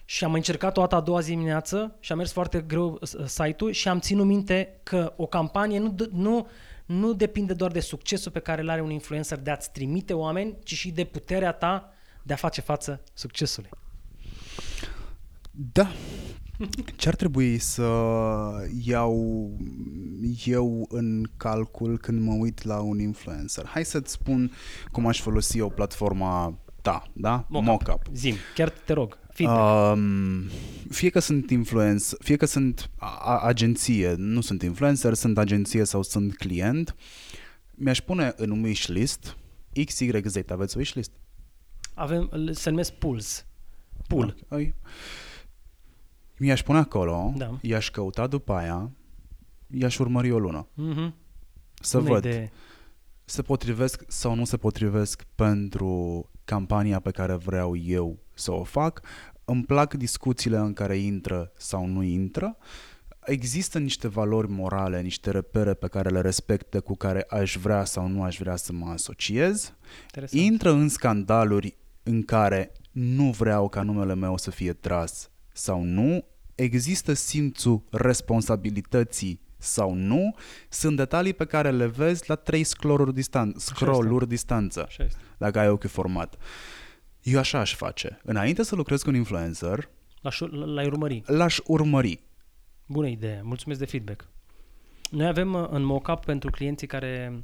și 0.04 0.24
am 0.24 0.32
încercat 0.32 0.76
o 0.76 0.80
dată 0.80 0.94
a 0.94 1.00
doua 1.00 1.20
zi 1.20 1.30
dimineață 1.30 1.96
și 2.00 2.12
a 2.12 2.14
mers 2.14 2.32
foarte 2.32 2.60
greu 2.60 2.98
uh, 3.00 3.24
site-ul 3.26 3.72
și 3.72 3.88
am 3.88 4.00
ținut 4.00 4.26
minte 4.26 4.80
că 4.82 5.12
o 5.16 5.26
campanie 5.26 5.78
nu, 5.78 5.94
nu, 6.10 6.46
nu 6.86 7.12
depinde 7.12 7.54
doar 7.54 7.70
de 7.70 7.80
succesul 7.80 8.32
pe 8.32 8.38
care 8.38 8.60
îl 8.60 8.68
are 8.68 8.80
un 8.80 8.90
influencer 8.90 9.38
de 9.38 9.50
a-ți 9.50 9.72
trimite 9.72 10.12
oameni, 10.12 10.56
ci 10.62 10.74
și 10.74 10.90
de 10.90 11.04
puterea 11.04 11.52
ta 11.52 11.92
de 12.22 12.32
a 12.32 12.36
face 12.36 12.60
față 12.60 13.02
succesului. 13.12 13.70
Da. 15.72 15.90
Ce 16.96 17.08
ar 17.08 17.14
trebui 17.14 17.58
să 17.58 17.82
iau 18.84 19.50
eu 20.44 20.86
în 20.88 21.24
calcul 21.36 21.98
când 21.98 22.20
mă 22.20 22.32
uit 22.32 22.62
la 22.62 22.80
un 22.80 22.98
influencer? 22.98 23.66
Hai 23.66 23.84
să-ți 23.84 24.12
spun 24.12 24.52
cum 24.92 25.06
aș 25.06 25.20
folosi 25.20 25.60
o 25.60 25.68
platforma 25.68 26.61
ta, 26.82 27.02
da? 27.12 27.46
Mockup. 27.48 27.68
Mockup. 27.68 28.02
Zim, 28.14 28.34
chiar 28.54 28.68
te 28.70 28.92
rog, 28.92 29.18
feedback. 29.32 29.96
Um, 29.96 30.42
fie 30.90 31.10
că 31.10 31.18
sunt 31.18 31.50
influencer, 31.50 32.18
fie 32.22 32.36
că 32.36 32.46
sunt 32.46 32.90
a- 32.96 33.38
agenție, 33.38 34.14
nu 34.16 34.40
sunt 34.40 34.62
influencer, 34.62 35.14
sunt 35.14 35.38
agenție 35.38 35.84
sau 35.84 36.02
sunt 36.02 36.36
client, 36.36 36.96
mi-aș 37.74 38.00
pune 38.00 38.32
în 38.36 38.62
wishlist 38.62 39.36
XYZ. 39.84 40.36
Aveți 40.48 40.76
wishlist? 40.76 41.10
Avem, 41.94 42.30
se 42.52 42.70
numesc 42.70 42.92
pools. 42.92 43.46
Pool. 44.06 44.36
Okay. 44.48 44.74
Mi-aș 46.38 46.62
pune 46.62 46.78
acolo, 46.78 47.32
Da. 47.36 47.58
i-aș 47.62 47.90
căuta 47.90 48.26
după 48.26 48.52
aia, 48.52 48.90
i-aș 49.70 49.98
urmări 49.98 50.30
o 50.30 50.38
lună. 50.38 50.66
Mm-hmm. 50.72 51.12
Să 51.80 51.98
Bună 51.98 52.10
văd 52.10 52.24
idee. 52.24 52.52
se 53.24 53.42
potrivesc 53.42 54.04
sau 54.08 54.34
nu 54.34 54.44
se 54.44 54.56
potrivesc 54.56 55.22
pentru 55.34 56.30
campania 56.44 57.00
pe 57.00 57.10
care 57.10 57.34
vreau 57.34 57.76
eu 57.76 58.18
să 58.34 58.52
o 58.52 58.64
fac. 58.64 59.00
Îmi 59.44 59.64
plac 59.64 59.94
discuțiile 59.94 60.56
în 60.56 60.72
care 60.72 60.96
intră 60.96 61.52
sau 61.56 61.86
nu 61.86 62.02
intră. 62.02 62.56
Există 63.24 63.78
niște 63.78 64.08
valori 64.08 64.50
morale, 64.50 65.00
niște 65.00 65.30
repere 65.30 65.74
pe 65.74 65.88
care 65.88 66.08
le 66.08 66.20
respecte, 66.20 66.78
cu 66.78 66.94
care 66.94 67.26
aș 67.28 67.56
vrea 67.56 67.84
sau 67.84 68.08
nu 68.08 68.22
aș 68.22 68.38
vrea 68.38 68.56
să 68.56 68.72
mă 68.72 68.86
asociez. 68.86 69.74
Interesant. 70.04 70.42
Intră 70.42 70.70
în 70.70 70.88
scandaluri 70.88 71.76
în 72.02 72.22
care 72.22 72.72
nu 72.90 73.30
vreau 73.30 73.68
ca 73.68 73.82
numele 73.82 74.14
meu 74.14 74.36
să 74.36 74.50
fie 74.50 74.72
tras 74.72 75.30
sau 75.52 75.82
nu. 75.82 76.24
Există 76.54 77.12
simțul 77.12 77.82
responsabilității 77.90 79.40
sau 79.62 79.94
nu. 79.94 80.34
Sunt 80.68 80.96
detalii 80.96 81.32
pe 81.34 81.44
care 81.44 81.70
le 81.70 81.86
vezi 81.86 82.22
la 82.28 82.34
3 82.34 82.64
scrolluri, 82.64 83.12
distan- 83.20 83.54
scrolluri 83.56 84.28
distanță 84.28 84.84
Așa 84.86 85.04
este. 85.04 85.20
dacă 85.38 85.58
ai 85.58 85.68
ochiul 85.68 85.88
format. 85.90 86.36
Eu 87.22 87.38
așa 87.38 87.58
aș 87.58 87.74
face. 87.74 88.20
Înainte 88.24 88.62
să 88.62 88.74
lucrez 88.74 89.02
cu 89.02 89.08
un 89.08 89.14
influencer, 89.14 89.88
L-aș, 90.20 90.38
l-ai 90.50 90.86
urmări. 90.86 91.22
l-aș 91.26 91.58
urmări. 91.66 92.20
Bună 92.86 93.06
idee, 93.08 93.40
mulțumesc 93.44 93.80
de 93.80 93.86
feedback. 93.86 94.28
Noi 95.10 95.26
avem 95.26 95.54
uh, 95.54 95.66
în 95.70 95.82
mockup 95.82 96.24
pentru 96.24 96.50
clienții 96.50 96.86
care 96.86 97.32
uh, 97.32 97.38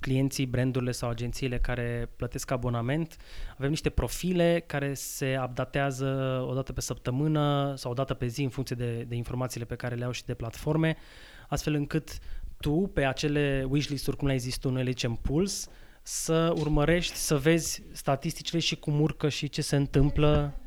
clienții, 0.00 0.46
brandurile 0.46 0.90
sau 0.90 1.08
agențiile 1.08 1.58
care 1.58 2.10
plătesc 2.16 2.50
abonament, 2.50 3.16
avem 3.56 3.70
niște 3.70 3.90
profile 3.90 4.64
care 4.66 4.94
se 4.94 5.38
updatează 5.44 6.06
o 6.48 6.54
dată 6.54 6.72
pe 6.72 6.80
săptămână 6.80 7.74
sau 7.76 7.90
o 7.90 7.94
dată 7.94 8.14
pe 8.14 8.26
zi 8.26 8.42
în 8.42 8.48
funcție 8.48 8.76
de, 8.76 9.04
de 9.08 9.14
informațiile 9.14 9.66
pe 9.66 9.74
care 9.74 9.94
le 9.94 10.04
au 10.04 10.10
și 10.10 10.24
de 10.24 10.34
platforme, 10.34 10.96
astfel 11.48 11.74
încât 11.74 12.18
tu 12.60 12.90
pe 12.94 13.04
acele 13.04 13.66
wishlist-uri, 13.68 14.16
cum 14.16 14.26
le-ai 14.26 14.38
zis 14.38 14.56
tu, 14.56 14.70
noi 14.70 14.84
le 14.84 14.90
zicem 14.90 15.14
puls, 15.14 15.68
să 16.02 16.54
urmărești, 16.56 17.16
să 17.16 17.36
vezi 17.36 17.82
statisticile 17.92 18.60
și 18.60 18.76
cum 18.76 19.00
urcă 19.00 19.28
și 19.28 19.48
ce 19.48 19.62
se 19.62 19.76
întâmplă. 19.76 20.60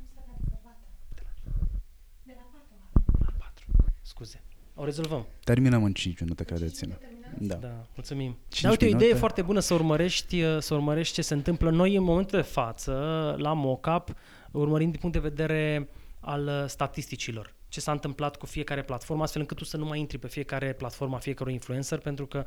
La 3.20 3.32
patru. 3.38 3.66
Scuze. 4.02 4.44
O 4.76 4.84
rezolvăm. 4.84 5.26
Terminăm 5.44 5.84
în 5.84 5.94
5 5.94 6.20
minute, 6.20 6.44
credeți-mă. 6.44 6.94
Da. 7.38 7.56
Da, 7.56 7.86
mulțumim. 7.96 8.38
Cinci 8.48 8.62
Da, 8.62 8.70
uite, 8.70 8.86
o 8.86 8.88
idee 8.88 9.00
minute? 9.00 9.20
foarte 9.20 9.42
bună 9.42 9.60
să 9.60 9.74
urmărești, 9.74 10.42
uh, 10.42 10.58
să 10.60 10.74
urmărești 10.74 11.14
ce 11.14 11.22
se 11.22 11.34
întâmplă. 11.34 11.70
Noi, 11.70 11.96
în 11.96 12.04
momentul 12.04 12.40
de 12.40 12.46
față, 12.46 12.92
la 13.38 13.54
mockup, 13.54 14.14
urmărim 14.52 14.90
din 14.90 15.00
punct 15.00 15.16
de 15.16 15.28
vedere 15.28 15.90
al 16.20 16.46
uh, 16.48 16.64
statisticilor. 16.68 17.58
Ce 17.68 17.80
s-a 17.80 17.92
întâmplat 17.92 18.36
cu 18.36 18.46
fiecare 18.46 18.84
platformă, 18.84 19.24
astfel 19.24 19.42
încât 19.42 19.58
tu 19.58 19.64
să 19.64 19.78
nu 19.78 19.86
mai 19.86 20.00
intri 20.00 20.18
pe 20.18 20.28
fiecare 20.28 20.74
platformă 20.74 21.16
a 21.16 21.20
fiecărui 21.20 21.54
influencer, 21.54 22.00
pentru 22.00 22.26
că 22.26 22.46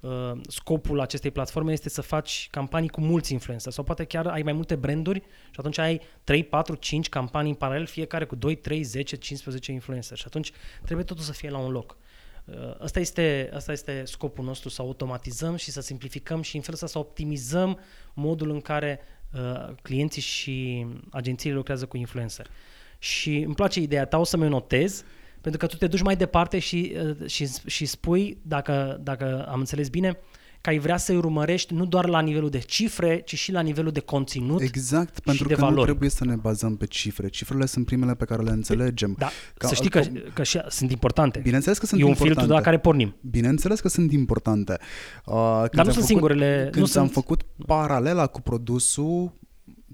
uh, 0.00 0.40
scopul 0.48 1.00
acestei 1.00 1.30
platforme 1.30 1.72
este 1.72 1.88
să 1.88 2.00
faci 2.00 2.48
campanii 2.50 2.88
cu 2.88 3.00
mulți 3.00 3.32
influencer 3.32 3.72
sau 3.72 3.84
poate 3.84 4.04
chiar 4.04 4.26
ai 4.26 4.42
mai 4.42 4.52
multe 4.52 4.76
branduri 4.76 5.20
și 5.50 5.56
atunci 5.56 5.78
ai 5.78 6.00
3, 6.24 6.44
4, 6.44 6.74
5 6.74 7.08
campanii 7.08 7.50
în 7.50 7.56
paralel, 7.56 7.86
fiecare 7.86 8.24
cu 8.24 8.34
2, 8.34 8.54
3, 8.54 8.82
10, 8.82 9.16
15 9.16 9.72
influencer 9.72 10.16
și 10.16 10.24
atunci 10.26 10.52
trebuie 10.84 11.04
totul 11.04 11.24
să 11.24 11.32
fie 11.32 11.50
la 11.50 11.58
un 11.58 11.70
loc. 11.70 11.96
Uh, 12.44 12.74
Asta 12.78 13.00
este, 13.00 13.50
asta 13.54 13.72
este 13.72 14.02
scopul 14.04 14.44
nostru, 14.44 14.68
să 14.68 14.82
automatizăm 14.82 15.56
și 15.56 15.70
să 15.70 15.80
simplificăm 15.80 16.42
și 16.42 16.56
în 16.56 16.62
felul 16.62 16.74
ăsta 16.82 16.98
să 16.98 16.98
optimizăm 16.98 17.78
modul 18.14 18.50
în 18.50 18.60
care 18.60 19.00
uh, 19.32 19.74
clienții 19.82 20.22
și 20.22 20.86
agențiile 21.10 21.56
lucrează 21.56 21.86
cu 21.86 21.96
influencer. 21.96 22.50
Și 22.98 23.38
îmi 23.38 23.54
place 23.54 23.80
ideea 23.80 24.06
ta, 24.06 24.18
o 24.18 24.24
să 24.24 24.36
mi 24.36 24.48
notez, 24.48 25.04
pentru 25.40 25.60
că 25.60 25.66
tu 25.66 25.76
te 25.76 25.86
duci 25.86 26.02
mai 26.02 26.16
departe 26.16 26.58
și, 26.58 26.96
uh, 26.96 27.28
și, 27.28 27.48
și 27.66 27.86
spui, 27.86 28.38
dacă, 28.42 28.98
dacă 29.02 29.46
am 29.48 29.58
înțeles 29.58 29.88
bine, 29.88 30.18
că 30.62 30.70
ai 30.70 30.78
vrea 30.78 30.96
să-i 30.96 31.16
urmărești 31.16 31.74
nu 31.74 31.86
doar 31.86 32.08
la 32.08 32.20
nivelul 32.20 32.50
de 32.50 32.58
cifre, 32.58 33.22
ci 33.24 33.34
și 33.34 33.52
la 33.52 33.60
nivelul 33.60 33.92
de 33.92 34.00
conținut. 34.00 34.60
Exact, 34.60 35.20
pentru 35.20 35.48
de 35.48 35.54
că 35.54 35.60
nu 35.60 35.66
valori. 35.66 35.84
trebuie 35.84 36.10
să 36.10 36.24
ne 36.24 36.34
bazăm 36.34 36.76
pe 36.76 36.86
cifre. 36.86 37.28
Cifrele 37.28 37.66
sunt 37.66 37.84
primele 37.84 38.14
pe 38.14 38.24
care 38.24 38.42
le 38.42 38.50
înțelegem. 38.50 39.14
Da, 39.18 39.30
Ca- 39.54 39.68
să 39.68 39.74
știi 39.74 39.90
că, 39.90 40.02
că 40.32 40.42
și, 40.42 40.60
sunt 40.68 40.90
importante. 40.90 41.40
Bineînțeles 41.42 41.78
că 41.78 41.86
sunt 41.86 42.00
e 42.00 42.02
un 42.02 42.08
importante. 42.08 42.40
filtru 42.40 42.54
de 42.54 42.58
la 42.58 42.64
care 42.64 42.78
pornim. 42.78 43.16
Bineînțeles 43.20 43.80
că 43.80 43.88
sunt 43.88 44.12
importante. 44.12 44.78
Uh, 45.26 45.34
când 45.34 45.70
Dar 45.70 45.70
nu 45.72 45.80
am 45.80 45.84
sunt 45.84 45.94
făcut, 45.94 46.04
singurele. 46.04 46.68
Când 46.70 46.84
nu 46.84 46.90
ți-am 46.90 47.04
sunt, 47.04 47.14
făcut 47.14 47.42
paralela 47.66 48.26
cu 48.26 48.40
produsul, 48.40 49.32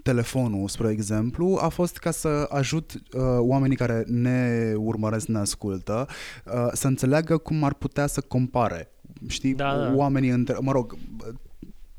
telefonul, 0.03 0.69
spre 0.69 0.91
exemplu, 0.91 1.59
a 1.61 1.69
fost 1.69 1.97
ca 1.97 2.11
să 2.11 2.47
ajut 2.49 2.93
uh, 2.95 3.21
oamenii 3.39 3.77
care 3.77 4.05
ne 4.07 4.73
urmăresc, 4.77 5.27
ne 5.27 5.39
ascultă, 5.39 6.07
uh, 6.45 6.53
să 6.73 6.87
înțeleagă 6.87 7.37
cum 7.37 7.65
ar 7.65 7.75
putea 7.75 8.07
să 8.07 8.21
compare. 8.21 8.93
Știi, 9.27 9.55
Da, 9.55 9.77
da. 9.79 9.93
oamenii 9.95 10.29
între, 10.31 10.57
mă 10.61 10.73
rog, 10.73 10.97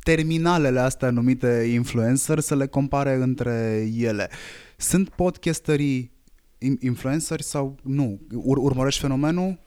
terminalele 0.03 0.79
astea 0.79 1.09
numite 1.09 1.69
influencer 1.73 2.39
să 2.39 2.55
le 2.55 2.67
compare 2.67 3.13
între 3.13 3.87
ele. 3.97 4.29
Sunt 4.77 5.09
podcasterii 5.09 6.11
in- 6.65 6.79
influenceri 6.79 7.43
sau 7.43 7.75
nu? 7.83 8.19
Ur- 8.33 8.57
urmărești 8.57 8.99
fenomenul? 9.01 9.59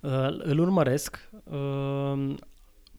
Uh, 0.00 0.10
îl 0.38 0.58
urmăresc. 0.58 1.28
Uh, 1.44 2.34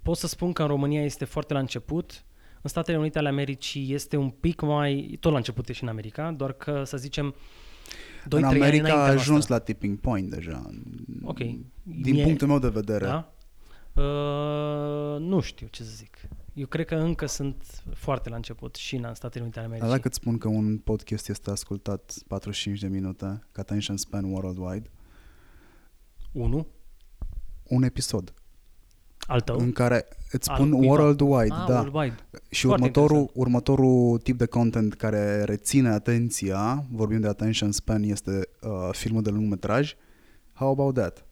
pot 0.01 0.17
să 0.17 0.27
spun 0.27 0.51
că 0.53 0.61
în 0.61 0.67
România 0.67 1.03
este 1.03 1.25
foarte 1.25 1.53
la 1.53 1.59
început. 1.59 2.23
În 2.61 2.69
Statele 2.69 2.97
Unite 2.97 3.17
ale 3.17 3.27
Americii 3.27 3.93
este 3.93 4.17
un 4.17 4.29
pic 4.29 4.61
mai... 4.61 5.17
Tot 5.19 5.31
la 5.31 5.37
început 5.37 5.69
e 5.69 5.73
și 5.73 5.83
în 5.83 5.89
America, 5.89 6.31
doar 6.31 6.53
că, 6.53 6.83
să 6.85 6.97
zicem, 6.97 7.35
2 8.27 8.39
în 8.39 8.45
ani 8.45 8.55
America 8.59 8.83
a 8.87 8.91
înaintea 8.93 9.13
ajuns 9.13 9.27
noastră. 9.29 9.53
la 9.53 9.59
tipping 9.59 9.97
point 9.99 10.29
deja. 10.29 10.69
Ok. 11.23 11.37
Din 11.37 12.13
Mie- 12.13 12.23
punctul 12.23 12.47
meu 12.47 12.59
de 12.59 12.67
vedere. 12.67 13.05
Da? 13.05 13.33
Uh, 13.99 15.19
nu 15.19 15.39
știu 15.39 15.67
ce 15.67 15.83
să 15.83 15.89
zic. 15.95 16.17
Eu 16.53 16.65
cred 16.65 16.85
că 16.85 16.95
încă 16.95 17.25
sunt 17.25 17.83
foarte 17.93 18.29
la 18.29 18.35
început 18.35 18.75
și 18.75 18.95
în 18.95 19.13
Statele 19.13 19.43
Unite 19.43 19.59
ale 19.59 19.67
Dar 19.67 19.75
Americii. 19.77 19.95
dacă 19.97 20.07
îți 20.07 20.17
spun 20.17 20.37
că 20.37 20.47
un 20.47 20.77
podcast 20.77 21.29
este 21.29 21.49
ascultat 21.51 22.13
45 22.27 22.79
de 22.79 22.87
minute, 22.87 23.25
ca 23.51 23.61
attention 23.61 23.97
span 23.97 24.23
worldwide, 24.23 24.89
Unu, 26.31 26.67
un 27.67 27.83
episod 27.83 28.33
al 29.27 29.41
tău. 29.41 29.59
în 29.59 29.71
care 29.71 30.05
îți 30.31 30.49
Al 30.49 30.55
spun 30.55 30.71
cuiva. 30.71 30.91
worldwide, 30.93 31.53
ah, 31.53 31.65
da. 31.67 31.73
worldwide. 31.79 32.15
Și 32.49 32.65
Foarte 32.65 32.81
următorul, 32.81 33.17
interesant. 33.17 33.45
următorul 33.47 34.17
tip 34.17 34.37
de 34.37 34.45
content 34.45 34.93
care 34.93 35.43
reține 35.43 35.89
atenția, 35.89 36.85
vorbim 36.91 37.19
de 37.19 37.27
attention 37.27 37.71
span, 37.71 38.03
este 38.03 38.49
uh, 38.61 38.89
filmul 38.91 39.21
de 39.21 39.29
lungmetraj. 39.29 39.93
How 40.53 40.69
about 40.71 40.93
that? 40.93 41.25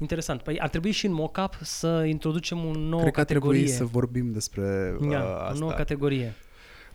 Interesant. 0.00 0.42
Păi 0.42 0.58
ar 0.60 0.68
trebui 0.68 0.90
și 0.90 1.06
în 1.06 1.12
mockup 1.12 1.58
să 1.62 2.04
introducem 2.06 2.58
o 2.64 2.72
nouă 2.78 3.00
Cred 3.00 3.12
că 3.12 3.20
ar 3.20 3.26
trebui 3.26 3.48
categorie. 3.48 3.76
să 3.76 3.84
vorbim 3.84 4.32
despre 4.32 4.96
uh, 5.00 5.10
Ia, 5.10 5.20
asta. 5.20 5.52
o 5.54 5.58
nouă 5.58 5.72
categorie. 5.72 6.34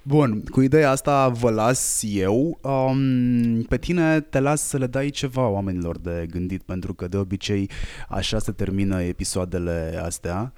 Bun, 0.04 0.44
cu 0.52 0.62
ideea 0.62 0.90
asta 0.92 1.28
vă 1.28 1.50
las 1.50 2.04
eu. 2.08 2.60
Um, 2.62 3.62
pe 3.62 3.78
tine 3.78 4.20
te 4.20 4.40
las 4.40 4.62
să 4.62 4.78
le 4.78 4.88
dai 4.88 5.10
ceva 5.10 5.48
oamenilor 5.48 5.98
de 5.98 6.26
gândit, 6.30 6.62
pentru 6.62 6.94
că 6.94 7.08
de 7.08 7.18
obicei 7.18 7.70
așa 8.10 8.40
se 8.40 8.52
termină 8.52 9.02
episoadele 9.02 10.02
astea. 10.04 10.54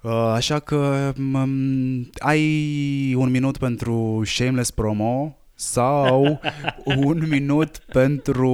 Uh, 0.00 0.12
așa 0.12 0.58
că 0.58 1.12
um, 1.18 2.10
ai 2.18 3.14
un 3.14 3.30
minut 3.30 3.56
pentru 3.56 4.22
shameless 4.24 4.70
promo 4.70 5.36
sau 5.54 6.40
un 6.84 7.28
minut 7.28 7.78
pentru 7.78 8.52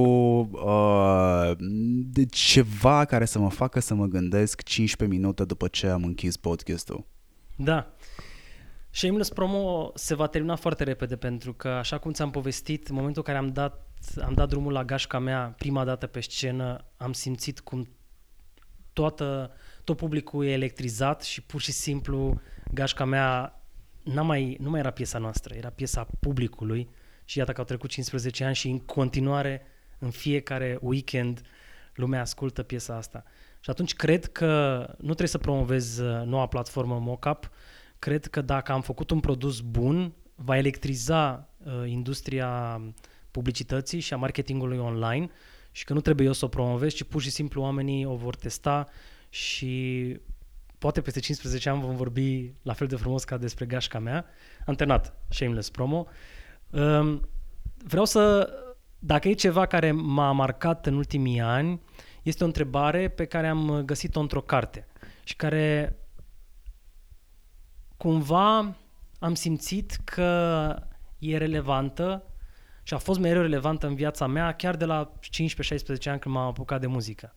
uh, 0.51 1.51
de 2.03 2.25
ceva 2.25 3.05
care 3.05 3.25
să 3.25 3.39
mă 3.39 3.49
facă 3.49 3.79
să 3.79 3.93
mă 3.93 4.05
gândesc 4.05 4.63
15 4.63 5.17
minute 5.17 5.45
după 5.45 5.67
ce 5.67 5.87
am 5.87 6.03
închis 6.03 6.37
podcastul. 6.37 7.05
Da. 7.55 7.93
Shameless 8.89 9.29
Promo 9.29 9.91
se 9.95 10.15
va 10.15 10.27
termina 10.27 10.55
foarte 10.55 10.83
repede 10.83 11.15
pentru 11.15 11.53
că, 11.53 11.67
așa 11.67 11.97
cum 11.97 12.11
ți-am 12.11 12.31
povestit, 12.31 12.87
în 12.87 12.95
momentul 12.95 13.23
în 13.25 13.33
care 13.33 13.45
am 13.45 13.53
dat, 13.53 13.87
am 14.21 14.33
dat 14.33 14.49
drumul 14.49 14.71
la 14.71 14.83
gașca 14.83 15.19
mea 15.19 15.53
prima 15.57 15.83
dată 15.83 16.07
pe 16.07 16.19
scenă, 16.19 16.85
am 16.97 17.13
simțit 17.13 17.59
cum 17.59 17.87
toată, 18.93 19.51
tot 19.83 19.97
publicul 19.97 20.45
e 20.45 20.51
electrizat 20.51 21.21
și 21.21 21.41
pur 21.41 21.61
și 21.61 21.71
simplu 21.71 22.41
gașca 22.73 23.05
mea 23.05 23.58
n-a 24.13 24.21
mai, 24.21 24.57
nu 24.59 24.69
mai 24.69 24.79
era 24.79 24.91
piesa 24.91 25.17
noastră, 25.17 25.53
era 25.55 25.69
piesa 25.69 26.07
publicului 26.19 26.89
și 27.25 27.37
iată 27.37 27.51
că 27.51 27.59
au 27.59 27.65
trecut 27.65 27.89
15 27.89 28.43
ani 28.43 28.55
și 28.55 28.69
în 28.69 28.79
continuare 28.79 29.61
în 29.99 30.09
fiecare 30.09 30.77
weekend 30.81 31.41
lumea 31.95 32.21
ascultă 32.21 32.63
piesa 32.63 32.95
asta. 32.95 33.23
Și 33.59 33.69
atunci 33.69 33.95
cred 33.95 34.25
că 34.25 34.77
nu 34.97 35.05
trebuie 35.05 35.27
să 35.27 35.37
promovez 35.37 35.97
uh, 35.97 36.25
noua 36.25 36.47
platformă 36.47 36.99
Mockup, 36.99 37.51
cred 37.99 38.25
că 38.25 38.41
dacă 38.41 38.71
am 38.71 38.81
făcut 38.81 39.09
un 39.09 39.19
produs 39.19 39.59
bun, 39.59 40.13
va 40.35 40.57
electriza 40.57 41.49
uh, 41.63 41.73
industria 41.85 42.81
publicității 43.31 43.99
și 43.99 44.13
a 44.13 44.17
marketingului 44.17 44.77
online 44.77 45.29
și 45.71 45.83
că 45.83 45.93
nu 45.93 46.01
trebuie 46.01 46.27
eu 46.27 46.33
să 46.33 46.45
o 46.45 46.47
promovez, 46.47 46.93
ci 46.93 47.03
pur 47.03 47.21
și 47.21 47.29
simplu 47.29 47.61
oamenii 47.61 48.05
o 48.05 48.15
vor 48.15 48.35
testa 48.35 48.87
și 49.29 50.17
poate 50.79 51.01
peste 51.01 51.19
15 51.19 51.69
ani 51.69 51.81
vom 51.81 51.95
vorbi 51.95 52.53
la 52.61 52.73
fel 52.73 52.87
de 52.87 52.95
frumos 52.95 53.23
ca 53.23 53.37
despre 53.37 53.65
gașca 53.65 53.99
mea. 53.99 54.25
Am 54.65 54.73
terminat 54.73 55.13
Shameless 55.29 55.69
Promo. 55.69 56.07
Um, 56.69 57.29
vreau 57.83 58.05
să, 58.05 58.49
dacă 58.99 59.27
e 59.27 59.33
ceva 59.33 59.65
care 59.65 59.91
m-a 59.91 60.31
marcat 60.31 60.85
în 60.85 60.95
ultimii 60.95 61.39
ani, 61.39 61.81
este 62.23 62.43
o 62.43 62.47
întrebare 62.47 63.07
pe 63.07 63.25
care 63.25 63.47
am 63.47 63.81
găsit-o 63.85 64.19
într-o 64.19 64.41
carte 64.41 64.87
și 65.23 65.35
care 65.35 65.97
cumva 67.97 68.75
am 69.19 69.33
simțit 69.33 69.91
că 70.03 70.75
e 71.19 71.37
relevantă 71.37 72.23
și 72.83 72.93
a 72.93 72.97
fost 72.97 73.19
mereu 73.19 73.41
relevantă 73.41 73.87
în 73.87 73.95
viața 73.95 74.27
mea 74.27 74.51
chiar 74.51 74.75
de 74.75 74.85
la 74.85 75.11
15-16 75.13 75.17
ani 76.05 76.19
când 76.19 76.35
m-am 76.35 76.47
apucat 76.47 76.79
de 76.79 76.87
muzică. 76.87 77.35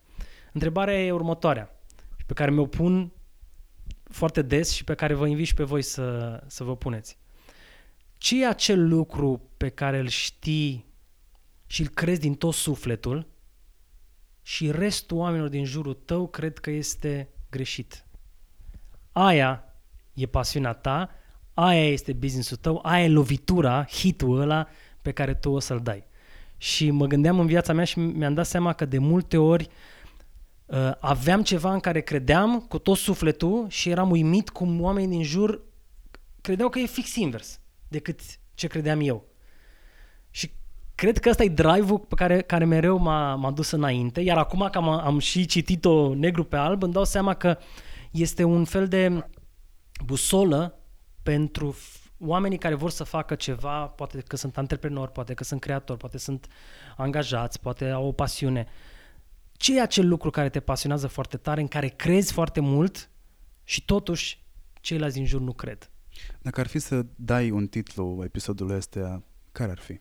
Întrebarea 0.53 1.03
e 1.03 1.11
următoarea 1.11 1.79
și 2.17 2.25
pe 2.25 2.33
care 2.33 2.51
mi-o 2.51 2.65
pun 2.65 3.11
foarte 4.13 4.41
des 4.41 4.71
și 4.71 4.83
pe 4.83 4.93
care 4.93 5.13
vă 5.13 5.27
invit 5.27 5.45
și 5.45 5.53
pe 5.53 5.63
voi 5.63 5.81
să, 5.81 6.39
să 6.47 6.63
vă 6.63 6.75
puneți. 6.75 7.17
Ce 8.17 8.41
e 8.41 8.47
acel 8.47 8.87
lucru 8.87 9.49
pe 9.57 9.69
care 9.69 9.99
îl 9.99 10.07
știi 10.07 10.85
și 11.65 11.81
îl 11.81 11.87
crezi 11.87 12.19
din 12.19 12.33
tot 12.33 12.53
sufletul 12.53 13.27
și 14.41 14.71
restul 14.71 15.17
oamenilor 15.17 15.49
din 15.49 15.65
jurul 15.65 15.93
tău 15.93 16.27
cred 16.27 16.57
că 16.57 16.69
este 16.69 17.29
greșit? 17.49 18.05
Aia 19.11 19.63
e 20.13 20.25
pasiunea 20.25 20.73
ta, 20.73 21.09
aia 21.53 21.87
este 21.87 22.13
businessul 22.13 22.57
tău, 22.57 22.79
aia 22.83 23.03
e 23.03 23.09
lovitura, 23.09 23.85
hitul 23.85 24.39
ăla 24.39 24.67
pe 25.01 25.11
care 25.11 25.33
tu 25.33 25.49
o 25.49 25.59
să-l 25.59 25.79
dai. 25.79 26.03
Și 26.57 26.91
mă 26.91 27.05
gândeam 27.05 27.39
în 27.39 27.45
viața 27.45 27.73
mea 27.73 27.83
și 27.83 27.99
mi-am 27.99 28.33
dat 28.33 28.45
seama 28.45 28.73
că 28.73 28.85
de 28.85 28.97
multe 28.97 29.37
ori 29.37 29.63
uh, 29.63 29.71
aveam 30.99 31.43
ceva 31.43 31.73
în 31.73 31.79
care 31.79 32.01
credeam 32.01 32.59
cu 32.59 32.77
tot 32.77 32.97
sufletul 32.97 33.65
și 33.69 33.89
eram 33.89 34.11
uimit 34.11 34.49
cum 34.49 34.81
oamenii 34.81 35.09
din 35.09 35.23
jur 35.23 35.61
credeau 36.41 36.69
că 36.69 36.79
e 36.79 36.85
fix 36.85 37.15
invers 37.15 37.59
decât 37.87 38.19
ce 38.53 38.67
credeam 38.67 38.99
eu. 39.01 39.25
Și 40.29 40.51
cred 40.95 41.17
că 41.17 41.29
ăsta 41.29 41.43
e 41.43 41.47
drive-ul 41.47 41.99
pe 41.99 42.15
care, 42.15 42.41
care 42.41 42.65
mereu 42.65 42.97
m-a, 42.97 43.35
m-a 43.35 43.51
dus 43.51 43.71
înainte, 43.71 44.21
iar 44.21 44.37
acum 44.37 44.67
că 44.71 44.77
am, 44.77 44.87
am 44.87 45.19
și 45.19 45.45
citit-o 45.45 46.13
negru 46.13 46.43
pe 46.43 46.55
alb, 46.55 46.83
îmi 46.83 46.93
dau 46.93 47.03
seama 47.03 47.33
că 47.33 47.57
este 48.11 48.43
un 48.43 48.65
fel 48.65 48.87
de 48.87 49.27
busolă 50.05 50.79
pentru 51.23 51.75
f- 51.75 52.11
oamenii 52.19 52.57
care 52.57 52.75
vor 52.75 52.89
să 52.89 53.03
facă 53.03 53.35
ceva, 53.35 53.85
poate 53.85 54.23
că 54.27 54.35
sunt 54.35 54.57
antreprenori, 54.57 55.11
poate 55.11 55.33
că 55.33 55.43
sunt 55.43 55.59
creatori, 55.59 55.99
poate 55.99 56.17
sunt 56.17 56.47
angajați, 56.97 57.59
poate 57.59 57.89
au 57.89 58.07
o 58.07 58.11
pasiune. 58.11 58.67
Ce 59.57 59.77
e 59.77 59.81
acel 59.81 60.07
lucru 60.07 60.29
care 60.29 60.49
te 60.49 60.59
pasionează 60.59 61.07
foarte 61.07 61.37
tare, 61.37 61.61
în 61.61 61.67
care 61.67 61.87
crezi 61.87 62.31
foarte 62.31 62.59
mult 62.59 63.09
și 63.63 63.85
totuși 63.85 64.43
ceilalți 64.81 65.15
din 65.15 65.25
jur 65.25 65.41
nu 65.41 65.53
cred? 65.53 65.89
Dacă 66.41 66.59
ar 66.59 66.67
fi 66.67 66.79
să 66.79 67.05
dai 67.15 67.49
un 67.49 67.67
titlu 67.67 68.21
episodului 68.23 68.75
ăsta, 68.75 69.23
care 69.51 69.71
ar 69.71 69.79
fi? 69.79 69.99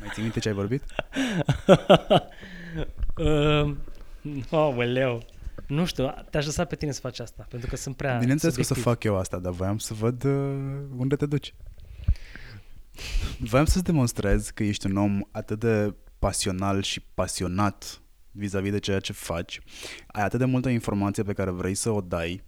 Mai 0.00 0.08
ții 0.12 0.22
minte 0.22 0.40
ce 0.40 0.48
ai 0.48 0.54
vorbit? 0.54 0.82
uh, 3.16 3.76
oh, 4.50 5.18
Nu 5.66 5.84
știu, 5.84 6.14
te-aș 6.30 6.44
lăsa 6.44 6.64
pe 6.64 6.76
tine 6.76 6.92
să 6.92 7.00
faci 7.00 7.18
asta, 7.18 7.46
pentru 7.48 7.68
că 7.68 7.76
sunt 7.76 7.96
prea 7.96 8.18
Bineînțeles 8.18 8.54
că 8.54 8.60
o 8.60 8.64
să 8.64 8.74
subiectiv. 8.74 8.92
fac 8.92 9.04
eu 9.04 9.18
asta, 9.18 9.38
dar 9.38 9.52
voiam 9.52 9.78
să 9.78 9.94
văd 9.94 10.24
uh, 10.24 10.32
unde 10.96 11.16
te 11.16 11.26
duci. 11.26 11.54
Voiam 13.38 13.64
să-ți 13.64 13.84
demonstrez 13.84 14.50
că 14.50 14.62
ești 14.62 14.86
un 14.86 14.96
om 14.96 15.20
atât 15.30 15.58
de 15.58 15.94
pasional 16.18 16.82
și 16.82 17.00
pasionat 17.14 18.01
vis-a-vis 18.32 18.70
de 18.70 18.78
ceea 18.78 19.00
ce 19.00 19.12
faci. 19.12 19.60
Ai 20.06 20.22
atât 20.22 20.38
de 20.38 20.44
multă 20.44 20.68
informație 20.68 21.22
pe 21.22 21.32
care 21.32 21.50
vrei 21.50 21.74
să 21.74 21.90
o 21.90 22.00
dai, 22.00 22.42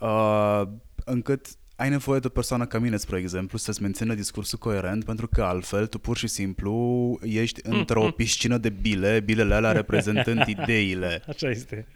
uh, 0.00 0.62
încât 1.04 1.46
ai 1.76 1.88
nevoie 1.88 2.20
de 2.20 2.26
o 2.26 2.30
persoană 2.30 2.66
ca 2.66 2.78
mine, 2.78 2.96
spre 2.96 3.18
exemplu, 3.18 3.58
să-ți 3.58 3.82
mențină 3.82 4.14
discursul 4.14 4.58
coerent, 4.58 5.04
pentru 5.04 5.28
că 5.28 5.42
altfel 5.42 5.86
tu 5.86 5.98
pur 5.98 6.16
și 6.16 6.26
simplu 6.26 7.18
ești 7.22 7.60
într-o 7.62 8.10
piscină 8.10 8.58
de 8.58 8.68
bile, 8.68 9.20
bilele 9.20 9.54
alea 9.54 9.72
reprezentând 9.72 10.46
ideile. 10.58 11.22
Așa 11.28 11.50
este. 11.50 11.86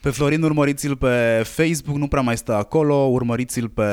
Pe 0.00 0.10
Florin 0.10 0.42
urmăriți-l 0.42 0.96
pe 0.96 1.42
Facebook, 1.44 1.96
nu 1.96 2.08
prea 2.08 2.22
mai 2.22 2.36
stă 2.36 2.54
acolo, 2.54 2.94
urmăriți-l 2.94 3.68
pe 3.68 3.84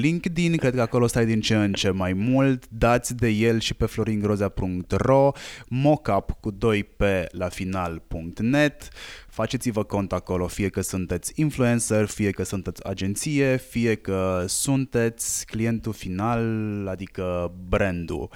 LinkedIn, 0.00 0.56
cred 0.56 0.74
că 0.74 0.80
acolo 0.80 1.06
stai 1.06 1.26
din 1.26 1.40
ce 1.40 1.54
în 1.54 1.72
ce 1.72 1.90
mai 1.90 2.12
mult, 2.12 2.64
dați 2.68 3.16
de 3.16 3.28
el 3.28 3.60
și 3.60 3.74
pe 3.74 3.86
floringrozea.ro, 3.86 5.30
mockup 5.68 6.30
cu 6.40 6.50
2 6.50 6.84
p 6.84 7.02
la 7.30 7.48
final.net, 7.48 8.88
faceți-vă 9.32 9.82
cont 9.82 10.12
acolo, 10.12 10.46
fie 10.46 10.68
că 10.68 10.80
sunteți 10.80 11.32
influencer, 11.34 12.06
fie 12.06 12.30
că 12.30 12.44
sunteți 12.44 12.86
agenție, 12.86 13.56
fie 13.56 13.94
că 13.94 14.44
sunteți 14.46 15.46
clientul 15.46 15.92
final, 15.92 16.42
adică 16.90 17.52
brandul. 17.68 18.30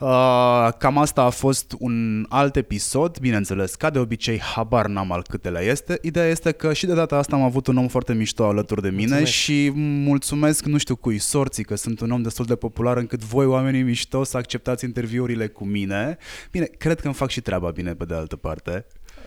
Uh, 0.00 0.68
cam 0.78 0.98
asta 0.98 1.22
a 1.22 1.30
fost 1.30 1.74
un 1.78 2.26
alt 2.28 2.56
episod, 2.56 3.18
bineînțeles, 3.18 3.74
ca 3.74 3.90
de 3.90 3.98
obicei, 3.98 4.40
habar 4.40 4.86
n-am 4.86 5.12
al 5.12 5.22
câtelea 5.28 5.60
este. 5.60 5.98
Ideea 6.02 6.26
este 6.26 6.52
că 6.52 6.72
și 6.72 6.86
de 6.86 6.94
data 6.94 7.16
asta 7.16 7.36
am 7.36 7.42
avut 7.42 7.66
un 7.66 7.76
om 7.76 7.88
foarte 7.88 8.14
mișto 8.14 8.44
alături 8.44 8.82
de 8.82 8.88
mine 8.88 9.00
Mulțumesc. 9.06 9.32
și 9.32 9.70
mulțumesc, 9.74 10.64
nu 10.64 10.78
știu 10.78 10.96
cui, 10.96 11.18
sorții, 11.18 11.64
că 11.64 11.74
sunt 11.74 12.00
un 12.00 12.10
om 12.10 12.22
destul 12.22 12.44
de 12.44 12.56
popular 12.56 12.96
încât 12.96 13.24
voi, 13.24 13.46
oamenii 13.46 13.82
mișto, 13.82 14.24
să 14.24 14.36
acceptați 14.36 14.84
interviurile 14.84 15.46
cu 15.46 15.64
mine. 15.64 16.18
Bine, 16.50 16.64
cred 16.64 17.00
că 17.00 17.06
îmi 17.06 17.14
fac 17.14 17.30
și 17.30 17.40
treaba 17.40 17.70
bine 17.70 17.94
pe 17.94 18.04
de 18.04 18.14
altă 18.14 18.36
parte. 18.36 18.86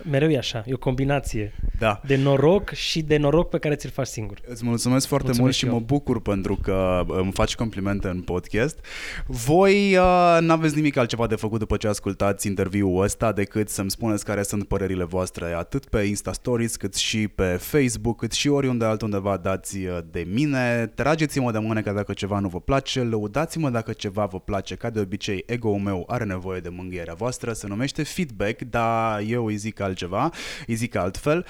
Mereu 0.10 0.30
e 0.30 0.38
așa, 0.38 0.64
e 0.68 0.74
o 0.74 0.78
combinație 0.78 1.54
Da. 1.80 2.02
de 2.06 2.16
noroc 2.16 2.70
și 2.70 3.02
de 3.02 3.18
noroc 3.18 3.50
pe 3.50 3.58
care 3.58 3.76
ți-l 3.76 3.90
faci 3.90 4.08
singur. 4.08 4.38
Îți 4.48 4.66
mulțumesc 4.66 5.08
foarte 5.08 5.28
Mulțumesc 5.28 5.40
mult 5.42 5.54
și 5.54 5.60
și 5.60 5.66
eu. 5.66 5.74
mă 5.74 5.80
bucur 6.00 6.22
pentru 6.22 6.56
că 6.64 7.04
uh, 7.08 7.18
îmi 7.22 7.32
faci 7.32 7.56
complimente 7.56 8.08
în 8.08 8.22
podcast. 8.22 8.86
Voi 9.28 9.96
uh, 9.98 10.38
n-aveți 10.40 10.76
nimic 10.76 10.98
altceva 10.98 11.28
de 11.28 11.36
făcut 11.36 11.60
după 11.60 11.78
ce 11.78 11.88
ascultați 11.88 12.48
interviul 12.48 13.04
ăsta 13.04 13.32
decât 13.32 13.70
să-mi 13.70 13.92
spuneți 13.92 14.26
care 14.26 14.44
sunt 14.44 14.68
părerile 14.68 15.04
voastre 15.04 15.46
atât 15.46 15.86
pe 15.86 16.02
Insta 16.02 16.34
Stories 16.34 16.76
cât 16.76 16.96
și 16.96 17.28
pe 17.28 17.44
Facebook 17.44 18.18
cât 18.18 18.32
și 18.32 18.48
oriunde 18.50 18.86
altundeva 18.86 19.38
dați 19.38 19.78
uh, 19.78 19.98
de 20.12 20.28
mine. 20.34 20.92
Trageți-mă 20.96 21.52
de 21.52 21.58
mână 21.60 21.82
că 21.82 21.92
dacă 21.92 22.14
ceva 22.14 22.40
nu 22.40 22.48
vă 22.48 22.60
place, 22.60 23.00
lăudați-mă 23.02 23.70
dacă 23.70 23.92
ceva 23.94 24.26
vă 24.26 24.40
place. 24.40 24.76
Ca 24.76 24.90
de 24.90 25.00
obicei, 25.00 25.44
ego-ul 25.46 25.80
meu 25.80 26.04
are 26.08 26.24
nevoie 26.24 26.60
de 26.60 26.70
mângâierea 26.70 27.14
voastră, 27.14 27.54
se 27.54 27.68
numește 27.68 28.04
feedback, 28.04 28.62
dar 28.62 29.22
eu 29.28 29.46
îi 29.46 29.56
zic 29.56 29.80
altceva, 29.90 30.32
îi 30.68 30.76
zic 30.76 30.95
altfel. 30.95 31.45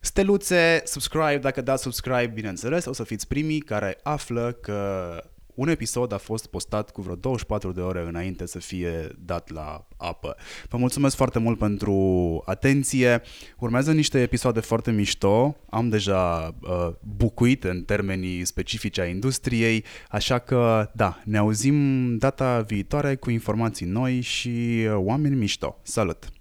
Steluțe, 0.00 0.82
subscribe, 0.84 1.38
dacă 1.40 1.60
dați 1.60 1.82
subscribe, 1.82 2.30
bineînțeles, 2.34 2.84
o 2.84 2.92
să 2.92 3.04
fiți 3.04 3.28
primii 3.28 3.60
care 3.60 3.98
află 4.02 4.52
că 4.52 5.10
un 5.56 5.68
episod 5.68 6.12
a 6.12 6.16
fost 6.16 6.46
postat 6.46 6.90
cu 6.90 7.02
vreo 7.02 7.14
24 7.14 7.72
de 7.72 7.80
ore 7.80 8.04
înainte 8.08 8.46
să 8.46 8.58
fie 8.58 9.08
dat 9.18 9.50
la 9.50 9.86
apă. 9.96 10.36
Vă 10.68 10.76
mulțumesc 10.76 11.16
foarte 11.16 11.38
mult 11.38 11.58
pentru 11.58 12.42
atenție. 12.44 13.22
Urmează 13.58 13.92
niște 13.92 14.20
episoade 14.20 14.60
foarte 14.60 14.90
mișto. 14.90 15.56
Am 15.70 15.88
deja 15.88 16.54
uh, 16.60 16.88
bucuit 17.16 17.64
în 17.64 17.82
termenii 17.82 18.44
specifici 18.44 18.98
a 18.98 19.04
industriei, 19.04 19.84
așa 20.08 20.38
că 20.38 20.90
da, 20.94 21.20
ne 21.24 21.38
auzim 21.38 22.16
data 22.18 22.60
viitoare 22.60 23.14
cu 23.14 23.30
informații 23.30 23.86
noi 23.86 24.20
și 24.20 24.48
uh, 24.48 24.94
oameni 24.94 25.34
mișto. 25.34 25.78
Salut! 25.82 26.35